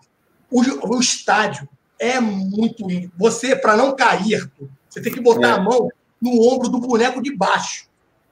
o, 0.49 0.61
o 0.95 0.99
estádio 0.99 1.67
é 1.99 2.19
muito. 2.19 2.85
Você, 3.17 3.55
para 3.55 3.77
não 3.77 3.95
cair, 3.95 4.49
você 4.89 5.01
tem 5.01 5.13
que 5.13 5.21
botar 5.21 5.47
é. 5.47 5.51
a 5.51 5.59
mão 5.59 5.89
no 6.21 6.41
ombro 6.41 6.69
do 6.69 6.79
boneco 6.79 7.21
de 7.21 7.35
baixo. 7.35 7.87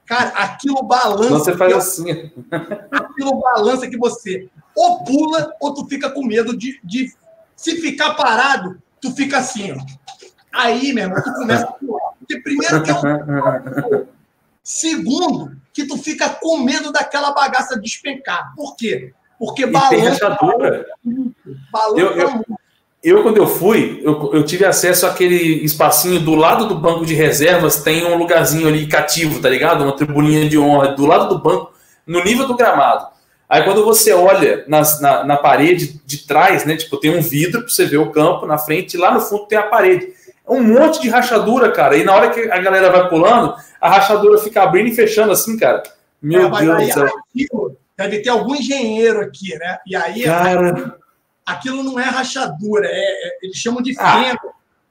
Cara, 0.06 0.28
aquilo 0.30 0.82
balança. 0.82 1.30
Você 1.30 1.56
faz 1.56 1.72
assim. 1.72 2.30
Aquilo 2.90 3.40
balança 3.40 3.88
que 3.88 3.96
você 3.96 4.48
ou 4.76 5.04
pula 5.04 5.54
ou 5.60 5.72
tu 5.72 5.86
fica 5.86 6.10
com 6.10 6.24
medo 6.24 6.56
de, 6.56 6.78
de 6.82 7.12
se 7.56 7.76
ficar 7.80 8.14
parado, 8.14 8.82
tu 9.00 9.12
fica 9.12 9.38
assim, 9.38 9.72
ó. 9.72 9.76
Aí, 10.52 10.92
meu 10.92 11.04
irmão, 11.04 11.22
tu 11.22 11.32
começa 11.32 11.64
a 11.64 11.72
pular. 11.72 12.12
Porque 12.18 12.40
primeiro 12.40 12.82
que 12.82 12.90
é 12.90 12.94
um. 12.94 14.06
Segundo, 14.62 15.56
que 15.72 15.86
tu 15.86 15.98
fica 15.98 16.28
com 16.28 16.58
medo 16.58 16.90
daquela 16.90 17.32
bagaça 17.32 17.78
despencar. 17.78 18.54
Por 18.54 18.76
quê? 18.76 19.12
Porque 19.38 19.66
balança. 19.66 20.38
Balança 21.70 22.00
eu, 22.00 22.12
eu, 22.12 22.44
eu, 23.04 23.22
quando 23.22 23.36
eu 23.36 23.46
fui, 23.46 24.00
eu, 24.02 24.30
eu, 24.32 24.42
tive 24.42 24.64
acesso 24.64 25.06
àquele 25.06 25.62
espacinho 25.62 26.18
do 26.20 26.34
lado 26.34 26.66
do 26.66 26.74
banco 26.74 27.04
de 27.04 27.12
reservas, 27.12 27.82
tem 27.82 28.02
um 28.06 28.16
lugarzinho 28.16 28.66
ali 28.66 28.86
cativo, 28.86 29.42
tá 29.42 29.50
ligado? 29.50 29.84
Uma 29.84 29.94
tribuninha 29.94 30.48
de 30.48 30.58
honra 30.58 30.92
do 30.92 31.04
lado 31.04 31.28
do 31.28 31.38
banco, 31.38 31.70
no 32.06 32.24
nível 32.24 32.46
do 32.48 32.56
gramado. 32.56 33.06
Aí 33.46 33.62
quando 33.62 33.84
você 33.84 34.14
olha 34.14 34.64
nas, 34.66 35.02
na, 35.02 35.22
na, 35.22 35.36
parede 35.36 36.00
de 36.06 36.26
trás, 36.26 36.64
né? 36.64 36.76
Tipo, 36.76 36.96
tem 36.96 37.14
um 37.14 37.20
vidro 37.20 37.60
para 37.60 37.68
você 37.68 37.84
ver 37.84 37.98
o 37.98 38.10
campo 38.10 38.46
na 38.46 38.56
frente, 38.56 38.94
e 38.94 38.98
lá 38.98 39.12
no 39.12 39.20
fundo 39.20 39.46
tem 39.46 39.58
a 39.58 39.64
parede. 39.64 40.08
É 40.48 40.50
um 40.50 40.62
monte 40.62 41.02
de 41.02 41.10
rachadura, 41.10 41.70
cara. 41.70 41.98
E 41.98 42.04
na 42.04 42.14
hora 42.14 42.30
que 42.30 42.40
a 42.40 42.58
galera 42.58 42.90
vai 42.90 43.06
pulando, 43.10 43.54
a 43.78 43.90
rachadura 43.90 44.38
fica 44.38 44.62
abrindo 44.62 44.88
e 44.88 44.94
fechando 44.94 45.30
assim, 45.30 45.58
cara. 45.58 45.82
Meu 46.22 46.46
é, 46.46 46.58
Deus 46.58 46.86
do 46.86 46.92
céu. 46.94 47.76
Deve 47.98 48.22
ter 48.22 48.30
algum 48.30 48.54
engenheiro 48.54 49.20
aqui, 49.20 49.54
né? 49.58 49.78
E 49.86 49.94
aí. 49.94 50.22
Cara 50.22 51.03
aquilo 51.44 51.82
não 51.82 51.98
é 51.98 52.04
rachadura, 52.04 52.86
é, 52.86 52.90
é 52.90 53.38
eles 53.42 53.56
chamam 53.56 53.82
de 53.82 53.94
ah, 53.98 54.24
fenda. 54.24 54.40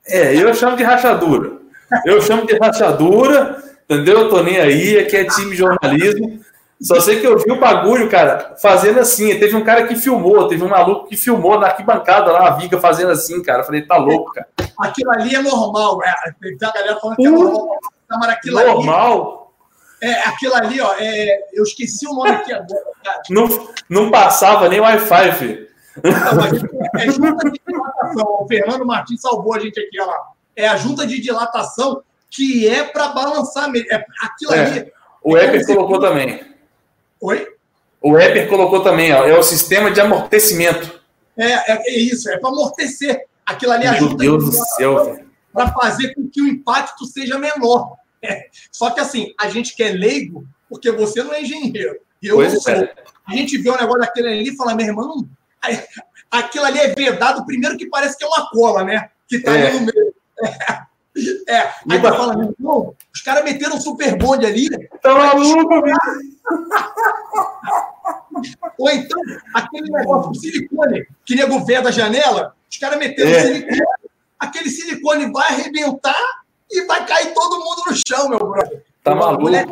é, 0.07 0.35
eu 0.35 0.53
chamo 0.53 0.75
de 0.75 0.83
rachadura. 0.83 1.63
Eu 2.05 2.21
chamo 2.21 2.45
de 2.45 2.57
rachadura, 2.57 3.63
entendeu? 3.85 4.21
Eu 4.21 4.29
tô 4.29 4.41
nem 4.41 4.57
aí, 4.57 4.97
aqui 4.97 5.15
é 5.15 5.25
time 5.25 5.55
jornalismo. 5.55 6.43
Só 6.81 6.99
sei 6.99 7.21
que 7.21 7.27
eu 7.27 7.37
vi 7.37 7.49
o 7.51 7.59
bagulho, 7.59 8.09
cara, 8.09 8.55
fazendo 8.61 8.99
assim. 8.99 9.39
Teve 9.39 9.55
um 9.55 9.63
cara 9.63 9.87
que 9.87 9.95
filmou, 9.95 10.47
teve 10.47 10.63
um 10.63 10.69
maluco 10.69 11.07
que 11.07 11.15
filmou 11.15 11.57
na 11.57 11.67
arquibancada 11.67 12.31
lá, 12.31 12.47
a 12.47 12.51
viga 12.51 12.79
fazendo 12.79 13.11
assim, 13.11 13.41
cara. 13.41 13.61
Eu 13.61 13.65
falei, 13.65 13.83
tá 13.83 13.95
louco, 13.95 14.33
cara. 14.33 14.47
Aquilo 14.79 15.11
ali 15.11 15.33
é 15.33 15.41
normal, 15.41 16.03
é. 16.03 16.13
Tem 16.41 16.57
a 16.61 16.71
galera 16.73 16.99
falando 16.99 17.15
que 17.15 17.25
é 17.25 17.29
normal. 17.29 17.77
Mas 18.09 18.29
aquilo 18.29 18.59
normal? 18.59 19.53
Ali, 20.01 20.11
é, 20.11 20.27
aquilo 20.27 20.55
ali, 20.55 20.81
ó, 20.81 20.93
é, 20.99 21.39
eu 21.53 21.63
esqueci 21.63 22.05
o 22.05 22.13
nome 22.13 22.31
aqui 22.31 22.51
agora. 22.51 22.83
Cara. 23.01 23.21
Não, 23.29 23.47
não 23.89 24.11
passava 24.11 24.67
nem 24.67 24.81
Wi-Fi, 24.81 25.31
filho. 25.33 25.67
Não, 26.01 27.01
é 27.01 27.11
junta 27.11 27.51
de 27.51 27.61
dilatação. 27.67 28.37
O 28.39 28.47
Fernando 28.47 28.85
Martins 28.85 29.21
salvou 29.21 29.53
a 29.53 29.59
gente 29.59 29.79
aqui, 29.79 29.99
ó. 30.01 30.13
É 30.55 30.67
a 30.67 30.77
junta 30.77 31.05
de 31.05 31.19
dilatação 31.19 32.01
que 32.29 32.67
é 32.67 32.83
para 32.83 33.09
balançar 33.09 33.69
mesmo. 33.69 33.91
É, 33.91 34.05
aquilo 34.21 34.53
é. 34.53 34.65
ali. 34.65 34.91
O 35.21 35.37
é 35.37 35.45
Eper 35.45 35.65
colocou 35.65 35.99
também. 35.99 36.43
Oi? 37.21 37.47
O 38.01 38.19
Eper 38.19 38.49
colocou 38.49 38.83
também, 38.83 39.13
ó, 39.13 39.25
é 39.25 39.37
o 39.37 39.43
sistema 39.43 39.89
de 39.89 40.01
amortecimento. 40.01 41.01
É, 41.37 41.71
é, 41.71 41.83
é 41.87 41.99
isso, 41.99 42.29
é 42.29 42.37
para 42.37 42.49
amortecer. 42.49 43.25
Aquilo 43.45 43.71
ali 43.71 43.83
Meu 43.85 43.93
ajuda 43.93 44.15
Deus 44.17 44.45
do 44.45 44.51
céu, 44.51 45.19
para 45.53 45.71
fazer 45.71 46.13
com 46.13 46.27
que 46.29 46.41
o 46.41 46.47
impacto 46.47 47.05
seja 47.05 47.37
menor. 47.37 47.95
É. 48.21 48.47
Só 48.71 48.89
que 48.89 48.99
assim, 48.99 49.33
a 49.39 49.49
gente 49.49 49.75
quer 49.75 49.91
leigo, 49.91 50.45
porque 50.69 50.91
você 50.91 51.23
não 51.23 51.33
é 51.33 51.41
engenheiro. 51.41 51.97
Eu 52.21 52.35
pois 52.35 52.53
não 52.53 52.61
sou. 52.61 52.73
É. 52.73 52.93
A 53.25 53.35
gente 53.35 53.57
vê 53.57 53.69
o 53.69 53.73
um 53.73 53.77
negócio 53.77 53.99
daquele 53.99 54.27
ali 54.29 54.49
e 54.49 54.55
fala, 54.55 54.75
meu 54.75 54.85
irmão, 54.85 55.27
aquilo 56.29 56.65
ali 56.65 56.79
é 56.79 56.93
vedado, 56.93 57.45
primeiro 57.45 57.77
que 57.77 57.87
parece 57.87 58.17
que 58.17 58.23
é 58.23 58.27
uma 58.27 58.49
cola, 58.49 58.83
né? 58.83 59.09
Que 59.27 59.39
tá 59.39 59.55
é. 59.55 59.67
ali 59.67 59.79
no 59.79 59.85
meio. 59.85 60.13
É. 60.43 60.83
É, 61.47 61.59
aí 61.91 62.01
tu 62.01 62.01
fala, 62.01 62.35
meu 62.35 62.55
irmão, 62.57 62.95
os 63.13 63.21
caras 63.21 63.43
meteram 63.43 63.75
um 63.75 63.79
super 63.79 64.17
bonde 64.17 64.47
ali. 64.47 64.67
Tá 64.99 65.13
maluco, 65.13 65.75
Ou 68.79 68.89
então, 68.89 69.21
aquele 69.53 69.91
negócio 69.91 70.31
de 70.31 70.39
silicone 70.39 71.05
que 71.23 71.35
nego 71.35 71.63
vê 71.63 71.79
da 71.81 71.91
janela, 71.91 72.55
os 72.69 72.77
caras 72.77 72.97
meteram 72.97 73.29
é. 73.29 73.41
silicone. 73.41 73.81
Aquele 74.39 74.69
silicone 74.69 75.31
vai 75.31 75.49
arrebentar 75.49 76.15
e 76.71 76.81
vai 76.85 77.05
cair 77.05 77.33
todo 77.33 77.63
mundo 77.63 77.83
no 77.87 77.95
chão, 78.07 78.29
meu 78.29 78.39
brother. 78.39 78.83
Tá 79.03 79.13
maluco? 79.13 79.45
Olhar, 79.45 79.67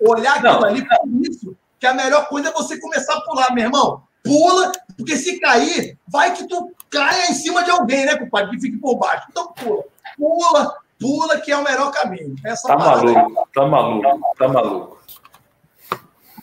olhar 0.00 0.36
aquilo 0.38 0.64
ali, 0.64 0.84
por 0.84 1.08
isso, 1.22 1.56
que 1.78 1.86
a 1.86 1.94
melhor 1.94 2.28
coisa 2.28 2.48
é 2.48 2.52
você 2.52 2.80
começar 2.80 3.14
a 3.14 3.20
pular, 3.20 3.54
meu 3.54 3.64
irmão. 3.64 4.02
Pula, 4.24 4.72
porque 4.96 5.16
se 5.16 5.38
cair, 5.38 5.98
vai 6.08 6.34
que 6.34 6.48
tu 6.48 6.72
caia 6.90 7.30
em 7.30 7.34
cima 7.34 7.62
de 7.62 7.70
alguém, 7.70 8.06
né, 8.06 8.16
compadre? 8.16 8.50
Que 8.52 8.60
fique 8.62 8.78
por 8.78 8.96
baixo. 8.96 9.26
Então 9.30 9.52
pula 9.52 9.84
pula, 10.16 10.76
pula, 10.98 11.40
que 11.40 11.52
é 11.52 11.56
o 11.56 11.64
melhor 11.64 11.90
caminho. 11.92 12.34
Essa 12.44 12.68
tá 12.68 12.76
maluco, 12.76 13.48
tá 13.52 13.66
maluco, 13.66 14.36
tá 14.38 14.48
maluco. 14.48 15.04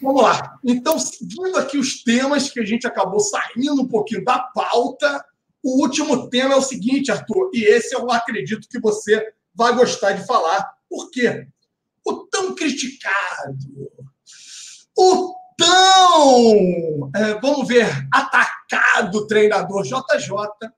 Vamos 0.02 0.24
lá. 0.24 0.58
Então, 0.64 0.98
seguindo 0.98 1.58
aqui 1.58 1.78
os 1.78 2.04
temas 2.04 2.50
que 2.50 2.60
a 2.60 2.66
gente 2.66 2.88
acabou 2.88 3.20
saindo 3.20 3.84
um 3.84 3.88
pouquinho 3.88 4.24
da 4.24 4.40
pauta, 4.40 5.24
o 5.64 5.82
último 5.82 6.28
tema 6.30 6.56
é 6.56 6.58
o 6.58 6.62
seguinte, 6.62 7.12
Arthur, 7.12 7.52
e 7.54 7.64
esse 7.64 7.94
eu 7.94 8.10
acredito 8.10 8.68
que 8.68 8.80
você 8.80 9.32
vai 9.54 9.76
gostar 9.76 10.14
de 10.14 10.26
falar. 10.26 10.74
Por 10.90 11.12
quê? 11.12 11.48
O 12.04 12.26
tão 12.26 12.56
criticado, 12.56 13.58
o 14.98 15.36
tão, 15.62 17.12
é, 17.16 17.40
vamos 17.40 17.68
ver, 17.68 17.88
atacado 18.12 19.28
treinador 19.28 19.84
JJ 19.84 20.70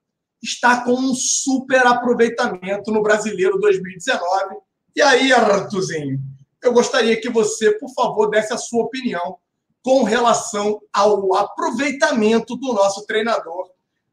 está 0.41 0.83
com 0.83 0.93
um 0.93 1.15
super 1.15 1.87
aproveitamento 1.87 2.91
no 2.91 3.01
Brasileiro 3.01 3.57
2019. 3.59 4.55
E 4.95 5.01
aí, 5.01 5.31
Artuzinho, 5.31 6.19
eu 6.61 6.73
gostaria 6.73 7.19
que 7.19 7.29
você, 7.29 7.71
por 7.79 7.89
favor, 7.93 8.29
desse 8.29 8.53
a 8.53 8.57
sua 8.57 8.83
opinião 8.83 9.37
com 9.81 10.03
relação 10.03 10.79
ao 10.93 11.35
aproveitamento 11.35 12.55
do 12.55 12.73
nosso 12.73 13.05
treinador 13.05 13.69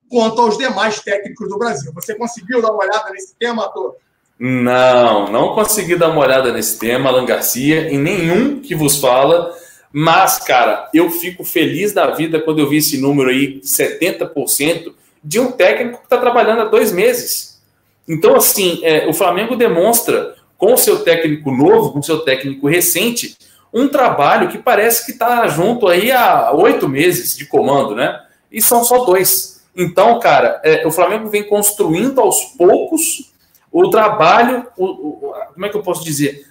quanto 0.08 0.40
aos 0.40 0.58
demais 0.58 1.00
técnicos 1.00 1.48
do 1.48 1.58
Brasil. 1.58 1.92
Você 1.94 2.16
conseguiu 2.16 2.60
dar 2.60 2.72
uma 2.72 2.82
olhada 2.84 3.10
nesse 3.10 3.36
tema, 3.36 3.64
Arthur? 3.64 3.94
Não, 4.38 5.30
não 5.30 5.54
consegui 5.54 5.96
dar 5.96 6.08
uma 6.08 6.22
olhada 6.22 6.52
nesse 6.52 6.78
tema, 6.78 7.10
Alan 7.10 7.26
Garcia, 7.26 7.92
em 7.92 7.98
nenhum 7.98 8.60
que 8.60 8.74
vos 8.74 8.96
fala. 8.96 9.54
Mas, 9.92 10.38
cara, 10.38 10.88
eu 10.94 11.10
fico 11.10 11.44
feliz 11.44 11.92
da 11.92 12.10
vida 12.10 12.40
quando 12.40 12.60
eu 12.60 12.68
vi 12.68 12.76
esse 12.76 12.98
número 12.98 13.30
aí, 13.30 13.60
70%, 13.60 14.92
de 15.22 15.40
um 15.40 15.50
técnico 15.52 15.98
que 15.98 16.04
está 16.04 16.18
trabalhando 16.18 16.62
há 16.62 16.64
dois 16.64 16.92
meses. 16.92 17.60
Então, 18.08 18.36
assim, 18.36 18.80
é, 18.82 19.08
o 19.08 19.12
Flamengo 19.12 19.56
demonstra, 19.56 20.36
com 20.56 20.74
o 20.74 20.78
seu 20.78 21.02
técnico 21.02 21.50
novo, 21.50 21.92
com 21.92 21.98
o 21.98 22.02
seu 22.02 22.20
técnico 22.20 22.68
recente, 22.68 23.36
um 23.72 23.88
trabalho 23.88 24.48
que 24.48 24.58
parece 24.58 25.06
que 25.06 25.12
está 25.12 25.46
junto 25.48 25.88
aí 25.88 26.10
há 26.10 26.52
oito 26.52 26.88
meses 26.88 27.36
de 27.36 27.46
comando, 27.46 27.94
né? 27.94 28.20
E 28.50 28.60
são 28.60 28.84
só 28.84 29.04
dois. 29.04 29.62
Então, 29.76 30.18
cara, 30.18 30.60
é, 30.64 30.86
o 30.86 30.90
Flamengo 30.90 31.28
vem 31.28 31.44
construindo 31.44 32.20
aos 32.20 32.44
poucos 32.56 33.32
o 33.72 33.88
trabalho, 33.88 34.66
o, 34.76 34.84
o, 34.84 35.34
como 35.54 35.66
é 35.66 35.68
que 35.68 35.76
eu 35.76 35.82
posso 35.82 36.04
dizer? 36.04 36.49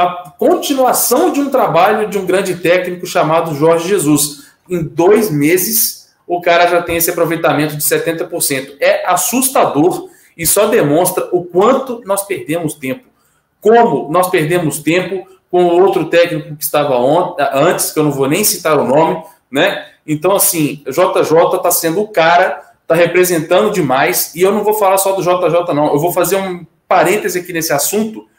A 0.00 0.32
continuação 0.38 1.30
de 1.30 1.42
um 1.42 1.50
trabalho 1.50 2.08
de 2.08 2.16
um 2.16 2.24
grande 2.24 2.54
técnico 2.54 3.04
chamado 3.04 3.54
Jorge 3.54 3.86
Jesus. 3.86 4.46
Em 4.66 4.82
dois 4.82 5.30
meses, 5.30 6.08
o 6.26 6.40
cara 6.40 6.66
já 6.68 6.80
tem 6.80 6.96
esse 6.96 7.10
aproveitamento 7.10 7.76
de 7.76 7.82
70%. 7.82 8.76
É 8.80 9.06
assustador 9.06 10.08
e 10.34 10.46
só 10.46 10.68
demonstra 10.68 11.28
o 11.32 11.44
quanto 11.44 12.00
nós 12.06 12.26
perdemos 12.26 12.72
tempo. 12.72 13.04
Como 13.60 14.10
nós 14.10 14.30
perdemos 14.30 14.78
tempo 14.78 15.28
com 15.50 15.66
outro 15.66 16.06
técnico 16.06 16.56
que 16.56 16.64
estava 16.64 16.96
antes, 17.52 17.92
que 17.92 17.98
eu 17.98 18.04
não 18.04 18.10
vou 18.10 18.26
nem 18.26 18.42
citar 18.42 18.78
o 18.78 18.86
nome, 18.86 19.22
né? 19.50 19.84
Então, 20.06 20.34
assim, 20.34 20.82
JJ 20.86 21.56
está 21.56 21.70
sendo 21.70 22.00
o 22.00 22.08
cara, 22.08 22.72
está 22.80 22.94
representando 22.94 23.70
demais, 23.70 24.34
e 24.34 24.40
eu 24.40 24.50
não 24.50 24.64
vou 24.64 24.72
falar 24.72 24.96
só 24.96 25.12
do 25.12 25.20
JJ, 25.20 25.74
não. 25.74 25.92
Eu 25.92 25.98
vou 25.98 26.10
fazer 26.10 26.36
um 26.36 26.64
parêntese 26.88 27.40
aqui 27.40 27.52
nesse 27.52 27.70
assunto 27.70 28.29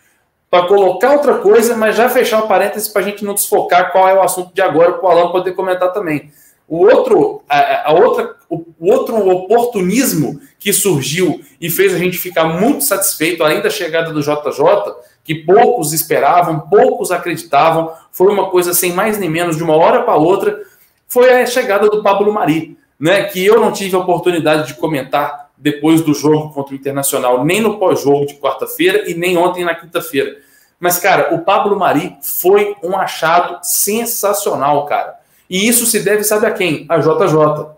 para 0.51 0.67
colocar 0.67 1.13
outra 1.13 1.37
coisa, 1.37 1.77
mas 1.77 1.95
já 1.95 2.09
fechar 2.09 2.43
o 2.43 2.47
parêntese 2.47 2.91
para 2.91 3.01
a 3.01 3.05
gente 3.05 3.23
não 3.23 3.33
desfocar 3.33 3.93
qual 3.93 4.09
é 4.09 4.13
o 4.13 4.21
assunto 4.21 4.53
de 4.53 4.61
agora, 4.61 4.91
para 4.91 5.07
o 5.07 5.09
Alan 5.09 5.31
poder 5.31 5.53
comentar 5.53 5.93
também. 5.93 6.29
O 6.67 6.85
outro, 6.85 7.41
a, 7.47 7.89
a 7.89 7.93
outra, 7.93 8.35
o, 8.49 8.65
o 8.77 8.91
outro 8.91 9.15
oportunismo 9.29 10.41
que 10.59 10.73
surgiu 10.73 11.41
e 11.59 11.69
fez 11.69 11.93
a 11.93 11.97
gente 11.97 12.17
ficar 12.17 12.43
muito 12.43 12.83
satisfeito, 12.83 13.41
além 13.41 13.61
da 13.61 13.69
chegada 13.69 14.11
do 14.11 14.21
JJ, 14.21 14.93
que 15.23 15.35
poucos 15.35 15.93
esperavam, 15.93 16.59
poucos 16.59 17.11
acreditavam, 17.11 17.93
foi 18.11 18.27
uma 18.27 18.49
coisa 18.49 18.73
sem 18.73 18.91
mais 18.91 19.17
nem 19.17 19.29
menos, 19.29 19.55
de 19.55 19.63
uma 19.63 19.77
hora 19.77 20.03
para 20.03 20.15
outra, 20.15 20.59
foi 21.07 21.31
a 21.31 21.45
chegada 21.45 21.89
do 21.89 22.03
Pablo 22.03 22.33
Mari, 22.33 22.77
né, 22.99 23.23
que 23.23 23.43
eu 23.45 23.61
não 23.61 23.71
tive 23.71 23.95
a 23.95 23.99
oportunidade 23.99 24.67
de 24.67 24.73
comentar 24.73 25.40
depois 25.61 26.01
do 26.01 26.13
jogo 26.13 26.51
contra 26.51 26.73
o 26.73 26.77
Internacional, 26.77 27.45
nem 27.45 27.61
no 27.61 27.77
pós-jogo 27.77 28.25
de 28.25 28.33
quarta-feira 28.35 29.09
e 29.09 29.13
nem 29.13 29.37
ontem 29.37 29.63
na 29.63 29.75
quinta-feira. 29.75 30.37
Mas, 30.79 30.97
cara, 30.97 31.35
o 31.35 31.39
Pablo 31.39 31.77
Mari 31.77 32.17
foi 32.23 32.75
um 32.83 32.97
achado 32.97 33.59
sensacional, 33.61 34.85
cara. 34.87 35.15
E 35.47 35.67
isso 35.67 35.85
se 35.85 35.99
deve, 35.99 36.23
sabe 36.23 36.47
a 36.47 36.51
quem? 36.51 36.87
A 36.89 36.97
JJ. 36.97 37.75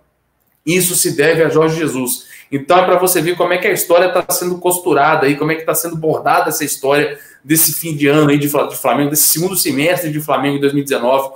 Isso 0.66 0.96
se 0.96 1.18
deve 1.18 1.44
a 1.44 1.50
Jorge 1.50 1.76
Jesus. 1.76 2.26
Então 2.50 2.78
é 2.78 2.86
para 2.86 2.98
você 2.98 3.22
ver 3.22 3.36
como 3.36 3.52
é 3.52 3.58
que 3.58 3.68
a 3.68 3.74
história 3.74 4.06
está 4.06 4.24
sendo 4.34 4.60
costurada 4.60 5.26
aí, 5.26 5.36
como 5.36 5.52
é 5.52 5.56
que 5.56 5.62
está 5.62 5.76
sendo 5.76 5.98
bordada 5.98 6.50
essa 6.50 6.64
história 6.64 7.20
desse 7.44 7.74
fim 7.74 7.96
de 7.96 8.08
ano 8.08 8.30
aí 8.30 8.38
de 8.38 8.48
Flamengo, 8.48 9.10
desse 9.10 9.24
segundo 9.24 9.58
semestre 9.58 10.12
de 10.12 10.22
Flamengo 10.22 10.58
em 10.58 10.62
2019. 10.62 11.32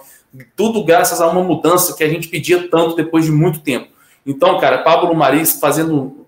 Tudo 0.55 0.85
graças 0.85 1.19
a 1.19 1.27
uma 1.27 1.43
mudança 1.43 1.95
que 1.95 2.03
a 2.03 2.09
gente 2.09 2.29
pedia 2.29 2.69
tanto 2.69 2.95
depois 2.95 3.25
de 3.25 3.31
muito 3.31 3.59
tempo. 3.59 3.87
Então, 4.25 4.59
cara, 4.59 4.77
Pablo 4.77 5.13
Maris 5.15 5.59
fazendo 5.59 6.26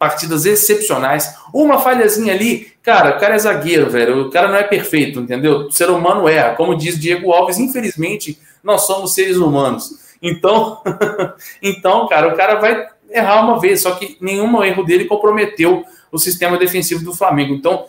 partidas 0.00 0.46
excepcionais. 0.46 1.36
Uma 1.52 1.78
falhazinha 1.78 2.32
ali, 2.32 2.72
cara, 2.82 3.18
o 3.18 3.20
cara 3.20 3.34
é 3.34 3.38
zagueiro, 3.38 3.90
velho. 3.90 4.22
O 4.22 4.30
cara 4.30 4.48
não 4.48 4.56
é 4.56 4.62
perfeito, 4.62 5.20
entendeu? 5.20 5.66
O 5.66 5.70
ser 5.70 5.90
humano 5.90 6.26
erra. 6.26 6.54
Como 6.54 6.74
diz 6.74 6.98
Diego 6.98 7.30
Alves, 7.30 7.58
infelizmente, 7.58 8.38
nós 8.64 8.86
somos 8.86 9.12
seres 9.12 9.36
humanos. 9.36 9.90
Então, 10.22 10.80
então, 11.62 12.08
cara, 12.08 12.28
o 12.28 12.34
cara 12.34 12.54
vai 12.54 12.88
errar 13.10 13.44
uma 13.44 13.60
vez, 13.60 13.82
só 13.82 13.90
que 13.90 14.16
nenhum 14.22 14.64
erro 14.64 14.82
dele 14.84 15.04
comprometeu 15.04 15.84
o 16.10 16.18
sistema 16.18 16.56
defensivo 16.56 17.04
do 17.04 17.12
Flamengo. 17.12 17.52
Então, 17.52 17.84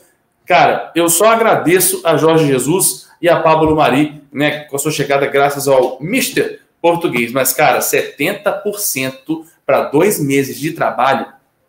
cara, 0.46 0.92
eu 0.94 1.08
só 1.08 1.28
agradeço 1.28 2.02
a 2.04 2.18
Jorge 2.18 2.46
Jesus 2.46 3.08
e 3.22 3.30
a 3.30 3.40
Pablo 3.40 3.74
Mari, 3.74 4.22
né, 4.34 4.66
com 4.66 4.76
a 4.76 4.80
sua 4.80 4.92
chegada 4.92 5.28
graças 5.28 5.66
ao 5.66 5.98
Mister 6.02 6.60
Português. 6.82 7.32
Mas, 7.32 7.54
cara, 7.54 7.80
70% 7.80 9.46
para 9.66 9.84
dois 9.84 10.20
meses 10.20 10.60
de 10.60 10.74
trabalho 10.74 11.26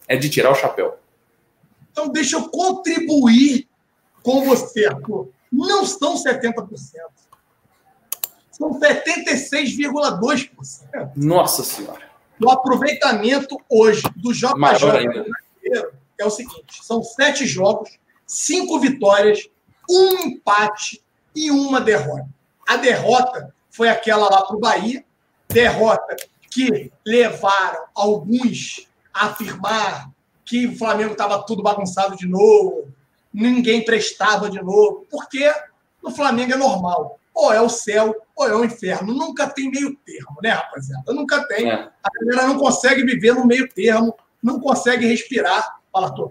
é 0.08 0.16
de 0.16 0.28
tirar 0.28 0.50
o 0.50 0.54
chapéu. 0.54 0.98
Então, 1.90 2.08
deixa 2.08 2.36
eu 2.36 2.48
contribuir 2.48 3.68
com 4.22 4.44
você, 4.44 4.86
Arthur. 4.86 5.28
Não 5.50 5.84
são 5.84 6.14
70% 6.14 6.66
são 8.62 8.78
76,2%. 8.78 11.10
Nossa 11.16 11.64
Senhora. 11.64 12.12
O 12.40 12.48
aproveitamento 12.50 13.60
hoje 13.68 14.04
do 14.16 14.32
JJ 14.32 14.54
brasileiro 14.54 15.26
é 16.18 16.24
o 16.24 16.30
seguinte: 16.30 16.82
são 16.82 17.02
sete 17.02 17.44
jogos, 17.46 17.98
cinco 18.26 18.78
vitórias, 18.78 19.48
um 19.90 20.26
empate 20.26 21.02
e 21.34 21.50
uma 21.50 21.80
derrota. 21.80 22.28
A 22.68 22.76
derrota 22.76 23.52
foi 23.70 23.88
aquela 23.88 24.28
lá 24.28 24.42
para 24.42 24.56
o 24.56 24.60
Bahia, 24.60 25.02
derrota 25.48 26.14
que 26.50 26.92
levaram 27.04 27.84
alguns 27.94 28.86
afirmar 29.12 30.10
que 30.44 30.66
o 30.66 30.76
Flamengo 30.76 31.12
estava 31.12 31.42
tudo 31.44 31.62
bagunçado 31.62 32.16
de 32.16 32.26
novo, 32.26 32.88
ninguém 33.32 33.84
prestava 33.84 34.50
de 34.50 34.62
novo, 34.62 35.06
porque 35.10 35.50
no 36.02 36.10
Flamengo 36.10 36.52
é 36.52 36.56
normal. 36.56 37.18
Ou 37.34 37.52
é 37.52 37.60
o 37.60 37.68
céu, 37.68 38.14
ou 38.36 38.46
é 38.46 38.54
o 38.54 38.64
inferno. 38.64 39.14
Nunca 39.14 39.46
tem 39.46 39.70
meio 39.70 39.96
termo, 40.04 40.36
né, 40.42 40.50
rapaziada? 40.50 41.14
Nunca 41.14 41.42
tem. 41.48 41.70
É. 41.70 41.88
A 42.02 42.10
galera 42.20 42.48
não 42.48 42.58
consegue 42.58 43.04
viver 43.04 43.34
no 43.34 43.46
meio 43.46 43.66
termo, 43.72 44.14
não 44.42 44.60
consegue 44.60 45.06
respirar. 45.06 45.78
Fala, 45.90 46.08
Arthur. 46.08 46.30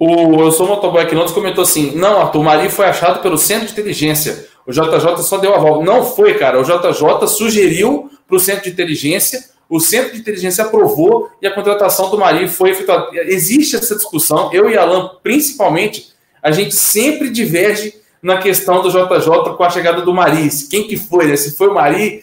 O 0.00 0.40
Eu 0.40 0.50
Sou 0.50 0.66
Motoboy 0.66 1.06
Quilômetros 1.06 1.32
comentou 1.32 1.62
assim: 1.62 1.94
não, 1.94 2.20
Arthur, 2.20 2.40
o 2.40 2.44
Mari 2.44 2.68
foi 2.68 2.86
achado 2.86 3.22
pelo 3.22 3.38
centro 3.38 3.66
de 3.66 3.72
inteligência. 3.72 4.48
O 4.66 4.72
JJ 4.72 5.22
só 5.22 5.38
deu 5.38 5.54
a 5.54 5.58
volta. 5.58 5.84
Não 5.84 6.04
foi, 6.04 6.34
cara. 6.34 6.60
O 6.60 6.64
JJ 6.64 7.28
sugeriu 7.28 8.10
para 8.26 8.36
o 8.36 8.40
centro 8.40 8.64
de 8.64 8.70
inteligência, 8.70 9.51
o 9.74 9.80
centro 9.80 10.12
de 10.12 10.18
inteligência 10.18 10.64
aprovou 10.64 11.30
e 11.40 11.46
a 11.46 11.50
contratação 11.50 12.10
do 12.10 12.18
Mari 12.18 12.46
foi 12.46 12.72
efetuada. 12.72 13.08
Existe 13.24 13.74
essa 13.74 13.96
discussão. 13.96 14.52
Eu 14.52 14.68
e 14.68 14.76
Alan, 14.76 15.12
principalmente, 15.22 16.12
a 16.42 16.50
gente 16.50 16.74
sempre 16.74 17.30
diverge 17.30 17.94
na 18.22 18.36
questão 18.36 18.82
do 18.82 18.90
JJ 18.90 19.56
com 19.56 19.64
a 19.64 19.70
chegada 19.70 20.02
do 20.02 20.12
Mari. 20.12 20.50
Quem 20.70 20.86
que 20.86 20.98
foi, 20.98 21.26
né? 21.26 21.36
Se 21.36 21.56
foi 21.56 21.68
o 21.68 21.74
Mari, 21.74 22.22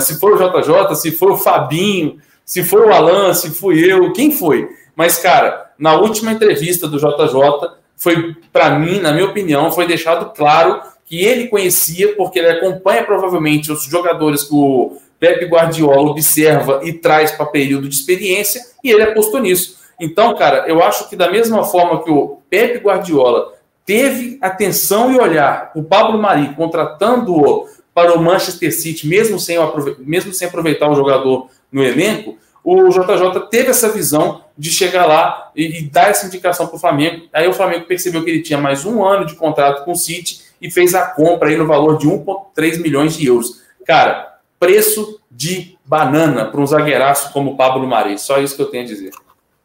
se 0.00 0.18
foi 0.18 0.32
o 0.32 0.36
JJ, 0.36 0.96
se 0.96 1.12
foi 1.12 1.30
o 1.30 1.36
Fabinho, 1.36 2.18
se 2.44 2.64
foi 2.64 2.80
o 2.80 2.92
Alan, 2.92 3.32
se 3.34 3.50
fui 3.50 3.78
eu, 3.88 4.12
quem 4.12 4.32
foi? 4.32 4.68
Mas, 4.96 5.16
cara, 5.16 5.70
na 5.78 5.94
última 5.94 6.32
entrevista 6.32 6.88
do 6.88 6.98
JJ, 6.98 7.70
foi, 7.96 8.34
para 8.52 8.80
mim, 8.80 8.98
na 8.98 9.12
minha 9.12 9.26
opinião, 9.26 9.70
foi 9.70 9.86
deixado 9.86 10.34
claro 10.34 10.80
que 11.06 11.24
ele 11.24 11.46
conhecia, 11.46 12.16
porque 12.16 12.40
ele 12.40 12.48
acompanha 12.48 13.04
provavelmente 13.04 13.70
os 13.70 13.84
jogadores 13.84 14.42
que 14.42 14.54
o 14.54 14.98
Pepe 15.18 15.46
Guardiola 15.46 16.10
observa 16.10 16.80
e 16.82 16.92
traz 16.92 17.32
para 17.32 17.46
período 17.46 17.88
de 17.88 17.94
experiência, 17.94 18.60
e 18.82 18.90
ele 18.90 19.02
apostou 19.02 19.40
nisso. 19.40 19.78
Então, 19.98 20.34
cara, 20.34 20.64
eu 20.66 20.82
acho 20.82 21.08
que 21.08 21.16
da 21.16 21.30
mesma 21.30 21.64
forma 21.64 22.02
que 22.02 22.10
o 22.10 22.38
Pepe 22.50 22.78
Guardiola 22.78 23.54
teve 23.86 24.38
atenção 24.40 25.12
e 25.12 25.18
olhar 25.18 25.70
o 25.74 25.82
Pablo 25.82 26.18
Mari 26.18 26.54
contratando-o 26.54 27.68
para 27.92 28.12
o 28.12 28.22
Manchester 28.22 28.74
City, 28.74 29.06
mesmo 29.06 29.38
sem, 29.38 29.56
mesmo 30.00 30.32
sem 30.34 30.48
aproveitar 30.48 30.90
o 30.90 30.94
jogador 30.94 31.48
no 31.70 31.82
elenco, 31.82 32.36
o 32.64 32.88
JJ 32.88 33.48
teve 33.50 33.70
essa 33.70 33.90
visão 33.90 34.42
de 34.56 34.70
chegar 34.70 35.06
lá 35.06 35.50
e, 35.54 35.80
e 35.80 35.82
dar 35.82 36.08
essa 36.08 36.26
indicação 36.26 36.66
para 36.66 36.76
o 36.76 36.80
Flamengo. 36.80 37.26
Aí 37.32 37.46
o 37.46 37.52
Flamengo 37.52 37.84
percebeu 37.84 38.24
que 38.24 38.30
ele 38.30 38.42
tinha 38.42 38.58
mais 38.58 38.84
um 38.86 39.04
ano 39.04 39.26
de 39.26 39.34
contrato 39.34 39.84
com 39.84 39.92
o 39.92 39.96
City 39.96 40.40
e 40.60 40.70
fez 40.70 40.94
a 40.94 41.06
compra 41.06 41.50
aí 41.50 41.56
no 41.56 41.66
valor 41.66 41.98
de 41.98 42.06
1,3 42.06 42.80
milhões 42.80 43.16
de 43.16 43.26
euros. 43.26 43.62
Cara, 43.86 44.33
preço 44.58 45.20
de 45.30 45.78
banana 45.84 46.50
para 46.50 46.60
um 46.60 46.66
zagueiraço 46.66 47.32
como 47.32 47.52
o 47.52 47.56
Pablo 47.56 47.86
Mari. 47.86 48.18
Só 48.18 48.40
isso 48.40 48.56
que 48.56 48.62
eu 48.62 48.70
tenho 48.70 48.84
a 48.84 48.86
dizer. 48.86 49.12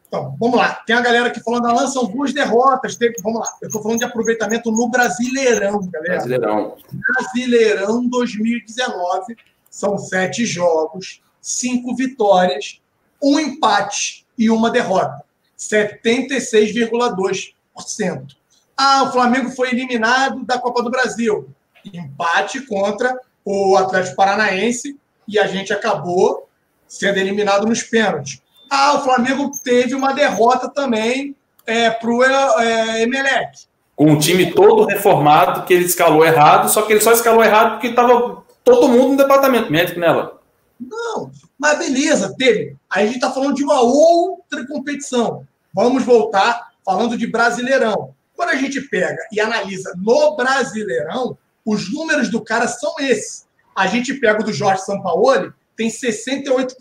Então, 0.08 0.36
vamos 0.40 0.58
lá. 0.58 0.74
Tem 0.88 0.96
a 0.96 1.02
galera 1.02 1.28
aqui 1.28 1.40
falando, 1.40 1.68
Alan, 1.68 1.88
são 1.88 2.06
duas 2.06 2.34
derrotas. 2.34 2.96
Teve, 2.96 3.14
vamos 3.24 3.42
lá. 3.42 3.48
Eu 3.62 3.68
estou 3.68 3.82
falando 3.82 4.00
de 4.00 4.06
aproveitamento 4.06 4.72
no 4.72 4.90
Brasileirão, 4.90 5.88
galera. 5.88 6.16
Brasileirão. 6.16 6.76
Brasileirão 6.92 8.08
2019. 8.08 9.38
São 9.70 10.00
sete 10.00 10.48
jogos, 10.48 11.22
cinco 11.40 11.96
vitórias, 11.96 12.82
um 13.22 13.40
empate 13.40 14.26
e 14.36 14.50
uma 14.50 14.72
derrota. 14.72 15.24
76,2%. 15.58 18.36
Ah, 18.76 19.04
o 19.04 19.12
Flamengo 19.12 19.52
foi 19.52 19.70
eliminado 19.70 20.44
da 20.44 20.58
Copa 20.58 20.82
do 20.82 20.90
Brasil. 20.90 21.48
Empate 21.86 22.62
contra 22.62 23.16
o 23.52 23.76
Atlético 23.78 24.16
Paranaense 24.16 24.96
e 25.28 25.40
a 25.40 25.48
gente 25.48 25.74
acabou 25.74 26.48
sendo 26.88 27.18
eliminado 27.18 27.66
nos 27.66 27.82
pênaltis. 27.82 28.42
Ah, 28.70 28.98
o 28.98 29.04
Flamengo 29.04 29.52
teve 29.64 29.96
uma 29.96 30.14
derrota 30.14 30.70
também 30.70 31.36
é, 31.66 31.90
para 31.90 32.12
o 32.12 32.24
é, 32.24 33.02
Emelec. 33.02 33.66
Com 33.96 34.14
o 34.14 34.20
time 34.20 34.52
todo 34.52 34.86
reformado, 34.86 35.66
que 35.66 35.74
ele 35.74 35.86
escalou 35.86 36.24
errado, 36.24 36.70
só 36.70 36.84
que 36.84 36.94
ele 36.94 37.02
só 37.02 37.12
escalou 37.12 37.44
errado 37.44 37.72
porque 37.72 37.88
estava 37.88 38.44
todo 38.64 38.88
mundo 38.88 39.12
no 39.12 39.18
departamento 39.18 39.72
médico 39.72 40.00
nela. 40.00 40.40
Não, 40.80 41.32
mas 41.58 41.80
beleza, 41.80 42.36
teve. 42.38 42.76
Aí 42.88 43.04
a 43.04 43.06
gente 43.08 43.16
está 43.16 43.32
falando 43.32 43.56
de 43.56 43.64
uma 43.64 43.82
outra 43.82 44.66
competição. 44.68 45.44
Vamos 45.74 46.04
voltar 46.04 46.70
falando 46.86 47.18
de 47.18 47.26
Brasileirão. 47.26 48.14
Quando 48.36 48.50
a 48.50 48.56
gente 48.56 48.80
pega 48.82 49.20
e 49.32 49.42
analisa 49.42 49.92
no 49.98 50.36
Brasileirão, 50.36 51.36
os 51.72 51.94
números 51.94 52.30
do 52.30 52.42
cara 52.42 52.68
são 52.68 52.96
esses. 53.00 53.48
A 53.76 53.86
gente 53.88 54.14
pega 54.16 54.42
o 54.42 54.44
do 54.44 54.52
Jorge 54.52 54.84
Sampaoli, 54.84 55.52
tem 55.76 55.88
68%. 55.88 56.74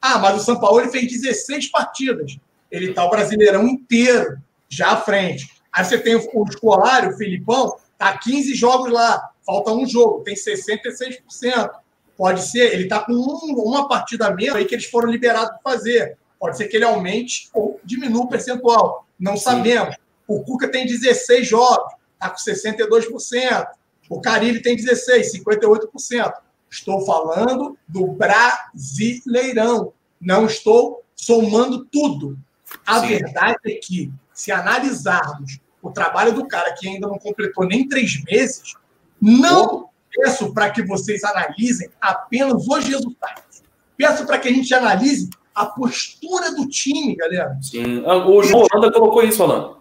Ah, 0.00 0.18
mas 0.18 0.40
o 0.40 0.44
Sampaoli 0.44 0.90
fez 0.90 1.10
16 1.10 1.70
partidas. 1.70 2.38
Ele 2.70 2.90
está 2.90 3.04
o 3.04 3.10
Brasileirão 3.10 3.66
inteiro 3.66 4.38
já 4.68 4.92
à 4.92 4.96
frente. 4.96 5.50
Aí 5.72 5.84
você 5.84 5.98
tem 5.98 6.14
o 6.14 6.44
escolar, 6.48 7.08
o 7.08 7.16
Filipão, 7.16 7.76
tá 7.98 8.16
15 8.16 8.54
jogos 8.54 8.92
lá, 8.92 9.30
falta 9.44 9.72
um 9.72 9.84
jogo, 9.84 10.22
tem 10.22 10.34
66%. 10.34 11.70
Pode 12.16 12.42
ser, 12.42 12.72
ele 12.72 12.84
está 12.84 13.00
com 13.00 13.12
um, 13.12 13.54
uma 13.60 13.88
partida 13.88 14.30
menos 14.30 14.56
aí 14.56 14.64
que 14.64 14.74
eles 14.74 14.86
foram 14.86 15.10
liberados 15.10 15.50
para 15.50 15.72
fazer. 15.72 16.16
Pode 16.38 16.56
ser 16.56 16.68
que 16.68 16.76
ele 16.76 16.84
aumente 16.84 17.50
ou 17.52 17.80
diminua 17.84 18.24
o 18.24 18.28
percentual. 18.28 19.06
Não 19.18 19.36
Sim. 19.36 19.42
sabemos. 19.42 19.96
O 20.26 20.42
Cuca 20.42 20.68
tem 20.68 20.86
16 20.86 21.46
jogos, 21.46 21.92
está 22.14 22.30
com 22.30 22.36
62%. 22.36 23.66
O 24.08 24.20
Carilli 24.20 24.62
tem 24.62 24.76
16, 24.76 25.32
58%. 25.32 26.32
Estou 26.70 27.04
falando 27.04 27.76
do 27.88 28.06
Brasileirão. 28.08 29.92
Não 30.20 30.46
estou 30.46 31.02
somando 31.14 31.84
tudo. 31.86 32.38
A 32.86 33.00
Sim. 33.00 33.08
verdade 33.08 33.58
é 33.66 33.74
que, 33.74 34.12
se 34.32 34.52
analisarmos 34.52 35.58
o 35.82 35.90
trabalho 35.90 36.32
do 36.32 36.46
cara 36.46 36.74
que 36.74 36.88
ainda 36.88 37.06
não 37.06 37.18
completou 37.18 37.66
nem 37.66 37.88
três 37.88 38.22
meses, 38.24 38.74
não 39.20 39.88
peço 40.14 40.52
para 40.52 40.70
que 40.70 40.82
vocês 40.82 41.22
analisem 41.24 41.88
apenas 42.00 42.66
os 42.66 42.84
resultados. 42.84 43.62
Peço 43.96 44.26
para 44.26 44.38
que 44.38 44.48
a 44.48 44.52
gente 44.52 44.72
analise 44.74 45.30
a 45.54 45.66
postura 45.66 46.54
do 46.54 46.68
time, 46.68 47.16
galera. 47.16 47.56
Sim. 47.62 48.02
Ah, 48.04 48.28
o 48.28 48.42
João 48.42 48.66
Holanda 48.70 48.92
colocou 48.92 49.22
isso, 49.22 49.38
falando. 49.38 49.78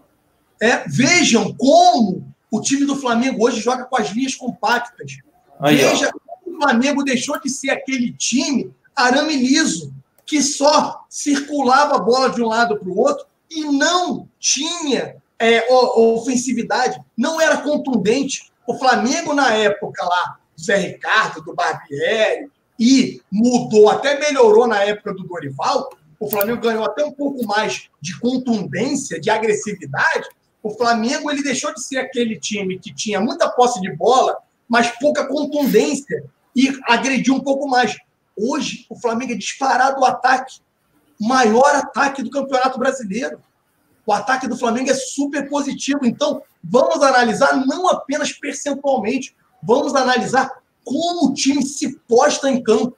É, 0.62 0.88
vejam 0.88 1.54
como 1.54 2.25
o 2.56 2.62
time 2.62 2.86
do 2.86 2.96
Flamengo 2.96 3.46
hoje 3.46 3.60
joga 3.60 3.86
com 3.86 3.98
as 3.98 4.10
linhas 4.10 4.36
compactas. 4.36 5.18
Aí, 5.60 5.78
Veja 5.78 6.12
ó. 6.14 6.50
o 6.50 6.58
Flamengo 6.58 7.04
deixou 7.04 7.40
de 7.40 7.50
ser 7.50 7.72
aquele 7.72 8.14
time 8.14 8.74
arame 8.96 9.36
liso, 9.36 9.94
que 10.26 10.42
só 10.42 11.06
circulava 11.10 11.96
a 11.96 12.00
bola 12.00 12.30
de 12.30 12.42
um 12.42 12.48
lado 12.48 12.78
para 12.78 12.90
o 12.90 12.98
outro 12.98 13.26
e 13.52 13.64
não 13.66 14.28
tinha 14.40 15.18
é, 15.38 15.68
ofensividade, 15.72 17.00
não 17.16 17.40
era 17.40 17.58
contundente. 17.58 18.52
O 18.66 18.74
Flamengo, 18.76 19.34
na 19.34 19.54
época 19.54 20.04
lá, 20.04 20.38
do 20.56 20.64
Zé 20.64 20.78
Ricardo, 20.78 21.44
do 21.44 21.54
Barbieri, 21.54 22.50
e 22.80 23.22
mudou, 23.32 23.90
até 23.90 24.20
melhorou 24.20 24.68
na 24.68 24.82
época 24.84 25.14
do 25.14 25.24
Dorival, 25.24 25.90
o 26.20 26.30
Flamengo 26.30 26.62
ganhou 26.62 26.84
até 26.84 27.06
um 27.06 27.12
pouco 27.12 27.46
mais 27.46 27.90
de 28.02 28.20
contundência, 28.20 29.20
de 29.20 29.30
agressividade. 29.30 30.28
O 30.66 30.72
Flamengo 30.72 31.30
ele 31.30 31.44
deixou 31.44 31.72
de 31.76 31.84
ser 31.84 32.00
aquele 32.00 32.40
time 32.40 32.80
que 32.80 32.92
tinha 32.92 33.22
muita 33.22 33.48
posse 33.48 33.80
de 33.80 33.96
bola, 33.96 34.36
mas 34.68 34.90
pouca 35.00 35.28
contundência 35.28 36.24
e 36.56 36.76
agrediu 36.88 37.36
um 37.36 37.40
pouco 37.40 37.68
mais. 37.68 37.96
Hoje, 38.36 38.84
o 38.90 39.00
Flamengo 39.00 39.34
é 39.34 39.36
disparado 39.36 40.02
o 40.02 40.06
ataque, 40.06 40.60
maior 41.22 41.70
ataque 41.76 42.24
do 42.24 42.32
Campeonato 42.32 42.80
Brasileiro. 42.80 43.40
O 44.08 44.12
ataque 44.12 44.48
do 44.48 44.58
Flamengo 44.58 44.90
é 44.90 44.96
super 44.96 45.48
positivo. 45.48 46.00
Então, 46.02 46.42
vamos 46.64 47.04
analisar 47.04 47.64
não 47.68 47.88
apenas 47.88 48.34
percentualmente, 48.34 49.36
vamos 49.62 49.94
analisar 49.94 50.50
como 50.84 51.28
o 51.28 51.34
time 51.36 51.64
se 51.64 51.96
posta 52.08 52.50
em 52.50 52.64
campo. 52.64 52.98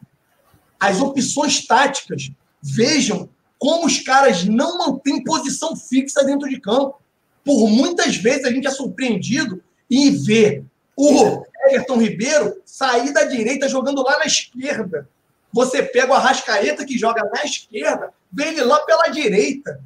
As 0.79 1.01
opções 1.01 1.67
táticas. 1.67 2.31
Vejam 2.61 3.27
como 3.59 3.87
os 3.87 3.99
caras 3.99 4.45
não 4.45 4.77
mantêm 4.77 5.21
posição 5.21 5.75
fixa 5.75 6.23
dentro 6.23 6.47
de 6.47 6.61
campo. 6.61 7.05
Por 7.47 7.69
muitas 7.69 8.17
vezes 8.17 8.43
a 8.43 8.51
gente 8.51 8.67
é 8.67 8.69
surpreendido 8.69 9.63
em 9.89 10.21
ver 10.21 10.65
o 10.97 11.45
Everton 11.65 11.95
Ribeiro 11.95 12.61
sair 12.65 13.13
da 13.13 13.23
direita 13.23 13.69
jogando 13.69 14.03
lá 14.03 14.19
na 14.19 14.25
esquerda. 14.25 15.07
Você 15.53 15.81
pega 15.81 16.11
o 16.11 16.13
Arrascaeta 16.13 16.83
que 16.83 16.97
joga 16.97 17.23
na 17.33 17.45
esquerda, 17.45 18.13
vem 18.29 18.49
ele 18.49 18.65
lá 18.65 18.81
pela 18.81 19.07
direita. 19.07 19.79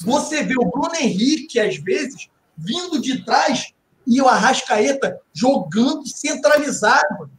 Você 0.00 0.42
vê 0.42 0.56
o 0.58 0.66
Bruno 0.66 0.94
Henrique, 0.94 1.58
às 1.58 1.78
vezes, 1.78 2.28
vindo 2.54 3.00
de 3.00 3.24
trás 3.24 3.72
e 4.06 4.20
o 4.20 4.28
Arrascaeta 4.28 5.18
jogando 5.32 6.06
centralizado. 6.06 7.30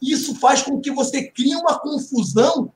Isso 0.00 0.36
faz 0.36 0.62
com 0.62 0.80
que 0.80 0.90
você 0.90 1.24
crie 1.24 1.54
uma 1.54 1.78
confusão 1.78 2.72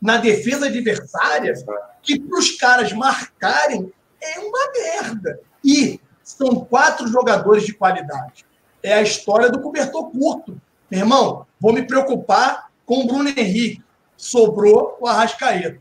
na 0.00 0.18
defesa 0.18 0.66
adversária 0.66 1.52
que 2.00 2.20
para 2.20 2.38
os 2.38 2.52
caras 2.52 2.92
marcarem 2.92 3.92
é 4.22 4.38
uma 4.38 4.70
merda. 4.70 5.49
E 5.64 6.00
são 6.22 6.64
quatro 6.64 7.06
jogadores 7.06 7.64
de 7.64 7.74
qualidade. 7.74 8.44
É 8.82 8.94
a 8.94 9.02
história 9.02 9.50
do 9.50 9.60
cobertor 9.60 10.10
curto. 10.10 10.60
Meu 10.90 11.00
irmão, 11.00 11.46
vou 11.60 11.72
me 11.72 11.82
preocupar 11.82 12.70
com 12.86 13.00
o 13.00 13.06
Bruno 13.06 13.28
Henrique. 13.28 13.82
Sobrou 14.16 14.96
o 15.00 15.06
Arrascaeta. 15.06 15.80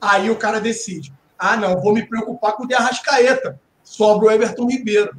Aí 0.00 0.30
o 0.30 0.36
cara 0.36 0.60
decide. 0.60 1.12
Ah, 1.38 1.56
não, 1.56 1.80
vou 1.80 1.92
me 1.92 2.06
preocupar 2.06 2.52
com 2.52 2.64
o 2.64 2.66
de 2.66 2.74
Arrascaeta. 2.74 3.60
Sobra 3.82 4.28
o 4.28 4.30
Everton 4.30 4.66
Ribeiro. 4.66 5.16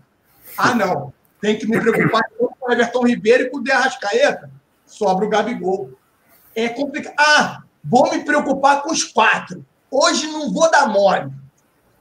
Ah, 0.58 0.76
não, 0.76 1.14
tem 1.40 1.58
que 1.58 1.68
me 1.68 1.80
preocupar 1.80 2.24
com 2.38 2.50
o 2.60 2.72
Everton 2.72 3.06
Ribeiro 3.06 3.44
e 3.44 3.50
com 3.50 3.58
o 3.58 3.64
de 3.64 3.72
Arrascaeta. 3.72 4.52
Sobra 4.86 5.26
o 5.26 5.30
Gabigol. 5.30 5.92
É 6.56 6.70
complicado. 6.70 7.16
Ah, 7.18 7.64
vou 7.84 8.10
me 8.12 8.24
preocupar 8.24 8.82
com 8.84 8.92
os 8.92 9.04
quatro. 9.04 9.66
Hoje 9.90 10.28
não 10.28 10.52
vou 10.54 10.70
dar 10.70 10.88
mole. 10.88 11.32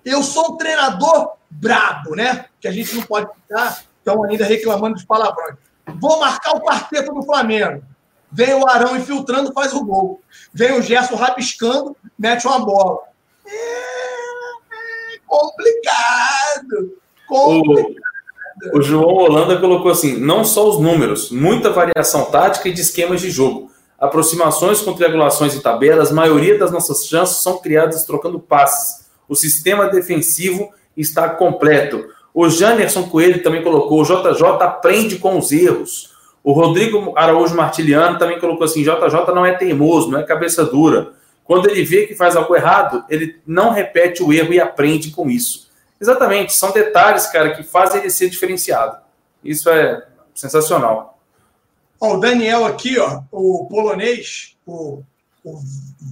Eu 0.04 0.22
sou 0.22 0.52
um 0.52 0.56
treinador 0.56 1.32
brabo, 1.50 2.14
né? 2.14 2.46
Que 2.60 2.68
a 2.68 2.72
gente 2.72 2.94
não 2.94 3.02
pode 3.02 3.28
ficar 3.34 3.82
tão 4.04 4.24
ainda 4.24 4.44
reclamando 4.44 4.94
dos 4.94 5.04
palavrões. 5.04 5.56
Vou 6.00 6.20
marcar 6.20 6.52
o 6.52 6.60
quarteto 6.60 7.12
do 7.12 7.22
Flamengo. 7.22 7.82
Vem 8.32 8.54
o 8.54 8.68
Arão 8.68 8.96
infiltrando, 8.96 9.52
faz 9.52 9.72
o 9.74 9.84
gol. 9.84 10.20
Vem 10.54 10.78
o 10.78 10.82
Gerson 10.82 11.16
rabiscando, 11.16 11.96
mete 12.16 12.46
uma 12.46 12.64
bola. 12.64 13.00
É 13.46 15.18
complicado. 15.26 16.96
complicado. 17.26 17.94
O, 18.72 18.78
o 18.78 18.82
João 18.82 19.14
Holanda 19.14 19.58
colocou 19.58 19.90
assim: 19.90 20.16
não 20.18 20.44
só 20.44 20.68
os 20.68 20.80
números, 20.80 21.30
muita 21.30 21.70
variação 21.70 22.26
tática 22.26 22.68
e 22.68 22.72
de 22.72 22.80
esquemas 22.80 23.20
de 23.20 23.30
jogo. 23.30 23.70
Aproximações 23.98 24.80
com 24.80 24.94
triangulações 24.94 25.54
e 25.54 25.60
tabelas, 25.60 26.10
maioria 26.10 26.58
das 26.58 26.70
nossas 26.70 27.06
chances 27.06 27.42
são 27.42 27.58
criadas 27.58 28.04
trocando 28.04 28.40
passes. 28.40 29.06
O 29.28 29.36
sistema 29.36 29.88
defensivo 29.88 30.70
está 30.96 31.28
completo. 31.28 32.08
O 32.32 32.48
Janerson 32.48 33.08
Coelho 33.08 33.42
também 33.42 33.62
colocou: 33.62 34.00
o 34.00 34.04
JJ 34.04 34.44
aprende 34.60 35.18
com 35.18 35.38
os 35.38 35.52
erros. 35.52 36.10
O 36.42 36.52
Rodrigo 36.52 37.12
Araújo 37.16 37.54
Martiliano 37.54 38.18
também 38.18 38.38
colocou 38.38 38.64
assim: 38.64 38.82
JJ 38.82 39.34
não 39.34 39.44
é 39.44 39.52
teimoso, 39.54 40.10
não 40.10 40.20
é 40.20 40.22
cabeça 40.22 40.64
dura. 40.64 41.12
Quando 41.44 41.68
ele 41.68 41.82
vê 41.84 42.06
que 42.06 42.14
faz 42.14 42.36
algo 42.36 42.54
errado, 42.54 43.04
ele 43.10 43.40
não 43.46 43.70
repete 43.70 44.22
o 44.22 44.32
erro 44.32 44.52
e 44.52 44.60
aprende 44.60 45.10
com 45.10 45.28
isso. 45.28 45.68
Exatamente, 46.00 46.52
são 46.54 46.72
detalhes, 46.72 47.26
cara, 47.26 47.54
que 47.54 47.62
fazem 47.62 48.00
ele 48.00 48.10
ser 48.10 48.30
diferenciado. 48.30 48.96
Isso 49.44 49.68
é 49.68 50.06
sensacional. 50.34 51.18
Ó, 52.00 52.14
o 52.14 52.20
Daniel 52.20 52.64
aqui, 52.64 52.98
ó, 52.98 53.22
o 53.30 53.66
polonês, 53.68 54.56
o, 54.64 55.02
o 55.44 55.60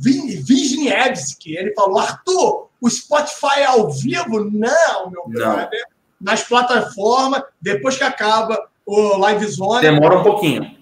Wisniewski, 0.05 1.57
ele 1.57 1.75
falou: 1.75 1.99
Arthur, 1.99 2.69
o 2.81 2.89
Spotify 2.89 3.61
é 3.61 3.67
ao 3.67 3.91
vivo? 3.91 4.51
Não, 4.51 5.11
meu 5.11 5.29
brother. 5.29 5.85
Nas 6.21 6.43
plataformas, 6.43 7.43
depois 7.61 7.97
que 7.97 8.05
acaba 8.05 8.69
o 8.85 9.17
Live 9.19 9.47
Zone. 9.47 9.83
Demora 9.83 10.19
um 10.19 10.23
pouquinho. 10.23 10.79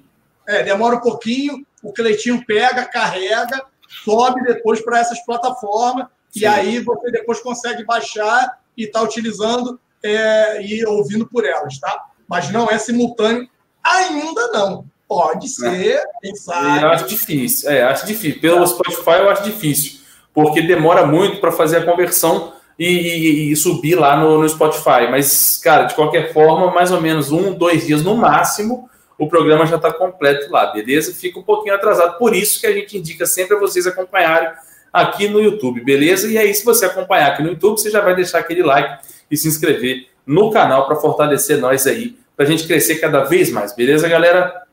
É, 0.47 0.62
demora 0.62 0.97
um 0.97 1.01
pouquinho. 1.01 1.66
O 1.82 1.93
Cleitinho 1.93 2.44
pega, 2.47 2.85
carrega, 2.85 3.64
sobe 4.05 4.43
depois 4.44 4.81
para 4.81 5.01
essas 5.01 5.24
plataformas. 5.24 6.06
Sim. 6.31 6.40
E 6.40 6.47
aí 6.47 6.78
você 6.81 7.10
depois 7.10 7.40
consegue 7.40 7.85
baixar 7.85 8.59
e 8.77 8.85
estar 8.85 9.01
tá 9.01 9.05
utilizando 9.05 9.78
é, 10.02 10.62
e 10.62 10.85
ouvindo 10.86 11.27
por 11.27 11.44
elas, 11.44 11.78
tá? 11.78 12.06
Mas 12.28 12.51
não 12.51 12.68
é 12.70 12.78
simultâneo 12.78 13.48
ainda 13.86 14.48
não. 14.48 14.85
Pode 15.09 15.49
ser, 15.49 16.03
quem 16.20 16.35
sabe. 16.35 16.83
Eu 16.83 16.89
acho 16.89 17.07
difícil. 17.07 17.70
É, 17.70 17.83
acho 17.85 18.07
difícil. 18.07 18.41
Pelo 18.41 18.66
Spotify 18.66 19.19
eu 19.20 19.31
acho 19.31 19.45
difícil. 19.45 20.01
Porque 20.35 20.61
demora 20.61 21.07
muito 21.07 21.41
para 21.41 21.53
fazer 21.53 21.78
a 21.78 21.85
conversão 21.85 22.53
e, 22.78 22.87
e, 22.87 23.53
e 23.53 23.57
subir 23.57 23.95
lá 23.95 24.16
no, 24.16 24.43
no, 24.43 24.49
Spotify. 24.49 25.09
Mas, 25.11 25.59
cara, 25.59 25.85
de 25.85 25.95
qualquer 25.95 26.33
forma, 26.33 26.73
mais 26.73 26.91
ou 26.91 27.01
menos 27.01 27.31
um, 27.31 27.55
dois 27.55 27.87
dias 27.87 28.03
no 28.03 28.16
máximo, 28.16 28.91
o 29.16 29.28
programa 29.28 29.65
já 29.65 29.77
está 29.77 29.93
completo 29.93 30.51
lá, 30.51 30.66
beleza? 30.73 31.15
Fica 31.15 31.39
um 31.39 31.43
pouquinho 31.43 31.74
atrasado. 31.74 32.19
Por 32.19 32.35
isso 32.35 32.61
que 32.61 32.66
a 32.66 32.73
gente 32.73 32.99
indica 32.99 33.24
sempre 33.27 33.57
a 33.57 33.61
vocês 33.61 33.87
acompanharem 33.87 34.51
aqui 34.93 35.28
no 35.28 35.41
YouTube, 35.41 35.83
beleza? 35.83 36.27
E 36.27 36.37
aí, 36.37 36.53
se 36.53 36.65
você 36.65 36.87
acompanhar 36.87 37.28
aqui 37.28 37.43
no 37.43 37.51
YouTube, 37.51 37.78
você 37.78 37.91
já 37.91 38.01
vai 38.01 38.15
deixar 38.15 38.41
aquele 38.41 38.62
like 38.62 39.05
e 39.31 39.37
se 39.37 39.47
inscrever 39.47 40.09
no 40.27 40.51
canal 40.51 40.87
para 40.87 40.97
fortalecer 40.97 41.59
nós 41.59 41.87
aí, 41.87 42.19
para 42.37 42.45
a 42.45 42.49
gente 42.49 42.66
crescer 42.66 42.97
cada 42.97 43.24
vez 43.24 43.51
mais, 43.51 43.74
beleza, 43.74 44.09
galera? 44.09 44.65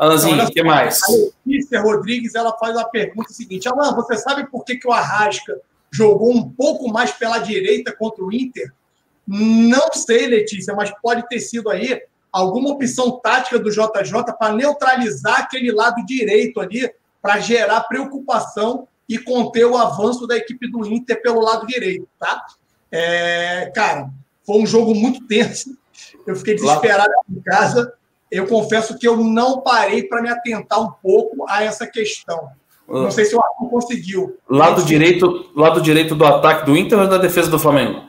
Alanzinho, 0.00 0.42
o 0.42 0.50
que 0.50 0.62
mais? 0.62 0.98
A 1.02 1.12
Letícia 1.46 1.82
Rodrigues 1.82 2.34
ela 2.34 2.56
faz 2.56 2.74
a 2.74 2.84
pergunta 2.86 3.34
seguinte: 3.34 3.68
Alan, 3.68 3.94
você 3.94 4.16
sabe 4.16 4.46
por 4.46 4.64
que, 4.64 4.76
que 4.76 4.88
o 4.88 4.92
Arrasca 4.92 5.60
jogou 5.90 6.34
um 6.34 6.48
pouco 6.48 6.90
mais 6.90 7.12
pela 7.12 7.38
direita 7.38 7.94
contra 7.94 8.24
o 8.24 8.32
Inter? 8.32 8.72
Não 9.28 9.92
sei, 9.92 10.26
Letícia, 10.26 10.74
mas 10.74 10.90
pode 11.02 11.28
ter 11.28 11.38
sido 11.38 11.68
aí 11.68 12.00
alguma 12.32 12.70
opção 12.70 13.20
tática 13.20 13.58
do 13.58 13.70
JJ 13.70 14.32
para 14.38 14.54
neutralizar 14.54 15.40
aquele 15.40 15.70
lado 15.70 16.02
direito 16.06 16.60
ali, 16.60 16.90
para 17.20 17.38
gerar 17.38 17.82
preocupação 17.82 18.88
e 19.06 19.18
conter 19.18 19.66
o 19.66 19.76
avanço 19.76 20.26
da 20.26 20.34
equipe 20.34 20.66
do 20.70 20.86
Inter 20.86 21.20
pelo 21.20 21.42
lado 21.42 21.66
direito, 21.66 22.08
tá? 22.18 22.46
É, 22.90 23.70
cara, 23.74 24.08
foi 24.46 24.62
um 24.62 24.66
jogo 24.66 24.94
muito 24.94 25.26
tenso. 25.26 25.76
Eu 26.26 26.34
fiquei 26.36 26.54
desesperado 26.54 27.10
Lá. 27.10 27.22
em 27.28 27.40
casa 27.42 27.99
eu 28.30 28.46
confesso 28.46 28.98
que 28.98 29.06
eu 29.06 29.16
não 29.16 29.60
parei 29.60 30.04
para 30.04 30.22
me 30.22 30.28
atentar 30.28 30.80
um 30.80 30.90
pouco 31.02 31.44
a 31.48 31.64
essa 31.64 31.86
questão. 31.86 32.48
Não 32.88 33.06
ah. 33.06 33.10
sei 33.10 33.24
se 33.24 33.34
o 33.34 33.40
Arthur 33.40 33.70
conseguiu. 33.70 34.36
Lado 34.48 34.82
direito, 34.82 35.50
lado 35.54 35.80
direito 35.80 36.14
do 36.14 36.24
ataque 36.24 36.66
do 36.66 36.76
Inter 36.76 36.98
ou 36.98 37.08
da 37.08 37.18
defesa 37.18 37.50
do 37.50 37.58
Flamengo? 37.58 38.04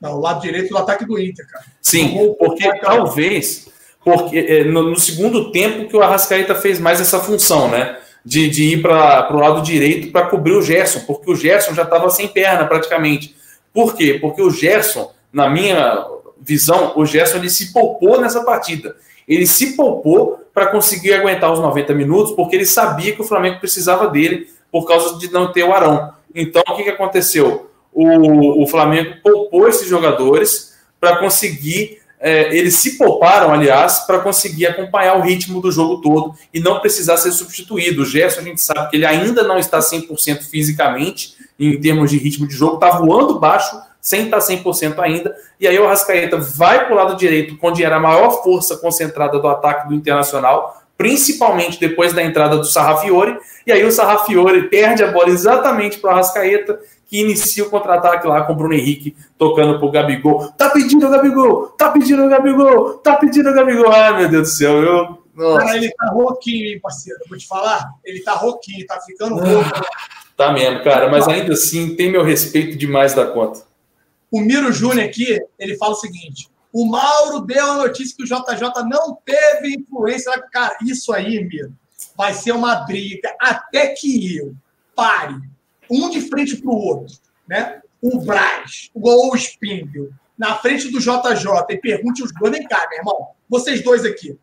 Não, 0.00 0.18
lado 0.18 0.40
direito 0.40 0.70
do 0.70 0.78
ataque 0.78 1.04
do 1.04 1.18
Inter, 1.18 1.46
cara. 1.48 1.64
Sim, 1.80 2.34
porque 2.38 2.78
talvez 2.80 3.70
porque 4.04 4.38
é, 4.38 4.64
no, 4.64 4.90
no, 4.90 4.98
segundo 4.98 5.52
tempo 5.52 5.88
que 5.88 5.96
o 5.96 6.02
Arrascaeta 6.02 6.54
fez 6.54 6.80
mais 6.80 7.00
essa 7.00 7.20
função, 7.20 7.68
né? 7.68 7.98
De, 8.24 8.48
de 8.48 8.74
ir 8.74 8.82
para 8.82 9.34
o 9.34 9.38
lado 9.38 9.62
direito 9.62 10.12
para 10.12 10.26
cobrir 10.26 10.52
o 10.52 10.62
Gerson, 10.62 11.00
porque 11.00 11.30
o 11.30 11.36
Gerson 11.36 11.74
já 11.74 11.82
estava 11.82 12.08
sem 12.10 12.28
perna 12.28 12.66
praticamente. 12.66 13.34
Por 13.72 13.94
quê? 13.94 14.18
Porque 14.20 14.42
o 14.42 14.50
Gerson, 14.50 15.10
na 15.32 15.48
minha 15.48 16.04
visão, 16.40 16.92
o 16.96 17.06
Gerson 17.06 17.38
ele 17.38 17.50
se 17.50 17.72
poupou 17.72 18.20
nessa 18.20 18.42
partida. 18.42 18.96
Ele 19.26 19.46
se 19.46 19.76
poupou 19.76 20.40
para 20.52 20.66
conseguir 20.66 21.14
aguentar 21.14 21.52
os 21.52 21.60
90 21.60 21.94
minutos, 21.94 22.32
porque 22.34 22.56
ele 22.56 22.66
sabia 22.66 23.14
que 23.14 23.22
o 23.22 23.24
Flamengo 23.24 23.60
precisava 23.60 24.08
dele 24.08 24.48
por 24.70 24.86
causa 24.86 25.18
de 25.18 25.30
não 25.32 25.52
ter 25.52 25.64
o 25.64 25.72
Arão. 25.72 26.12
Então, 26.34 26.62
o 26.68 26.76
que, 26.76 26.84
que 26.84 26.90
aconteceu? 26.90 27.70
O, 27.92 28.62
o 28.62 28.66
Flamengo 28.66 29.16
poupou 29.22 29.68
esses 29.68 29.88
jogadores 29.88 30.76
para 31.00 31.16
conseguir. 31.18 31.98
É, 32.22 32.54
eles 32.54 32.74
se 32.74 32.98
pouparam, 32.98 33.50
aliás, 33.50 34.00
para 34.00 34.18
conseguir 34.18 34.66
acompanhar 34.66 35.16
o 35.16 35.22
ritmo 35.22 35.60
do 35.60 35.72
jogo 35.72 36.02
todo 36.02 36.34
e 36.52 36.60
não 36.60 36.78
precisar 36.80 37.16
ser 37.16 37.32
substituído. 37.32 38.02
O 38.02 38.04
Gerson, 38.04 38.40
a 38.40 38.44
gente 38.44 38.60
sabe 38.60 38.90
que 38.90 38.96
ele 38.96 39.06
ainda 39.06 39.42
não 39.42 39.58
está 39.58 39.78
100% 39.78 40.42
fisicamente, 40.42 41.34
em 41.58 41.80
termos 41.80 42.10
de 42.10 42.18
ritmo 42.18 42.46
de 42.46 42.54
jogo, 42.54 42.74
está 42.74 42.90
voando 42.90 43.38
baixo 43.38 43.74
sem 44.10 44.24
estar 44.24 44.38
100% 44.38 44.98
ainda. 44.98 45.34
E 45.58 45.68
aí 45.68 45.78
o 45.78 45.86
Rascaeta 45.86 46.36
vai 46.36 46.84
para 46.84 46.92
o 46.92 46.96
lado 46.96 47.16
direito, 47.16 47.56
onde 47.62 47.84
era 47.84 47.96
a 47.96 48.00
maior 48.00 48.42
força 48.42 48.76
concentrada 48.76 49.38
do 49.38 49.46
ataque 49.46 49.88
do 49.88 49.94
Internacional, 49.94 50.82
principalmente 50.98 51.78
depois 51.78 52.12
da 52.12 52.22
entrada 52.22 52.58
do 52.58 52.64
Sarrafiore. 52.64 53.38
E 53.66 53.72
aí 53.72 53.84
o 53.84 53.92
Sarrafiore 53.92 54.68
perde 54.68 55.04
a 55.04 55.12
bola 55.12 55.30
exatamente 55.30 55.98
para 55.98 56.12
o 56.12 56.14
Rascaeta, 56.16 56.80
que 57.06 57.20
inicia 57.20 57.64
o 57.64 57.70
contra-ataque 57.70 58.26
lá 58.26 58.42
com 58.42 58.52
o 58.52 58.56
Bruno 58.56 58.74
Henrique 58.74 59.16
tocando 59.38 59.78
para 59.78 59.86
o 59.86 59.90
Gabigol. 59.90 60.48
Tá 60.52 60.70
pedindo 60.70 61.06
o 61.06 61.10
Gabigol! 61.10 61.66
Tá 61.68 61.90
pedindo 61.90 62.24
o 62.24 62.28
Gabigol! 62.28 62.94
Tá 62.98 63.16
pedindo 63.16 63.50
o 63.50 63.54
Gabigol! 63.54 63.92
Ai, 63.92 64.18
meu 64.18 64.28
Deus 64.28 64.48
do 64.48 64.54
céu, 64.54 64.82
eu. 64.82 65.18
Nossa. 65.34 65.64
Cara, 65.64 65.76
ele 65.76 65.90
tá 65.90 66.06
rouquinho, 66.12 66.66
hein, 66.66 66.80
parceiro? 66.80 67.20
vou 67.28 67.38
te 67.38 67.46
falar. 67.46 67.88
Ele 68.04 68.20
tá 68.20 68.34
rouquinho, 68.34 68.86
tá 68.86 69.00
ficando 69.00 69.36
rouco. 69.36 69.70
Tá 70.36 70.52
mesmo, 70.52 70.82
cara, 70.82 71.10
mas 71.10 71.28
ainda 71.28 71.52
assim 71.52 71.94
tem 71.96 72.10
meu 72.10 72.24
respeito 72.24 72.76
demais 72.76 73.14
da 73.14 73.26
conta. 73.26 73.69
O 74.30 74.40
Miro 74.40 74.72
Júnior 74.72 75.06
aqui, 75.06 75.40
ele 75.58 75.76
fala 75.76 75.92
o 75.92 75.96
seguinte: 75.96 76.48
o 76.72 76.86
Mauro 76.86 77.40
deu 77.40 77.72
a 77.72 77.76
notícia 77.76 78.16
que 78.16 78.22
o 78.22 78.26
JJ 78.26 78.84
não 78.88 79.18
teve 79.24 79.74
influência. 79.74 80.32
Cara, 80.52 80.76
isso 80.82 81.12
aí, 81.12 81.42
Miro, 81.44 81.74
vai 82.16 82.32
ser 82.32 82.52
uma 82.52 82.76
briga 82.86 83.34
até 83.40 83.88
que 83.88 84.36
eu 84.36 84.54
pare 84.94 85.34
um 85.90 86.08
de 86.08 86.20
frente 86.20 86.56
para 86.56 86.70
o 86.70 86.76
outro, 86.76 87.16
né? 87.48 87.80
O 88.00 88.20
Braz, 88.20 88.88
o 88.94 89.36
Spindle, 89.36 90.10
na 90.38 90.56
frente 90.56 90.88
do 90.90 91.00
JJ 91.00 91.44
e 91.68 91.76
pergunte 91.78 92.22
os 92.22 92.32
dois: 92.32 92.52
vem 92.52 92.66
cá, 92.66 92.86
meu 92.88 92.98
irmão, 92.98 93.28
vocês 93.48 93.82
dois 93.82 94.04
aqui. 94.04 94.38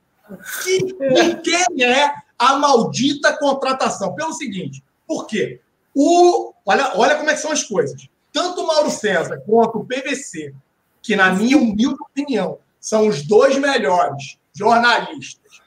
Que, 0.64 1.35
quem 1.41 1.84
é 1.84 2.14
a 2.38 2.57
maldita 2.57 3.38
contratação? 3.38 4.14
Pelo 4.14 4.34
seguinte, 4.34 4.84
por 5.07 5.26
quê? 5.26 5.61
O, 5.95 6.53
olha, 6.65 6.91
olha 6.95 7.15
como 7.15 7.30
é 7.30 7.34
que 7.34 7.39
são 7.39 7.51
as 7.51 7.64
coisas 7.64 8.09
tanto 8.38 8.61
o 8.61 8.68
Mauro 8.68 8.91
César 8.91 9.41
quanto 9.47 9.80
o 9.80 9.85
PVC, 9.85 10.53
que, 11.01 11.15
na 11.15 11.31
minha 11.31 11.57
humilde 11.57 11.97
opinião, 11.99 12.59
são 12.80 13.07
os 13.07 13.26
dois 13.26 13.57
melhores 13.57 14.38
jornalistas 14.53 15.59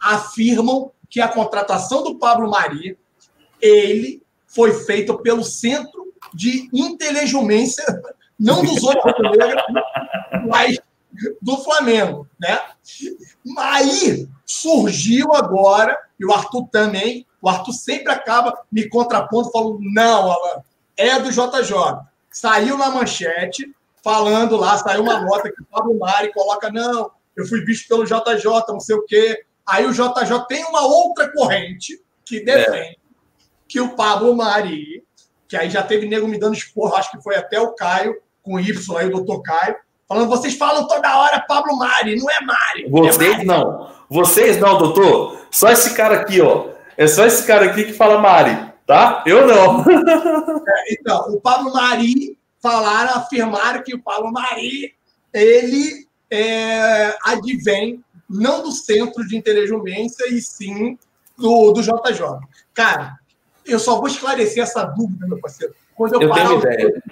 afirmam 0.00 0.90
que 1.10 1.20
a 1.20 1.28
contratação 1.28 2.02
do 2.02 2.18
Pablo 2.18 2.50
Mari 2.50 2.98
ele 3.60 4.22
foi 4.46 4.72
feita 4.72 5.14
pelo 5.18 5.44
Centro 5.44 6.14
de 6.32 6.70
Inteligência, 6.72 7.84
não 8.38 8.64
dos 8.64 8.80
outros 8.82 9.14
mas 10.48 10.80
do 11.42 11.58
Flamengo, 11.58 12.26
né? 12.40 12.58
Aí 13.58 14.26
surgiu 14.46 15.34
agora, 15.34 15.98
e 16.18 16.24
o 16.24 16.32
Arthur 16.32 16.66
também, 16.72 17.26
o 17.42 17.48
Arthur 17.48 17.72
sempre 17.72 18.12
acaba 18.12 18.56
me 18.70 18.88
contrapondo, 18.88 19.50
falando: 19.50 19.80
não, 19.80 20.30
Alan, 20.30 20.62
é 20.96 21.18
do 21.18 21.30
JJ. 21.30 21.74
Saiu 22.30 22.78
na 22.78 22.88
manchete, 22.88 23.74
falando 24.02 24.56
lá, 24.56 24.78
saiu 24.78 25.02
uma 25.02 25.20
nota 25.20 25.50
que 25.52 25.60
o 25.60 25.66
Pablo 25.66 25.98
Mari 25.98 26.32
coloca: 26.32 26.70
não, 26.70 27.10
eu 27.36 27.44
fui 27.44 27.64
visto 27.64 27.88
pelo 27.88 28.04
JJ, 28.04 28.44
não 28.68 28.80
sei 28.80 28.94
o 28.94 29.04
quê. 29.04 29.44
Aí 29.66 29.84
o 29.84 29.92
JJ 29.92 30.46
tem 30.48 30.64
uma 30.64 30.82
outra 30.86 31.30
corrente 31.32 32.00
que 32.24 32.40
defende 32.40 32.78
é. 32.78 32.94
que 33.68 33.80
o 33.80 33.94
Pablo 33.96 34.36
Mari, 34.36 35.04
que 35.48 35.56
aí 35.56 35.68
já 35.68 35.82
teve 35.82 36.06
nego 36.06 36.28
me 36.28 36.38
dando 36.38 36.54
esporro, 36.54 36.94
acho 36.94 37.10
que 37.10 37.22
foi 37.22 37.36
até 37.36 37.60
o 37.60 37.72
Caio, 37.72 38.16
com 38.42 38.58
Y 38.58 38.96
aí, 38.98 39.06
o 39.08 39.12
doutor 39.12 39.42
Caio, 39.42 39.76
falando: 40.08 40.28
vocês 40.28 40.56
falam 40.56 40.86
toda 40.86 41.18
hora 41.18 41.40
Pablo 41.40 41.76
Mari, 41.76 42.16
não 42.16 42.30
é 42.30 42.40
Mari. 42.40 42.88
Vocês 42.88 43.18
é 43.18 43.32
Mari. 43.32 43.44
não. 43.46 43.90
Vocês 44.08 44.56
não, 44.58 44.78
doutor. 44.78 45.46
Só 45.50 45.70
esse 45.70 45.94
cara 45.94 46.20
aqui, 46.20 46.40
ó. 46.40 46.71
É 46.96 47.06
só 47.06 47.24
esse 47.24 47.46
cara 47.46 47.66
aqui 47.66 47.84
que 47.84 47.92
fala 47.92 48.20
Mari, 48.20 48.72
tá? 48.86 49.22
Eu 49.26 49.46
não. 49.46 49.82
É, 49.82 50.94
então, 50.94 51.34
o 51.34 51.40
Pablo 51.40 51.72
Mari 51.72 52.38
falaram, 52.60 53.14
afirmaram 53.14 53.82
que 53.82 53.94
o 53.94 54.02
Pablo 54.02 54.32
Mari, 54.32 54.94
ele 55.32 56.06
é, 56.30 57.14
advém 57.24 58.02
não 58.28 58.62
do 58.62 58.72
centro 58.72 59.26
de 59.26 59.36
inteligência 59.36 60.28
e 60.30 60.40
sim 60.40 60.98
do, 61.36 61.72
do 61.72 61.82
JJ. 61.82 62.22
Cara, 62.72 63.18
eu 63.66 63.78
só 63.78 63.96
vou 63.96 64.06
esclarecer 64.06 64.62
essa 64.62 64.84
dúvida, 64.84 65.26
meu 65.26 65.38
parceiro. 65.40 65.74
Quando 65.94 66.14
eu, 66.14 66.22
eu 66.22 66.32
tenho 66.32 66.46
uma 66.46 66.58
ideia. 66.58 67.02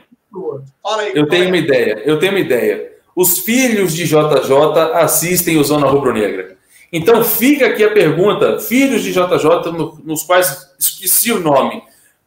Fala 0.82 1.02
aí, 1.02 1.12
eu 1.14 1.28
tenho 1.28 1.46
uma 1.48 1.56
ideia. 1.56 2.02
Eu 2.04 2.18
tenho 2.18 2.32
uma 2.32 2.40
ideia. 2.40 2.92
Os 3.14 3.38
filhos 3.40 3.92
de 3.92 4.04
JJ 4.06 4.78
assistem 4.94 5.58
o 5.58 5.64
Zona 5.64 5.86
Rubro 5.86 6.12
Negra. 6.12 6.56
Então 6.92 7.22
fica 7.22 7.66
aqui 7.66 7.84
a 7.84 7.92
pergunta, 7.92 8.58
filhos 8.58 9.02
de 9.02 9.12
JJ, 9.12 9.72
no, 9.72 10.00
nos 10.04 10.22
quais 10.22 10.72
esqueci 10.78 11.32
o 11.32 11.40
nome. 11.40 11.82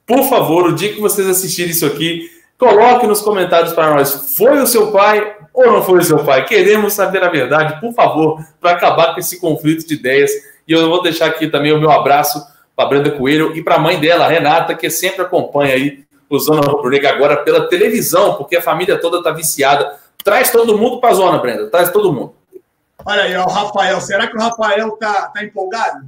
Por 0.05 0.23
favor, 0.23 0.65
o 0.65 0.75
dia 0.75 0.93
que 0.93 1.01
vocês 1.01 1.27
assistirem 1.27 1.71
isso 1.71 1.85
aqui, 1.85 2.29
coloque 2.57 3.05
nos 3.05 3.21
comentários 3.21 3.73
para 3.73 3.93
nós. 3.93 4.35
Foi 4.37 4.61
o 4.61 4.67
seu 4.67 4.91
pai 4.91 5.35
ou 5.53 5.71
não 5.71 5.83
foi 5.83 5.99
o 5.99 6.03
seu 6.03 6.23
pai? 6.23 6.45
Queremos 6.45 6.93
saber 6.93 7.23
a 7.23 7.29
verdade, 7.29 7.79
por 7.79 7.93
favor, 7.93 8.43
para 8.59 8.71
acabar 8.71 9.13
com 9.13 9.19
esse 9.19 9.39
conflito 9.39 9.87
de 9.87 9.93
ideias. 9.93 10.31
E 10.67 10.71
eu 10.71 10.89
vou 10.89 11.01
deixar 11.03 11.27
aqui 11.27 11.47
também 11.47 11.71
o 11.71 11.79
meu 11.79 11.91
abraço 11.91 12.43
para 12.75 12.89
Brenda 12.89 13.11
Coelho 13.11 13.55
e 13.55 13.61
para 13.61 13.75
a 13.75 13.79
mãe 13.79 13.99
dela, 13.99 14.27
Renata, 14.27 14.73
que 14.73 14.89
sempre 14.89 15.21
acompanha 15.21 15.75
aí 15.75 16.03
o 16.29 16.39
Zona 16.39 16.61
Rubro 16.61 16.95
agora 17.07 17.37
pela 17.37 17.67
televisão, 17.67 18.33
porque 18.33 18.55
a 18.55 18.61
família 18.61 18.97
toda 18.99 19.17
está 19.17 19.29
viciada. 19.31 19.99
Traz 20.23 20.49
todo 20.49 20.77
mundo 20.77 20.99
para 20.99 21.11
a 21.11 21.13
zona, 21.13 21.37
Brenda. 21.37 21.67
Traz 21.67 21.91
todo 21.91 22.11
mundo. 22.11 22.33
Olha 23.05 23.23
aí, 23.23 23.35
ó, 23.35 23.45
o 23.45 23.49
Rafael. 23.49 23.99
Será 24.01 24.27
que 24.27 24.35
o 24.35 24.39
Rafael 24.39 24.91
tá, 24.97 25.27
tá 25.27 25.43
empolgado? 25.43 26.07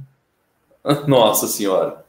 Nossa 1.06 1.46
Senhora. 1.46 2.04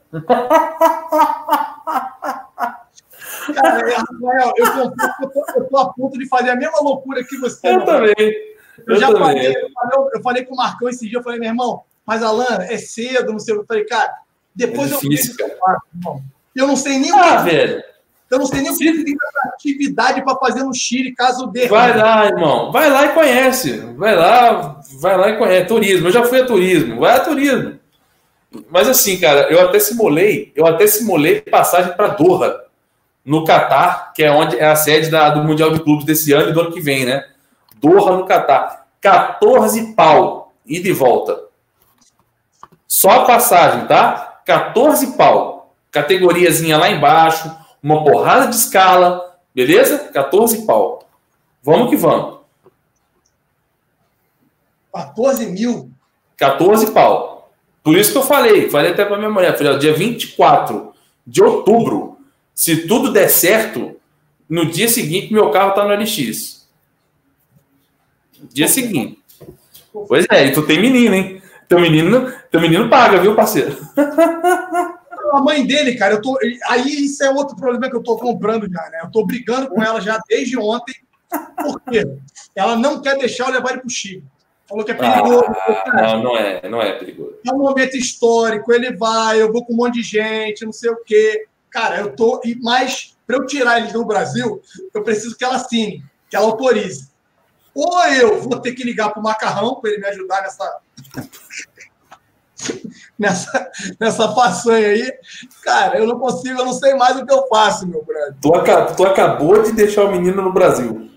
Cara, 3.54 3.98
Rafael, 3.98 4.54
eu 4.58 4.66
eu 4.66 5.30
tô, 5.30 5.46
eu 5.56 5.66
tô, 5.66 5.78
a 5.78 5.94
ponto 5.94 6.18
de 6.18 6.28
fazer 6.28 6.50
a 6.50 6.56
mesma 6.56 6.80
loucura 6.82 7.24
que 7.24 7.38
você. 7.38 7.68
Eu 7.68 7.86
também. 7.86 8.14
Eu, 8.18 8.96
eu 8.96 9.00
já 9.00 9.08
também. 9.08 9.22
Falei, 9.22 9.48
eu 9.48 9.72
falei, 9.72 10.10
eu 10.14 10.22
falei 10.22 10.46
com 10.46 10.54
o 10.54 10.58
Marcão 10.58 10.90
esse 10.90 11.08
dia, 11.08 11.20
eu 11.20 11.24
falei, 11.24 11.40
meu 11.40 11.50
irmão, 11.50 11.84
mas 12.06 12.24
Alan, 12.24 12.60
é 12.62 12.78
cedo, 12.78 13.32
não 13.32 13.40
sei 13.40 13.54
o 13.54 13.58
que. 13.58 13.64
Eu 13.64 13.68
falei, 13.68 13.86
cara, 13.86 14.14
depois 14.56 14.92
é 14.92 14.98
difícil, 14.98 15.36
eu 15.40 15.58
cara. 15.58 15.80
irmão. 15.96 16.22
Eu 16.56 16.68
não 16.68 16.76
sei 16.76 17.00
nem 17.00 17.12
ah, 17.12 17.16
o 17.16 17.22
que. 17.22 17.52
velho. 17.52 17.84
Eu 18.30 18.40
não 18.40 18.46
sei 18.46 18.62
nem 18.62 18.72
o 18.72 18.78
que 18.78 19.04
tem 19.04 19.16
atividade 19.54 20.22
para 20.22 20.36
fazer 20.36 20.64
no 20.64 20.74
Chile, 20.74 21.16
caso 21.16 21.48
dê. 21.48 21.68
Vai 21.68 21.98
lá, 21.98 22.26
irmão. 22.26 22.72
Vai 22.72 22.90
lá 22.90 23.06
e 23.06 23.14
conhece. 23.14 23.78
Vai 23.96 24.16
lá, 24.16 24.82
vai 25.00 25.18
lá 25.18 25.30
e 25.30 25.38
conhece. 25.38 25.68
Turismo. 25.68 26.08
Eu 26.08 26.12
já 26.12 26.24
fui 26.24 26.42
a 26.42 26.46
turismo. 26.46 27.00
Vai 27.00 27.16
a 27.16 27.20
turismo. 27.22 27.80
Mas 28.70 28.88
assim, 28.88 29.18
cara, 29.18 29.52
eu 29.52 29.62
até 29.62 29.80
simulei, 29.80 30.52
eu 30.56 30.66
até 30.66 30.88
simulei 30.88 31.42
passagem 31.42 31.94
para 31.94 32.10
Doha, 32.10 32.64
no 33.24 33.44
Catar, 33.44 34.14
que 34.14 34.24
é 34.24 34.32
onde 34.32 34.58
é 34.58 34.66
a 34.66 34.76
sede 34.76 35.10
da, 35.10 35.30
do 35.30 35.44
Mundial 35.44 35.72
de 35.72 35.82
Clubes 35.82 36.06
desse 36.06 36.32
ano 36.32 36.50
e 36.50 36.54
do 36.54 36.62
ano 36.62 36.72
que 36.72 36.80
vem, 36.80 37.06
né? 37.06 37.26
Doha 37.80 38.16
no 38.16 38.26
Catar. 38.26 38.88
14 39.02 39.94
pau 39.94 40.54
e 40.66 40.80
de 40.80 40.92
volta. 40.92 41.38
Só 42.88 43.10
a 43.10 43.26
passagem, 43.26 43.86
tá? 43.86 44.42
14 44.46 45.18
pau. 45.18 45.76
Categoriazinha 45.92 46.78
lá 46.78 46.90
embaixo, 46.90 47.54
uma 47.82 48.04
porrada 48.04 48.48
de 48.48 48.56
escala, 48.56 49.38
beleza? 49.54 50.10
14 50.10 50.66
pau. 50.66 51.08
Vamos 51.62 51.90
que 51.90 51.96
vamos. 51.96 52.38
14 54.94 55.46
mil? 55.48 55.92
14 56.38 56.92
pau. 56.92 57.52
Por 57.84 57.96
isso 57.98 58.12
que 58.12 58.18
eu 58.18 58.24
falei, 58.24 58.70
falei 58.70 58.92
até 58.92 59.06
para 59.06 59.18
minha 59.18 59.30
mulher, 59.30 59.58
falei, 59.58 59.74
ó, 59.74 59.78
dia 59.78 59.94
24 59.94 60.94
de 61.26 61.44
outubro, 61.44 62.18
se 62.54 62.88
tudo 62.88 63.14
der 63.14 63.30
certo, 63.30 63.96
no 64.50 64.66
dia 64.66 64.88
seguinte 64.88 65.34
meu 65.34 65.52
carro 65.52 65.74
tá 65.74 65.86
no 65.86 65.94
LX. 65.94 66.68
Dia 68.52 68.68
seguinte. 68.68 69.20
Pois 70.08 70.26
é, 70.30 70.48
e 70.48 70.52
tu 70.52 70.66
tem 70.66 70.80
menino, 70.80 71.16
hein? 71.16 71.42
Teu 71.68 71.80
menino, 71.80 72.32
teu 72.52 72.62
menino 72.62 72.90
paga, 72.90 73.20
viu, 73.20 73.36
parceiro? 73.36 73.76
a 75.36 75.42
mãe 75.42 75.66
dele, 75.66 75.96
cara, 75.96 76.16
eu 76.16 76.22
tô. 76.22 76.38
Aí 76.70 77.06
isso 77.06 77.24
é 77.24 77.30
outro 77.30 77.56
problema 77.56 77.90
que 77.90 77.96
eu 77.96 78.04
tô 78.04 78.18
comprando 78.18 78.70
já, 78.72 78.90
né? 78.90 79.00
Eu 79.04 79.12
tô 79.12 79.26
brigando 79.26 79.70
com 79.70 79.82
ela 79.82 80.00
já 80.00 80.20
desde 80.28 80.58
ontem. 80.58 80.96
Por 81.62 81.82
quê? 81.82 82.06
Ela 82.56 82.76
não 82.76 83.02
quer 83.02 83.18
deixar 83.18 83.48
eu 83.48 83.54
levar 83.54 83.72
ele 83.72 83.82
pro 83.82 83.90
Chile. 83.90 84.24
Falou 84.68 84.84
que 84.84 84.92
é 84.92 84.96
perigoso. 84.96 85.46
Ah, 85.48 86.16
não, 86.16 86.24
não 86.24 86.38
é, 86.38 86.70
não 86.70 86.82
é 86.82 86.94
perigoso. 86.94 87.36
É 87.46 87.54
um 87.54 87.60
momento 87.60 87.96
histórico, 87.96 88.74
ele 88.74 88.96
vai, 88.96 89.42
eu 89.42 89.52
vou 89.52 89.66
com 89.66 89.74
um 89.74 89.78
monte 89.78 89.96
de 89.96 90.04
gente, 90.04 90.66
não 90.66 90.74
sei 90.74 90.90
o 90.92 91.04
quê. 91.04 91.48
Cara, 91.70 92.00
eu 92.00 92.16
tô. 92.16 92.42
Mas, 92.62 93.16
para 93.26 93.38
eu 93.38 93.46
tirar 93.46 93.80
ele 93.80 93.92
do 93.92 94.06
Brasil, 94.06 94.62
eu 94.94 95.04
preciso 95.04 95.38
que 95.38 95.44
ela 95.44 95.56
assine, 95.56 96.04
que 96.30 96.36
ela 96.36 96.48
autorize. 96.48 97.10
Ou 97.74 98.04
eu 98.08 98.42
vou 98.42 98.60
ter 98.60 98.74
que 98.74 98.84
ligar 98.84 99.12
pro 99.12 99.22
macarrão 99.22 99.76
para 99.76 99.92
ele 99.92 100.02
me 100.02 100.08
ajudar 100.08 100.42
nessa 100.42 100.80
nessa, 103.18 103.70
nessa 104.00 104.34
façanha 104.34 104.88
aí, 104.88 105.14
cara, 105.64 105.98
eu 105.98 106.08
não 106.08 106.20
consigo, 106.20 106.60
eu 106.60 106.66
não 106.66 106.74
sei 106.74 106.94
mais 106.94 107.18
o 107.18 107.26
que 107.26 107.34
eu 107.34 107.48
faço, 107.48 107.88
meu 107.88 108.04
brother. 108.04 108.36
Tu, 108.42 108.96
tu 108.96 109.06
acabou 109.06 109.62
de 109.64 109.72
deixar 109.72 110.04
o 110.04 110.12
menino 110.12 110.42
no 110.42 110.54
Brasil. 110.54 111.10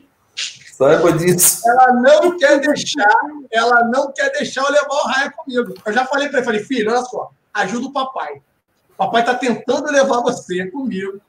Saiba 0.81 1.12
disso. 1.12 1.60
Ela 1.68 1.93
não 1.93 2.39
quer 2.39 2.59
deixar, 2.59 3.16
ela 3.52 3.85
não 3.85 4.10
quer 4.12 4.31
deixar 4.31 4.62
eu 4.64 4.72
levar 4.72 4.94
o 4.94 5.06
raia 5.09 5.31
comigo. 5.31 5.74
Eu 5.85 5.93
já 5.93 6.06
falei 6.06 6.28
para 6.28 6.39
ele, 6.39 6.47
falei, 6.47 6.64
filho, 6.64 6.90
olha 6.90 7.05
só, 7.05 7.31
ajuda 7.52 7.86
o 7.86 7.93
papai. 7.93 8.40
O 8.90 8.97
papai 8.97 9.24
tá 9.24 9.35
tentando 9.35 9.93
levar 9.93 10.20
você 10.20 10.70
comigo. 10.70 11.20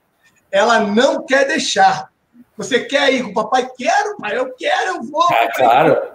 Ela 0.49 0.79
não 0.79 1.25
quer 1.25 1.47
deixar. 1.47 2.09
Você 2.57 2.81
quer 2.81 3.13
ir 3.13 3.23
com 3.23 3.31
o 3.31 3.33
papai? 3.33 3.69
Quero, 3.77 4.17
pai, 4.17 4.37
eu 4.37 4.53
quero, 4.53 4.95
eu 4.95 5.03
vou. 5.03 5.23
Ah, 5.23 5.49
claro. 5.53 6.11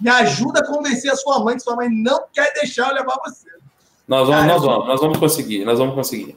Me 0.00 0.10
ajuda 0.10 0.60
a 0.60 0.66
convencer 0.66 1.10
a 1.10 1.16
sua 1.16 1.38
mãe 1.40 1.56
que 1.56 1.62
sua 1.62 1.76
mãe 1.76 1.88
não 1.88 2.24
quer 2.32 2.52
deixar 2.54 2.88
eu 2.88 2.94
levar 2.94 3.18
você. 3.24 3.51
Nós 4.06 4.28
vamos, 4.28 4.46
nós 4.46 4.62
vamos, 4.62 4.86
nós 4.86 5.00
vamos 5.00 5.18
conseguir, 5.18 5.64
nós 5.64 5.78
vamos 5.78 5.94
conseguir. 5.94 6.36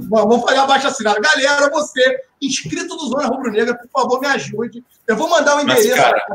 Bom, 0.00 0.28
vamos 0.28 0.42
fazer 0.42 0.58
abaixo 0.58 0.86
assinado. 0.88 1.20
Galera, 1.20 1.70
você, 1.70 2.20
inscrito 2.40 2.96
do 2.96 3.06
Zona 3.08 3.26
Rubro 3.26 3.50
Negra, 3.50 3.74
por 3.74 4.02
favor, 4.02 4.20
me 4.20 4.26
ajude. 4.28 4.84
Eu 5.06 5.16
vou 5.16 5.28
mandar 5.28 5.56
o 5.56 5.58
um 5.58 5.60
endereço 5.62 5.88
Mas, 5.88 5.96
cara... 5.96 6.26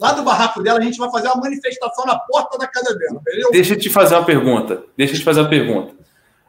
lá 0.00 0.12
do 0.12 0.22
barraco 0.22 0.62
dela, 0.62 0.78
a 0.78 0.82
gente 0.82 0.98
vai 0.98 1.10
fazer 1.10 1.28
uma 1.28 1.42
manifestação 1.42 2.04
na 2.04 2.18
porta 2.18 2.58
da 2.58 2.66
casa 2.66 2.94
dela, 2.96 3.20
beleza? 3.24 3.50
Deixa 3.52 3.74
eu 3.74 3.78
te 3.78 3.88
fazer 3.88 4.14
uma 4.16 4.24
pergunta. 4.24 4.82
Deixa 4.96 5.14
eu 5.14 5.18
te 5.18 5.24
fazer 5.24 5.40
uma 5.40 5.48
pergunta. 5.48 5.94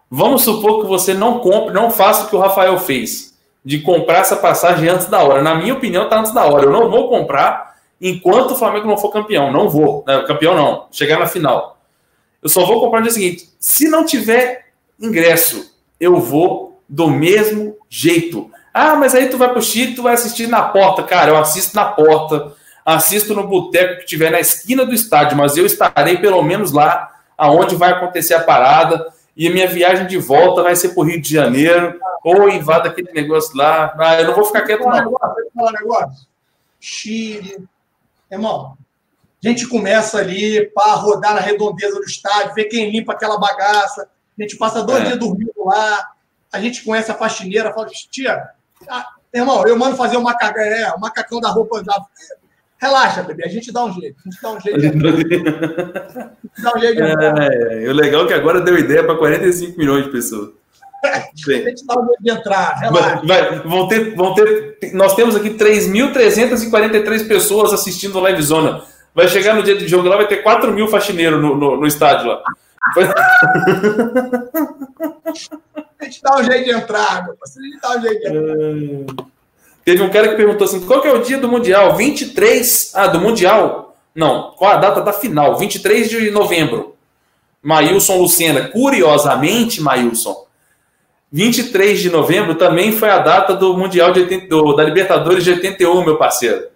Vamos 0.10 0.44
supor 0.44 0.82
que 0.82 0.88
você 0.88 1.14
não 1.14 1.40
compre, 1.40 1.74
não 1.74 1.90
faça 1.90 2.26
o 2.26 2.30
que 2.30 2.36
o 2.36 2.40
Rafael 2.40 2.78
fez, 2.78 3.34
de 3.64 3.80
comprar 3.80 4.20
essa 4.20 4.36
passagem 4.36 4.90
antes 4.90 5.08
da 5.08 5.24
hora. 5.24 5.42
Na 5.42 5.56
minha 5.56 5.74
opinião, 5.74 6.10
tá 6.10 6.20
antes 6.20 6.34
da 6.34 6.46
hora. 6.46 6.66
Eu 6.66 6.72
não 6.72 6.90
vou 6.90 7.10
comprar 7.10 7.76
enquanto 8.00 8.52
o 8.52 8.56
Flamengo 8.56 8.88
não 8.88 8.98
for 8.98 9.10
campeão. 9.10 9.52
Não 9.52 9.70
vou. 9.70 10.04
Campeão 10.28 10.56
não. 10.56 10.88
Chegar 10.92 11.18
na 11.18 11.26
final. 11.26 11.74
Eu 12.44 12.50
só 12.50 12.66
vou 12.66 12.82
comprar 12.82 13.00
no 13.00 13.06
dia 13.06 13.14
seguinte. 13.14 13.50
Se 13.60 13.88
não 13.88 14.06
tiver 14.06 14.68
ingresso, 15.00 15.74
eu 16.00 16.20
vou 16.20 16.82
do 16.90 17.10
mesmo 17.10 17.78
jeito. 17.90 18.52
Ah, 18.74 18.96
mas 18.96 19.16
aí 19.16 19.30
tu 19.30 19.38
vai 19.38 19.50
pro 19.52 19.62
Chile, 19.62 19.96
tu 19.96 20.04
vai 20.04 20.14
assistir 20.14 20.48
na 20.48 20.62
porta. 20.62 21.04
Cara, 21.04 21.32
eu 21.32 21.38
assisto 21.38 21.76
na 21.76 21.86
porta, 21.86 22.54
assisto 22.86 23.34
no 23.34 23.48
boteco 23.48 24.00
que 24.00 24.06
tiver 24.06 24.30
na 24.30 24.40
esquina 24.40 24.86
do 24.86 24.94
estádio, 24.94 25.38
mas 25.38 25.56
eu 25.56 25.66
estarei 25.66 26.18
pelo 26.18 26.42
menos 26.44 26.72
lá 26.72 27.12
aonde 27.38 27.76
vai 27.76 27.92
acontecer 27.92 28.34
a 28.34 28.44
parada. 28.44 29.12
E 29.36 29.48
a 29.48 29.52
minha 29.52 29.68
viagem 29.68 30.06
de 30.06 30.18
volta 30.18 30.62
vai 30.62 30.76
ser 30.76 30.90
pro 30.90 31.04
Rio 31.04 31.20
de 31.20 31.34
Janeiro, 31.34 32.00
ou 32.24 32.50
invada 32.50 32.90
aquele 32.90 33.12
negócio 33.12 33.56
lá. 33.58 33.96
Ah, 33.98 34.22
eu 34.22 34.28
não 34.28 34.36
vou 34.36 34.46
ficar 34.46 34.62
quieto, 34.62 34.86
não. 34.86 35.18
Chile. 36.80 37.66
Irmão, 38.30 38.78
a 39.44 39.48
gente 39.50 39.68
começa 39.68 40.18
ali 40.20 40.70
para 40.74 40.94
rodar 40.94 41.36
na 41.36 41.42
redondeza 41.42 41.96
do 41.96 42.06
estádio, 42.06 42.54
ver 42.54 42.66
quem 42.66 42.90
limpa 42.90 43.12
aquela 43.12 43.38
bagaça. 43.38 44.08
A 44.40 44.42
gente 44.42 44.58
passa 44.58 44.84
dois 44.84 45.02
é. 45.02 45.08
dias 45.08 45.20
dormindo 45.20 45.52
lá. 45.66 46.12
A 46.52 46.62
gente 46.62 46.84
conhece 46.84 47.12
a 47.12 47.16
faxineira, 47.16 47.74
fala, 47.74 47.88
tia, 48.10 48.42
ah, 48.88 49.08
irmão, 49.34 49.68
eu 49.68 49.78
mando 49.78 49.98
fazer 49.98 50.16
o 50.18 50.22
macacão, 50.22 50.64
é, 50.64 50.94
o 50.96 51.00
macacão 51.00 51.42
da 51.42 51.50
roupa 51.50 51.84
da. 51.84 52.02
Relaxa, 52.78 53.24
bebê, 53.24 53.46
a 53.46 53.50
gente 53.50 53.72
dá 53.72 53.84
um 53.86 53.94
jeito. 53.94 54.18
A 54.26 54.30
gente 54.30 54.42
dá 54.42 54.52
um 54.52 54.60
jeito. 54.60 54.80
De... 54.80 54.90
dá 56.62 56.76
um 56.76 56.80
jeito 56.80 56.96
de... 56.96 57.86
é, 57.86 57.90
o 57.90 57.94
legal 57.94 58.26
é 58.26 58.28
que 58.28 58.34
agora 58.34 58.62
deu 58.62 58.78
ideia 58.78 59.04
para 59.04 59.18
45 59.18 59.78
milhões 59.78 60.06
de 60.06 60.12
pessoas. 60.12 60.52
a 61.04 61.20
gente 61.52 61.86
dá 61.86 62.00
um 62.00 62.06
jeito 62.08 62.24
de 62.24 62.32
entrar. 62.32 62.76
Relaxa. 62.76 63.22
Vai, 63.26 63.50
vai, 63.50 63.60
vão 63.60 63.88
ter, 63.88 64.16
vão 64.16 64.34
ter, 64.34 64.94
nós 64.94 65.16
temos 65.16 65.36
aqui 65.36 65.52
3.343 65.52 67.28
pessoas 67.28 67.74
assistindo 67.74 68.18
o 68.18 68.22
Live 68.22 68.42
Zona. 68.42 68.93
Vai 69.14 69.28
chegar 69.28 69.56
no 69.56 69.64
dia 69.64 69.78
de 69.78 69.88
jogo 69.88 70.08
lá, 70.08 70.18
vai 70.18 70.28
ter 70.28 70.38
4 70.38 70.72
mil 70.72 70.88
faxineiros 70.88 71.42
no, 71.42 71.56
no, 71.56 71.78
no 71.78 71.88
estádio 71.88 72.28
lá. 72.28 72.42
a 76.00 76.06
gente 76.06 76.22
dá 76.22 76.38
um 76.38 76.44
jeito 76.44 76.66
de 76.66 76.72
entrar, 76.72 77.24
meu 77.26 77.36
parceiro. 77.36 77.68
A 77.68 77.72
gente 77.72 77.82
dá 77.82 77.98
um 77.98 78.02
jeito 78.02 78.20
de 78.20 78.28
entrar. 78.28 79.20
É... 79.20 79.34
Teve 79.86 80.02
um 80.02 80.10
cara 80.10 80.30
que 80.30 80.36
perguntou 80.36 80.66
assim: 80.66 80.86
qual 80.86 81.02
que 81.02 81.08
é 81.08 81.14
o 81.14 81.22
dia 81.22 81.38
do 81.38 81.48
Mundial? 81.48 81.96
23. 81.96 82.92
Ah, 82.96 83.08
do 83.08 83.20
Mundial? 83.20 83.96
Não, 84.16 84.52
qual 84.52 84.72
a 84.72 84.78
data 84.78 85.02
da 85.02 85.14
final? 85.14 85.58
23 85.58 86.10
de 86.10 86.32
novembro. 86.32 86.96
Maílson 87.62 88.18
Lucena. 88.18 88.70
Curiosamente, 88.70 89.82
Maílson, 89.82 90.46
23 91.32 92.00
de 92.00 92.10
novembro 92.10 92.56
também 92.56 92.92
foi 92.92 93.10
a 93.10 93.20
data 93.20 93.56
do 93.56 93.76
Mundial 93.76 94.12
de 94.12 94.22
80, 94.22 94.48
do, 94.48 94.74
da 94.74 94.84
Libertadores 94.84 95.44
de 95.44 95.52
81, 95.52 96.06
meu 96.06 96.18
parceiro. 96.18 96.68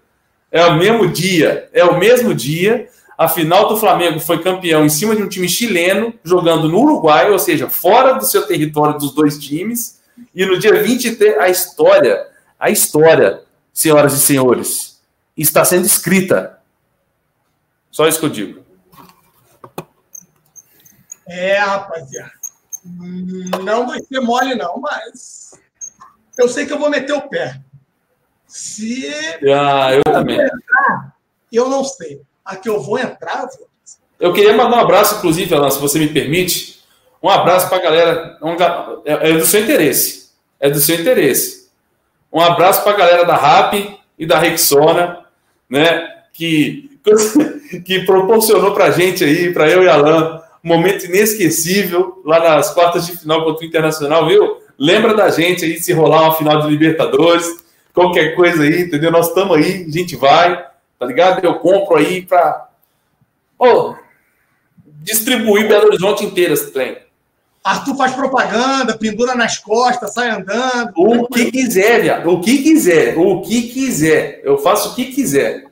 É 0.52 0.66
o 0.66 0.76
mesmo 0.76 1.08
dia. 1.08 1.70
É 1.74 1.84
o 1.84 1.98
mesmo 1.98 2.34
dia. 2.34 2.90
A 3.18 3.28
final 3.28 3.68
do 3.68 3.78
Flamengo 3.78 4.20
foi 4.20 4.42
campeão 4.42 4.86
em 4.86 4.90
cima 4.90 5.16
de 5.16 5.24
um 5.24 5.30
time 5.30 5.50
chileno, 5.50 6.14
jogando 6.24 6.70
no 6.70 6.80
Uruguai, 6.80 7.32
ou 7.32 7.40
seja, 7.40 7.70
fora 7.70 8.14
do 8.14 8.26
seu 8.26 8.46
território 8.46 8.98
dos 8.98 9.14
dois 9.14 9.40
times. 9.40 10.00
E 10.34 10.46
no 10.46 10.60
dia 10.60 10.82
23, 10.82 11.38
a 11.40 11.50
história 11.50 12.28
a 12.60 12.70
história, 12.70 13.44
senhoras 13.72 14.14
e 14.14 14.20
senhores, 14.20 15.02
está 15.36 15.64
sendo 15.64 15.86
escrita. 15.86 16.60
Só 17.92 18.08
isso 18.08 18.20
que 18.20 18.26
eu 18.26 18.30
digo. 18.30 18.66
É, 21.28 21.58
rapaziada. 21.60 22.32
Não 23.64 23.88
vai 23.88 24.02
ser 24.02 24.22
mole, 24.22 24.56
não, 24.56 24.80
mas 24.80 25.52
eu 26.38 26.48
sei 26.48 26.66
que 26.66 26.74
eu 26.74 26.80
vou 26.80 26.90
meter 26.90 27.14
o 27.14 27.28
pé. 27.28 27.62
Se. 28.48 29.08
Ah, 29.54 29.94
eu 29.94 30.04
também. 30.04 30.40
Entrar, 30.40 31.16
eu 31.52 31.70
não 31.70 31.84
sei. 31.84 32.22
A 32.46 32.56
que 32.56 32.70
eu 32.70 32.82
vou 32.82 32.98
entrar, 32.98 33.44
eu 33.44 33.60
vou. 33.60 33.68
Eu 34.20 34.34
queria 34.34 34.54
mandar 34.54 34.78
um 34.78 34.82
abraço, 34.82 35.16
inclusive, 35.16 35.54
Alan, 35.54 35.70
se 35.70 35.80
você 35.80 36.00
me 36.00 36.08
permite. 36.08 36.82
Um 37.22 37.30
abraço 37.30 37.68
para 37.68 37.78
a 37.78 37.82
galera. 37.82 38.40
É 39.06 39.34
do 39.34 39.46
seu 39.46 39.62
interesse. 39.62 40.32
É 40.60 40.70
do 40.70 40.80
seu 40.80 40.96
interesse. 40.96 41.68
Um 42.32 42.40
abraço 42.40 42.84
para 42.84 42.94
a 42.94 42.98
galera 42.98 43.26
da 43.26 43.36
RAP 43.36 44.00
e 44.18 44.26
da 44.26 44.40
Rexona, 44.40 45.20
né? 45.70 46.16
Que, 46.34 46.90
que 47.86 48.06
proporcionou 48.06 48.74
para 48.74 48.86
a 48.86 48.92
gente 48.92 49.24
aí, 49.24 49.54
para 49.54 49.70
eu 49.70 49.84
e 49.84 49.90
Alan, 49.90 50.42
um 50.64 50.68
momento 50.68 51.06
inesquecível 51.06 52.22
lá 52.26 52.40
nas 52.40 52.74
quartas 52.74 53.06
de 53.06 53.18
final 53.18 53.44
contra 53.44 53.64
o 53.64 53.68
Internacional, 53.68 54.28
viu? 54.28 54.58
Lembra 54.78 55.14
da 55.14 55.30
gente 55.30 55.66
aí 55.66 55.80
se 55.80 55.94
rolar 55.94 56.24
uma 56.24 56.36
final 56.36 56.62
de 56.62 56.68
Libertadores, 56.68 57.64
qualquer 57.98 58.36
coisa 58.36 58.62
aí, 58.62 58.84
entendeu? 58.84 59.10
Nós 59.12 59.30
estamos 59.30 59.58
aí, 59.58 59.84
a 59.88 59.92
gente 59.92 60.16
vai, 60.16 60.64
tá 61.00 61.06
ligado? 61.08 61.44
Eu 61.44 61.56
compro 61.56 61.98
aí 61.98 62.22
para 62.22 62.70
oh, 63.58 63.96
distribuir 64.86 65.68
Belo 65.68 65.88
Horizonte 65.88 66.24
inteira 66.24 66.54
esse 66.54 66.72
trem. 66.72 67.00
Arthur 67.64 67.98
faz 67.98 68.14
propaganda, 68.14 68.96
pendura 68.96 69.34
nas 69.34 69.58
costas, 69.58 70.14
sai 70.14 70.30
andando. 70.30 70.94
O 70.96 71.28
que 71.28 71.52
quiser, 71.52 72.02
viado. 72.02 72.30
O 72.30 72.40
que 72.40 72.62
quiser. 72.62 73.18
O 73.18 73.42
que 73.42 73.64
quiser. 73.64 74.42
Eu 74.44 74.60
faço 74.60 74.92
o 74.92 74.96
que 74.96 75.06
quiser. 75.06 75.66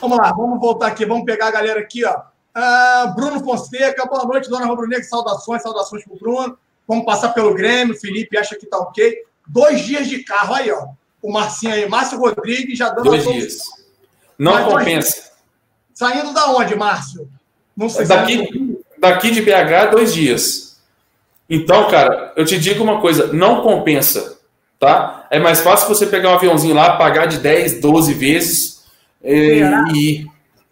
Vamos 0.00 0.16
lá, 0.16 0.32
vamos 0.32 0.60
voltar 0.60 0.86
aqui. 0.86 1.04
Vamos 1.04 1.24
pegar 1.24 1.48
a 1.48 1.50
galera 1.50 1.80
aqui, 1.80 2.04
ó. 2.04 2.14
Uh, 2.56 3.14
Bruno 3.14 3.44
Fonseca, 3.44 4.06
boa 4.06 4.24
noite, 4.24 4.48
dona 4.48 4.64
Rubro 4.64 4.86
Negro. 4.86 5.04
Saudações, 5.04 5.60
saudações 5.60 6.04
pro 6.04 6.16
Bruno. 6.16 6.56
Vamos 6.86 7.04
passar 7.04 7.30
pelo 7.30 7.52
Grêmio. 7.52 7.98
Felipe 7.98 8.38
acha 8.38 8.56
que 8.56 8.64
tá 8.64 8.78
ok. 8.78 9.26
Dois 9.48 9.80
dias 9.80 10.06
de 10.06 10.22
carro 10.22 10.54
aí, 10.54 10.70
ó. 10.70 10.88
O 11.22 11.32
Marcinho 11.32 11.72
aí, 11.72 11.88
Márcio 11.88 12.18
Rodrigues, 12.18 12.78
já 12.78 12.90
dando 12.90 13.04
Dois 13.04 13.24
dias. 13.24 13.58
Não 14.38 14.52
Mas, 14.52 14.66
compensa. 14.66 15.32
Saindo 15.94 16.32
da 16.32 16.50
onde, 16.52 16.76
Márcio? 16.76 17.28
Não 17.76 17.88
sei 17.88 18.06
Daqui, 18.06 18.78
daqui 18.98 19.30
de 19.30 19.42
BH, 19.42 19.90
dois 19.90 20.12
dias. 20.14 20.78
Então, 21.48 21.88
cara, 21.90 22.32
eu 22.36 22.44
te 22.44 22.58
digo 22.58 22.84
uma 22.84 23.00
coisa: 23.00 23.32
não 23.32 23.62
compensa, 23.62 24.38
tá? 24.78 25.26
É 25.30 25.38
mais 25.40 25.60
fácil 25.60 25.88
você 25.88 26.06
pegar 26.06 26.30
um 26.30 26.34
aviãozinho 26.34 26.74
lá, 26.74 26.96
pagar 26.96 27.26
de 27.26 27.38
10, 27.38 27.80
12 27.80 28.14
vezes 28.14 28.84
e. 29.22 29.62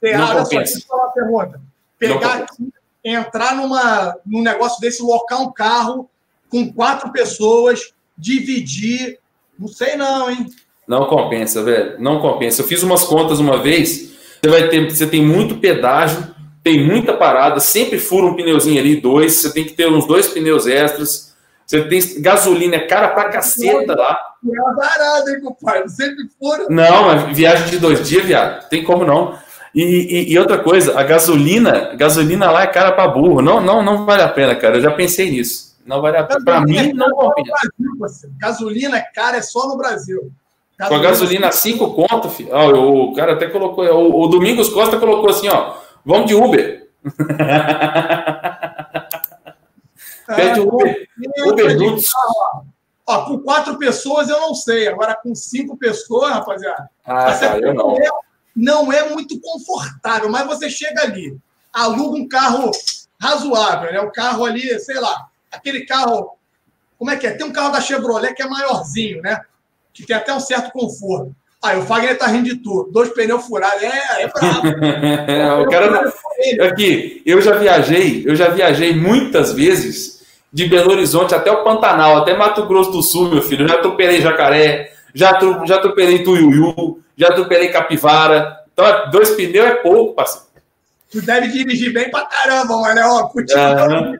e 0.03 0.13
não 0.13 0.43
compensa. 0.43 0.81
Só, 0.81 0.97
uma 0.97 1.11
pergunta. 1.13 1.61
Pegar 1.99 2.35
aqui, 2.35 2.73
entrar 3.03 3.57
numa, 3.57 4.17
num 4.25 4.43
negócio 4.43 4.81
desse, 4.81 5.03
locar 5.03 5.41
um 5.41 5.51
carro 5.51 6.11
com 6.51 6.73
quatro 6.73 7.11
pessoas, 7.11 7.93
dividir. 8.17 9.19
Não 9.59 9.69
sei, 9.69 9.97
não, 9.97 10.31
hein? 10.31 10.47
Não 10.87 11.07
compensa, 11.07 11.63
velho. 11.63 11.97
Não 11.99 12.21
compensa. 12.21 12.63
Eu 12.63 12.67
fiz 12.67 12.83
umas 12.83 13.05
contas 13.05 13.39
uma 13.41 13.59
vez. 13.59 14.15
Você 14.43 14.51
vai 14.51 14.69
ter, 14.69 14.91
você 14.91 15.07
tem 15.07 15.25
muito 15.25 15.57
pedágio 15.57 16.37
tem 16.67 16.85
muita 16.85 17.13
parada, 17.13 17.61
sempre 17.61 17.97
fura 17.97 18.27
um 18.27 18.35
pneuzinho 18.35 18.81
ali, 18.81 19.01
dois, 19.01 19.35
você 19.35 19.53
tem 19.53 19.63
que 19.63 19.73
ter 19.73 19.89
uns 19.89 20.05
dois 20.05 20.27
pneus 20.27 20.67
extras, 20.67 21.33
você 21.65 21.81
tem 21.85 22.01
gasolina, 22.21 22.75
é 22.75 22.81
cara 22.81 23.11
pra 23.11 23.29
caceta 23.29 23.95
lá. 23.95 24.19
É 24.45 24.75
barato, 24.75 25.31
hein, 25.31 25.41
compadre? 25.43 25.89
Sempre 25.89 26.25
fura. 26.37 26.67
Não, 26.69 27.05
mas 27.05 27.37
viagem 27.37 27.69
de 27.69 27.79
dois 27.79 28.09
dias, 28.09 28.25
viado, 28.25 28.69
tem 28.69 28.83
como 28.83 29.05
não. 29.05 29.39
E, 29.73 29.81
e, 29.81 30.33
e, 30.33 30.39
outra 30.41 30.59
coisa, 30.59 30.99
a 30.99 31.05
gasolina, 31.05 31.95
gasolina 31.95 32.51
lá 32.51 32.65
é 32.65 32.67
cara 32.67 32.91
para 32.91 33.07
burro. 33.07 33.41
Não, 33.41 33.61
não, 33.61 33.81
não 33.81 34.05
vale 34.05 34.23
a 34.23 34.29
pena, 34.29 34.57
cara. 34.57 34.79
Eu 34.79 34.83
já 34.83 34.91
pensei 34.91 35.31
nisso. 35.31 35.66
Não 35.87 36.03
vale 36.03 36.17
a 36.17 36.25
pena. 36.25 36.45
Para 36.45 36.61
mim, 36.63 36.77
é 36.77 36.93
não 36.93 37.11
compensa. 37.11 38.29
Gasolina 38.39 38.99
é 38.99 39.03
cara, 39.15 39.37
é 39.37 39.43
só 39.43 39.69
no 39.69 39.77
Brasil. 39.77 40.33
Gasolina 40.77 40.89
Com 40.89 40.95
a 41.07 41.11
gasolina 41.11 41.49
a 41.49 41.53
5 41.53 41.95
conto, 41.95 42.29
filho. 42.29 42.51
Ó, 42.53 42.71
o 42.71 43.15
cara 43.15 43.35
até 43.35 43.49
colocou. 43.49 43.85
O, 43.85 44.25
o 44.25 44.29
Domingos 44.29 44.69
Costa 44.69 44.99
colocou 44.99 45.31
assim, 45.31 45.49
ó. 45.49 45.77
Vamos 46.05 46.27
de 46.27 46.35
Uber. 46.35 46.89
Pede 50.27 50.61
Uber. 50.61 51.09
Uber 51.47 51.79
Nuts. 51.79 52.11
Ó, 53.07 53.25
com 53.25 53.39
quatro 53.39 53.79
pessoas 53.79 54.29
eu 54.29 54.41
não 54.41 54.55
sei. 54.55 54.89
Agora 54.89 55.15
com 55.15 55.35
cinco 55.35 55.77
pessoas, 55.77 56.33
rapaziada. 56.33 56.91
Ah, 57.05 57.33
cara, 57.39 57.61
eu 57.61 57.73
não. 57.73 57.97
É, 57.97 58.09
não 58.55 58.93
é 58.93 59.09
muito 59.09 59.41
confortável, 59.41 60.29
mas 60.29 60.47
você 60.47 60.69
chega 60.69 61.03
ali, 61.03 61.39
aluga 61.73 62.19
um 62.19 62.27
carro 62.27 62.71
razoável, 63.21 63.93
né? 63.93 64.01
Um 64.01 64.11
carro 64.11 64.45
ali, 64.45 64.79
sei 64.81 64.99
lá, 64.99 65.29
aquele 65.57 65.85
carro. 65.85 66.33
Como 66.99 67.11
é 67.11 67.17
que 67.17 67.27
é? 67.27 67.33
Tem 67.33 67.47
um 67.47 67.53
carro 67.53 67.73
da 67.73 67.81
Chevrolet 67.81 68.35
que 68.35 68.43
é 68.43 68.49
maiorzinho, 68.49 69.21
né? 69.21 69.41
Que 69.93 70.07
tem 70.07 70.17
até 70.17 70.33
um 70.33 70.41
certo 70.41 70.71
conforto. 70.73 71.35
Aí 71.63 71.79
o 71.79 71.83
Fagner 71.83 72.17
tá 72.17 72.27
rindo 72.27 72.45
de 72.45 72.57
tudo. 72.57 72.91
Dois 72.93 73.09
pneus 73.11 73.45
furados. 73.45 73.83
É, 73.83 74.23
é 74.23 74.29
brabo. 74.29 74.69
o 75.63 75.71
cara. 75.71 76.13
Aqui, 76.69 77.23
eu 77.27 77.41
já 77.41 77.53
viajei, 77.53 78.25
eu 78.27 78.37
já 78.37 78.49
viajei 78.49 78.95
muitas 78.95 79.53
vezes 79.53 80.23
de 80.53 80.67
Belo 80.67 80.93
Horizonte 80.93 81.35
até 81.35 81.51
o 81.51 81.65
Pantanal, 81.65 82.19
até 82.19 82.37
Mato 82.37 82.67
Grosso 82.67 82.91
do 82.91 83.03
Sul, 83.03 83.31
meu 83.31 83.43
filho. 83.43 83.67
Já 83.67 83.75
atropelei 83.75 84.21
jacaré, 84.21 84.93
já, 85.15 85.39
já 85.65 85.77
atropelei 85.77 86.23
tuiuiu, 86.23 87.01
já 87.17 87.29
atropelei 87.29 87.69
capivara. 87.69 88.57
Então, 88.73 89.11
dois 89.11 89.31
pneus 89.31 89.67
é 89.67 89.75
pouco, 89.77 90.15
parceiro. 90.15 90.46
Tu 91.11 91.23
deve 91.23 91.49
dirigir 91.49 91.93
bem 91.93 92.11
pra 92.11 92.27
caramba, 92.27 92.77
mano. 92.81 93.01
Ó, 93.05 93.29
continua. 93.29 94.17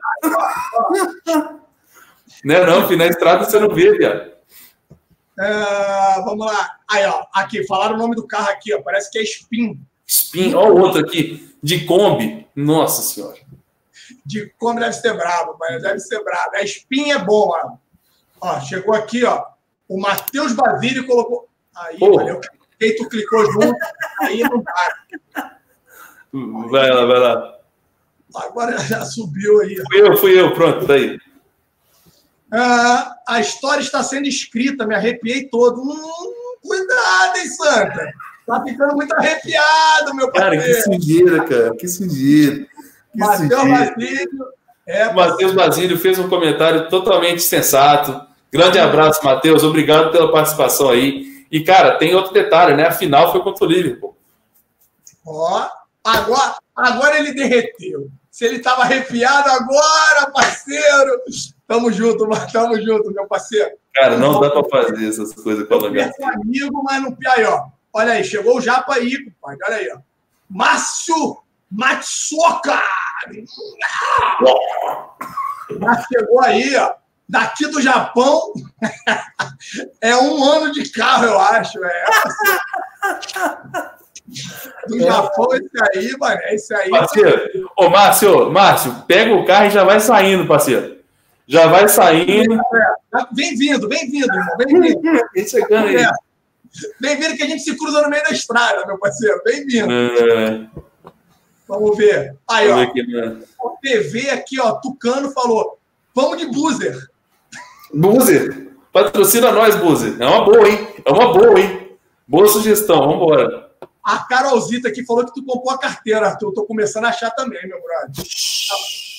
Não, 2.43 2.65
não, 2.65 2.87
filho, 2.87 2.99
na 2.99 3.07
estrada 3.07 3.43
você 3.43 3.59
não 3.59 3.73
vê, 3.73 3.97
viado. 3.97 4.31
Uh, 5.39 6.25
vamos 6.25 6.45
lá. 6.45 6.77
Aí, 6.89 7.05
ó, 7.05 7.25
aqui, 7.33 7.65
falaram 7.67 7.95
o 7.95 7.97
nome 7.97 8.15
do 8.15 8.25
carro 8.25 8.49
aqui, 8.49 8.73
ó. 8.73 8.81
Parece 8.81 9.11
que 9.11 9.19
é 9.19 9.23
Spin. 9.23 9.79
Spin, 10.05 10.53
ó, 10.55 10.69
o 10.69 10.79
outro 10.79 11.01
aqui, 11.01 11.53
de 11.61 11.85
Kombi. 11.85 12.47
Nossa 12.55 13.01
Senhora. 13.01 13.37
De 14.25 14.47
Kombi 14.57 14.79
deve 14.79 14.93
ser 14.93 15.13
brabo, 15.13 15.55
mas 15.59 15.81
deve 15.81 15.99
ser 15.99 16.23
brabo. 16.23 16.55
A 16.55 16.63
Spin 16.63 17.11
é 17.11 17.19
bom, 17.19 17.49
ó. 17.49 17.77
Ó, 18.39 18.59
chegou 18.61 18.95
aqui, 18.95 19.23
ó. 19.25 19.43
O 19.87 19.99
Matheus 19.99 20.53
Basílio 20.53 21.05
colocou. 21.05 21.47
Aí, 21.75 21.97
oh. 21.99 22.15
valeu. 22.15 22.39
Quem 22.79 22.95
tu 22.95 23.09
clicou 23.09 23.43
junto, 23.51 23.75
aí 24.21 24.41
não 24.41 24.61
dá. 24.61 24.93
Vai 26.33 26.89
lá, 26.89 27.05
vai 27.05 27.19
lá. 27.19 27.57
Agora 28.35 28.77
já 28.79 29.03
subiu 29.05 29.61
aí. 29.61 29.75
Fui 29.75 30.01
eu, 30.01 30.17
fui 30.17 30.39
eu, 30.39 30.53
pronto, 30.53 30.85
tá 30.85 30.93
aí. 30.93 31.17
Ah, 32.51 33.15
a 33.27 33.39
história 33.39 33.81
está 33.81 34.03
sendo 34.03 34.27
escrita, 34.27 34.85
me 34.85 34.95
arrepiei 34.95 35.47
todo. 35.47 35.81
Hum, 35.81 36.33
cuidado, 36.61 37.37
hein, 37.37 37.49
Santa? 37.49 38.13
Tá 38.45 38.63
ficando 38.63 38.95
muito 38.95 39.13
arrepiado, 39.13 40.15
meu 40.15 40.31
parceiro. 40.31 40.61
Cara, 40.61 40.73
que 40.73 40.81
sujeira, 40.81 41.43
cara. 41.43 41.75
Que 41.75 41.87
sujeira. 41.87 42.67
Matheus 43.13 43.69
Basílio. 43.69 44.47
É, 44.85 45.13
Matheus 45.13 45.53
Basílio 45.53 45.97
fez 45.97 46.17
um 46.17 46.29
comentário 46.29 46.87
totalmente 46.89 47.41
sensato. 47.41 48.25
Grande 48.51 48.79
abraço, 48.79 49.23
Matheus. 49.23 49.63
Obrigado 49.63 50.11
pela 50.11 50.31
participação 50.31 50.89
aí. 50.89 51.45
E, 51.51 51.61
cara, 51.61 51.97
tem 51.97 52.15
outro 52.15 52.33
detalhe, 52.33 52.73
né? 52.73 52.87
A 52.87 52.91
final 52.91 53.31
foi 53.31 53.41
contra 53.41 53.65
o 53.65 53.67
Liverpool. 53.67 54.15
Ó, 55.25 55.67
agora, 56.07 56.55
agora 56.75 57.19
ele 57.19 57.33
derreteu. 57.33 58.09
Se 58.31 58.45
ele 58.45 58.57
estava 58.57 58.83
arrepiado 58.83 59.49
agora, 59.49 60.31
parceiro. 60.31 61.21
Tamo 61.67 61.91
junto, 61.91 62.27
tamo 62.51 62.79
junto, 62.81 63.11
meu 63.11 63.27
parceiro. 63.27 63.71
Cara, 63.93 64.17
não 64.17 64.39
dá 64.39 64.49
para 64.51 64.63
fazer 64.63 65.09
essas 65.09 65.33
coisas 65.33 65.67
com 65.67 65.73
a 65.73 65.81
Lagartiga. 65.81 66.33
amigo, 66.33 66.83
mas 66.83 67.01
não. 67.01 67.17
Aí, 67.29 67.43
ó. 67.45 67.65
Olha 67.91 68.13
aí, 68.13 68.23
chegou 68.23 68.57
o 68.57 68.61
Japa 68.61 68.93
aí, 68.95 69.17
compadre. 69.25 69.65
Olha 69.65 69.75
aí, 69.77 69.89
ó. 69.91 69.99
Márcio 70.49 71.37
Matsoka! 71.69 72.81
Já 75.79 76.05
chegou 76.07 76.41
aí, 76.41 76.75
ó. 76.77 76.93
Daqui 77.27 77.67
do 77.67 77.81
Japão 77.81 78.53
é 79.99 80.15
um 80.15 80.41
ano 80.43 80.71
de 80.71 80.89
carro, 80.91 81.25
eu 81.25 81.39
acho. 81.39 81.83
É. 81.83 82.05
Do 84.87 84.99
Japão, 84.99 85.47
esse 85.53 85.97
aí, 85.97 86.17
mano. 86.17 86.39
É 86.43 86.55
esse 86.55 86.73
aí. 86.73 86.89
Parceiro, 86.89 87.71
ô 87.77 87.89
Márcio, 87.89 88.51
Márcio, 88.51 89.03
pega 89.07 89.33
o 89.33 89.45
carro 89.45 89.67
e 89.67 89.71
já 89.71 89.83
vai 89.83 89.99
saindo, 89.99 90.45
parceiro. 90.45 90.97
Já 91.47 91.67
vai 91.67 91.87
saindo. 91.87 92.55
É, 92.55 93.25
bem-vindo, 93.31 93.87
bem-vindo, 93.87 94.27
irmão. 94.27 94.57
Bem-vindo. 94.57 95.49
chegando 95.49 95.87
aí. 95.87 96.05
Bem-vindo 96.99 97.37
que 97.37 97.43
a 97.43 97.47
gente 97.47 97.63
se 97.63 97.77
cruza 97.77 98.01
no 98.01 98.09
meio 98.09 98.23
da 98.23 98.31
estrada, 98.31 98.85
meu 98.85 98.97
parceiro. 98.97 99.41
Bem-vindo. 99.45 99.91
É... 99.91 100.67
Vamos 101.65 101.97
ver. 101.97 102.35
Aí, 102.49 102.67
Vamos 102.67 102.85
ó. 102.85 102.89
Aqui, 102.89 103.07
né? 103.07 103.37
O 103.61 103.69
TV 103.81 104.29
aqui, 104.29 104.59
ó, 104.59 104.73
Tucano 104.73 105.31
falou: 105.31 105.79
vamos 106.13 106.37
de 106.37 106.47
buzzer. 106.47 106.97
Buzzer. 107.93 108.67
Patrocina 108.91 109.51
nós, 109.51 109.75
Buzzer. 109.75 110.15
É 110.19 110.25
uma 110.25 110.43
boa, 110.43 110.67
hein? 110.67 110.87
É 111.05 111.11
uma 111.11 111.31
boa, 111.31 111.59
hein? 111.59 111.97
Boa 112.27 112.47
sugestão, 112.47 112.99
vamos 112.99 113.15
embora. 113.15 113.66
A 114.07 114.19
Carolzita 114.19 114.87
aqui 114.87 115.05
falou 115.05 115.25
que 115.25 115.33
tu 115.33 115.43
comprou 115.43 115.69
a 115.69 115.77
carteira, 115.77 116.27
Arthur. 116.27 116.47
Eu 116.47 116.53
tô 116.53 116.65
começando 116.65 117.03
a 117.03 117.09
achar 117.09 117.29
também, 117.31 117.61
meu 117.67 117.77
brother. 117.81 118.25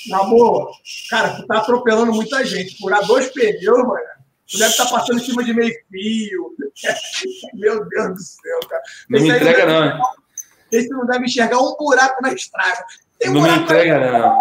Na 0.08 0.24
boa. 0.24 0.72
Cara, 1.10 1.34
tu 1.34 1.46
tá 1.46 1.58
atropelando 1.58 2.10
muita 2.10 2.42
gente. 2.42 2.78
Furar 2.78 3.06
dois 3.06 3.30
pneus, 3.30 3.86
mano. 3.86 4.00
Tu 4.50 4.56
deve 4.56 4.70
estar 4.70 4.86
tá 4.86 4.92
passando 4.92 5.20
em 5.20 5.24
cima 5.26 5.44
de 5.44 5.52
meio 5.52 5.74
fio. 5.90 6.56
Meu 7.52 7.86
Deus 7.86 8.14
do 8.14 8.18
céu, 8.18 8.60
cara. 8.66 8.82
Não 9.10 9.20
me 9.20 9.28
entrega, 9.28 9.66
não. 9.66 10.02
Esse 10.72 10.88
não 10.88 11.04
deve 11.04 11.26
enxergar 11.26 11.58
um 11.58 11.76
buraco 11.76 12.22
na 12.22 12.32
estrada. 12.32 12.82
Tem 13.18 13.30
não 13.30 13.42
me 13.42 13.50
entrega, 13.50 14.00
não. 14.00 14.40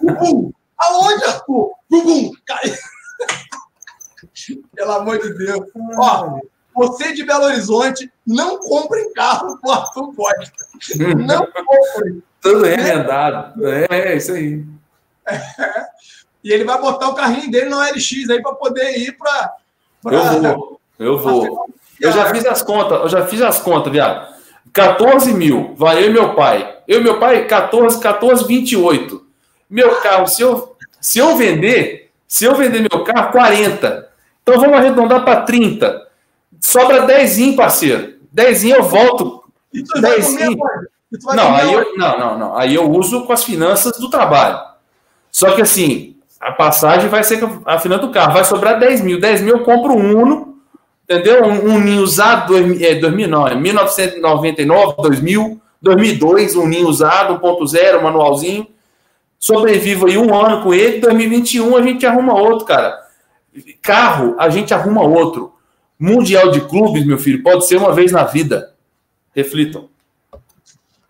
Bum! 0.00 0.50
Aonde, 0.78 1.24
Arthur? 1.24 1.72
Bum! 1.90 2.32
Pelo 4.74 4.92
amor 4.92 5.18
de 5.18 5.36
Deus. 5.36 5.60
Ó, 5.98 6.40
você 6.78 7.12
de 7.12 7.24
Belo 7.24 7.44
Horizonte, 7.44 8.10
não 8.26 8.58
compre 8.58 9.12
carro 9.12 9.58
com 9.60 9.70
Arthur 9.70 10.14
Costa. 10.14 10.52
Não 11.16 11.46
compre. 11.52 12.22
Tudo 12.40 12.64
remendado. 12.64 13.66
É, 13.66 14.12
é 14.12 14.16
isso 14.16 14.32
aí. 14.32 14.64
É. 15.26 15.38
E 16.42 16.52
ele 16.52 16.64
vai 16.64 16.80
botar 16.80 17.08
o 17.08 17.14
carrinho 17.14 17.50
dele 17.50 17.68
no 17.68 17.80
LX 17.80 18.30
aí 18.30 18.40
para 18.40 18.54
poder 18.54 18.96
ir 18.96 19.16
para. 19.18 19.54
Eu 20.04 20.40
vou. 20.40 20.80
Eu 20.98 21.18
vou. 21.18 21.66
Eu 22.00 22.12
já 22.12 22.32
fiz 22.32 22.46
as 22.46 22.62
contas. 22.62 23.00
Eu 23.00 23.08
já 23.08 23.26
fiz 23.26 23.42
as 23.42 23.58
contas, 23.58 23.92
viado. 23.92 24.34
14 24.72 25.34
mil, 25.34 25.74
vai 25.76 26.02
eu 26.02 26.10
e 26.10 26.12
meu 26.12 26.34
pai. 26.34 26.78
Eu 26.86 27.00
e 27.00 27.02
meu 27.02 27.18
pai, 27.18 27.46
14, 27.46 28.00
14, 28.00 28.46
28. 28.46 29.26
Meu 29.68 29.96
carro, 29.96 30.26
se 30.26 30.42
eu, 30.42 30.76
se 31.00 31.18
eu 31.18 31.36
vender, 31.36 32.10
se 32.26 32.44
eu 32.44 32.54
vender 32.54 32.80
meu 32.80 33.04
carro, 33.04 33.32
40. 33.32 34.08
Então 34.42 34.60
vamos 34.60 34.76
arredondar 34.76 35.24
para 35.24 35.42
30. 35.42 36.07
Sobra 36.60 37.02
10, 37.02 37.54
parceiro. 37.54 38.14
10 38.32 38.64
eu 38.64 38.82
volto. 38.82 39.44
10 39.72 40.36
não, 41.34 41.54
aí 41.54 41.72
eu, 41.72 41.96
não, 41.96 42.18
não, 42.18 42.38
não. 42.38 42.56
Aí 42.56 42.74
eu 42.74 42.90
uso 42.90 43.24
com 43.24 43.32
as 43.32 43.42
finanças 43.42 43.98
do 43.98 44.10
trabalho. 44.10 44.58
Só 45.30 45.52
que 45.52 45.62
assim, 45.62 46.16
a 46.38 46.52
passagem 46.52 47.08
vai 47.08 47.24
ser 47.24 47.42
a 47.64 47.78
finança 47.78 48.06
do 48.06 48.12
carro. 48.12 48.34
Vai 48.34 48.44
sobrar 48.44 48.78
10 48.78 49.00
mil. 49.00 49.20
10 49.20 49.40
mil 49.40 49.58
eu 49.58 49.64
compro 49.64 49.94
um 49.94 50.20
Uno 50.20 50.48
entendeu? 51.08 51.42
Um, 51.44 51.74
um 51.74 51.80
ninho 51.80 52.02
usado, 52.02 52.48
dois, 52.48 52.82
é, 52.82 52.96
2000 52.96 53.28
não, 53.28 53.48
é 53.48 53.54
1999, 53.54 54.96
2000, 54.98 55.60
2002, 55.80 56.56
um 56.56 56.66
ninho 56.66 56.86
usado, 56.86 57.40
1.0, 57.40 58.02
manualzinho. 58.02 58.66
Sobrevivo 59.38 60.06
aí 60.06 60.18
um 60.18 60.34
ano 60.34 60.62
com 60.62 60.74
ele, 60.74 61.00
2021 61.00 61.76
a 61.76 61.82
gente 61.82 62.04
arruma 62.04 62.34
outro, 62.34 62.66
cara. 62.66 62.98
Carro, 63.80 64.34
a 64.38 64.50
gente 64.50 64.74
arruma 64.74 65.02
outro. 65.02 65.54
Mundial 65.98 66.50
de 66.50 66.60
clubes, 66.60 67.04
meu 67.04 67.18
filho, 67.18 67.42
pode 67.42 67.66
ser 67.66 67.76
uma 67.76 67.92
vez 67.92 68.12
na 68.12 68.24
vida. 68.24 68.74
Reflitam. 69.34 69.88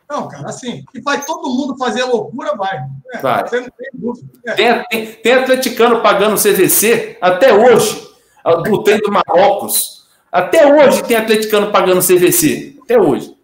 Não, 0.09 0.27
cara, 0.27 0.49
assim, 0.49 0.85
e 0.95 1.01
vai 1.01 1.23
todo 1.23 1.51
mundo 1.51 1.77
fazer 1.77 2.03
loucura, 2.05 2.57
vai. 2.57 2.79
É, 3.13 3.19
vai. 3.19 3.47
Você 3.47 3.61
não 3.61 3.69
tem 3.71 3.91
dúvida. 3.93 4.29
É. 4.47 4.55
Tem, 4.55 4.85
tem, 4.85 5.13
tem 5.13 5.33
atleticano 5.35 6.01
pagando 6.01 6.41
CVC 6.41 7.19
até 7.21 7.53
hoje 7.53 8.09
do 8.57 8.83
trem 8.83 8.99
do 8.99 9.11
Marrocos. 9.11 10.07
Até 10.31 10.67
hoje 10.67 11.03
tem 11.05 11.17
atleticano 11.17 11.71
pagando 11.71 12.03
CVC. 12.03 12.77
Até 12.83 12.99
hoje. 12.99 13.37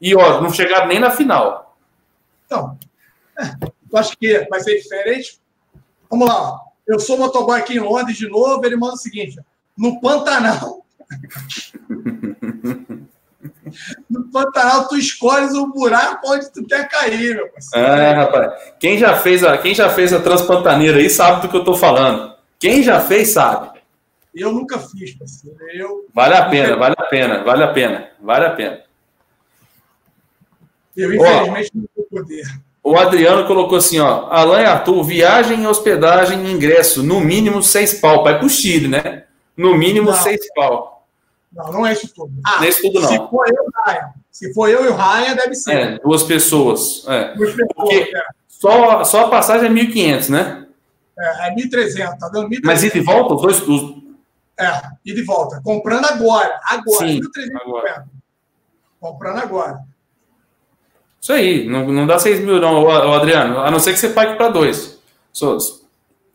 E, 0.00 0.14
ó, 0.14 0.40
não 0.40 0.52
chegaram 0.52 0.86
nem 0.86 0.98
na 0.98 1.10
final. 1.10 1.76
Então, 2.46 2.78
é, 3.38 3.54
eu 3.92 3.98
acho 3.98 4.16
que 4.16 4.46
vai 4.48 4.60
ser 4.60 4.76
diferente. 4.76 5.40
Vamos 6.08 6.28
lá. 6.28 6.58
Eu 6.86 6.98
sou 6.98 7.18
motoboy 7.18 7.58
aqui 7.58 7.76
em 7.76 7.80
Londres 7.80 8.16
de 8.16 8.28
novo. 8.28 8.64
Ele 8.64 8.76
manda 8.76 8.94
o 8.94 8.98
seguinte: 8.98 9.38
no 9.78 10.00
Pantanal. 10.00 10.84
no 14.10 14.24
Pantanal, 14.32 14.88
tu 14.88 14.96
escolhes 14.96 15.54
o 15.54 15.68
buraco 15.68 16.28
onde 16.32 16.52
tu 16.52 16.66
quer 16.66 16.88
cair, 16.88 17.36
meu 17.36 17.48
parceiro. 17.48 17.86
É, 17.86 18.12
rapaz. 18.12 18.52
Quem 18.80 18.98
já 18.98 19.16
fez 19.16 19.44
a, 19.44 19.56
quem 19.56 19.74
já 19.74 19.88
fez 19.88 20.12
a 20.12 20.20
Transpantaneira 20.20 20.98
aí 20.98 21.08
sabe 21.08 21.42
do 21.42 21.48
que 21.48 21.56
eu 21.56 21.64
tô 21.64 21.74
falando. 21.74 22.34
Quem 22.58 22.82
já 22.82 23.00
fez, 23.00 23.28
sabe. 23.28 23.78
Eu 24.34 24.52
nunca 24.52 24.78
fiz, 24.78 25.14
parceiro. 25.14 25.56
Eu, 25.72 26.06
vale 26.12 26.34
a 26.34 26.48
pena, 26.48 26.76
vale 26.76 26.96
a 26.98 27.04
pena, 27.04 27.44
vale 27.44 27.62
a 27.62 27.68
pena, 27.68 28.08
vale 28.20 28.46
a 28.46 28.50
pena. 28.50 28.80
Eu, 30.96 31.14
infelizmente, 31.14 31.70
ó, 31.74 31.78
não 31.78 31.88
vou 31.94 32.04
poder. 32.10 32.44
O 32.82 32.96
Adriano 32.96 33.46
colocou 33.46 33.78
assim, 33.78 34.00
ó. 34.00 34.28
Alain 34.30 34.64
Arthur, 34.64 35.04
viagem, 35.04 35.66
hospedagem 35.66 36.46
e 36.46 36.52
ingresso, 36.52 37.02
no 37.02 37.20
mínimo 37.20 37.62
seis 37.62 37.94
pau. 37.94 38.24
Vai 38.24 38.38
pro 38.38 38.48
Chile, 38.48 38.88
né? 38.88 39.24
No 39.58 39.76
mínimo 39.76 40.10
não. 40.10 40.16
seis 40.16 40.40
pau. 40.54 41.06
Não, 41.52 41.72
não 41.72 41.86
é 41.86 41.92
isso 41.92 42.14
tudo. 42.14 42.32
Ah, 42.46 42.56
não 42.58 42.64
é 42.64 42.68
isso 42.68 42.82
tudo, 42.82 43.00
não. 43.00 43.08
Se 43.08 43.16
for 43.18 43.48
eu 43.48 43.54
e 43.54 43.66
o 43.66 43.72
Ryan. 43.84 44.12
Se 44.30 44.54
for 44.54 44.68
eu 44.68 44.84
e 44.84 44.88
o 44.88 44.94
Ryan, 44.94 45.34
deve 45.34 45.54
ser. 45.54 45.72
É, 45.72 45.98
duas 45.98 46.22
pessoas. 46.22 47.04
É. 47.08 47.34
Duas 47.34 47.50
pessoas, 47.50 47.72
Porque 47.74 47.94
é. 47.96 48.22
só, 48.46 49.02
só 49.04 49.26
a 49.26 49.28
passagem 49.28 49.68
é 49.68 49.72
1.500, 49.72 50.28
né? 50.28 50.66
É, 51.18 51.48
é 51.48 51.54
1.300. 51.56 52.18
Tá 52.18 52.28
dando 52.28 52.48
1.300. 52.48 52.60
Mas 52.62 52.84
e 52.84 52.92
de 52.92 53.00
volta? 53.00 53.34
Os 53.34 53.42
dois, 53.42 53.62
os, 53.62 53.98
é, 54.58 54.82
e 55.04 55.14
de 55.14 55.22
volta. 55.22 55.60
Comprando 55.62 56.04
agora. 56.06 56.60
Agora. 56.64 57.08
Sim, 57.08 57.20
1.350. 57.20 58.04
Comprando 59.00 59.38
agora. 59.38 59.80
Isso 61.20 61.32
aí. 61.32 61.68
Não, 61.68 61.86
não 61.88 62.06
dá 62.06 62.18
6 62.18 62.40
mil, 62.40 62.60
não, 62.60 62.88
Adriano. 63.14 63.60
A 63.60 63.70
não 63.70 63.78
ser 63.78 63.92
que 63.92 63.98
você 63.98 64.10
pague 64.10 64.36
para 64.36 64.48
dois. 64.50 65.00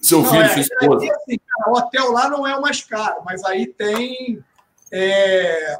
Seu 0.03 0.21
não, 0.21 0.29
filho, 0.29 0.43
é, 0.43 0.49
sua 0.49 0.61
esposa. 0.61 1.15
assim, 1.15 1.39
cara, 1.39 1.71
o 1.71 1.77
hotel 1.77 2.11
lá 2.11 2.29
não 2.29 2.45
é 2.45 2.55
o 2.55 2.61
mais 2.61 2.83
caro, 2.83 3.21
mas 3.25 3.43
aí 3.45 3.67
tem. 3.67 4.43
É, 4.91 5.79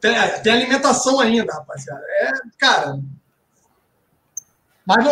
tem, 0.00 0.14
tem 0.42 0.52
alimentação 0.52 1.18
ainda, 1.20 1.52
rapaziada. 1.52 2.04
É, 2.20 2.30
cara. 2.56 3.00
Mas 4.86 5.04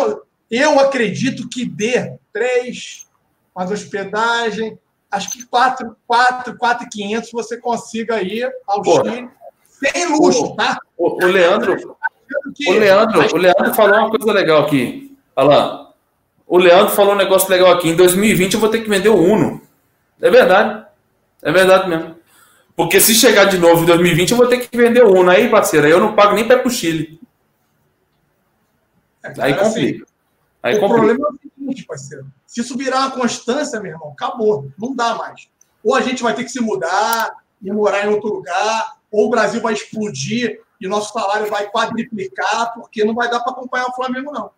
eu 0.49 0.79
acredito 0.79 1.49
que 1.49 1.65
dê 1.65 2.17
três, 2.31 3.07
mais 3.53 3.69
hospedagem, 3.69 4.79
acho 5.11 5.29
que 5.31 5.45
4, 5.45 5.95
4, 6.07 6.57
4,500 6.57 7.31
você 7.31 7.57
consiga 7.57 8.21
ir 8.21 8.49
ao. 8.65 8.83
Chile 8.83 9.29
sem 9.67 10.07
luxo, 10.07 10.55
tá? 10.55 10.79
O, 10.97 11.23
o 11.23 11.27
Leandro, 11.27 11.97
o 12.67 12.71
Leandro, 12.71 13.35
o 13.35 13.37
Leandro 13.37 13.73
falou 13.73 13.99
uma 13.99 14.09
coisa 14.09 14.31
legal 14.31 14.63
aqui, 14.63 15.17
Alan. 15.35 15.84
O 16.47 16.57
Leandro 16.57 16.93
falou 16.93 17.13
um 17.13 17.17
negócio 17.17 17.49
legal 17.49 17.71
aqui. 17.71 17.89
Em 17.89 17.95
2020 17.95 18.53
eu 18.53 18.59
vou 18.59 18.69
ter 18.69 18.81
que 18.81 18.89
vender 18.89 19.09
o 19.09 19.17
Uno. 19.17 19.61
É 20.21 20.29
verdade. 20.29 20.85
É 21.41 21.51
verdade 21.51 21.89
mesmo. 21.89 22.15
Porque 22.75 22.99
se 22.99 23.15
chegar 23.15 23.45
de 23.45 23.57
novo 23.57 23.83
em 23.83 23.85
2020 23.85 24.31
eu 24.31 24.37
vou 24.37 24.47
ter 24.47 24.67
que 24.67 24.77
vender 24.77 25.03
o 25.03 25.13
Uno. 25.13 25.29
Aí, 25.29 25.49
parceiro, 25.49 25.85
aí 25.85 25.91
eu 25.91 25.99
não 25.99 26.15
pago 26.15 26.35
nem 26.35 26.47
para 26.47 26.59
pro 26.59 26.69
Chile. 26.69 27.19
É, 29.23 29.33
aí 29.39 29.53
complica. 29.55 30.03
Assim, 30.03 30.13
aí 30.61 30.75
o 30.75 30.79
complica. 30.79 31.05
problema 31.05 31.27
é 31.27 31.31
o 31.31 31.39
seguinte, 31.41 31.85
parceiro. 31.85 32.27
Se 32.45 32.61
isso 32.61 32.77
virar 32.77 32.99
uma 32.99 33.11
constância, 33.11 33.79
meu 33.79 33.93
irmão, 33.93 34.11
acabou. 34.11 34.71
Não 34.77 34.95
dá 34.95 35.15
mais. 35.15 35.47
Ou 35.83 35.95
a 35.95 36.01
gente 36.01 36.21
vai 36.21 36.33
ter 36.33 36.43
que 36.43 36.51
se 36.51 36.59
mudar 36.59 37.35
e 37.61 37.71
morar 37.71 38.05
em 38.05 38.09
outro 38.09 38.29
lugar, 38.29 38.97
ou 39.11 39.27
o 39.27 39.29
Brasil 39.29 39.61
vai 39.61 39.73
explodir 39.73 40.59
e 40.79 40.87
nosso 40.87 41.13
salário 41.13 41.49
vai 41.49 41.69
quadriplicar, 41.69 42.73
porque 42.73 43.03
não 43.03 43.15
vai 43.15 43.29
dar 43.29 43.39
para 43.39 43.53
acompanhar 43.53 43.87
o 43.87 43.95
Flamengo, 43.95 44.31
não. 44.31 44.51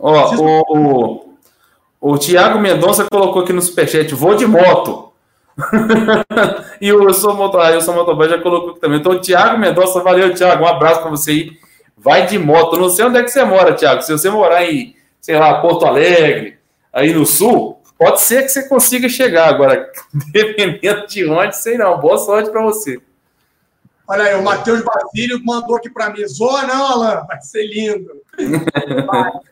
Ó, 0.00 0.34
o, 0.34 0.78
o, 0.78 2.12
o 2.12 2.18
Tiago 2.18 2.58
Mendonça 2.58 3.06
colocou 3.10 3.42
aqui 3.42 3.52
no 3.52 3.60
superchat: 3.60 4.14
vou 4.14 4.34
de 4.34 4.46
moto. 4.46 5.12
e 6.80 6.90
o 6.90 7.02
Eu 7.02 7.12
Sou 7.12 7.34
Motoboy, 7.34 7.74
eu 7.74 7.82
sou 7.82 7.94
motoboy 7.94 8.28
já 8.28 8.38
colocou 8.38 8.70
aqui 8.70 8.80
também. 8.80 8.98
Então, 8.98 9.12
o 9.12 9.20
Thiago 9.20 9.58
Mendonça, 9.58 10.00
valeu, 10.00 10.34
Thiago. 10.34 10.64
Um 10.64 10.68
abraço 10.68 11.02
para 11.02 11.10
você 11.10 11.30
aí. 11.32 11.58
Vai 11.96 12.26
de 12.26 12.38
moto. 12.38 12.78
Não 12.78 12.88
sei 12.88 13.04
onde 13.04 13.18
é 13.18 13.22
que 13.22 13.28
você 13.28 13.44
mora, 13.44 13.74
Thiago. 13.74 14.00
Se 14.00 14.10
você 14.10 14.30
morar 14.30 14.64
em, 14.64 14.96
sei 15.20 15.38
lá, 15.38 15.60
Porto 15.60 15.84
Alegre, 15.84 16.58
aí 16.90 17.12
no 17.12 17.26
sul, 17.26 17.78
pode 17.98 18.22
ser 18.22 18.42
que 18.42 18.48
você 18.48 18.66
consiga 18.66 19.06
chegar. 19.06 19.48
Agora, 19.50 19.90
dependendo 20.32 21.06
de 21.06 21.28
onde, 21.28 21.54
sei 21.58 21.76
não. 21.76 22.00
Boa 22.00 22.16
sorte 22.16 22.50
para 22.50 22.62
você. 22.62 22.98
Olha 24.08 24.24
aí, 24.24 24.34
o 24.34 24.42
Matheus 24.42 24.82
Basílio 24.82 25.44
mandou 25.44 25.76
aqui 25.76 25.90
para 25.90 26.08
mim. 26.08 26.26
Zoa 26.26 26.62
não, 26.62 26.86
Alan, 26.86 27.26
vai 27.28 27.40
ser 27.42 27.64
lindo. 27.66 28.10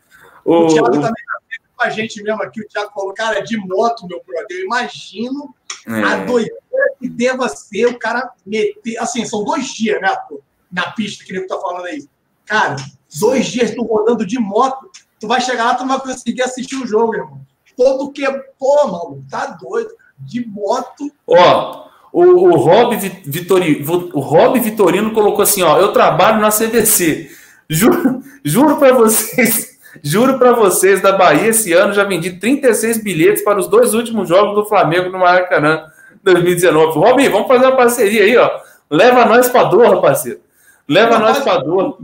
o, 0.49 0.67
o 0.67 0.69
Thiago 0.69 0.93
também 0.93 1.11
está 1.11 1.61
com 1.77 1.83
a 1.85 1.91
gente 1.91 2.23
mesmo 2.23 2.43
aqui. 2.43 2.61
O 2.61 2.69
Thiago 2.69 2.91
falou, 2.95 3.15
cara, 3.15 3.41
de 3.41 3.57
moto, 3.57 4.07
meu 4.07 4.23
brother. 4.27 4.59
Eu 4.59 4.65
imagino 4.65 5.55
é. 5.87 6.03
a 6.03 6.25
doideira 6.25 6.59
que 6.99 7.09
deva 7.09 7.49
ser 7.49 7.87
o 7.87 7.99
cara 7.99 8.31
meter. 8.45 8.99
Assim, 8.99 9.25
são 9.25 9.45
dois 9.45 9.69
dias, 9.69 10.01
né, 10.01 10.09
pô, 10.29 10.41
na 10.71 10.91
pista, 10.93 11.25
que 11.25 11.33
nem 11.33 11.43
tu 11.43 11.49
tá 11.49 11.61
falando 11.61 11.87
aí. 11.87 12.07
Cara, 12.45 12.77
dois 13.21 13.47
dias 13.47 13.75
tu 13.75 13.83
rodando 13.83 14.25
de 14.25 14.39
moto, 14.39 14.91
tu 15.21 15.29
vai 15.29 15.41
chegar 15.41 15.65
lá, 15.65 15.75
tu 15.75 15.85
não 15.85 15.99
vai 15.99 16.01
conseguir 16.01 16.43
assistir 16.43 16.77
o 16.77 16.87
jogo, 16.87 17.15
irmão. 17.15 17.41
Todo 17.77 18.11
que. 18.11 18.27
Pô, 18.59 18.87
mano, 18.87 19.25
tá 19.31 19.47
doido. 19.47 19.91
De 20.19 20.45
moto. 20.45 21.13
Ó, 21.25 21.89
o, 22.13 22.23
o, 22.23 22.57
Rob 22.57 22.97
Vitorino, 23.25 24.11
o 24.13 24.21
Rob 24.21 24.59
Vitorino 24.59 25.13
colocou 25.13 25.43
assim: 25.43 25.63
ó, 25.63 25.79
eu 25.79 25.93
trabalho 25.93 26.41
na 26.41 26.51
CVC. 26.51 27.31
Juro, 27.71 28.23
juro 28.43 28.79
para 28.79 28.95
vocês, 28.95 29.68
juro 30.03 30.39
para 30.39 30.53
vocês, 30.53 31.01
da 31.01 31.13
Bahia 31.13 31.49
esse 31.49 31.73
ano 31.73 31.93
já 31.93 32.05
vendi 32.05 32.39
36 32.39 33.03
bilhetes 33.03 33.43
para 33.43 33.59
os 33.59 33.69
dois 33.69 33.95
últimos 33.95 34.29
jogos 34.29 34.55
do 34.55 34.67
Flamengo 34.67 35.11
no 35.11 35.19
Maracanã 35.19 35.85
2019. 36.23 36.99
Rob, 36.99 37.29
vamos 37.29 37.49
fazer 37.49 37.67
uma 37.67 37.77
parceria 37.77 38.23
aí, 38.23 38.37
ó. 38.37 38.61
Leva 38.91 39.25
nós 39.25 39.49
para 39.49 39.65
dor, 39.65 40.01
parceiro. 40.01 40.41
Leva 40.89 41.19
nós 41.19 41.39
para 41.41 41.59
dor. 41.59 42.01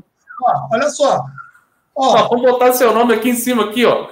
Olha 0.73 0.89
só. 0.91 1.25
Ó, 1.97 2.17
ó, 2.17 2.29
vamos 2.29 2.43
botar 2.43 2.73
seu 2.73 2.93
nome 2.93 3.15
aqui 3.15 3.31
em 3.31 3.35
cima 3.35 3.67
aqui, 3.67 3.85
ó. 3.85 4.09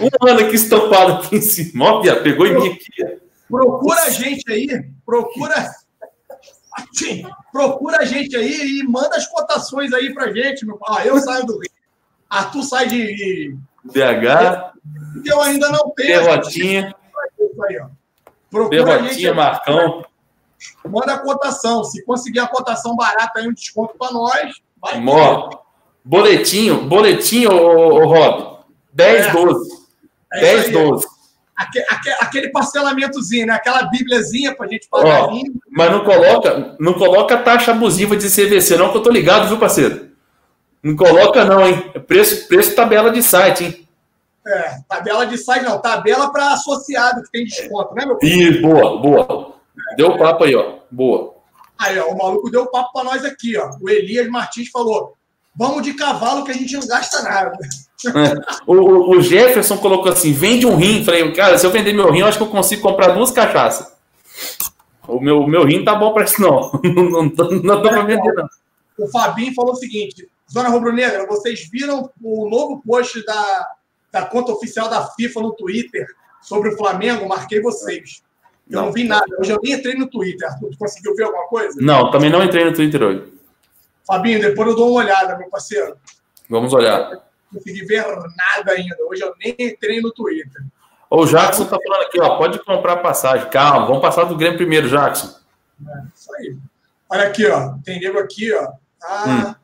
Um 0.00 0.28
ano 0.28 0.40
aqui 0.40 0.54
estampado 0.54 1.14
aqui 1.14 1.36
em 1.36 1.40
cima. 1.40 1.84
Ó, 1.86 2.00
pegou 2.22 2.46
em 2.46 2.54
mim 2.54 2.68
aqui. 2.68 3.18
Procura 3.48 4.02
a 4.02 4.10
gente 4.10 4.50
aí, 4.52 4.84
procura. 5.04 5.70
Procura 7.52 7.98
a 7.98 8.04
gente 8.04 8.36
aí 8.36 8.80
e 8.80 8.82
manda 8.84 9.16
as 9.16 9.26
cotações 9.26 9.92
aí 9.92 10.12
pra 10.12 10.32
gente, 10.32 10.66
meu 10.66 10.76
pai. 10.76 11.02
Ah, 11.02 11.06
eu 11.06 11.18
saio 11.18 11.46
do 11.46 11.58
Rio. 11.58 11.73
Arthur 12.38 12.62
sai 12.62 12.88
de. 12.88 13.56
BH. 13.84 14.72
Eu 15.24 15.40
ainda 15.40 15.68
não 15.70 15.90
tenho. 15.90 16.20
Derrotinha. 16.20 16.94
Procura 18.50 18.84
Derrotinha, 18.84 19.34
Marcão. 19.34 20.04
Manda 20.84 21.14
a 21.14 21.18
cotação. 21.18 21.84
Se 21.84 22.04
conseguir 22.04 22.40
a 22.40 22.46
cotação 22.46 22.96
barata 22.96 23.40
aí, 23.40 23.48
um 23.48 23.52
desconto 23.52 23.94
para 23.98 24.12
nós. 24.12 24.60
Vai 24.80 25.00
Mó. 25.00 25.50
Boletinho, 26.04 26.82
boletinho, 26.86 27.50
ô, 27.50 28.02
ô, 28.02 28.06
Rob. 28.06 28.58
10, 28.92 29.26
é. 29.26 29.32
12. 29.32 29.84
É 30.32 30.40
10, 30.40 30.72
12 30.72 31.14
aquele 32.20 32.48
parcelamentozinho, 32.48 33.46
né? 33.46 33.54
aquela 33.54 33.84
bíbliazinha 33.84 34.54
para 34.54 34.66
a 34.66 34.68
gente 34.68 34.88
pagar. 34.88 35.28
Mas 35.70 35.90
não 35.90 36.04
coloca, 36.04 36.76
não 36.80 36.94
coloca 36.94 37.38
taxa 37.38 37.70
abusiva 37.70 38.16
de 38.16 38.28
CVC, 38.28 38.76
não, 38.76 38.90
que 38.90 38.98
eu 38.98 39.02
tô 39.02 39.10
ligado, 39.10 39.48
viu, 39.48 39.58
parceiro? 39.58 40.13
Não 40.84 40.94
coloca, 40.94 41.46
não, 41.46 41.66
hein? 41.66 41.92
Preço, 42.06 42.46
preço 42.46 42.76
tabela 42.76 43.10
de 43.10 43.22
site, 43.22 43.64
hein? 43.64 43.88
É, 44.46 44.76
tabela 44.86 45.26
de 45.26 45.38
site 45.38 45.64
não, 45.64 45.80
tabela 45.80 46.30
para 46.30 46.52
associado 46.52 47.22
que 47.22 47.30
tem 47.30 47.44
desconto, 47.46 47.94
né, 47.94 48.04
meu 48.04 48.18
Ih, 48.22 48.60
boa, 48.60 49.00
boa. 49.00 49.54
Deu 49.96 50.08
o 50.08 50.18
papo 50.18 50.44
aí, 50.44 50.54
ó. 50.54 50.74
Boa. 50.90 51.34
Aí, 51.78 51.98
ó, 51.98 52.08
o 52.08 52.18
maluco 52.18 52.50
deu 52.50 52.66
papo 52.66 52.92
para 52.92 53.04
nós 53.04 53.24
aqui, 53.24 53.56
ó. 53.56 53.70
O 53.80 53.88
Elias 53.88 54.28
Martins 54.28 54.68
falou: 54.68 55.14
vamos 55.56 55.82
de 55.82 55.94
cavalo 55.94 56.44
que 56.44 56.50
a 56.50 56.54
gente 56.54 56.74
não 56.74 56.86
gasta 56.86 57.22
nada. 57.22 57.56
o, 58.66 59.16
o, 59.16 59.22
Jefferson 59.22 59.78
colocou 59.78 60.12
assim: 60.12 60.32
vende 60.32 60.66
um 60.66 60.76
rim. 60.76 61.02
Falei, 61.02 61.32
cara, 61.32 61.56
se 61.56 61.66
eu 61.66 61.70
vender 61.70 61.94
meu 61.94 62.10
rim, 62.10 62.20
eu 62.20 62.26
acho 62.26 62.36
que 62.36 62.44
eu 62.44 62.48
consigo 62.48 62.82
comprar 62.82 63.14
duas 63.14 63.30
cachaças. 63.30 63.92
O 65.08 65.18
meu, 65.20 65.46
meu 65.46 65.64
rim 65.64 65.84
tá 65.84 65.94
bom 65.94 66.12
para 66.12 66.24
isso, 66.24 66.40
não. 66.40 66.70
não, 66.84 67.28
tô, 67.28 67.50
não 67.50 67.82
tô 67.82 67.88
pra 67.88 68.02
vender, 68.02 68.32
não. 68.34 68.48
O 68.98 69.08
Fabinho 69.08 69.54
falou 69.54 69.72
o 69.72 69.76
seguinte: 69.76 70.28
Zona 70.54 70.68
Rubro-Negra, 70.68 71.26
vocês 71.26 71.68
viram 71.70 72.10
o 72.22 72.48
novo 72.48 72.80
post 72.86 73.24
da, 73.24 73.68
da 74.12 74.26
conta 74.26 74.52
oficial 74.52 74.88
da 74.88 75.06
FIFA 75.08 75.40
no 75.40 75.52
Twitter 75.52 76.06
sobre 76.40 76.68
o 76.68 76.76
Flamengo? 76.76 77.28
Marquei 77.28 77.60
vocês. 77.60 78.22
Eu 78.70 78.76
não, 78.76 78.86
não 78.86 78.92
vi 78.92 79.04
nada. 79.04 79.26
Hoje 79.38 79.50
eu 79.50 79.60
nem 79.62 79.72
entrei 79.72 79.94
no 79.94 80.08
Twitter. 80.08 80.48
Arthur, 80.48 80.70
tu 80.70 80.78
conseguiu 80.78 81.14
ver 81.16 81.24
alguma 81.24 81.48
coisa? 81.48 81.76
Não, 81.80 82.10
também 82.10 82.30
não 82.30 82.44
entrei 82.44 82.64
no 82.64 82.72
Twitter 82.72 83.02
hoje. 83.02 83.34
Fabinho, 84.06 84.40
depois 84.40 84.68
eu 84.68 84.76
dou 84.76 84.90
uma 84.92 85.00
olhada, 85.00 85.36
meu 85.36 85.50
parceiro. 85.50 85.96
Vamos 86.48 86.72
olhar 86.72 87.24
consegui 87.54 87.84
ver 87.84 88.04
nada 88.06 88.72
ainda. 88.72 88.96
Hoje 89.08 89.22
eu 89.22 89.34
nem 89.38 89.54
entrei 89.58 90.00
no 90.00 90.12
Twitter. 90.12 90.62
O 91.08 91.24
Jackson 91.26 91.64
tá 91.66 91.78
falando 91.82 92.02
aqui, 92.02 92.20
ó, 92.20 92.36
pode 92.36 92.58
comprar 92.64 92.96
passagem. 92.96 93.48
Calma, 93.50 93.86
vamos 93.86 94.02
passar 94.02 94.24
do 94.24 94.36
Grêmio 94.36 94.56
primeiro, 94.56 94.88
Jackson. 94.88 95.32
É, 95.86 96.02
isso 96.14 96.34
aí. 96.34 96.56
Olha 97.08 97.28
aqui, 97.28 97.46
ó. 97.46 97.74
Tem 97.84 98.00
nego 98.00 98.18
aqui, 98.18 98.52
ó. 98.52 98.72
Ah, 99.02 99.24
hum. 99.28 99.54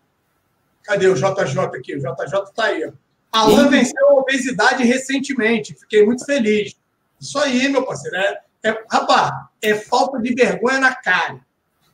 Cadê 0.90 1.06
o 1.06 1.14
JJ 1.14 1.60
aqui? 1.76 1.94
O 1.94 2.00
JJ 2.00 2.52
tá 2.52 2.64
aí, 2.64 2.84
ó. 2.84 2.90
Alan 3.30 3.68
venceu 3.68 4.08
a 4.08 4.14
obesidade 4.14 4.82
recentemente. 4.82 5.72
Fiquei 5.78 6.04
muito 6.04 6.24
feliz. 6.24 6.76
Isso 7.20 7.38
aí, 7.38 7.68
meu 7.68 7.84
parceiro. 7.86 8.16
É, 8.16 8.40
é, 8.64 8.84
rapaz, 8.90 9.30
é 9.62 9.76
falta 9.76 10.18
de 10.18 10.34
vergonha 10.34 10.80
na 10.80 10.92
cara. 10.92 11.38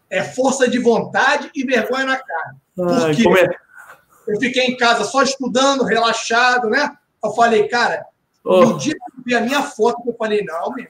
É 0.08 0.24
força 0.24 0.66
de 0.66 0.78
vontade 0.78 1.50
e 1.54 1.62
vergonha 1.62 2.06
na 2.06 2.16
cara. 2.16 2.56
Ai, 3.04 3.14
Por 3.22 3.36
quê? 3.36 3.44
É? 3.44 4.32
Eu 4.32 4.40
fiquei 4.40 4.64
em 4.64 4.78
casa 4.78 5.04
só 5.04 5.22
estudando, 5.22 5.84
relaxado, 5.84 6.70
né? 6.70 6.90
Eu 7.22 7.32
falei, 7.32 7.68
cara, 7.68 8.06
oh. 8.42 8.62
no 8.62 8.78
dia 8.78 8.94
que 8.94 9.20
eu 9.20 9.24
vi 9.26 9.34
a 9.34 9.42
minha 9.42 9.62
foto, 9.62 10.02
eu 10.06 10.14
falei, 10.14 10.42
não, 10.42 10.72
meu. 10.72 10.86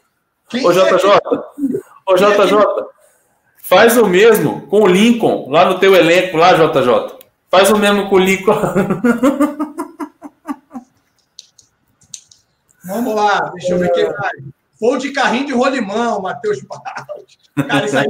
Quem 0.49 0.65
Ô, 0.65 0.71
JJ, 0.71 0.85
é 0.87 2.13
Ô, 2.13 2.15
JJ, 2.15 2.87
faz 3.65 3.97
o 3.97 4.07
mesmo 4.07 4.65
com 4.69 4.83
o 4.83 4.87
Lincoln, 4.87 5.51
lá 5.51 5.65
no 5.65 5.81
teu 5.81 5.93
elenco, 5.93 6.37
lá, 6.37 6.53
JJ. 6.53 7.16
Faz 7.57 7.71
o 7.71 7.79
mesmo 7.79 8.11
com 8.11 8.17
o 8.17 8.19
Lincoln. 8.19 8.55
Vamos 12.85 13.15
lá, 13.15 13.51
deixa 13.55 13.73
eu 13.73 13.79
ver 13.79 13.91
quem 13.93 14.05
vai. 14.05 14.33
Foi 14.79 14.99
de 14.99 15.11
carrinho 15.11 15.47
de 15.47 15.53
rolimão, 15.55 16.21
Matheus 16.21 16.63
Barros. 16.63 17.39
Cara, 17.67 17.87
isso 17.87 17.97
aí 17.97 18.09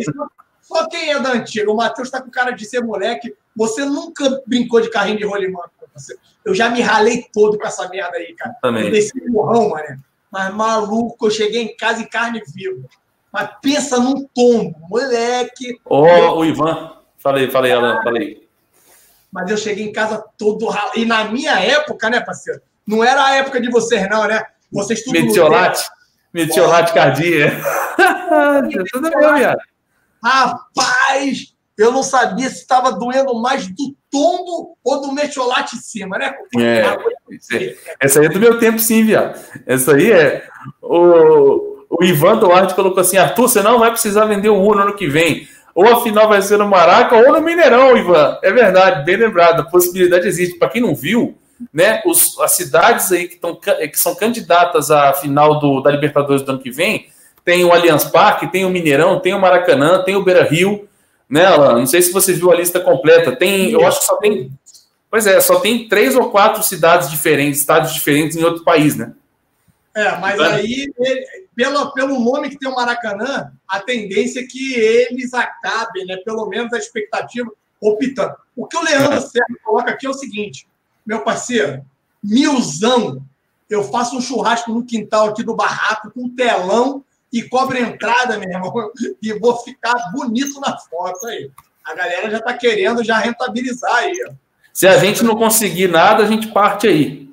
só 0.60 0.88
quem 0.88 1.12
é 1.12 1.20
da 1.20 1.32
antiga. 1.32 1.70
O 1.70 1.76
Matheus 1.76 2.10
tá 2.10 2.20
com 2.20 2.28
cara 2.28 2.50
de 2.50 2.66
ser 2.66 2.80
moleque. 2.82 3.32
Você 3.54 3.84
nunca 3.84 4.42
brincou 4.48 4.80
de 4.80 4.90
carrinho 4.90 5.18
de 5.18 5.24
rolimã. 5.24 5.60
Eu 6.44 6.52
já 6.52 6.68
me 6.68 6.80
ralei 6.80 7.24
todo 7.32 7.56
com 7.56 7.66
essa 7.66 7.88
merda 7.88 8.16
aí, 8.16 8.34
cara. 8.34 8.56
Também. 8.60 8.86
Eu 8.86 8.90
desci 8.90 9.12
morrão, 9.28 9.68
mano. 9.70 10.02
Mas 10.30 10.52
maluco, 10.52 11.26
eu 11.26 11.30
cheguei 11.30 11.62
em 11.62 11.76
casa 11.76 12.02
em 12.02 12.08
carne 12.08 12.42
viva. 12.52 12.82
Mas 13.32 13.48
pensa 13.62 14.00
num 14.00 14.26
tombo, 14.34 14.76
moleque. 14.90 15.80
Ó, 15.84 16.04
oh, 16.04 16.40
o 16.40 16.44
Ivan. 16.44 16.96
Falei, 17.16 17.48
falei, 17.48 17.72
Alan, 17.72 18.02
falei. 18.02 18.45
Mas 19.32 19.50
eu 19.50 19.56
cheguei 19.56 19.84
em 19.84 19.92
casa 19.92 20.24
todo 20.38 20.68
ralo. 20.68 20.92
E 20.96 21.04
na 21.04 21.24
minha 21.24 21.60
época, 21.60 22.08
né, 22.08 22.20
parceiro? 22.20 22.60
Não 22.86 23.02
era 23.02 23.24
a 23.24 23.36
época 23.36 23.60
de 23.60 23.70
vocês, 23.70 24.08
não, 24.08 24.26
né? 24.26 24.42
Vocês 24.70 25.02
tudo. 25.02 25.12
Metiolate. 25.12 25.84
Metiolate 26.32 26.92
cardíaco. 26.92 27.56
tudo 28.92 29.10
bem, 29.10 29.34
viado. 29.34 29.58
Rapaz, 30.22 31.54
eu 31.78 31.92
não 31.92 32.02
sabia 32.02 32.48
se 32.48 32.56
estava 32.56 32.92
doendo 32.92 33.34
mais 33.34 33.66
do 33.66 33.94
tombo 34.10 34.76
ou 34.82 35.00
do 35.00 35.12
metiolate 35.12 35.76
em 35.76 35.78
cima, 35.78 36.18
né? 36.18 36.34
É, 36.58 36.82
essa 38.00 38.20
aí 38.20 38.26
é 38.26 38.28
do 38.28 38.40
meu 38.40 38.58
tempo, 38.58 38.78
sim, 38.78 39.04
viado. 39.04 39.38
Essa 39.66 39.94
aí 39.94 40.10
é. 40.10 40.46
O, 40.80 41.86
o 41.90 42.04
Ivan 42.04 42.38
Duarte 42.38 42.74
colocou 42.74 43.00
assim: 43.00 43.18
Arthur, 43.18 43.48
você 43.48 43.62
não 43.62 43.78
vai 43.78 43.90
precisar 43.90 44.24
vender 44.24 44.48
o 44.48 44.60
Uno 44.60 44.82
ano 44.82 44.96
que 44.96 45.06
vem. 45.06 45.48
Ou 45.76 45.86
a 45.86 46.02
final 46.02 46.28
vai 46.28 46.42
ser 46.42 46.56
no 46.56 46.66
Maraca 46.66 47.14
ou 47.14 47.32
no 47.32 47.40
Mineirão, 47.40 47.96
Ivan. 47.96 48.38
É 48.42 48.50
verdade, 48.50 49.04
bem 49.04 49.16
lembrado. 49.16 49.60
A 49.60 49.64
possibilidade 49.64 50.26
existe. 50.26 50.58
Para 50.58 50.70
quem 50.70 50.80
não 50.80 50.94
viu, 50.94 51.36
né, 51.72 52.02
os, 52.04 52.40
as 52.40 52.52
cidades 52.52 53.12
aí 53.12 53.28
que, 53.28 53.36
tão, 53.36 53.54
que 53.54 53.98
são 53.98 54.14
candidatas 54.14 54.90
à 54.90 55.12
final 55.12 55.60
do, 55.60 55.80
da 55.82 55.90
Libertadores 55.90 56.42
do 56.42 56.50
ano 56.50 56.60
que 56.60 56.70
vem 56.70 57.06
tem 57.46 57.64
o 57.64 57.72
Allianz 57.72 58.02
Parque, 58.02 58.48
tem 58.48 58.64
o 58.64 58.68
Mineirão, 58.68 59.20
tem 59.20 59.32
o 59.32 59.40
Maracanã, 59.40 60.02
tem 60.02 60.16
o 60.16 60.24
Beira 60.24 60.42
Rio, 60.42 60.88
né, 61.30 61.46
Alan? 61.46 61.78
Não 61.78 61.86
sei 61.86 62.02
se 62.02 62.10
você 62.10 62.32
viu 62.32 62.50
a 62.50 62.56
lista 62.56 62.80
completa. 62.80 63.36
Tem, 63.36 63.70
eu 63.70 63.86
acho 63.86 64.00
que 64.00 64.04
só 64.04 64.16
tem. 64.16 64.50
Pois 65.08 65.28
é, 65.28 65.40
só 65.40 65.60
tem 65.60 65.88
três 65.88 66.16
ou 66.16 66.28
quatro 66.28 66.60
cidades 66.64 67.08
diferentes, 67.08 67.60
estados 67.60 67.94
diferentes 67.94 68.36
em 68.36 68.42
outro 68.42 68.64
país, 68.64 68.96
né? 68.96 69.12
É, 69.94 70.18
mas 70.18 70.40
aí, 70.40 70.92
pelo, 71.56 71.90
pelo 71.92 72.20
nome 72.20 72.50
que 72.50 72.58
tem 72.58 72.68
o 72.68 72.74
Maracanã, 72.74 73.50
a 73.66 73.80
tendência 73.80 74.40
é 74.40 74.46
que 74.46 74.74
eles 74.74 75.32
acabem, 75.32 76.04
né? 76.04 76.18
Pelo 76.18 76.46
menos 76.46 76.70
a 76.74 76.78
expectativa, 76.78 77.50
optando. 77.80 78.36
O 78.54 78.66
que 78.66 78.76
o 78.76 78.82
Leandro 78.82 79.14
é. 79.14 79.20
Sérgio 79.20 79.58
coloca 79.64 79.90
aqui 79.90 80.06
é 80.06 80.10
o 80.10 80.14
seguinte, 80.14 80.68
meu 81.04 81.20
parceiro, 81.20 81.82
milzão, 82.22 83.24
eu 83.70 83.82
faço 83.82 84.16
um 84.16 84.20
churrasco 84.20 84.70
no 84.70 84.84
quintal 84.84 85.30
aqui 85.30 85.42
do 85.42 85.56
barraco 85.56 86.10
com 86.10 86.28
telão 86.28 87.02
e 87.32 87.42
cobra 87.42 87.80
entrada, 87.80 88.38
meu 88.38 88.50
irmão, 88.50 88.72
e 89.22 89.32
vou 89.32 89.56
ficar 89.56 90.12
bonito 90.12 90.60
na 90.60 90.76
foto 90.76 91.26
aí. 91.26 91.50
A 91.84 91.94
galera 91.94 92.30
já 92.30 92.38
está 92.38 92.52
querendo 92.52 93.02
já 93.02 93.16
rentabilizar 93.16 93.94
aí. 93.94 94.14
Se 94.74 94.86
a 94.86 94.98
gente 94.98 95.24
não 95.24 95.36
conseguir 95.36 95.88
nada, 95.88 96.22
a 96.22 96.26
gente 96.26 96.48
parte 96.48 96.86
aí. 96.86 97.25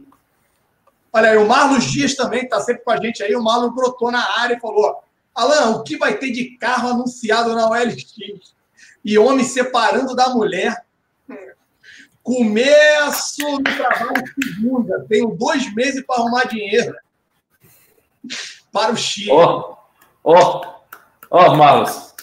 Olha 1.14 1.30
aí, 1.30 1.38
o 1.38 1.48
Marlos 1.48 1.86
Dias 1.86 2.16
também 2.16 2.44
está 2.44 2.60
sempre 2.60 2.84
com 2.84 2.92
a 2.92 2.98
gente 2.98 3.22
aí. 3.22 3.36
O 3.36 3.44
Marlos 3.44 3.76
brotou 3.76 4.12
na 4.12 4.40
área 4.40 4.56
e 4.56 4.60
falou: 4.60 5.04
Alan, 5.36 5.78
o 5.78 5.84
que 5.84 5.96
vai 5.96 6.18
ter 6.18 6.32
de 6.32 6.58
carro 6.58 6.90
anunciado 6.90 7.54
na 7.54 7.70
OLX? 7.70 8.56
E 9.06 9.18
homem 9.20 9.46
separando 9.46 10.16
da 10.16 10.30
mulher. 10.30 10.84
Começo 12.24 13.42
no 13.42 13.64
trabalho 13.64 14.24
segunda. 14.42 15.06
Tenho 15.08 15.36
dois 15.36 15.72
meses 15.76 16.04
para 16.06 16.22
arrumar 16.22 16.46
dinheiro 16.46 16.96
para 18.72 18.94
o 18.94 18.98
Chile. 18.98 19.30
Ó, 19.32 19.76
ó, 20.24 20.80
ó, 21.30 21.56
Marlos. 21.56 22.16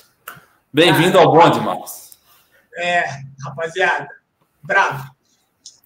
Bem-vindo 0.73 1.19
ao 1.19 1.31
bonde, 1.31 1.61
Marlos. 1.61 2.19
É, 2.75 3.05
rapaziada. 3.45 4.09
Bravo. 4.63 5.15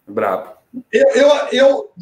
Bravo. 0.07 0.64
Eu, 0.93 1.09
eu, 1.11 1.29
eu, 1.53 1.93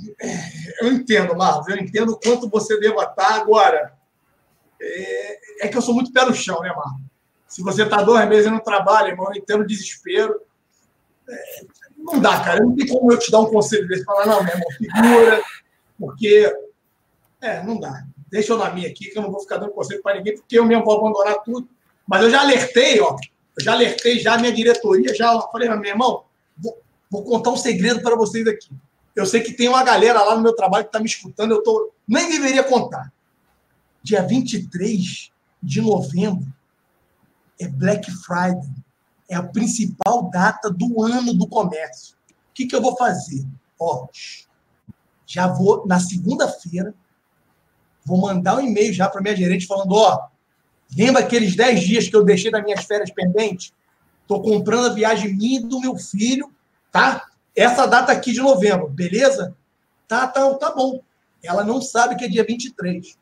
eu 0.81 0.93
entendo, 0.93 1.37
Marlos. 1.37 1.69
Eu 1.69 1.77
entendo 1.77 2.13
o 2.13 2.19
quanto 2.19 2.49
você 2.49 2.79
deva 2.81 3.05
estar 3.05 3.35
agora. 3.35 3.93
É, 4.81 5.67
é 5.67 5.69
que 5.69 5.77
eu 5.77 5.83
sou 5.83 5.95
muito 5.95 6.13
pé 6.13 6.25
no 6.25 6.35
chão, 6.35 6.61
né, 6.61 6.69
Marlos? 6.69 7.03
Se 7.47 7.63
você 7.63 7.83
está 7.83 8.03
dois 8.03 8.27
meses 8.29 8.51
no 8.51 8.61
trabalho, 8.61 9.09
irmão, 9.09 9.27
eu 9.31 9.39
entendo 9.39 9.61
o 9.61 9.67
desespero. 9.67 10.41
É, 11.29 11.65
não 11.99 12.19
dá, 12.19 12.41
cara. 12.41 12.61
Não 12.61 12.75
tem 12.75 12.87
como 12.87 13.13
eu 13.13 13.19
te 13.19 13.31
dar 13.31 13.41
um 13.41 13.51
conselho 13.51 13.87
desse. 13.87 14.05
Falar, 14.05 14.27
não, 14.27 14.43
meu 14.43 14.55
irmão, 14.55 14.71
figura. 14.71 15.43
Porque. 15.99 16.51
É, 17.41 17.63
não 17.63 17.79
dá. 17.79 18.05
Deixa 18.31 18.55
eu 18.55 18.59
na 18.59 18.71
minha 18.71 18.89
aqui, 18.89 19.11
que 19.11 19.19
eu 19.19 19.23
não 19.23 19.31
vou 19.31 19.41
ficar 19.41 19.59
dando 19.59 19.73
conselho 19.73 20.03
para 20.03 20.17
ninguém, 20.17 20.35
porque 20.35 20.59
eu 20.59 20.65
mesmo 20.65 20.85
vou 20.85 20.97
abandonar 20.97 21.43
tudo. 21.43 21.69
Mas 22.07 22.23
eu 22.23 22.31
já 22.31 22.41
alertei, 22.41 22.99
ó. 23.01 23.15
Eu 23.59 23.65
já 23.65 23.73
alertei 23.73 24.19
já 24.19 24.35
a 24.35 24.39
minha 24.39 24.53
diretoria, 24.53 25.15
já 25.15 25.39
falei, 25.53 25.69
meu 25.69 25.85
irmão, 25.85 26.25
vou, 27.13 27.23
contar 27.23 27.51
um 27.51 27.57
segredo 27.57 28.01
para 28.01 28.17
vocês 28.17 28.47
aqui. 28.47 28.71
Eu 29.15 29.27
sei 29.27 29.43
que 29.43 29.53
tem 29.53 29.69
uma 29.69 29.85
galera 29.85 30.23
lá 30.25 30.35
no 30.35 30.43
meu 30.43 30.55
trabalho 30.55 30.85
que 30.85 30.89
está 30.89 30.99
me 30.99 31.07
escutando, 31.07 31.53
eu 31.53 31.63
tô, 31.63 31.93
nem 32.09 32.31
deveria 32.31 32.65
contar. 32.65 33.13
Dia 34.03 34.23
23 34.23 35.31
de 35.63 35.81
novembro 35.83 36.51
é 37.61 37.69
Black 37.69 38.11
Friday. 38.11 38.71
É 39.29 39.37
a 39.37 39.43
principal 39.43 40.31
data 40.31 40.71
do 40.71 41.03
ano 41.03 41.35
do 41.35 41.47
comércio. 41.47 42.17
O 42.31 42.55
que, 42.55 42.67
que 42.67 42.75
eu 42.75 42.81
vou 42.81 42.97
fazer? 42.97 43.47
Ó, 43.79 44.09
já 45.27 45.47
vou, 45.47 45.87
na 45.87 46.01
segunda-feira, 46.01 46.95
vou 48.05 48.21
mandar 48.21 48.57
um 48.57 48.61
e-mail 48.61 48.93
já 48.93 49.09
para 49.09 49.21
minha 49.21 49.37
gerente 49.37 49.67
falando: 49.67 49.93
ó, 49.93 50.29
lembra 50.97 51.23
aqueles 51.23 51.55
10 51.55 51.81
dias 51.81 52.09
que 52.09 52.17
eu 52.17 52.25
deixei 52.25 52.51
das 52.51 52.63
minhas 52.65 52.85
férias 52.85 53.11
pendentes? 53.11 53.73
Estou 54.23 54.43
comprando 54.43 54.87
a 54.87 54.95
viagem 54.95 55.35
minha 55.35 55.61
e 55.61 55.63
do 55.63 55.81
meu 55.81 55.97
filho, 55.97 56.51
tá? 56.93 57.27
Essa 57.57 57.87
data 57.87 58.13
aqui 58.13 58.33
de 58.33 58.41
novembro, 58.41 58.89
beleza? 58.89 59.57
Tá, 60.07 60.27
tá, 60.27 60.55
tá 60.55 60.71
bom. 60.71 61.01
Ela 61.43 61.65
não 61.65 61.81
sabe 61.81 62.15
que 62.17 62.25
é 62.25 62.29
dia 62.29 62.45
23. 62.45 63.19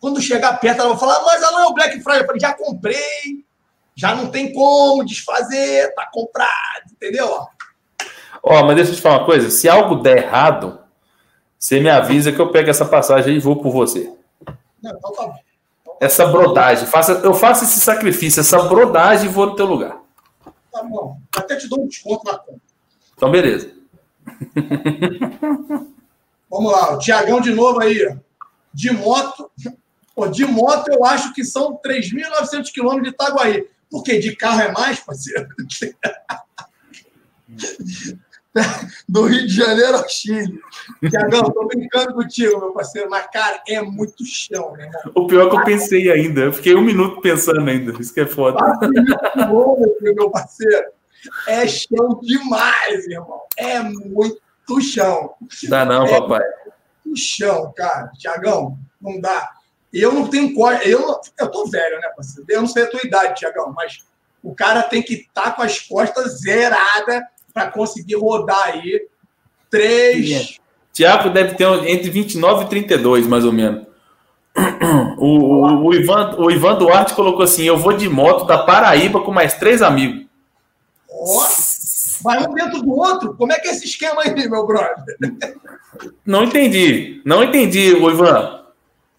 Quando 0.00 0.20
chegar 0.20 0.60
perto, 0.60 0.80
ela 0.80 0.90
vai 0.90 0.98
falar: 0.98 1.24
mas 1.24 1.42
ela 1.42 1.62
é 1.62 1.64
o 1.64 1.74
Black 1.74 2.00
Friday. 2.00 2.20
Eu 2.20 2.26
falei: 2.26 2.40
já 2.40 2.52
comprei, 2.52 3.44
já 3.96 4.14
não 4.14 4.30
tem 4.30 4.52
como 4.52 5.04
desfazer, 5.04 5.92
tá 5.94 6.08
comprado, 6.12 6.92
entendeu? 6.92 7.26
Ó, 8.42 8.60
oh, 8.60 8.64
mas 8.64 8.76
deixa 8.76 8.92
eu 8.92 8.96
te 8.96 9.02
falar 9.02 9.18
uma 9.18 9.26
coisa: 9.26 9.50
se 9.50 9.68
algo 9.68 9.96
der 9.96 10.18
errado, 10.18 10.78
você 11.58 11.80
me 11.80 11.90
avisa 11.90 12.30
que 12.30 12.40
eu 12.40 12.52
pego 12.52 12.70
essa 12.70 12.84
passagem 12.84 13.36
e 13.36 13.40
vou 13.40 13.56
por 13.56 13.72
você. 13.72 14.12
Não, 14.80 14.92
então 14.96 15.12
tá 15.12 15.26
bom. 15.26 15.38
Essa 16.00 16.26
brodagem, 16.26 16.86
faça, 16.86 17.12
eu 17.24 17.34
faço 17.34 17.64
esse 17.64 17.80
sacrifício, 17.80 18.38
essa 18.38 18.62
brodagem 18.62 19.26
e 19.26 19.32
vou 19.32 19.46
no 19.46 19.56
teu 19.56 19.66
lugar. 19.66 20.00
Tá 20.70 20.84
bom. 20.84 21.18
Até 21.36 21.56
te 21.56 21.68
dou 21.68 21.82
um 21.82 21.88
desconto 21.88 22.30
na 22.30 22.38
conta. 22.38 22.67
Então, 23.18 23.30
beleza. 23.32 23.70
Vamos 26.48 26.72
lá, 26.72 26.94
o 26.94 26.98
Tiagão 26.98 27.40
de 27.40 27.52
novo 27.52 27.82
aí. 27.82 28.16
De 28.72 28.92
moto. 28.92 29.50
Pô, 30.14 30.28
de 30.28 30.46
moto 30.46 30.88
eu 30.88 31.04
acho 31.04 31.34
que 31.34 31.44
são 31.44 31.76
3.900 31.84 32.70
quilômetros 32.72 33.08
de 33.08 33.14
Itaguaí. 33.14 33.66
Porque 33.90 34.20
de 34.20 34.36
carro 34.36 34.60
é 34.60 34.70
mais, 34.70 35.00
parceiro? 35.00 35.48
do 39.08 39.24
Rio 39.24 39.48
de 39.48 39.54
Janeiro 39.54 39.96
ao 39.96 40.08
Chile. 40.08 40.60
Tiagão, 41.10 41.50
tô 41.50 41.66
brincando 41.66 42.14
contigo, 42.14 42.60
meu 42.60 42.72
parceiro, 42.72 43.10
mas, 43.10 43.26
cara, 43.32 43.60
é 43.66 43.82
muito 43.82 44.24
chão, 44.24 44.76
né? 44.76 44.88
O 45.12 45.26
pior 45.26 45.46
é 45.46 45.50
que 45.50 45.56
eu 45.56 45.64
pensei 45.64 46.08
ainda, 46.10 46.42
eu 46.42 46.52
fiquei 46.52 46.76
um 46.76 46.82
minuto 46.82 47.20
pensando 47.20 47.68
ainda, 47.68 48.00
isso 48.00 48.14
que 48.14 48.20
é 48.20 48.26
foda. 48.26 48.58
meu 50.00 50.30
parceiro, 50.30 50.97
é 51.46 51.66
chão 51.66 52.20
demais, 52.22 53.06
irmão. 53.06 53.42
É 53.56 53.80
muito 53.80 54.40
chão. 54.80 55.34
Dá 55.68 55.84
não, 55.84 56.06
é 56.06 56.20
papai. 56.20 56.42
Muito 57.04 57.18
chão, 57.18 57.72
cara. 57.76 58.10
Tiagão, 58.18 58.78
não 59.00 59.20
dá. 59.20 59.50
Eu 59.92 60.12
não 60.12 60.28
tenho 60.28 60.54
corda. 60.54 60.84
Eu, 60.84 61.20
eu 61.38 61.50
tô 61.50 61.66
velho, 61.66 61.98
né, 62.00 62.08
parceiro? 62.14 62.46
Eu 62.48 62.60
não 62.60 62.68
sei 62.68 62.84
a 62.84 62.90
tua 62.90 63.00
idade, 63.04 63.38
Tiagão, 63.38 63.72
mas 63.74 63.98
o 64.42 64.54
cara 64.54 64.82
tem 64.82 65.02
que 65.02 65.14
estar 65.14 65.42
tá 65.42 65.50
com 65.52 65.62
as 65.62 65.80
costas 65.80 66.40
zeradas 66.40 67.22
para 67.52 67.70
conseguir 67.70 68.16
rodar 68.16 68.62
aí 68.68 69.08
três. 69.70 70.58
Tiago 70.92 71.30
deve 71.30 71.54
ter 71.54 71.66
entre 71.88 72.10
29 72.10 72.64
e 72.64 72.68
32, 72.68 73.26
mais 73.26 73.44
ou 73.44 73.52
menos. 73.52 73.86
O, 75.18 75.26
o, 75.26 75.86
o, 75.86 75.94
Ivan, 75.94 76.36
o 76.38 76.50
Ivan 76.50 76.76
Duarte 76.76 77.14
colocou 77.14 77.42
assim: 77.42 77.64
Eu 77.64 77.76
vou 77.76 77.92
de 77.92 78.08
moto 78.08 78.44
da 78.44 78.58
Paraíba 78.58 79.20
com 79.20 79.32
mais 79.32 79.54
três 79.54 79.82
amigos. 79.82 80.27
Nossa, 81.28 82.22
vai 82.22 82.46
um 82.46 82.54
dentro 82.54 82.82
do 82.82 82.90
outro? 82.90 83.34
Como 83.34 83.52
é 83.52 83.58
que 83.58 83.68
é 83.68 83.72
esse 83.72 83.84
esquema 83.84 84.22
aí, 84.22 84.48
meu 84.48 84.66
brother? 84.66 85.18
Não 86.24 86.44
entendi. 86.44 87.20
Não 87.24 87.44
entendi, 87.44 87.90
Ivan. 87.90 88.64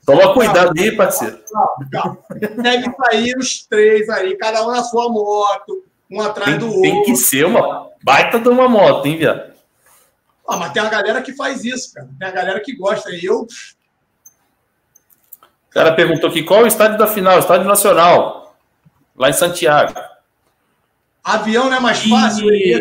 Toma 0.06 0.34
cuidado 0.34 0.74
aí, 0.76 0.96
parceiro. 0.96 1.40
Calma, 1.52 1.90
calma. 1.92 2.18
Deve 2.64 2.96
sair 2.96 3.38
os 3.38 3.64
três 3.64 4.10
aí, 4.10 4.36
cada 4.38 4.66
um 4.66 4.72
na 4.72 4.84
sua 4.84 5.08
moto, 5.08 5.84
um 6.10 6.20
atrás 6.22 6.50
tem, 6.50 6.60
do 6.60 6.66
outro. 6.68 6.82
Tem 6.82 7.04
que 7.04 7.16
ser 7.16 7.46
uma 7.46 7.90
baita 8.04 8.40
de 8.40 8.50
uma 8.50 8.68
moto, 8.68 9.06
hein, 9.06 9.18
viado? 9.18 9.54
Ah, 10.48 10.58
mas 10.58 10.74
tem 10.74 10.82
uma 10.82 10.90
galera 10.90 11.22
que 11.22 11.34
faz 11.34 11.64
isso, 11.64 11.94
cara. 11.94 12.10
Tem 12.18 12.28
a 12.28 12.32
galera 12.32 12.60
que 12.60 12.76
gosta. 12.76 13.12
E 13.12 13.24
eu. 13.24 13.42
O 15.68 15.70
cara 15.70 15.94
perguntou 15.94 16.32
aqui 16.32 16.42
qual 16.42 16.62
é 16.62 16.64
o 16.64 16.68
estádio 16.68 16.98
da 16.98 17.06
final? 17.06 17.38
Estádio 17.38 17.68
Nacional, 17.68 18.56
lá 19.16 19.30
em 19.30 19.34
Santiago. 19.34 19.94
Avião 21.24 21.66
não 21.70 21.78
é 21.78 21.80
mais 21.80 22.00
fácil? 22.04 22.54
Ih, 22.54 22.80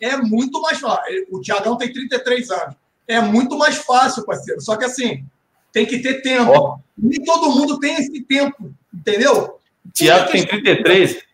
é, 0.00 0.08
é, 0.08 0.16
muito 0.16 0.60
mais 0.60 0.78
fácil. 0.78 1.26
O 1.30 1.40
Tiagão 1.40 1.76
tem 1.76 1.92
33 1.92 2.50
anos. 2.50 2.76
É 3.06 3.20
muito 3.20 3.56
mais 3.56 3.76
fácil, 3.76 4.24
parceiro. 4.24 4.60
Só 4.60 4.76
que 4.76 4.84
assim, 4.84 5.24
tem 5.72 5.86
que 5.86 5.98
ter 5.98 6.22
tempo. 6.22 6.52
Oh. 6.52 6.78
Nem 6.96 7.22
todo 7.22 7.50
mundo 7.50 7.78
tem 7.78 7.94
esse 7.96 8.20
tempo, 8.22 8.72
entendeu? 8.92 9.60
Tiago 9.92 10.32
tem 10.32 10.46
33. 10.46 11.26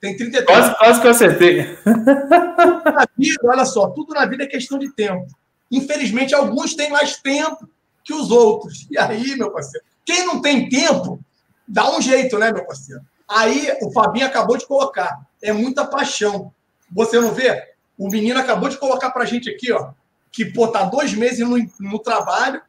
Tem 0.00 0.16
33. 0.16 0.44
Quase, 0.46 0.78
quase 0.78 1.00
que 1.00 1.06
eu 1.06 1.10
acertei. 1.10 1.78
Na 1.84 3.06
vida, 3.16 3.40
olha 3.44 3.64
só, 3.66 3.90
tudo 3.90 4.14
na 4.14 4.24
vida 4.24 4.44
é 4.44 4.46
questão 4.46 4.78
de 4.78 4.90
tempo. 4.92 5.26
Infelizmente, 5.70 6.34
alguns 6.34 6.74
têm 6.74 6.90
mais 6.90 7.18
tempo 7.18 7.68
que 8.02 8.14
os 8.14 8.30
outros. 8.30 8.86
E 8.90 8.98
aí, 8.98 9.36
meu 9.36 9.50
parceiro, 9.50 9.84
quem 10.04 10.26
não 10.26 10.40
tem 10.40 10.68
tempo, 10.68 11.20
dá 11.66 11.94
um 11.94 12.00
jeito, 12.00 12.38
né, 12.38 12.52
meu 12.52 12.64
parceiro? 12.64 13.02
Aí, 13.34 13.76
o 13.82 13.90
Fabinho 13.90 14.26
acabou 14.26 14.56
de 14.56 14.66
colocar. 14.66 15.26
É 15.42 15.52
muita 15.52 15.84
paixão. 15.84 16.52
Você 16.92 17.18
não 17.18 17.32
vê? 17.32 17.74
O 17.98 18.08
menino 18.08 18.38
acabou 18.38 18.68
de 18.68 18.78
colocar 18.78 19.10
pra 19.10 19.24
gente 19.24 19.50
aqui, 19.50 19.72
ó, 19.72 19.90
que, 20.30 20.44
pô, 20.44 20.68
tá 20.68 20.84
dois 20.84 21.14
meses 21.14 21.40
no, 21.40 21.56
no 21.80 21.98
trabalho, 21.98 22.62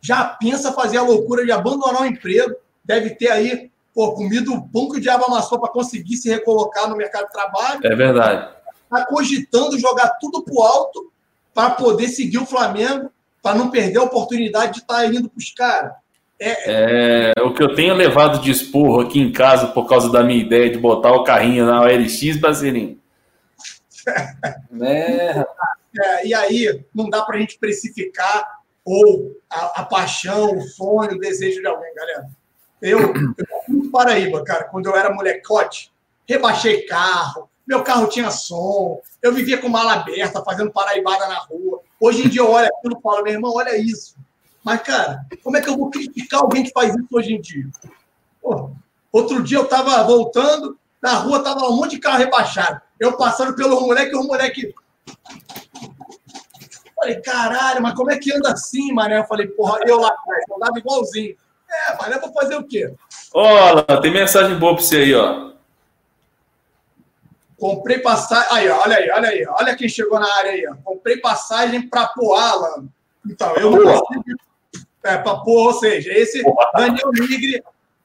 já 0.00 0.24
pensa 0.24 0.72
fazer 0.72 0.98
a 0.98 1.02
loucura 1.02 1.44
de 1.44 1.52
abandonar 1.52 2.02
o 2.02 2.06
emprego, 2.06 2.54
deve 2.84 3.10
ter 3.10 3.30
aí 3.30 3.70
pô, 3.94 4.12
comido 4.12 4.54
o 4.54 4.68
pão 4.68 4.88
que 4.88 4.98
o 4.98 5.00
diabo 5.00 5.24
amassou 5.26 5.60
para 5.60 5.72
conseguir 5.72 6.16
se 6.16 6.28
recolocar 6.28 6.88
no 6.88 6.96
mercado 6.96 7.26
de 7.26 7.32
trabalho. 7.32 7.80
É 7.84 7.94
verdade. 7.94 8.54
Está 8.84 9.06
cogitando 9.06 9.78
jogar 9.78 10.08
tudo 10.20 10.42
para 10.42 10.54
o 10.54 10.62
alto 10.62 11.12
para 11.54 11.70
poder 11.70 12.08
seguir 12.08 12.38
o 12.38 12.46
Flamengo, 12.46 13.10
para 13.42 13.56
não 13.56 13.70
perder 13.70 13.98
a 13.98 14.04
oportunidade 14.04 14.74
de 14.74 14.78
estar 14.80 14.94
tá 14.94 15.06
indo 15.06 15.28
para 15.28 15.38
os 15.38 15.52
caras. 15.52 15.92
É... 16.44 17.32
o 17.40 17.52
que 17.54 17.62
eu 17.62 17.74
tenho 17.74 17.94
levado 17.94 18.40
de 18.40 18.50
esporro 18.50 19.00
aqui 19.00 19.20
em 19.20 19.32
casa 19.32 19.68
por 19.68 19.88
causa 19.88 20.10
da 20.10 20.22
minha 20.22 20.40
ideia 20.40 20.70
de 20.70 20.78
botar 20.78 21.12
o 21.12 21.24
carrinho 21.24 21.66
na 21.66 21.80
OLX, 21.82 22.36
Basilinho. 22.40 23.00
é. 24.82 25.44
é, 26.00 26.26
e 26.26 26.34
aí, 26.34 26.84
não 26.94 27.08
dá 27.08 27.22
para 27.22 27.36
a 27.36 27.40
gente 27.40 27.58
precificar 27.58 28.62
ou 28.84 29.36
a, 29.48 29.82
a 29.82 29.84
paixão, 29.84 30.56
o 30.56 30.62
sonho, 30.62 31.12
o 31.12 31.18
desejo 31.18 31.60
de 31.60 31.66
alguém, 31.66 31.94
galera. 31.94 32.26
Eu, 32.80 32.98
eu 32.98 33.46
fui 33.64 33.88
Paraíba, 33.90 34.42
cara, 34.42 34.64
quando 34.64 34.86
eu 34.86 34.96
era 34.96 35.14
molecote, 35.14 35.92
rebaixei 36.28 36.84
carro, 36.86 37.48
meu 37.66 37.84
carro 37.84 38.08
tinha 38.08 38.30
som, 38.30 39.00
eu 39.22 39.32
vivia 39.32 39.58
com 39.58 39.68
mala 39.68 39.94
aberta, 39.94 40.42
fazendo 40.42 40.72
paraibada 40.72 41.28
na 41.28 41.38
rua. 41.38 41.80
Hoje 42.00 42.26
em 42.26 42.28
dia 42.28 42.40
eu 42.40 42.50
olho 42.50 42.66
aquilo 42.66 42.98
e 42.98 43.02
falo, 43.02 43.22
meu 43.22 43.32
irmão, 43.32 43.52
olha 43.54 43.76
isso. 43.76 44.16
Mas, 44.64 44.82
cara, 44.82 45.26
como 45.42 45.56
é 45.56 45.60
que 45.60 45.68
eu 45.68 45.76
vou 45.76 45.90
criticar 45.90 46.40
alguém 46.40 46.64
que 46.64 46.70
faz 46.70 46.94
isso 46.94 47.08
hoje 47.10 47.34
em 47.34 47.40
dia? 47.40 47.66
Pô, 48.40 48.70
outro 49.10 49.42
dia 49.42 49.58
eu 49.58 49.66
tava 49.66 50.02
voltando, 50.04 50.78
na 51.00 51.14
rua 51.14 51.42
tava 51.42 51.66
um 51.66 51.76
monte 51.76 51.92
de 51.92 51.98
carro 51.98 52.18
rebaixado. 52.18 52.80
Eu 52.98 53.16
passando 53.16 53.54
pelo 53.54 53.80
moleque, 53.80 54.14
o 54.14 54.22
moleque. 54.22 54.74
Falei, 56.94 57.20
caralho, 57.20 57.82
mas 57.82 57.94
como 57.94 58.12
é 58.12 58.18
que 58.18 58.32
anda 58.32 58.52
assim, 58.52 58.92
mané? 58.92 59.18
Eu 59.18 59.24
falei, 59.24 59.48
porra, 59.48 59.80
eu 59.86 59.98
lá 59.98 60.08
atrás, 60.08 60.44
eu 60.48 60.56
andava 60.56 60.78
igualzinho. 60.78 61.36
É, 61.68 61.96
mas 61.96 62.14
eu 62.14 62.20
vou 62.20 62.32
fazer 62.32 62.54
o 62.54 62.64
quê? 62.64 62.94
Olha, 63.34 64.00
tem 64.00 64.12
mensagem 64.12 64.56
boa 64.58 64.76
pra 64.76 64.84
você 64.84 64.96
aí, 64.98 65.14
ó. 65.14 65.52
Comprei 67.58 67.98
passagem. 67.98 68.48
Aí, 68.50 68.68
ó, 68.68 68.82
olha 68.82 68.96
aí, 68.96 69.10
olha 69.10 69.28
aí. 69.28 69.46
Olha 69.48 69.76
quem 69.76 69.88
chegou 69.88 70.18
na 70.18 70.32
área 70.38 70.50
aí. 70.50 70.66
Ó. 70.66 70.74
Comprei 70.84 71.18
passagem 71.18 71.88
para 71.88 72.08
Poala. 72.08 72.84
Então, 73.24 73.54
eu 73.54 73.70
não 73.70 74.00
consigo. 74.00 74.24
É, 75.04 75.18
para 75.18 75.38
pôr, 75.38 75.68
ou 75.68 75.74
seja, 75.74 76.12
esse 76.12 76.42
Daniel 76.74 77.10
Nigre, 77.12 77.62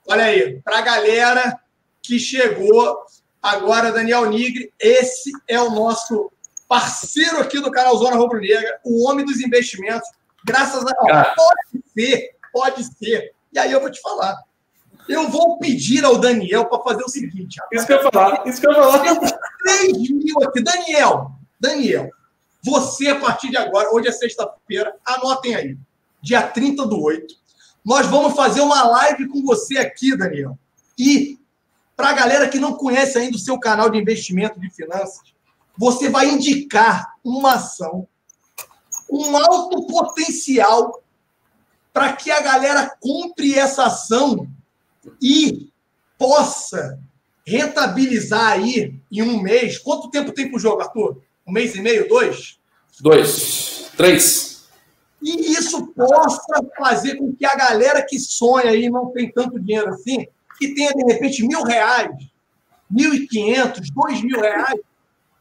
olha 0.07 0.25
aí, 0.25 0.59
para 0.63 0.79
a 0.79 0.81
galera 0.81 1.59
que 2.01 2.17
chegou 2.17 2.97
agora, 3.41 3.91
Daniel 3.91 4.25
Nigre, 4.25 4.73
esse 4.79 5.31
é 5.47 5.61
o 5.61 5.69
nosso 5.69 6.31
parceiro 6.67 7.39
aqui 7.39 7.59
do 7.59 7.71
canal 7.71 7.95
Zona 7.97 8.17
Rubro 8.17 8.39
Negra, 8.39 8.79
o 8.83 9.07
homem 9.07 9.25
dos 9.25 9.39
investimentos. 9.39 10.09
Graças 10.45 10.83
a. 10.85 10.91
Ó, 10.99 11.35
pode 11.35 11.83
ser, 11.93 12.29
pode 12.51 12.83
ser. 12.83 13.33
E 13.53 13.59
aí 13.59 13.71
eu 13.71 13.79
vou 13.79 13.91
te 13.91 14.01
falar. 14.01 14.37
Eu 15.07 15.29
vou 15.29 15.57
pedir 15.57 16.03
ao 16.03 16.17
Daniel 16.17 16.65
para 16.65 16.83
fazer 16.83 17.03
o 17.03 17.09
seguinte. 17.09 17.57
Isso 17.71 17.85
que 17.85 17.93
eu 17.93 17.97
ia 17.97 18.11
falar. 18.11 18.47
Isso 18.47 18.59
que 18.59 18.67
eu 18.67 18.71
ia 18.71 18.77
falar. 18.77 18.99
Temos 18.99 19.31
3 19.63 20.09
mil 20.11 20.43
aqui. 20.43 20.61
Daniel, 20.61 21.31
Daniel, 21.59 22.09
você, 22.63 23.07
a 23.09 23.19
partir 23.19 23.49
de 23.49 23.57
agora, 23.57 23.89
hoje 23.93 24.09
é 24.09 24.11
sexta-feira, 24.11 24.93
anotem 25.05 25.55
aí. 25.55 25.77
Dia 26.21 26.41
30 26.41 26.85
do 26.85 27.01
8. 27.01 27.35
Nós 27.83 28.07
vamos 28.07 28.35
fazer 28.35 28.61
uma 28.61 28.83
live 28.83 29.27
com 29.27 29.41
você 29.43 29.77
aqui, 29.77 30.15
Daniel. 30.15 30.57
E, 30.97 31.39
para 31.95 32.09
a 32.09 32.13
galera 32.13 32.49
que 32.49 32.59
não 32.59 32.73
conhece 32.73 33.17
ainda 33.17 33.37
o 33.37 33.39
seu 33.39 33.59
canal 33.59 33.89
de 33.89 33.97
investimento 33.97 34.59
de 34.59 34.69
finanças, 34.69 35.33
você 35.77 36.09
vai 36.09 36.27
indicar 36.27 37.13
uma 37.23 37.53
ação, 37.53 38.07
um 39.09 39.37
alto 39.37 39.85
potencial 39.87 41.01
para 41.93 42.13
que 42.13 42.29
a 42.29 42.41
galera 42.41 42.95
compre 42.99 43.53
essa 43.53 43.85
ação 43.85 44.47
e 45.21 45.69
possa 46.17 46.99
rentabilizar 47.45 48.51
aí 48.51 48.99
em 49.11 49.21
um 49.21 49.41
mês. 49.41 49.77
Quanto 49.77 50.09
tempo 50.09 50.33
tem 50.33 50.49
para 50.49 50.57
o 50.57 50.59
jogo, 50.59 50.81
Arthur? 50.81 51.21
Um 51.45 51.51
mês 51.53 51.73
e 51.75 51.81
meio, 51.81 52.09
dois? 52.09 52.59
Dois, 52.99 53.89
três. 53.95 54.56
E 55.21 55.53
isso 55.53 55.87
possa 55.87 56.61
fazer 56.77 57.15
com 57.15 57.35
que 57.35 57.45
a 57.45 57.55
galera 57.55 58.05
que 58.05 58.19
sonha 58.19 58.71
aí 58.71 58.89
não 58.89 59.11
tem 59.11 59.31
tanto 59.31 59.59
dinheiro 59.59 59.89
assim, 59.89 60.27
que 60.57 60.73
tenha 60.73 60.93
de 60.93 61.03
repente 61.05 61.45
mil 61.45 61.63
reais, 61.63 62.15
mil 62.89 63.13
e 63.13 63.27
quinhentos, 63.27 63.89
dois 63.91 64.21
mil 64.21 64.39
reais, 64.39 64.79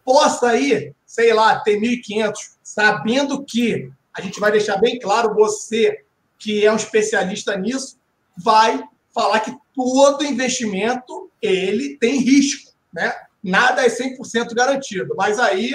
possa 0.05 0.51
aí, 0.51 0.93
sei 1.05 1.32
lá, 1.32 1.59
ter 1.61 1.78
mil 1.78 1.93
e 1.93 2.01
quinhentos, 2.01 2.57
sabendo 2.62 3.44
que 3.44 3.90
a 4.15 4.20
gente 4.20 4.40
vai 4.40 4.51
deixar 4.51 4.78
bem 4.78 4.98
claro, 4.98 5.35
você 5.35 6.03
que 6.39 6.65
é 6.65 6.73
um 6.73 6.77
especialista 6.77 7.57
nisso, 7.57 7.98
vai 8.36 8.82
falar 9.15 9.40
que 9.40 9.57
todo 9.74 10.24
investimento 10.24 11.31
ele 11.40 11.97
tem 11.98 12.19
risco, 12.19 12.73
né? 12.93 13.15
Nada 13.43 13.85
é 13.85 13.89
100% 13.89 14.55
garantido. 14.55 15.15
Mas 15.16 15.39
aí, 15.39 15.74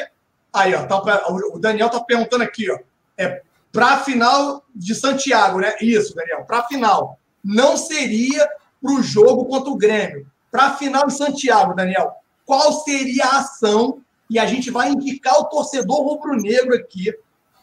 aí 0.54 0.74
ó, 0.76 0.86
tá, 0.86 1.02
o 1.28 1.58
Daniel 1.60 1.90
tá 1.90 2.00
perguntando 2.00 2.44
aqui, 2.44 2.70
ó, 2.70 2.80
é 3.18 3.42
para 3.72 4.00
final 4.00 4.64
de 4.76 4.94
Santiago, 4.94 5.60
né? 5.60 5.76
Isso, 5.82 6.14
Daniel, 6.16 6.44
para 6.46 6.64
final. 6.64 7.18
Não 7.44 7.78
seria 7.78 8.48
para 8.82 8.92
o 8.92 9.02
jogo 9.02 9.46
contra 9.46 9.70
o 9.70 9.78
Grêmio. 9.78 10.28
Para 10.52 10.76
final 10.76 11.08
de 11.08 11.14
Santiago, 11.14 11.74
Daniel, 11.74 12.12
qual 12.46 12.74
seria 12.84 13.26
a 13.26 13.40
ação? 13.40 14.02
E 14.30 14.38
a 14.38 14.46
gente 14.46 14.70
vai 14.70 14.90
indicar 14.90 15.40
o 15.40 15.46
torcedor 15.46 16.02
rubro-negro 16.02 16.76
aqui 16.76 17.14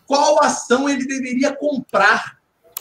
qual 0.09 0.43
ação 0.43 0.89
ele 0.89 1.07
deveria 1.07 1.55
comprar 1.55 2.39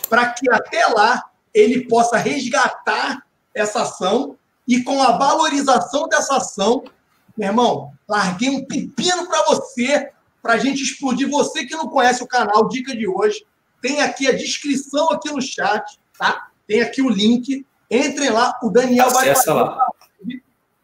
para 0.09 0.29
que 0.29 0.49
até 0.49 0.87
lá 0.87 1.25
ele 1.53 1.85
possa 1.85 2.17
resgatar 2.17 3.25
essa 3.53 3.81
ação 3.81 4.37
e 4.65 4.81
com 4.81 5.03
a 5.03 5.17
valorização 5.17 6.07
dessa 6.07 6.37
ação, 6.37 6.83
meu 7.37 7.49
irmão, 7.49 7.91
larguei 8.07 8.49
um 8.49 8.65
pepino 8.65 9.27
para 9.27 9.43
você, 9.43 10.11
para 10.47 10.53
a 10.53 10.57
gente 10.59 10.81
explodir. 10.81 11.29
Você 11.29 11.65
que 11.65 11.75
não 11.75 11.89
conhece 11.89 12.23
o 12.23 12.27
canal 12.27 12.69
Dica 12.69 12.95
de 12.95 13.05
hoje, 13.05 13.45
tem 13.81 13.99
aqui 13.99 14.29
a 14.29 14.31
descrição 14.31 15.09
aqui 15.09 15.29
no 15.29 15.41
chat, 15.41 15.99
tá? 16.17 16.47
Tem 16.65 16.81
aqui 16.81 17.01
o 17.01 17.09
link. 17.09 17.65
Entrem 17.91 18.29
lá, 18.29 18.57
o 18.63 18.69
Daniel 18.69 19.09
vai 19.09 19.35
fazer 19.35 19.51
lá. 19.51 19.87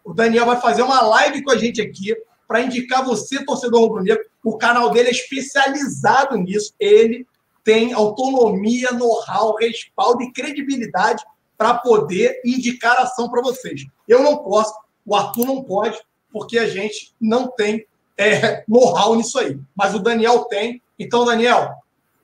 o 0.04 0.14
Daniel 0.14 0.46
vai 0.46 0.60
fazer 0.60 0.82
uma 0.82 1.00
live 1.02 1.42
com 1.44 1.52
a 1.52 1.58
gente 1.58 1.82
aqui 1.82 2.14
para 2.46 2.60
indicar 2.60 3.06
você, 3.06 3.46
torcedor 3.46 3.80
rubro-negro. 3.80 4.26
O 4.44 4.58
canal 4.58 4.92
dele 4.92 5.08
é 5.08 5.12
especializado 5.12 6.36
nisso. 6.36 6.74
Ele 6.78 7.26
tem 7.64 7.94
autonomia, 7.94 8.92
know-how, 8.92 9.56
respaldo 9.56 10.24
e 10.24 10.34
credibilidade 10.34 11.24
para 11.58 11.76
poder 11.76 12.42
indicar 12.44 13.00
ação 13.00 13.30
para 13.30 13.42
vocês. 13.42 13.86
Eu 14.10 14.22
não 14.22 14.40
posso, 14.40 14.74
o 15.06 15.16
Arthur 15.16 15.46
não 15.46 15.64
pode, 15.64 15.98
porque 16.34 16.60
a 16.60 16.68
gente 16.68 17.14
não 17.22 17.48
tem 17.48 17.86
é, 18.18 18.64
know-how 18.68 19.16
nisso 19.16 19.40
aí. 19.40 19.60
Mas 19.76 19.94
o 19.94 20.00
Daniel 20.00 20.46
tem. 20.46 20.82
Então, 20.98 21.26
Daniel, 21.26 21.72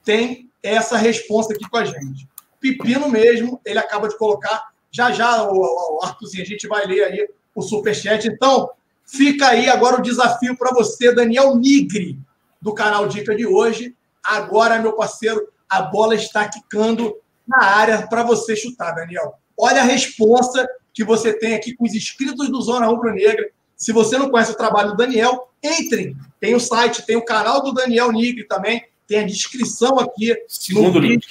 tem 0.04 0.50
essa 0.62 0.98
resposta 0.98 1.54
aqui 1.54 1.68
com 1.70 1.78
a 1.78 1.86
gente. 1.86 2.28
Pepino 2.60 3.10
mesmo, 3.10 3.60
ele 3.66 3.80
acaba 3.80 4.08
de 4.08 4.18
colocar. 4.18 4.70
Já 4.92 5.12
já, 5.12 5.44
o, 5.44 5.98
o 5.98 6.04
Arthurzinho, 6.04 6.44
a 6.44 6.48
gente 6.48 6.68
vai 6.68 6.86
ler 6.86 7.04
aí 7.04 7.30
o 7.56 7.62
superchat. 7.62 8.28
Então, 8.28 8.70
fica 9.06 9.50
aí 9.50 9.70
agora 9.70 9.98
o 9.98 10.02
desafio 10.02 10.58
para 10.58 10.74
você, 10.74 11.14
Daniel 11.14 11.56
Nigre, 11.56 12.20
do 12.62 12.74
canal 12.74 13.08
Dica 13.08 13.36
de 13.36 13.46
hoje. 13.46 13.96
Agora, 14.24 14.80
meu 14.80 14.94
parceiro, 14.94 15.48
a 15.70 15.82
bola 15.82 16.16
está 16.16 16.48
quicando 16.48 17.16
na 17.48 17.64
área 17.64 18.08
para 18.08 18.24
você 18.24 18.56
chutar, 18.56 18.94
Daniel. 18.94 19.36
Olha 19.58 19.82
a 19.82 19.86
resposta 19.86 20.68
que 20.94 21.04
você 21.04 21.34
tem 21.34 21.56
aqui 21.56 21.76
com 21.76 21.86
os 21.86 21.94
inscritos 21.94 22.50
do 22.50 22.62
Zona 22.62 22.88
Rubro 22.88 23.14
Negra. 23.14 23.50
Se 23.76 23.92
você 23.92 24.18
não 24.18 24.30
conhece 24.30 24.52
o 24.52 24.58
trabalho 24.58 24.92
do 24.92 24.98
Daniel, 24.98 25.49
entre. 25.62 26.16
Tem 26.40 26.56
o 26.56 26.60
site, 26.60 27.06
tem 27.06 27.16
o 27.16 27.26
canal 27.26 27.62
do 27.62 27.74
Daniel 27.74 28.12
Nigre 28.12 28.46
também, 28.46 28.86
tem 29.08 29.20
a 29.20 29.26
descrição 29.26 30.00
aqui. 30.00 30.36
Segundo 30.48 31.00
link. 31.00 31.26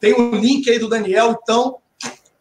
Tem 0.00 0.12
o 0.14 0.20
um 0.20 0.34
link 0.36 0.70
aí 0.70 0.78
do 0.78 0.88
Daniel. 0.88 1.38
Então, 1.42 1.78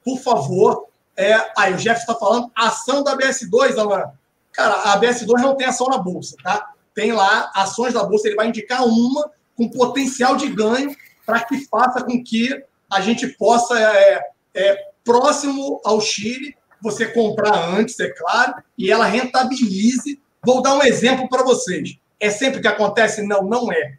por 0.03 0.19
favor. 0.19 0.87
É... 1.15 1.35
Aí, 1.57 1.73
o 1.73 1.77
Jeff 1.77 1.99
está 1.99 2.13
falando, 2.13 2.51
ação 2.55 3.03
da 3.03 3.17
BS2, 3.17 3.77
Alan. 3.77 4.11
Cara, 4.51 4.93
a 4.93 4.99
BS2 4.99 5.41
não 5.41 5.55
tem 5.55 5.67
ação 5.67 5.87
na 5.87 5.97
bolsa, 5.97 6.35
tá? 6.43 6.71
Tem 6.93 7.11
lá 7.11 7.51
ações 7.55 7.93
da 7.93 8.03
bolsa, 8.03 8.27
ele 8.27 8.35
vai 8.35 8.47
indicar 8.47 8.83
uma 8.85 9.31
com 9.55 9.69
potencial 9.69 10.35
de 10.35 10.47
ganho 10.47 10.95
para 11.25 11.43
que 11.43 11.65
faça 11.65 12.03
com 12.03 12.23
que 12.23 12.63
a 12.89 13.01
gente 13.01 13.27
possa, 13.27 13.79
é, 13.79 14.21
é, 14.55 14.87
próximo 15.03 15.81
ao 15.83 15.99
Chile, 15.99 16.55
você 16.81 17.07
comprar 17.07 17.69
antes, 17.69 17.99
é 17.99 18.09
claro, 18.09 18.55
e 18.77 18.91
ela 18.91 19.05
rentabilize. 19.05 20.19
Vou 20.45 20.61
dar 20.61 20.75
um 20.75 20.83
exemplo 20.83 21.27
para 21.29 21.43
vocês. 21.43 21.97
É 22.19 22.29
sempre 22.29 22.61
que 22.61 22.67
acontece? 22.67 23.21
Não, 23.21 23.43
não 23.43 23.71
é. 23.71 23.97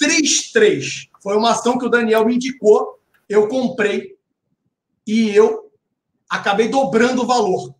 3-3 0.00 1.08
foi 1.22 1.36
uma 1.36 1.52
ação 1.52 1.78
que 1.78 1.86
o 1.86 1.88
Daniel 1.88 2.28
indicou, 2.28 2.98
eu 3.28 3.48
comprei 3.48 4.14
e 5.06 5.30
eu 5.30 5.70
acabei 6.28 6.68
dobrando 6.68 7.22
o 7.22 7.26
valor. 7.26 7.74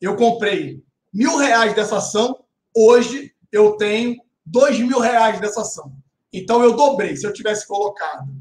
Eu 0.00 0.14
comprei 0.14 0.82
mil 1.12 1.36
reais 1.36 1.74
dessa 1.74 1.96
ação, 1.96 2.44
hoje 2.74 3.34
eu 3.50 3.76
tenho 3.76 4.16
dois 4.46 4.78
mil 4.78 5.00
reais 5.00 5.40
dessa 5.40 5.62
ação. 5.62 5.92
Então 6.32 6.62
eu 6.62 6.74
dobrei. 6.74 7.16
Se 7.16 7.26
eu 7.26 7.32
tivesse 7.32 7.66
colocado 7.66 8.32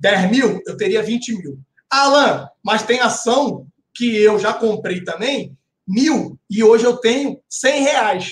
10 0.00 0.30
mil, 0.30 0.62
eu 0.66 0.76
teria 0.76 1.02
20 1.02 1.36
mil. 1.36 1.60
Alan, 1.88 2.48
mas 2.62 2.82
tem 2.82 3.00
ação 3.00 3.66
que 3.94 4.16
eu 4.16 4.38
já 4.38 4.52
comprei 4.52 5.04
também, 5.04 5.56
mil, 5.86 6.38
e 6.52 6.62
hoje 6.62 6.84
eu 6.84 6.98
tenho 6.98 7.40
100 7.48 7.82
reais. 7.82 8.30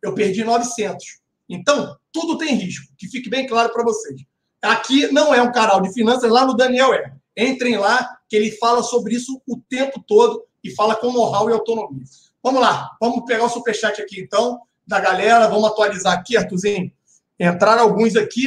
Eu 0.00 0.14
perdi 0.14 0.44
900. 0.44 1.04
Então, 1.48 1.96
tudo 2.12 2.38
tem 2.38 2.54
risco, 2.54 2.86
que 2.96 3.08
fique 3.08 3.28
bem 3.28 3.44
claro 3.44 3.72
para 3.72 3.82
vocês. 3.82 4.20
Aqui 4.62 5.12
não 5.12 5.34
é 5.34 5.42
um 5.42 5.50
canal 5.50 5.80
de 5.80 5.92
finanças, 5.92 6.30
lá 6.30 6.46
no 6.46 6.54
Daniel 6.54 6.94
é. 6.94 7.12
Entrem 7.36 7.76
lá, 7.76 8.08
que 8.28 8.36
ele 8.36 8.52
fala 8.52 8.84
sobre 8.84 9.16
isso 9.16 9.42
o 9.48 9.60
tempo 9.68 10.02
todo 10.06 10.44
e 10.62 10.72
fala 10.76 10.94
com 10.94 11.12
know-how 11.12 11.50
e 11.50 11.52
autonomia. 11.52 12.04
Vamos 12.40 12.60
lá, 12.60 12.96
vamos 13.00 13.24
pegar 13.24 13.44
o 13.44 13.48
superchat 13.48 14.00
aqui 14.00 14.20
então 14.20 14.60
da 14.86 15.00
galera. 15.00 15.48
Vamos 15.48 15.68
atualizar 15.68 16.16
aqui, 16.16 16.36
Artuzinho. 16.36 16.92
Entraram 17.38 17.82
alguns 17.82 18.14
aqui 18.14 18.46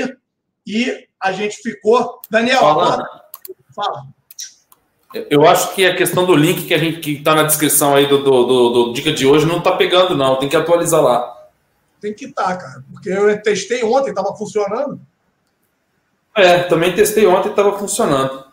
e 0.65 1.07
a 1.19 1.33
gente 1.33 1.57
ficou. 1.57 2.21
Daniel, 2.29 2.61
fala. 2.61 3.05
fala. 3.75 4.07
Eu 5.13 5.47
acho 5.47 5.73
que 5.73 5.85
a 5.85 5.95
questão 5.95 6.25
do 6.25 6.35
link 6.35 6.67
que 6.67 6.73
a 6.73 6.77
gente 6.77 6.99
que 6.99 7.13
está 7.13 7.33
na 7.33 7.43
descrição 7.43 7.95
aí 7.95 8.05
do, 8.05 8.23
do, 8.23 8.45
do, 8.45 8.69
do, 8.69 8.93
dica 8.93 9.11
de 9.11 9.25
hoje 9.25 9.45
não 9.45 9.57
está 9.57 9.71
pegando, 9.71 10.15
não. 10.15 10.37
Tem 10.37 10.47
que 10.47 10.55
atualizar 10.55 11.01
lá. 11.01 11.35
Tem 11.99 12.13
que 12.13 12.25
estar, 12.25 12.43
tá, 12.43 12.57
cara. 12.57 12.83
Porque 12.91 13.09
eu 13.09 13.41
testei 13.41 13.83
ontem, 13.83 14.11
estava 14.11 14.35
funcionando. 14.35 15.01
É, 16.35 16.59
também 16.63 16.93
testei 16.93 17.25
ontem 17.25 17.47
e 17.47 17.51
estava 17.51 17.77
funcionando. 17.77 18.45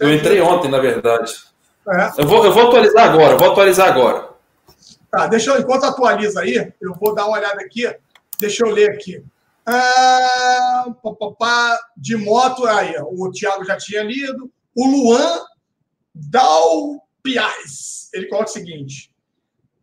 Eu 0.00 0.12
entrei 0.12 0.40
ontem, 0.40 0.70
na 0.70 0.78
verdade. 0.78 1.34
É. 1.88 2.22
Eu, 2.22 2.26
vou, 2.26 2.44
eu 2.44 2.52
vou 2.52 2.68
atualizar 2.68 3.10
agora, 3.10 3.36
vou 3.36 3.52
atualizar 3.52 3.88
agora. 3.88 4.28
Tá, 5.10 5.26
deixa 5.26 5.50
eu, 5.50 5.60
enquanto 5.60 5.84
atualiza 5.84 6.40
aí, 6.40 6.72
eu 6.80 6.94
vou 6.94 7.14
dar 7.14 7.26
uma 7.26 7.38
olhada 7.38 7.60
aqui. 7.60 7.92
Deixa 8.38 8.66
eu 8.66 8.70
ler 8.70 8.90
aqui. 8.90 9.22
Ah, 9.64 10.86
pá, 11.02 11.10
pá, 11.12 11.30
pá, 11.38 11.80
de 11.96 12.16
moto, 12.16 12.66
aí, 12.66 12.94
o 13.00 13.30
Thiago 13.30 13.64
já 13.64 13.76
tinha 13.76 14.02
lido. 14.02 14.50
O 14.76 14.86
Luan 14.86 15.44
Dalpiaz, 16.14 18.08
ele 18.12 18.26
coloca 18.26 18.50
o 18.50 18.52
seguinte: 18.52 19.10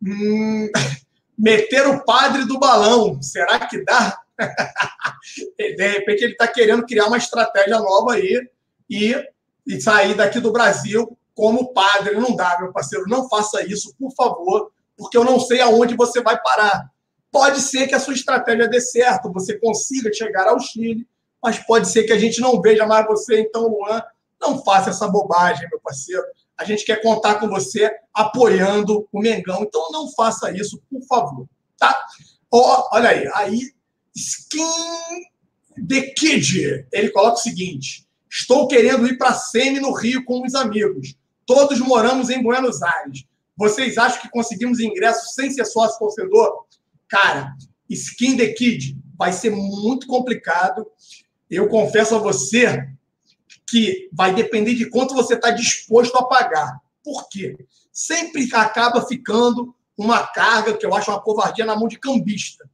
hum, 0.02 0.70
meter 1.36 1.86
o 1.86 2.04
padre 2.04 2.44
do 2.44 2.58
balão, 2.58 3.22
será 3.22 3.66
que 3.66 3.84
dá? 3.84 4.18
de 5.58 5.88
repente 5.88 6.22
ele 6.22 6.32
está 6.32 6.46
querendo 6.46 6.86
criar 6.86 7.06
uma 7.06 7.18
estratégia 7.18 7.78
nova 7.78 8.14
aí 8.14 8.48
e, 8.88 9.14
e 9.66 9.80
sair 9.80 10.14
daqui 10.14 10.40
do 10.40 10.52
Brasil 10.52 11.16
como 11.34 11.72
padre. 11.72 12.14
Não 12.14 12.34
dá, 12.34 12.56
meu 12.60 12.72
parceiro, 12.72 13.06
não 13.08 13.28
faça 13.28 13.64
isso, 13.64 13.94
por 13.98 14.12
favor, 14.14 14.70
porque 14.96 15.16
eu 15.16 15.24
não 15.24 15.38
sei 15.38 15.60
aonde 15.60 15.96
você 15.96 16.22
vai 16.22 16.40
parar. 16.40 16.90
Pode 17.30 17.60
ser 17.60 17.86
que 17.86 17.94
a 17.94 18.00
sua 18.00 18.14
estratégia 18.14 18.68
dê 18.68 18.80
certo, 18.80 19.32
você 19.32 19.58
consiga 19.58 20.12
chegar 20.12 20.48
ao 20.48 20.58
Chile, 20.58 21.06
mas 21.42 21.58
pode 21.58 21.88
ser 21.88 22.04
que 22.04 22.12
a 22.12 22.18
gente 22.18 22.40
não 22.40 22.60
veja 22.60 22.86
mais 22.86 23.06
você. 23.06 23.40
Então, 23.40 23.68
Luan, 23.68 24.02
não 24.40 24.62
faça 24.62 24.90
essa 24.90 25.08
bobagem, 25.08 25.68
meu 25.70 25.80
parceiro. 25.80 26.24
A 26.56 26.64
gente 26.64 26.84
quer 26.84 27.02
contar 27.02 27.36
com 27.36 27.48
você 27.48 27.90
apoiando 28.12 29.08
o 29.12 29.20
Mengão. 29.20 29.62
Então, 29.62 29.90
não 29.90 30.10
faça 30.12 30.50
isso, 30.50 30.80
por 30.90 31.02
favor. 31.06 31.48
Tá? 31.76 31.96
Oh, 32.50 32.88
olha 32.92 33.10
aí. 33.10 33.28
Aí, 33.34 33.72
Skin 34.14 34.64
The 35.86 36.12
Kid. 36.12 36.86
Ele 36.92 37.10
coloca 37.10 37.34
o 37.34 37.42
seguinte: 37.42 38.06
Estou 38.30 38.66
querendo 38.66 39.06
ir 39.06 39.16
para 39.16 39.34
Semi 39.34 39.80
no 39.80 39.92
Rio 39.92 40.24
com 40.24 40.44
os 40.44 40.54
amigos. 40.54 41.14
Todos 41.46 41.78
moramos 41.78 42.28
em 42.30 42.42
Buenos 42.42 42.82
Aires. 42.82 43.24
Vocês 43.56 43.96
acham 43.98 44.20
que 44.20 44.30
conseguimos 44.30 44.80
ingresso 44.80 45.34
sem 45.34 45.50
ser 45.50 45.64
sócio 45.64 45.98
torcedor? 45.98 46.64
Cara, 47.08 47.54
Skin 47.88 48.36
the 48.36 48.52
Kid 48.52 48.98
vai 49.16 49.32
ser 49.32 49.50
muito 49.50 50.06
complicado. 50.06 50.86
Eu 51.50 51.68
confesso 51.68 52.14
a 52.14 52.18
você 52.18 52.86
que 53.68 54.08
vai 54.12 54.34
depender 54.34 54.74
de 54.74 54.88
quanto 54.88 55.14
você 55.14 55.34
está 55.34 55.50
disposto 55.50 56.16
a 56.16 56.24
pagar. 56.24 56.80
Por 57.04 57.28
quê? 57.28 57.56
Sempre 57.92 58.48
acaba 58.52 59.06
ficando 59.06 59.74
uma 59.96 60.26
carga 60.26 60.76
que 60.76 60.86
eu 60.86 60.94
acho 60.94 61.10
uma 61.10 61.20
covardia 61.20 61.66
na 61.66 61.76
mão 61.76 61.86
de 61.86 61.98
cambista. 61.98 62.68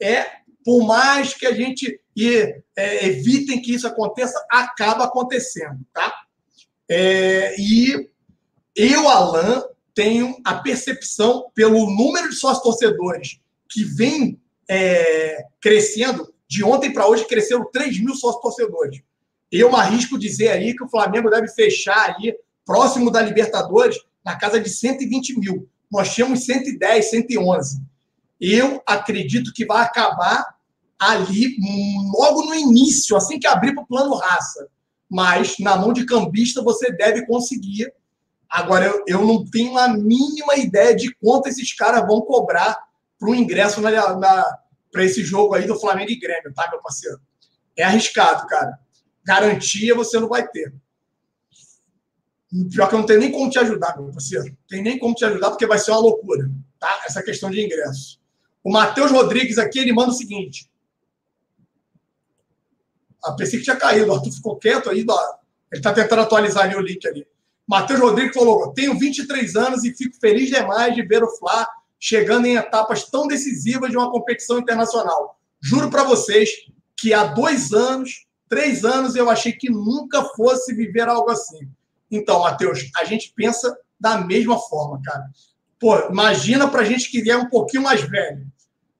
É, 0.00 0.26
por 0.64 0.84
mais 0.84 1.32
que 1.32 1.46
a 1.46 1.52
gente 1.52 2.00
e, 2.16 2.62
é, 2.76 3.06
evitem 3.06 3.62
que 3.62 3.74
isso 3.74 3.86
aconteça, 3.86 4.44
acaba 4.50 5.04
acontecendo, 5.04 5.80
tá? 5.92 6.14
É, 6.88 7.54
e 7.58 8.10
eu, 8.76 9.08
Alan, 9.08 9.64
tenho 9.94 10.36
a 10.44 10.54
percepção, 10.54 11.50
pelo 11.54 11.90
número 11.90 12.28
de 12.28 12.34
sócios 12.34 12.62
torcedores 12.62 13.40
que 13.68 13.84
vem 13.84 14.40
é, 14.68 15.44
crescendo, 15.60 16.32
de 16.48 16.62
ontem 16.62 16.92
para 16.92 17.08
hoje 17.08 17.26
cresceram 17.26 17.70
3 17.70 18.00
mil 18.00 18.14
sócios 18.14 18.42
torcedores. 18.42 19.00
Eu 19.56 19.74
arrisco 19.76 20.18
dizer 20.18 20.48
aí 20.48 20.74
que 20.74 20.82
o 20.82 20.88
Flamengo 20.88 21.30
deve 21.30 21.48
fechar 21.48 22.10
aí, 22.10 22.34
próximo 22.64 23.10
da 23.10 23.20
Libertadores, 23.20 23.96
na 24.24 24.36
casa 24.36 24.60
de 24.60 24.68
120 24.68 25.38
mil. 25.38 25.68
Nós 25.90 26.12
tínhamos 26.12 26.44
110, 26.44 27.10
111. 27.10 27.82
Eu 28.40 28.82
acredito 28.86 29.52
que 29.52 29.64
vai 29.64 29.82
acabar 29.82 30.44
ali, 30.98 31.56
logo 32.18 32.46
no 32.46 32.54
início, 32.54 33.16
assim 33.16 33.38
que 33.38 33.46
abrir 33.46 33.74
para 33.74 33.84
o 33.84 33.86
plano 33.86 34.14
raça. 34.14 34.68
Mas 35.08 35.58
na 35.58 35.76
mão 35.76 35.92
de 35.92 36.04
cambista 36.04 36.62
você 36.62 36.90
deve 36.90 37.26
conseguir 37.26 37.92
Agora, 38.54 38.86
eu, 38.86 39.02
eu 39.08 39.26
não 39.26 39.44
tenho 39.44 39.76
a 39.76 39.88
mínima 39.88 40.54
ideia 40.54 40.94
de 40.94 41.12
quanto 41.16 41.48
esses 41.48 41.74
caras 41.74 42.06
vão 42.06 42.20
cobrar 42.20 42.78
para 43.18 43.28
o 43.28 43.34
ingresso 43.34 43.80
na, 43.80 43.90
na 44.16 44.58
para 44.92 45.04
esse 45.04 45.24
jogo 45.24 45.54
aí 45.54 45.66
do 45.66 45.78
Flamengo 45.78 46.12
e 46.12 46.20
Grêmio, 46.20 46.54
tá, 46.54 46.68
meu 46.70 46.80
parceiro? 46.80 47.20
É 47.76 47.82
arriscado, 47.82 48.46
cara. 48.46 48.78
Garantia 49.24 49.94
você 49.94 50.18
não 50.20 50.28
vai 50.28 50.46
ter. 50.46 50.74
Pior 52.70 52.88
que 52.88 52.94
eu 52.94 52.98
não 53.00 53.06
tenho 53.06 53.20
nem 53.20 53.32
como 53.32 53.50
te 53.50 53.58
ajudar, 53.58 53.96
meu 53.96 54.12
parceiro. 54.12 54.56
Tem 54.68 54.82
nem 54.82 54.98
como 54.98 55.14
te 55.14 55.24
ajudar, 55.24 55.50
porque 55.50 55.66
vai 55.66 55.78
ser 55.78 55.90
uma 55.90 56.00
loucura, 56.00 56.48
tá? 56.78 57.02
Essa 57.04 57.22
questão 57.22 57.50
de 57.50 57.60
ingresso. 57.60 58.20
O 58.62 58.70
Matheus 58.70 59.10
Rodrigues 59.10 59.58
aqui, 59.58 59.80
ele 59.80 59.92
manda 59.92 60.10
o 60.10 60.14
seguinte. 60.14 60.70
Ah, 63.24 63.32
pensei 63.32 63.58
que 63.58 63.64
tinha 63.64 63.76
caído, 63.76 64.10
o 64.10 64.14
Arthur 64.14 64.32
ficou 64.32 64.56
quieto 64.56 64.90
aí. 64.90 65.00
Ele 65.00 65.08
está 65.72 65.92
tentando 65.92 66.22
atualizar 66.22 66.64
ali 66.64 66.76
o 66.76 66.80
link 66.80 67.04
ali. 67.06 67.26
Matheus 67.66 67.98
Rodrigues 67.98 68.34
falou: 68.34 68.72
tenho 68.72 68.96
23 68.98 69.56
anos 69.56 69.84
e 69.84 69.94
fico 69.94 70.16
feliz 70.20 70.48
demais 70.48 70.94
de 70.94 71.02
ver 71.02 71.24
o 71.24 71.30
Fla 71.36 71.66
chegando 71.98 72.46
em 72.46 72.56
etapas 72.56 73.04
tão 73.04 73.26
decisivas 73.26 73.90
de 73.90 73.96
uma 73.96 74.10
competição 74.10 74.58
internacional. 74.58 75.40
Juro 75.60 75.90
para 75.90 76.04
vocês 76.04 76.50
que 76.96 77.14
há 77.14 77.24
dois 77.24 77.72
anos, 77.72 78.26
três 78.48 78.84
anos, 78.84 79.14
eu 79.14 79.30
achei 79.30 79.52
que 79.52 79.70
nunca 79.70 80.24
fosse 80.36 80.74
viver 80.74 81.08
algo 81.08 81.30
assim. 81.30 81.68
Então, 82.10 82.40
Matheus, 82.40 82.90
a 82.96 83.04
gente 83.04 83.32
pensa 83.34 83.76
da 83.98 84.18
mesma 84.18 84.58
forma, 84.58 85.00
cara. 85.02 85.24
Pô, 85.78 85.98
imagina 86.10 86.68
para 86.68 86.82
a 86.82 86.84
gente 86.84 87.10
que 87.10 87.30
é 87.30 87.36
um 87.36 87.48
pouquinho 87.48 87.82
mais 87.82 88.02
velho. 88.02 88.46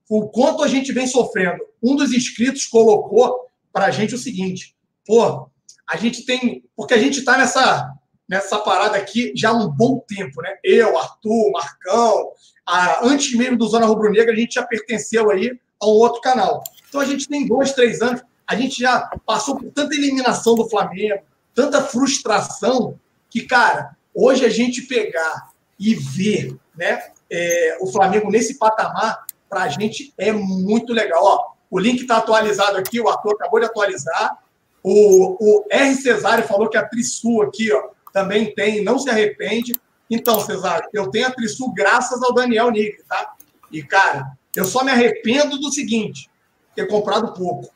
O 0.08 0.28
quanto 0.28 0.62
a 0.62 0.68
gente 0.68 0.92
vem 0.92 1.06
sofrendo. 1.06 1.64
Um 1.82 1.96
dos 1.96 2.12
inscritos 2.12 2.66
colocou 2.66 3.48
para 3.72 3.86
a 3.86 3.90
gente 3.90 4.14
o 4.14 4.18
seguinte: 4.18 4.76
pô, 5.06 5.48
a 5.88 5.96
gente 5.96 6.24
tem. 6.24 6.64
Porque 6.76 6.94
a 6.94 6.98
gente 6.98 7.20
está 7.20 7.38
nessa 7.38 7.94
nessa 8.28 8.58
parada 8.58 8.96
aqui 8.96 9.32
já 9.36 9.50
há 9.50 9.52
um 9.52 9.68
bom 9.68 10.02
tempo, 10.08 10.40
né? 10.42 10.56
Eu, 10.64 10.98
Arthur, 10.98 11.50
Marcão, 11.52 12.32
a, 12.66 13.06
antes 13.06 13.36
mesmo 13.36 13.56
do 13.56 13.66
Zona 13.66 13.86
Rubro 13.86 14.10
Negra, 14.10 14.32
a 14.32 14.36
gente 14.36 14.54
já 14.54 14.62
pertenceu 14.62 15.30
aí 15.30 15.52
a 15.80 15.86
um 15.86 15.90
outro 15.90 16.20
canal. 16.20 16.62
Então 16.88 17.00
a 17.00 17.04
gente 17.04 17.28
tem 17.28 17.46
dois, 17.46 17.72
três 17.72 18.00
anos, 18.00 18.22
a 18.46 18.54
gente 18.54 18.80
já 18.80 19.10
passou 19.24 19.56
por 19.56 19.70
tanta 19.70 19.94
eliminação 19.94 20.54
do 20.54 20.68
Flamengo, 20.68 21.22
tanta 21.54 21.82
frustração, 21.82 22.98
que, 23.30 23.42
cara, 23.42 23.96
hoje 24.14 24.44
a 24.44 24.48
gente 24.48 24.82
pegar 24.82 25.50
e 25.78 25.94
ver 25.94 26.56
né, 26.76 27.02
é, 27.30 27.78
o 27.80 27.86
Flamengo 27.90 28.30
nesse 28.30 28.58
patamar, 28.58 29.24
para 29.48 29.62
a 29.62 29.68
gente 29.68 30.12
é 30.18 30.32
muito 30.32 30.92
legal. 30.92 31.20
Ó, 31.22 31.54
o 31.70 31.78
link 31.78 32.02
está 32.02 32.18
atualizado 32.18 32.76
aqui, 32.76 33.00
o 33.00 33.08
Arthur 33.08 33.34
acabou 33.34 33.60
de 33.60 33.66
atualizar. 33.66 34.38
O, 34.82 35.36
o 35.40 35.64
R. 35.70 35.94
Cesário 35.94 36.46
falou 36.46 36.68
que 36.68 36.76
a 36.76 36.86
Trisul 36.86 37.42
aqui, 37.42 37.72
ó, 37.72 37.88
também 38.12 38.54
tem, 38.54 38.84
não 38.84 38.98
se 38.98 39.08
arrepende. 39.08 39.72
Então, 40.10 40.38
Cesário, 40.40 40.88
eu 40.92 41.10
tenho 41.10 41.26
a 41.26 41.30
Trisul 41.30 41.72
graças 41.72 42.22
ao 42.22 42.34
Daniel 42.34 42.70
Nigri, 42.70 43.02
tá? 43.08 43.34
E, 43.72 43.82
cara, 43.82 44.32
eu 44.54 44.64
só 44.64 44.84
me 44.84 44.90
arrependo 44.90 45.58
do 45.58 45.72
seguinte: 45.72 46.30
ter 46.74 46.86
comprado 46.86 47.32
pouco. 47.32 47.73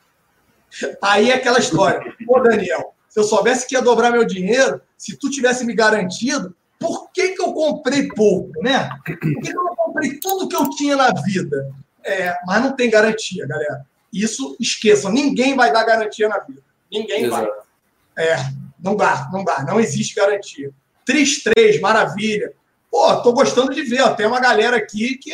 Aí 1.01 1.31
é 1.31 1.35
aquela 1.35 1.59
história. 1.59 2.13
Pô, 2.25 2.39
Daniel, 2.39 2.93
se 3.07 3.19
eu 3.19 3.23
soubesse 3.23 3.67
que 3.67 3.75
ia 3.75 3.81
dobrar 3.81 4.11
meu 4.11 4.25
dinheiro, 4.25 4.81
se 4.97 5.17
tu 5.17 5.29
tivesse 5.29 5.65
me 5.65 5.73
garantido, 5.73 6.55
por 6.79 7.11
que, 7.11 7.29
que 7.29 7.41
eu 7.41 7.53
comprei 7.53 8.07
pouco, 8.07 8.51
né? 8.61 8.89
Por 9.05 9.19
que, 9.19 9.35
que 9.35 9.49
eu 9.49 9.63
não 9.63 9.75
comprei 9.75 10.19
tudo 10.19 10.47
que 10.47 10.55
eu 10.55 10.69
tinha 10.69 10.95
na 10.95 11.11
vida? 11.25 11.71
É, 12.03 12.35
mas 12.45 12.63
não 12.63 12.75
tem 12.75 12.89
garantia, 12.89 13.45
galera. 13.45 13.85
Isso 14.11 14.55
esqueçam. 14.59 15.11
Ninguém 15.11 15.55
vai 15.55 15.71
dar 15.71 15.83
garantia 15.83 16.29
na 16.29 16.39
vida. 16.39 16.61
Ninguém 16.91 17.25
Exato. 17.25 17.47
vai. 18.15 18.25
É, 18.25 18.35
não 18.81 18.95
dá, 18.95 19.29
não 19.31 19.43
dá, 19.43 19.63
não 19.63 19.79
existe 19.79 20.15
garantia. 20.15 20.71
Tris 21.05 21.43
3, 21.43 21.79
maravilha. 21.79 22.53
Pô, 22.89 23.15
tô 23.17 23.33
gostando 23.33 23.73
de 23.73 23.83
ver, 23.83 24.01
ó, 24.01 24.13
tem 24.13 24.25
uma 24.25 24.39
galera 24.39 24.77
aqui 24.77 25.15
que 25.17 25.31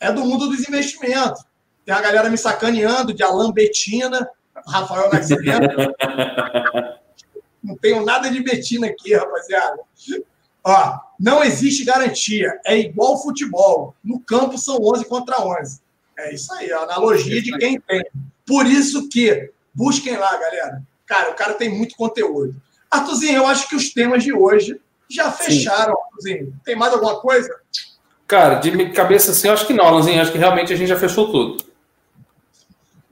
é 0.00 0.12
do 0.12 0.24
mundo 0.24 0.48
dos 0.48 0.66
investimentos. 0.66 1.44
Tem 1.84 1.94
a 1.94 2.00
galera 2.00 2.30
me 2.30 2.38
sacaneando 2.38 3.12
de 3.12 3.22
Alan 3.22 3.50
Betina, 3.50 4.28
Rafael 4.66 5.10
Nascimento. 5.12 5.68
não 7.62 7.76
tenho 7.76 8.04
nada 8.04 8.30
de 8.30 8.42
Betina 8.42 8.86
aqui, 8.86 9.14
rapaziada. 9.14 9.78
Ó, 10.64 10.98
não 11.18 11.42
existe 11.42 11.84
garantia. 11.84 12.60
É 12.64 12.76
igual 12.76 13.22
futebol. 13.22 13.94
No 14.02 14.20
campo 14.20 14.58
são 14.58 14.76
11 14.80 15.04
contra 15.06 15.40
11. 15.40 15.80
É 16.18 16.34
isso 16.34 16.52
aí, 16.54 16.72
a 16.72 16.80
analogia 16.80 17.40
de 17.40 17.56
quem 17.58 17.80
tem. 17.80 18.04
Por 18.46 18.66
isso 18.66 19.08
que 19.08 19.50
busquem 19.72 20.16
lá, 20.16 20.36
galera. 20.36 20.82
Cara, 21.06 21.30
o 21.30 21.34
cara 21.34 21.54
tem 21.54 21.68
muito 21.68 21.96
conteúdo. 21.96 22.54
Artuzinho, 22.90 23.36
eu 23.36 23.46
acho 23.46 23.68
que 23.68 23.76
os 23.76 23.92
temas 23.92 24.24
de 24.24 24.32
hoje 24.32 24.80
já 25.08 25.30
fecharam, 25.30 25.94
Sim. 25.94 26.00
Artuzinho. 26.02 26.60
Tem 26.64 26.76
mais 26.76 26.92
alguma 26.92 27.20
coisa? 27.20 27.48
Cara, 28.26 28.56
de 28.56 28.90
cabeça 28.90 29.30
assim, 29.30 29.48
eu 29.48 29.54
acho 29.54 29.66
que 29.66 29.72
não, 29.72 29.86
Alanzinho. 29.86 30.20
Acho 30.20 30.32
que 30.32 30.38
realmente 30.38 30.72
a 30.72 30.76
gente 30.76 30.88
já 30.88 30.98
fechou 30.98 31.30
tudo. 31.30 31.64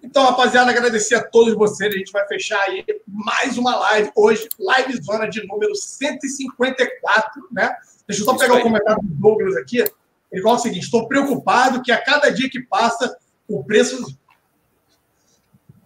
Então, 0.07 0.25
rapaziada, 0.25 0.71
agradecer 0.71 1.17
a 1.17 1.23
todos 1.23 1.53
vocês. 1.55 1.93
A 1.93 1.99
gente 1.99 2.13
vai 2.13 2.25
fechar 2.29 2.61
aí 2.61 2.85
mais 3.09 3.59
uma 3.59 3.75
live 3.75 4.13
hoje, 4.15 4.49
live 4.57 5.03
zona 5.03 5.27
de 5.27 5.45
número 5.49 5.75
154, 5.75 7.49
né? 7.51 7.75
Deixa 8.07 8.23
eu 8.23 8.25
só 8.25 8.37
Isso 8.37 8.41
pegar 8.41 8.55
o 8.55 8.63
comentário 8.63 9.03
do 9.03 9.15
Douglas 9.15 9.57
aqui. 9.57 9.85
Ele 10.31 10.43
fala 10.43 10.55
o 10.55 10.61
seguinte: 10.61 10.85
estou 10.85 11.09
preocupado 11.09 11.83
que 11.83 11.91
a 11.91 12.01
cada 12.01 12.31
dia 12.31 12.49
que 12.49 12.61
passa 12.61 13.17
o 13.49 13.65
preço 13.65 14.17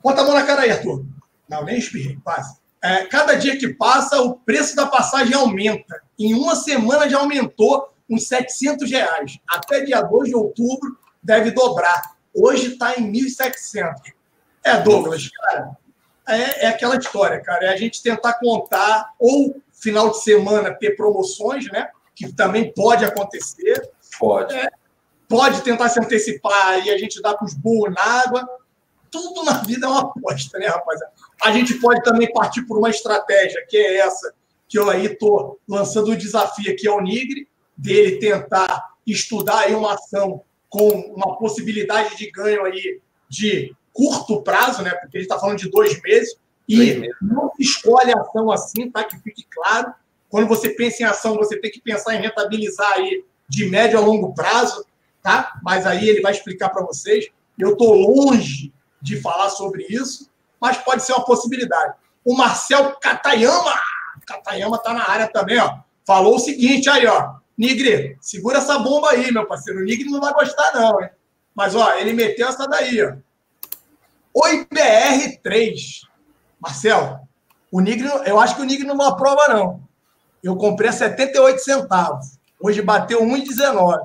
Bota 0.02 0.20
a 0.20 0.24
mão 0.24 0.34
na 0.34 0.44
cara 0.44 0.62
aí, 0.62 0.70
Arthur. 0.70 1.04
Não, 1.48 1.64
nem 1.64 1.78
espirrei, 1.78 2.18
quase. 2.22 2.58
É, 2.82 3.04
cada 3.06 3.34
dia 3.34 3.58
que 3.58 3.68
passa, 3.68 4.20
o 4.20 4.34
preço 4.34 4.76
da 4.76 4.86
passagem 4.86 5.34
aumenta. 5.34 6.02
Em 6.18 6.34
uma 6.34 6.54
semana 6.54 7.08
já 7.08 7.18
aumentou 7.18 7.92
uns 8.08 8.26
700 8.28 8.90
reais. 8.90 9.38
Até 9.48 9.80
dia 9.80 10.02
2 10.02 10.28
de 10.28 10.34
outubro 10.34 10.98
deve 11.22 11.50
dobrar. 11.50 12.19
Hoje 12.34 12.72
está 12.72 12.96
em 12.96 13.12
1.700. 13.12 14.12
É, 14.62 14.76
Douglas, 14.80 15.28
cara, 15.28 15.76
é, 16.28 16.66
é, 16.66 16.68
aquela 16.68 16.96
história, 16.96 17.40
cara. 17.40 17.66
É 17.66 17.68
a 17.70 17.76
gente 17.76 18.02
tentar 18.02 18.34
contar, 18.34 19.12
ou 19.18 19.60
final 19.72 20.10
de 20.10 20.22
semana 20.22 20.74
ter 20.74 20.96
promoções, 20.96 21.70
né? 21.70 21.88
Que 22.14 22.32
também 22.32 22.72
pode 22.72 23.04
acontecer. 23.04 23.90
Pode. 24.18 24.54
É, 24.54 24.68
pode 25.28 25.62
tentar 25.62 25.88
se 25.88 25.98
antecipar 25.98 26.84
e 26.84 26.90
a 26.90 26.98
gente 26.98 27.20
dá 27.22 27.34
com 27.34 27.44
os 27.44 27.54
burros 27.54 27.94
na 27.94 28.02
água. 28.02 28.48
Tudo 29.10 29.44
na 29.44 29.54
vida 29.62 29.86
é 29.86 29.88
uma 29.88 30.02
aposta, 30.02 30.58
né, 30.58 30.66
rapaziada? 30.66 31.12
A 31.42 31.50
gente 31.50 31.74
pode 31.74 32.02
também 32.02 32.32
partir 32.32 32.62
por 32.62 32.78
uma 32.78 32.90
estratégia, 32.90 33.64
que 33.68 33.76
é 33.76 33.96
essa, 33.98 34.32
que 34.68 34.78
eu 34.78 34.88
aí 34.88 35.06
estou 35.06 35.58
lançando 35.68 36.12
o 36.12 36.16
desafio 36.16 36.70
aqui 36.72 36.86
ao 36.86 37.02
Nigre, 37.02 37.48
dele 37.76 38.18
tentar 38.18 38.90
estudar 39.06 39.60
aí 39.60 39.74
uma 39.74 39.94
ação 39.94 40.42
com 40.70 40.88
uma 40.88 41.36
possibilidade 41.36 42.16
de 42.16 42.30
ganho 42.30 42.64
aí 42.64 43.00
de 43.28 43.74
curto 43.92 44.40
prazo, 44.42 44.82
né? 44.82 44.90
Porque 44.92 45.18
a 45.18 45.20
gente 45.20 45.28
está 45.28 45.38
falando 45.38 45.58
de 45.58 45.68
dois 45.68 46.00
meses, 46.00 46.36
e 46.68 47.10
não 47.20 47.50
se 47.56 47.62
escolhe 47.62 48.12
ação 48.12 48.50
assim, 48.50 48.88
tá? 48.88 49.02
Que 49.02 49.18
fique 49.18 49.44
claro. 49.50 49.92
Quando 50.28 50.46
você 50.46 50.70
pensa 50.70 51.02
em 51.02 51.06
ação, 51.06 51.34
você 51.34 51.60
tem 51.60 51.70
que 51.70 51.80
pensar 51.80 52.14
em 52.14 52.22
rentabilizar 52.22 52.92
aí 52.92 53.24
de 53.48 53.66
médio 53.66 53.98
a 53.98 54.00
longo 54.00 54.32
prazo, 54.32 54.86
tá? 55.20 55.58
Mas 55.64 55.84
aí 55.84 56.08
ele 56.08 56.20
vai 56.20 56.30
explicar 56.30 56.68
para 56.68 56.86
vocês. 56.86 57.26
Eu 57.58 57.72
estou 57.72 57.92
longe 57.92 58.72
de 59.02 59.20
falar 59.20 59.50
sobre 59.50 59.84
isso, 59.90 60.30
mas 60.60 60.76
pode 60.78 61.02
ser 61.02 61.12
uma 61.12 61.24
possibilidade. 61.24 61.94
O 62.24 62.36
Marcel 62.36 62.94
Katayama, 63.00 63.74
Katayama 64.24 64.76
está 64.76 64.94
na 64.94 65.10
área 65.10 65.26
também, 65.26 65.58
ó. 65.58 65.80
Falou 66.06 66.36
o 66.36 66.38
seguinte 66.38 66.88
aí, 66.88 67.04
ó. 67.06 67.39
Nigre, 67.60 68.16
segura 68.22 68.56
essa 68.56 68.78
bomba 68.78 69.10
aí, 69.10 69.30
meu 69.30 69.46
parceiro. 69.46 69.80
O 69.80 69.84
Nigre 69.84 70.08
não 70.08 70.18
vai 70.18 70.32
gostar, 70.32 70.72
não, 70.72 70.98
hein? 71.02 71.10
Mas, 71.54 71.74
ó, 71.74 71.92
ele 71.92 72.14
meteu 72.14 72.48
essa 72.48 72.66
daí, 72.66 73.04
ó. 73.04 73.12
Oi, 74.32 74.64
BR3. 74.64 75.74
Marcel, 76.58 77.20
o 77.70 77.80
Nigre, 77.80 78.08
eu 78.24 78.40
acho 78.40 78.56
que 78.56 78.62
o 78.62 78.64
Nigre 78.64 78.86
não 78.86 78.98
aprova, 79.02 79.46
não. 79.48 79.82
Eu 80.42 80.56
comprei 80.56 80.88
a 80.88 80.92
78 80.94 81.58
centavos. 81.58 82.38
Hoje 82.58 82.80
bateu 82.80 83.20
1,19. 83.20 83.98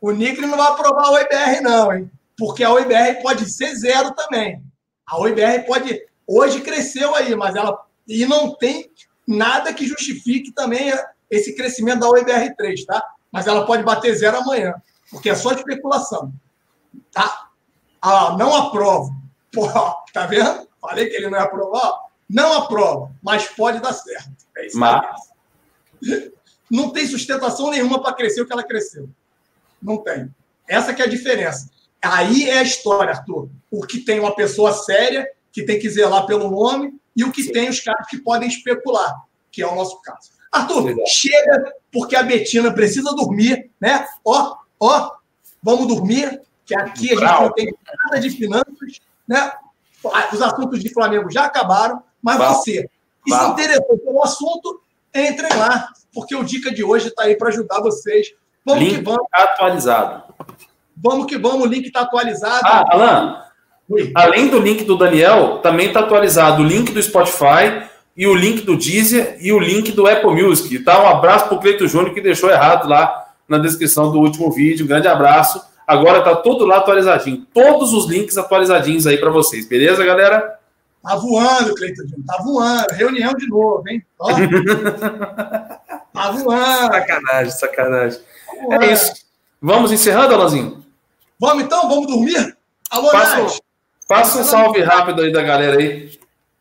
O 0.00 0.12
Nigre 0.12 0.46
não 0.46 0.56
vai 0.56 0.68
aprovar 0.68 1.06
a 1.06 1.10
OIBR, 1.10 1.60
não, 1.62 1.92
hein? 1.92 2.08
Porque 2.38 2.62
a 2.62 2.70
OIBR 2.72 3.22
pode 3.22 3.50
ser 3.50 3.74
zero 3.74 4.12
também. 4.12 4.62
A 5.04 5.18
OIBR 5.18 5.66
pode. 5.66 6.00
Hoje 6.24 6.60
cresceu 6.60 7.12
aí, 7.16 7.34
mas 7.34 7.56
ela. 7.56 7.76
E 8.06 8.24
não 8.24 8.54
tem 8.54 8.88
nada 9.26 9.74
que 9.74 9.84
justifique 9.84 10.52
também 10.52 10.92
esse 11.30 11.54
crescimento 11.54 12.00
da 12.00 12.08
OIBR3, 12.08 12.84
tá? 12.86 13.02
Mas 13.30 13.46
ela 13.46 13.64
pode 13.64 13.82
bater 13.82 14.14
zero 14.14 14.38
amanhã, 14.38 14.74
porque 15.10 15.30
é 15.30 15.34
só 15.34 15.52
especulação. 15.52 16.32
Tá? 17.12 17.48
Ah, 18.02 18.36
não 18.38 18.54
aprovo. 18.54 19.14
Tá 20.12 20.26
vendo? 20.26 20.68
Falei 20.80 21.08
que 21.08 21.16
ele 21.16 21.28
não 21.28 21.38
ia 21.38 21.44
aprovar. 21.44 22.00
Não 22.28 22.52
aprovo, 22.54 23.12
mas 23.22 23.46
pode 23.46 23.80
dar 23.80 23.92
certo. 23.92 24.30
É 24.56 24.66
isso 24.66 24.78
mas... 24.78 25.30
Não 26.70 26.90
tem 26.90 27.06
sustentação 27.06 27.70
nenhuma 27.70 28.00
para 28.00 28.14
crescer 28.14 28.42
o 28.42 28.46
que 28.46 28.52
ela 28.52 28.62
cresceu. 28.62 29.08
Não 29.82 29.98
tem. 29.98 30.32
Essa 30.68 30.94
que 30.94 31.02
é 31.02 31.04
a 31.04 31.08
diferença. 31.08 31.68
Aí 32.00 32.48
é 32.48 32.58
a 32.58 32.62
história, 32.62 33.12
Arthur. 33.12 33.50
O 33.70 33.84
que 33.84 34.00
tem 34.00 34.20
uma 34.20 34.34
pessoa 34.34 34.72
séria, 34.72 35.28
que 35.52 35.64
tem 35.64 35.78
que 35.78 35.90
zelar 35.90 36.26
pelo 36.26 36.50
nome, 36.50 36.98
e 37.16 37.24
o 37.24 37.32
que 37.32 37.42
Sim. 37.42 37.52
tem 37.52 37.68
os 37.68 37.80
caras 37.80 38.06
que 38.08 38.18
podem 38.18 38.48
especular, 38.48 39.24
que 39.50 39.62
é 39.62 39.66
o 39.66 39.74
nosso 39.74 40.00
caso. 40.00 40.30
Arthur, 40.50 40.84
Legal. 40.84 41.06
chega, 41.06 41.74
porque 41.92 42.16
a 42.16 42.22
Betina 42.22 42.72
precisa 42.72 43.14
dormir, 43.14 43.70
né? 43.80 44.06
Ó, 44.24 44.56
ó, 44.80 45.12
vamos 45.62 45.86
dormir, 45.86 46.40
que 46.66 46.74
aqui 46.74 47.12
a 47.12 47.16
gente 47.16 47.40
não 47.42 47.52
tem 47.52 47.74
nada 48.04 48.20
de 48.20 48.30
finanças, 48.30 49.00
né? 49.26 49.52
Os 50.32 50.42
assuntos 50.42 50.80
de 50.80 50.92
Flamengo 50.92 51.30
já 51.30 51.44
acabaram, 51.44 52.02
mas 52.22 52.38
você, 52.38 52.88
que 53.24 53.32
se 53.32 53.44
interessou 53.48 53.98
pelo 53.98 54.24
assunto, 54.24 54.80
entrem 55.14 55.56
lá, 55.56 55.88
porque 56.12 56.34
o 56.34 56.42
Dica 56.42 56.72
de 56.72 56.82
hoje 56.82 57.08
está 57.08 57.24
aí 57.24 57.36
para 57.36 57.48
ajudar 57.48 57.80
vocês. 57.80 58.32
Vamos 58.64 58.82
link 58.82 58.96
que 58.96 59.04
vamos. 59.04 59.26
atualizado. 59.32 60.34
Vamos 60.96 61.26
que 61.26 61.38
vamos, 61.38 61.66
o 61.66 61.66
link 61.66 61.86
está 61.86 62.00
atualizado. 62.00 62.60
Ah, 62.64 62.84
Alan, 62.90 63.44
Oi. 63.88 64.12
além 64.14 64.48
do 64.48 64.58
link 64.58 64.84
do 64.84 64.96
Daniel, 64.96 65.58
também 65.58 65.88
está 65.88 66.00
atualizado 66.00 66.62
o 66.62 66.66
link 66.66 66.92
do 66.92 67.02
Spotify 67.02 67.88
e 68.20 68.26
o 68.26 68.34
link 68.34 68.66
do 68.66 68.76
Deezer 68.76 69.38
e 69.40 69.50
o 69.50 69.58
link 69.58 69.92
do 69.92 70.06
Apple 70.06 70.42
Music. 70.42 70.78
Tá? 70.80 71.02
Um 71.02 71.08
abraço 71.08 71.46
para 71.46 71.54
o 71.54 71.58
Cleito 71.58 71.88
Júnior 71.88 72.12
que 72.12 72.20
deixou 72.20 72.50
errado 72.50 72.86
lá 72.86 73.32
na 73.48 73.56
descrição 73.56 74.12
do 74.12 74.18
último 74.18 74.52
vídeo. 74.52 74.84
Um 74.84 74.88
grande 74.88 75.08
abraço. 75.08 75.58
Agora 75.86 76.20
tá 76.20 76.36
tudo 76.36 76.66
lá 76.66 76.76
atualizadinho. 76.76 77.46
Todos 77.54 77.94
os 77.94 78.10
links 78.10 78.36
atualizadinhos 78.36 79.06
aí 79.06 79.16
para 79.16 79.30
vocês. 79.30 79.66
Beleza, 79.66 80.04
galera? 80.04 80.58
Tá 81.02 81.16
voando, 81.16 81.74
Cleiton 81.74 82.02
Júnior. 82.02 82.26
Tá 82.26 82.42
voando. 82.44 82.86
Reunião 82.92 83.32
de 83.32 83.48
novo, 83.48 83.88
hein? 83.88 84.04
Ó. 84.18 84.28
tá 86.12 86.30
voando. 86.30 86.92
Sacanagem, 86.92 87.52
sacanagem. 87.52 88.20
Tá 88.68 88.84
é 88.84 88.92
isso. 88.92 89.14
Vamos 89.62 89.92
encerrando, 89.92 90.34
Alazinho? 90.34 90.84
Vamos 91.38 91.64
então? 91.64 91.88
Vamos 91.88 92.06
dormir? 92.06 92.54
Alô. 92.90 93.10
Passa 94.06 94.40
um 94.40 94.44
salve 94.44 94.82
rápido 94.82 95.22
aí 95.22 95.32
da 95.32 95.42
galera 95.42 95.78
aí. 95.78 96.10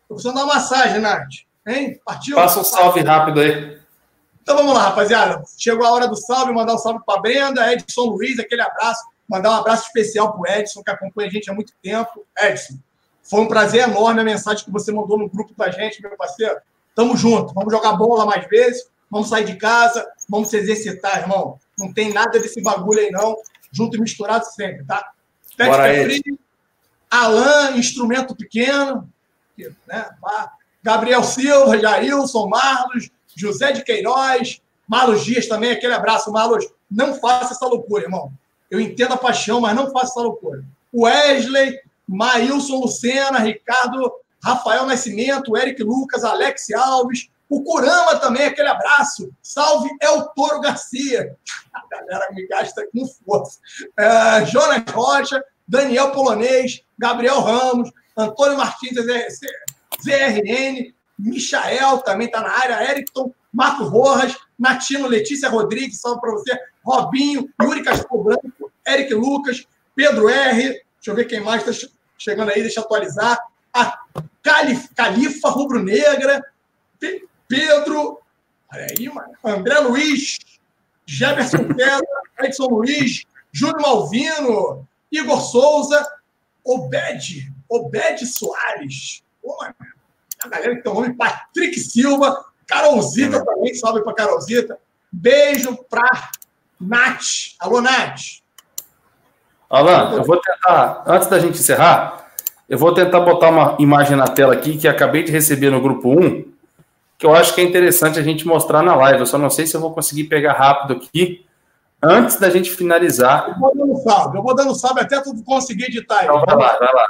Tô 0.07 0.15
precisando 0.15 0.35
dar 0.35 0.45
uma 0.45 0.55
massagem, 0.55 1.01
Nath. 1.01 1.48
Hein? 1.67 1.99
Partiu? 2.05 2.35
Passa 2.35 2.59
um 2.59 2.63
salve 2.63 3.01
rápido 3.01 3.39
aí. 3.39 3.79
Então 4.41 4.57
vamos 4.57 4.73
lá, 4.73 4.85
rapaziada. 4.85 5.43
Chegou 5.57 5.85
a 5.85 5.91
hora 5.91 6.07
do 6.07 6.15
salve, 6.15 6.51
mandar 6.51 6.73
um 6.73 6.77
salve 6.77 7.01
para 7.05 7.21
Brenda, 7.21 7.71
Edson 7.71 8.01
Luiz, 8.01 8.39
aquele 8.39 8.61
abraço. 8.61 9.01
Mandar 9.27 9.51
um 9.51 9.55
abraço 9.55 9.85
especial 9.85 10.31
para 10.31 10.41
o 10.41 10.59
Edson, 10.59 10.81
que 10.81 10.89
acompanha 10.89 11.29
a 11.29 11.31
gente 11.31 11.51
há 11.51 11.53
muito 11.53 11.71
tempo. 11.83 12.25
Edson, 12.35 12.79
foi 13.21 13.41
um 13.41 13.47
prazer 13.47 13.87
enorme 13.87 14.21
a 14.21 14.23
mensagem 14.23 14.65
que 14.65 14.71
você 14.71 14.91
mandou 14.91 15.19
no 15.19 15.29
grupo 15.29 15.53
da 15.55 15.69
gente, 15.69 16.01
meu 16.01 16.17
parceiro. 16.17 16.57
Tamo 16.95 17.15
junto. 17.15 17.53
Vamos 17.53 17.71
jogar 17.71 17.93
bola 17.93 18.25
mais 18.25 18.47
vezes. 18.47 18.89
Vamos 19.09 19.29
sair 19.29 19.45
de 19.45 19.55
casa. 19.55 20.03
Vamos 20.27 20.49
se 20.49 20.57
exercitar, 20.57 21.19
irmão. 21.19 21.59
Não 21.77 21.93
tem 21.93 22.11
nada 22.11 22.39
desse 22.39 22.59
bagulho 22.61 22.99
aí, 22.99 23.11
não. 23.11 23.37
Junto 23.71 23.97
e 23.97 24.01
misturado 24.01 24.45
sempre, 24.45 24.83
tá? 24.83 25.11
Bora 25.57 25.83
aí. 25.83 26.23
Alan, 27.09 27.77
instrumento 27.77 28.35
pequeno. 28.35 29.07
Né? 29.87 30.09
Gabriel 30.81 31.23
Silva, 31.23 31.77
Jailson, 31.77 32.47
Marlos, 32.47 33.09
José 33.35 33.71
de 33.71 33.83
Queiroz, 33.83 34.61
Marlos 34.87 35.23
Dias 35.23 35.47
também. 35.47 35.71
Aquele 35.71 35.93
abraço, 35.93 36.31
Marlos. 36.31 36.67
Não 36.89 37.13
faça 37.15 37.53
essa 37.53 37.65
loucura, 37.65 38.03
irmão. 38.03 38.31
Eu 38.69 38.79
entendo 38.79 39.13
a 39.13 39.17
paixão, 39.17 39.61
mas 39.61 39.75
não 39.75 39.91
faça 39.91 40.11
essa 40.11 40.21
loucura. 40.21 40.63
Wesley, 40.93 41.79
Maílson 42.07 42.77
Lucena, 42.77 43.39
Ricardo, 43.39 44.11
Rafael 44.43 44.85
Nascimento, 44.85 45.55
Eric 45.55 45.83
Lucas, 45.83 46.23
Alex 46.23 46.71
Alves, 46.71 47.29
o 47.49 47.63
Curama 47.63 48.15
também, 48.17 48.45
aquele 48.45 48.67
abraço. 48.67 49.31
Salve, 49.41 49.89
é 49.99 50.09
o 50.11 50.27
Toro 50.29 50.61
Garcia. 50.61 51.35
A 51.73 51.83
galera 51.89 52.31
me 52.31 52.47
gasta 52.47 52.87
com 52.93 53.07
força. 53.07 53.57
É, 53.97 54.45
Jonas 54.45 54.83
Rocha, 54.91 55.43
Daniel 55.67 56.11
Polonês, 56.11 56.83
Gabriel 56.97 57.39
Ramos, 57.39 57.91
Antônio 58.15 58.57
Martins, 58.57 58.95
ZRN, 60.03 60.93
Michael 61.17 61.99
também 61.99 62.27
está 62.27 62.41
na 62.41 62.51
área, 62.51 62.91
Erickson, 62.91 63.33
Marco 63.51 63.83
Rojas, 63.83 64.37
Natino, 64.57 65.07
Letícia 65.07 65.49
Rodrigues, 65.49 65.99
salve 65.99 66.21
para 66.21 66.31
você, 66.31 66.57
Robinho, 66.83 67.49
Yuri 67.61 67.83
Castro 67.83 68.23
Branco, 68.23 68.71
Eric 68.87 69.13
Lucas, 69.13 69.67
Pedro 69.95 70.29
R, 70.29 70.61
deixa 70.61 70.83
eu 71.07 71.15
ver 71.15 71.25
quem 71.25 71.41
mais 71.41 71.67
está 71.67 71.89
chegando 72.17 72.51
aí, 72.51 72.61
deixa 72.61 72.79
eu 72.79 72.83
atualizar, 72.83 73.37
a 73.73 73.99
Calif, 74.41 74.89
Califa 74.95 75.49
Rubro-Negra, 75.49 76.41
Pedro, 77.47 78.19
olha 78.71 78.87
aí, 78.97 79.09
mano, 79.09 79.33
André 79.43 79.79
Luiz, 79.79 80.37
Jefferson 81.05 81.67
Pedro, 81.75 82.07
Edson 82.39 82.67
Luiz, 82.67 83.23
Júlio 83.51 83.81
Malvino, 83.81 84.87
Igor 85.11 85.41
Souza, 85.41 86.05
Obed, 86.63 87.51
Obed 87.67 88.25
Soares, 88.25 89.23
A 90.43 90.47
galera 90.47 90.75
que 90.75 90.83
tem 90.83 90.91
o 90.91 90.95
nome, 90.95 91.13
Patrick 91.15 91.79
Silva, 91.79 92.45
Carolzita 92.67 93.37
é. 93.37 93.43
também, 93.43 93.73
salve 93.73 94.01
para 94.01 94.13
Carolzita. 94.13 94.77
Beijo 95.11 95.77
para 95.89 96.29
Nath. 96.79 97.55
Alô, 97.59 97.81
Nath. 97.81 98.41
Alan, 99.69 100.13
eu 100.15 100.23
vou 100.23 100.37
tentar, 100.37 101.03
antes 101.05 101.27
da 101.27 101.37
gente 101.37 101.59
encerrar, 101.59 102.31
eu 102.67 102.77
vou 102.77 102.93
tentar 102.93 103.19
botar 103.19 103.49
uma 103.49 103.75
imagem 103.79 104.17
na 104.17 104.27
tela 104.27 104.53
aqui 104.53 104.77
que 104.77 104.87
acabei 104.87 105.23
de 105.23 105.31
receber 105.31 105.69
no 105.69 105.81
grupo 105.81 106.09
1, 106.09 106.51
que 107.17 107.25
eu 107.25 107.35
acho 107.35 107.53
que 107.53 107.61
é 107.61 107.63
interessante 107.63 108.17
a 108.17 108.23
gente 108.23 108.47
mostrar 108.47 108.81
na 108.81 108.95
live. 108.95 109.19
Eu 109.19 109.25
só 109.27 109.37
não 109.37 109.49
sei 109.49 109.67
se 109.67 109.75
eu 109.75 109.81
vou 109.81 109.93
conseguir 109.93 110.23
pegar 110.23 110.53
rápido 110.53 110.93
aqui, 110.93 111.45
antes 112.01 112.37
da 112.37 112.49
gente 112.49 112.71
finalizar. 112.71 113.49
Eu 113.49 113.59
vou 113.59 113.75
dando 113.75 113.95
salve, 114.01 114.37
eu 114.37 114.43
vou 114.43 114.55
dando 114.55 114.73
salve 114.73 115.01
até 115.01 115.21
tu 115.21 115.35
conseguir 115.43 115.85
editar. 115.85 116.23
Então 116.23 116.43
vai 116.43 116.55
lá, 116.55 116.77
vai 116.79 116.93
lá. 116.93 117.07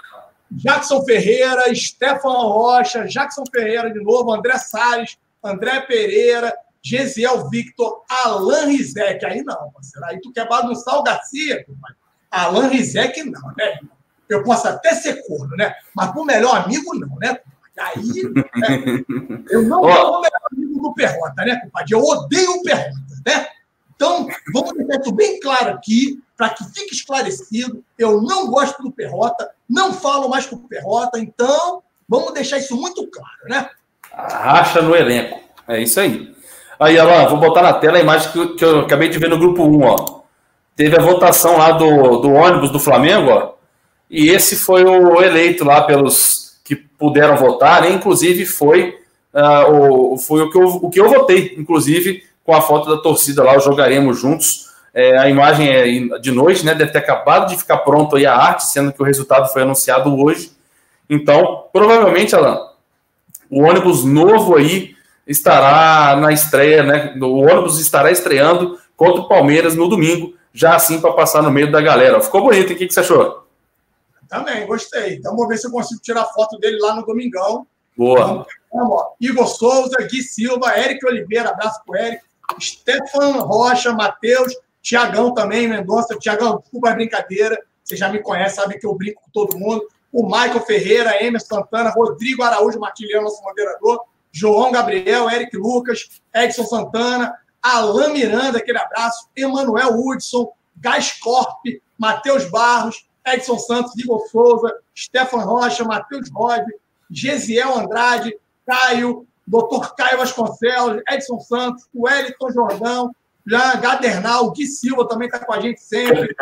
Jackson 0.51 1.03
Ferreira, 1.03 1.73
Stefan 1.75 2.29
Rocha, 2.29 3.05
Jackson 3.07 3.43
Ferreira 3.51 3.91
de 3.91 4.01
novo, 4.01 4.33
André 4.33 4.57
Salles, 4.57 5.17
André 5.43 5.81
Pereira, 5.81 6.53
Gesiel 6.81 7.49
Victor, 7.49 8.03
Alan 8.09 8.65
Rizek. 8.65 9.25
Aí 9.25 9.43
não, 9.43 9.71
parceiro. 9.71 10.05
Aí 10.07 10.19
tu 10.21 10.31
quer 10.31 10.47
bagunçar 10.47 10.97
o 10.97 11.03
Garcia, 11.03 11.63
compadre. 11.65 11.97
Alan 12.31 12.67
Rizek 12.67 13.23
não, 13.23 13.53
né? 13.57 13.79
Eu 14.27 14.43
posso 14.43 14.67
até 14.67 14.93
ser 14.93 15.25
corno, 15.27 15.55
né? 15.55 15.73
Mas 15.95 16.11
pro 16.11 16.23
melhor 16.23 16.55
amigo, 16.55 16.93
não, 16.95 17.15
né? 17.17 17.39
Aí, 17.79 18.23
né? 18.57 19.03
eu 19.49 19.63
não 19.63 19.81
sou 19.81 20.17
o 20.17 20.21
melhor 20.21 20.41
amigo 20.51 20.81
do 20.81 20.93
Perrota, 20.93 21.45
né, 21.45 21.59
compadre? 21.61 21.93
Eu 21.93 22.03
odeio 22.03 22.51
o 22.51 22.61
Perrota, 22.61 23.21
né? 23.25 23.47
Então, 23.95 24.27
vamos 24.53 24.73
deixar 24.73 25.01
isso 25.01 25.11
bem 25.13 25.39
claro 25.39 25.71
aqui, 25.71 26.21
para 26.37 26.49
que 26.49 26.63
fique 26.65 26.93
esclarecido. 26.93 27.83
Eu 27.97 28.21
não 28.21 28.47
gosto 28.47 28.81
do 28.83 28.91
Perrota, 28.91 29.49
não 29.69 29.93
falo 29.93 30.27
mais 30.27 30.45
com 30.45 30.55
o 30.55 30.67
Perrota, 30.67 31.19
então 31.19 31.83
vamos 32.07 32.33
deixar 32.33 32.57
isso 32.57 32.75
muito 32.75 33.05
claro, 33.07 33.47
né? 33.47 33.69
Racha 34.11 34.81
no 34.81 34.95
elenco. 34.95 35.39
É 35.67 35.79
isso 35.81 35.99
aí. 35.99 36.33
Aí, 36.79 36.97
Alan, 36.97 37.27
vou 37.27 37.37
botar 37.37 37.61
na 37.61 37.73
tela 37.73 37.97
a 37.97 38.01
imagem 38.01 38.31
que, 38.31 38.55
que 38.55 38.65
eu 38.65 38.79
acabei 38.79 39.09
de 39.09 39.19
ver 39.19 39.29
no 39.29 39.37
grupo 39.37 39.63
1, 39.63 39.81
ó. 39.83 40.21
Teve 40.75 40.97
a 40.97 41.01
votação 41.01 41.57
lá 41.57 41.71
do, 41.71 42.17
do 42.17 42.31
ônibus 42.31 42.71
do 42.71 42.79
Flamengo, 42.79 43.29
ó. 43.29 43.53
E 44.09 44.29
esse 44.29 44.55
foi 44.55 44.83
o 44.83 45.21
eleito 45.21 45.63
lá 45.63 45.81
pelos 45.81 46.59
que 46.63 46.75
puderam 46.75 47.35
votar, 47.35 47.81
né? 47.81 47.91
Inclusive 47.91 48.45
foi, 48.45 48.95
uh, 49.33 50.13
o, 50.13 50.17
foi 50.17 50.41
o, 50.41 50.49
que 50.49 50.57
eu, 50.57 50.67
o 50.67 50.89
que 50.89 50.99
eu 50.99 51.09
votei, 51.09 51.55
inclusive, 51.57 52.23
com 52.43 52.53
a 52.55 52.61
foto 52.61 52.89
da 52.89 53.01
torcida 53.01 53.43
lá, 53.43 53.59
Jogaremos 53.59 54.19
Juntos. 54.19 54.68
É, 54.93 55.17
a 55.17 55.29
imagem 55.29 55.69
é 55.69 56.19
de 56.19 56.31
noite, 56.31 56.65
né? 56.65 56.73
Deve 56.73 56.91
ter 56.91 56.99
acabado 56.99 57.49
de 57.49 57.57
ficar 57.57 57.77
pronto 57.79 58.15
aí 58.15 58.25
a 58.25 58.35
arte, 58.35 58.65
sendo 58.65 58.91
que 58.91 59.01
o 59.01 59.05
resultado 59.05 59.51
foi 59.51 59.61
anunciado 59.61 60.15
hoje. 60.19 60.51
Então, 61.09 61.65
provavelmente, 61.71 62.35
Alan, 62.35 62.69
o 63.49 63.63
ônibus 63.63 64.03
novo 64.03 64.55
aí 64.55 64.95
estará 65.25 66.15
na 66.15 66.31
estreia, 66.31 66.83
né? 66.83 67.15
O 67.21 67.41
ônibus 67.41 67.79
estará 67.79 68.11
estreando 68.11 68.79
contra 68.95 69.21
o 69.21 69.27
Palmeiras 69.27 69.75
no 69.75 69.87
domingo, 69.87 70.33
já 70.53 70.75
assim 70.75 70.99
para 70.99 71.13
passar 71.13 71.41
no 71.41 71.51
meio 71.51 71.71
da 71.71 71.81
galera. 71.81 72.19
Ficou 72.21 72.41
bonito, 72.41 72.73
o 72.73 72.75
que, 72.75 72.87
que 72.87 72.93
você 72.93 72.99
achou? 72.99 73.47
Também, 74.27 74.65
gostei. 74.67 75.15
Então 75.15 75.35
vamos 75.35 75.47
ver 75.47 75.57
se 75.57 75.67
eu 75.67 75.71
consigo 75.71 76.01
tirar 76.01 76.25
foto 76.25 76.57
dele 76.59 76.77
lá 76.79 76.95
no 76.95 77.05
domingão. 77.05 77.65
Boa. 77.97 78.45
Vamos, 78.71 79.03
Igor 79.19 79.47
Souza, 79.47 79.97
Gui 80.09 80.21
Silva, 80.21 80.77
Eric 80.77 81.05
Oliveira, 81.05 81.49
abraço 81.49 81.81
pro 81.85 81.95
Eric, 81.95 82.21
Stefan 82.59 83.39
Rocha, 83.39 83.93
Matheus, 83.93 84.53
Tiagão 84.81 85.33
também, 85.33 85.67
Mendonça. 85.67 86.17
Tiagão, 86.17 86.59
desculpa 86.59 86.89
a 86.89 86.95
brincadeira. 86.95 87.57
Você 87.83 87.95
já 87.95 88.09
me 88.09 88.19
conhece, 88.19 88.55
sabe 88.55 88.79
que 88.79 88.85
eu 88.85 88.95
brinco 88.95 89.21
com 89.21 89.31
todo 89.31 89.57
mundo. 89.57 89.87
O 90.11 90.25
Michael 90.25 90.61
Ferreira, 90.61 91.23
Emerson 91.23 91.55
Santana, 91.55 91.89
Rodrigo 91.91 92.43
Araújo 92.43 92.79
Martilhão, 92.79 93.23
nosso 93.23 93.43
moderador. 93.43 94.01
João 94.31 94.71
Gabriel, 94.71 95.29
Eric 95.29 95.57
Lucas, 95.57 96.21
Edson 96.33 96.65
Santana, 96.65 97.35
Alain 97.61 98.13
Miranda, 98.13 98.59
aquele 98.59 98.77
abraço, 98.77 99.27
Emanuel 99.35 99.95
Hudson, 99.95 100.51
Gascorp, 100.77 101.61
Matheus 101.97 102.45
Barros, 102.49 103.07
Edson 103.25 103.57
Santos, 103.57 103.97
Igor 103.97 104.25
Souza, 104.29 104.73
Stefan 104.95 105.43
Rocha, 105.43 105.83
Matheus 105.83 106.29
Rod, 106.31 106.63
Gesiel 107.09 107.77
Andrade, 107.77 108.37
Caio, 108.65 109.27
Dr. 109.45 109.93
Caio 109.97 110.19
Vasconcelos, 110.19 111.01
Edson 111.09 111.39
Santos, 111.39 111.87
Wellington 111.93 112.51
Jordão, 112.51 113.15
Jean 113.47 113.79
Gadernal, 113.79 114.51
Gui 114.51 114.67
Silva 114.67 115.07
também 115.07 115.27
está 115.27 115.39
com 115.39 115.53
a 115.53 115.59
gente 115.59 115.81
sempre. 115.81 116.35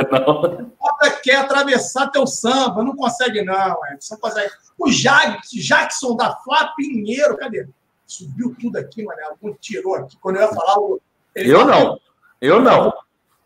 Bota 0.79 1.11
quer 1.21 1.37
atravessar 1.37 2.11
teu 2.11 2.27
samba, 2.27 2.83
não 2.83 2.95
consegue 2.95 3.41
não, 3.43 3.77
Edson. 3.91 4.17
O 4.77 4.89
Jackson 4.89 6.15
da 6.15 6.35
Flá 6.37 6.73
Pinheiro, 6.75 7.37
cadê? 7.37 7.67
Subiu 8.05 8.55
tudo 8.59 8.77
aqui, 8.77 9.03
mano. 9.03 9.19
Algum 9.29 9.53
tirou 9.53 9.95
aqui. 9.95 10.17
Quando 10.21 10.37
eu 10.37 10.43
ia 10.43 10.53
falar. 10.53 10.75
eu 11.35 11.65
não. 11.65 11.99
Eu 12.39 12.61
não. 12.61 12.93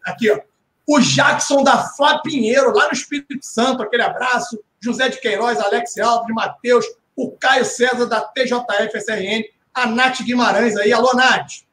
Aqui, 0.05 0.29
ó. 0.29 0.39
O 0.87 0.99
Jackson 0.99 1.63
da 1.63 1.77
Flá 1.77 2.19
Pinheiro, 2.19 2.75
lá 2.75 2.87
no 2.87 2.93
Espírito 2.93 3.39
Santo, 3.41 3.81
aquele 3.83 4.03
abraço. 4.03 4.61
José 4.79 5.09
de 5.09 5.19
Queiroz, 5.19 5.59
Alex 5.59 5.97
Alves, 5.99 6.33
Matheus, 6.33 6.85
o 7.15 7.31
Caio 7.31 7.63
César 7.63 8.05
da 8.07 8.21
TJF 8.21 8.97
SRN, 8.97 9.43
a 9.73 9.85
Nath 9.85 10.21
Guimarães 10.23 10.75
aí. 10.75 10.91
Alô, 10.91 11.13
Nath. 11.13 11.63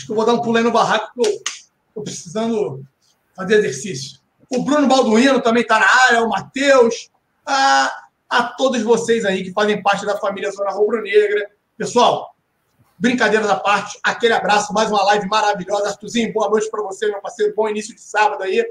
Acho 0.00 0.06
que 0.06 0.12
eu 0.12 0.16
vou 0.16 0.24
dar 0.24 0.32
um 0.32 0.40
pulo 0.40 0.56
aí 0.56 0.64
no 0.64 0.72
barraco, 0.72 1.12
porque 1.14 1.28
eu 1.28 1.42
estou 1.88 2.02
precisando 2.02 2.82
fazer 3.36 3.56
exercício. 3.56 4.18
O 4.50 4.62
Bruno 4.62 4.88
Balduino 4.88 5.42
também 5.42 5.60
está 5.60 5.78
na 5.78 5.86
área, 6.06 6.24
o 6.24 6.28
Matheus. 6.30 7.10
A, 7.44 8.04
a 8.26 8.44
todos 8.44 8.82
vocês 8.82 9.26
aí 9.26 9.44
que 9.44 9.52
fazem 9.52 9.82
parte 9.82 10.06
da 10.06 10.16
família 10.16 10.50
Zona 10.52 10.70
Rubro 10.70 11.02
Negra. 11.02 11.50
Pessoal, 11.76 12.34
brincadeiras 12.96 13.50
à 13.50 13.56
parte, 13.56 14.00
aquele 14.02 14.32
abraço, 14.32 14.72
mais 14.72 14.90
uma 14.90 15.02
live 15.04 15.28
maravilhosa. 15.28 15.88
Arthurzinho, 15.88 16.32
boa 16.32 16.48
noite 16.48 16.70
para 16.70 16.82
você, 16.82 17.06
meu 17.06 17.20
parceiro. 17.20 17.52
Bom 17.54 17.68
início 17.68 17.94
de 17.94 18.00
sábado 18.00 18.42
aí. 18.42 18.64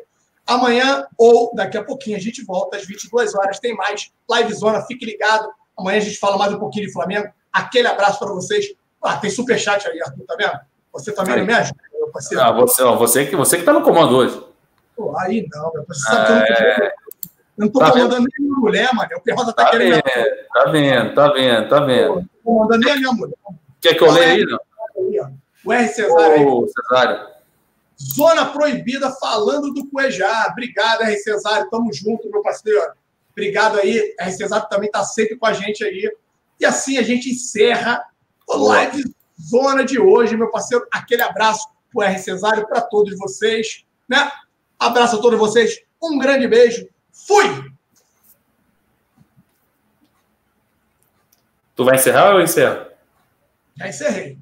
Amanhã 0.47 1.05
ou 1.15 1.51
daqui 1.53 1.77
a 1.77 1.83
pouquinho 1.83 2.17
a 2.17 2.19
gente 2.19 2.43
volta 2.43 2.75
às 2.75 2.87
22 2.87 3.35
horas. 3.35 3.59
Tem 3.59 3.75
mais 3.75 4.11
live 4.27 4.51
zona, 4.51 4.81
fique 4.81 5.05
ligado. 5.05 5.47
Amanhã 5.77 5.99
a 5.99 6.01
gente 6.01 6.17
fala 6.17 6.39
mais 6.39 6.51
um 6.51 6.57
pouquinho 6.57 6.87
de 6.87 6.91
Flamengo. 6.91 7.31
Aquele 7.53 7.87
abraço 7.87 8.17
para 8.17 8.29
vocês. 8.29 8.65
Ah, 8.99 9.17
tem 9.17 9.29
superchat 9.29 9.87
aí, 9.87 10.01
Arthur, 10.01 10.25
tá 10.25 10.35
vendo? 10.35 10.59
Você 10.93 11.11
também 11.11 11.33
aí. 11.33 11.39
não 11.39 11.47
me 11.47 11.53
ajuda, 11.53 11.81
meu 11.93 12.07
parceiro. 12.09 12.43
Ah, 12.43 12.51
você, 12.51 12.83
ó, 12.83 12.95
você, 12.95 13.25
que, 13.25 13.35
você 13.35 13.57
que 13.57 13.63
tá 13.63 13.73
no 13.73 13.81
comando 13.81 14.15
hoje. 14.15 14.43
Pô, 14.95 15.17
aí 15.17 15.47
não, 15.51 15.71
meu 15.73 15.83
parceiro. 15.83 16.53
É... 16.53 16.87
eu 16.87 16.91
não 17.57 17.69
tô, 17.69 17.79
tá 17.79 17.91
comandando 17.91 18.27
nem 18.37 18.47
minha 18.47 18.59
mulher, 18.59 18.93
mano. 18.93 19.09
O 19.15 19.21
Perrosa 19.21 19.53
tá, 19.53 19.65
tá 19.65 19.71
querendo. 19.71 20.01
Vendo, 20.01 20.47
tá 20.53 20.71
vendo, 20.71 21.13
tá 21.13 21.31
vendo, 21.31 21.69
tá 21.69 21.79
vendo. 21.81 22.13
Pô, 22.13 22.15
não 22.15 22.23
tô 22.23 22.39
comandando 22.43 22.85
nem 22.85 22.93
a 22.93 22.97
minha 22.97 23.11
mulher. 23.13 23.35
Quer 23.81 23.93
que 23.95 24.03
eu 24.03 24.11
leia 24.11 24.33
aí, 24.33 24.45
não? 24.45 24.59
O 25.65 25.73
R. 25.73 25.87
Cesário. 25.87 26.47
Ô, 26.47 26.67
Cesário. 26.67 27.27
Zona 28.15 28.45
Proibida 28.45 29.11
falando 29.11 29.73
do 29.73 29.87
Cuejá. 29.89 30.47
Obrigado, 30.51 31.03
R. 31.03 31.17
Cesário. 31.17 31.69
Tamo 31.69 31.93
junto, 31.93 32.29
meu 32.29 32.41
parceiro. 32.41 32.81
Obrigado 33.31 33.77
aí. 33.77 34.15
R. 34.19 34.31
Cesário 34.31 34.67
também 34.69 34.89
tá 34.89 35.03
sempre 35.03 35.37
com 35.37 35.45
a 35.45 35.53
gente 35.53 35.83
aí. 35.83 36.11
E 36.59 36.65
assim 36.65 36.97
a 36.97 37.01
gente 37.01 37.29
encerra 37.29 38.03
o 38.47 38.57
live 38.67 39.03
Zona 39.39 39.85
de 39.85 39.99
hoje, 39.99 40.35
meu 40.35 40.51
parceiro. 40.51 40.85
Aquele 40.91 41.21
abraço 41.21 41.67
pro 41.91 42.01
R. 42.01 42.19
Cesário, 42.19 42.67
para 42.67 42.81
todos 42.81 43.17
vocês. 43.17 43.85
Né? 44.07 44.31
Abraço 44.77 45.17
a 45.17 45.21
todos 45.21 45.39
vocês. 45.39 45.81
Um 46.01 46.17
grande 46.17 46.47
beijo. 46.47 46.87
Fui! 47.11 47.71
Tu 51.75 51.85
vai 51.85 51.95
encerrar 51.95 52.31
ou 52.31 52.39
eu 52.39 52.43
encerro? 52.43 52.87
Já 53.77 53.87
encerrei. 53.87 54.37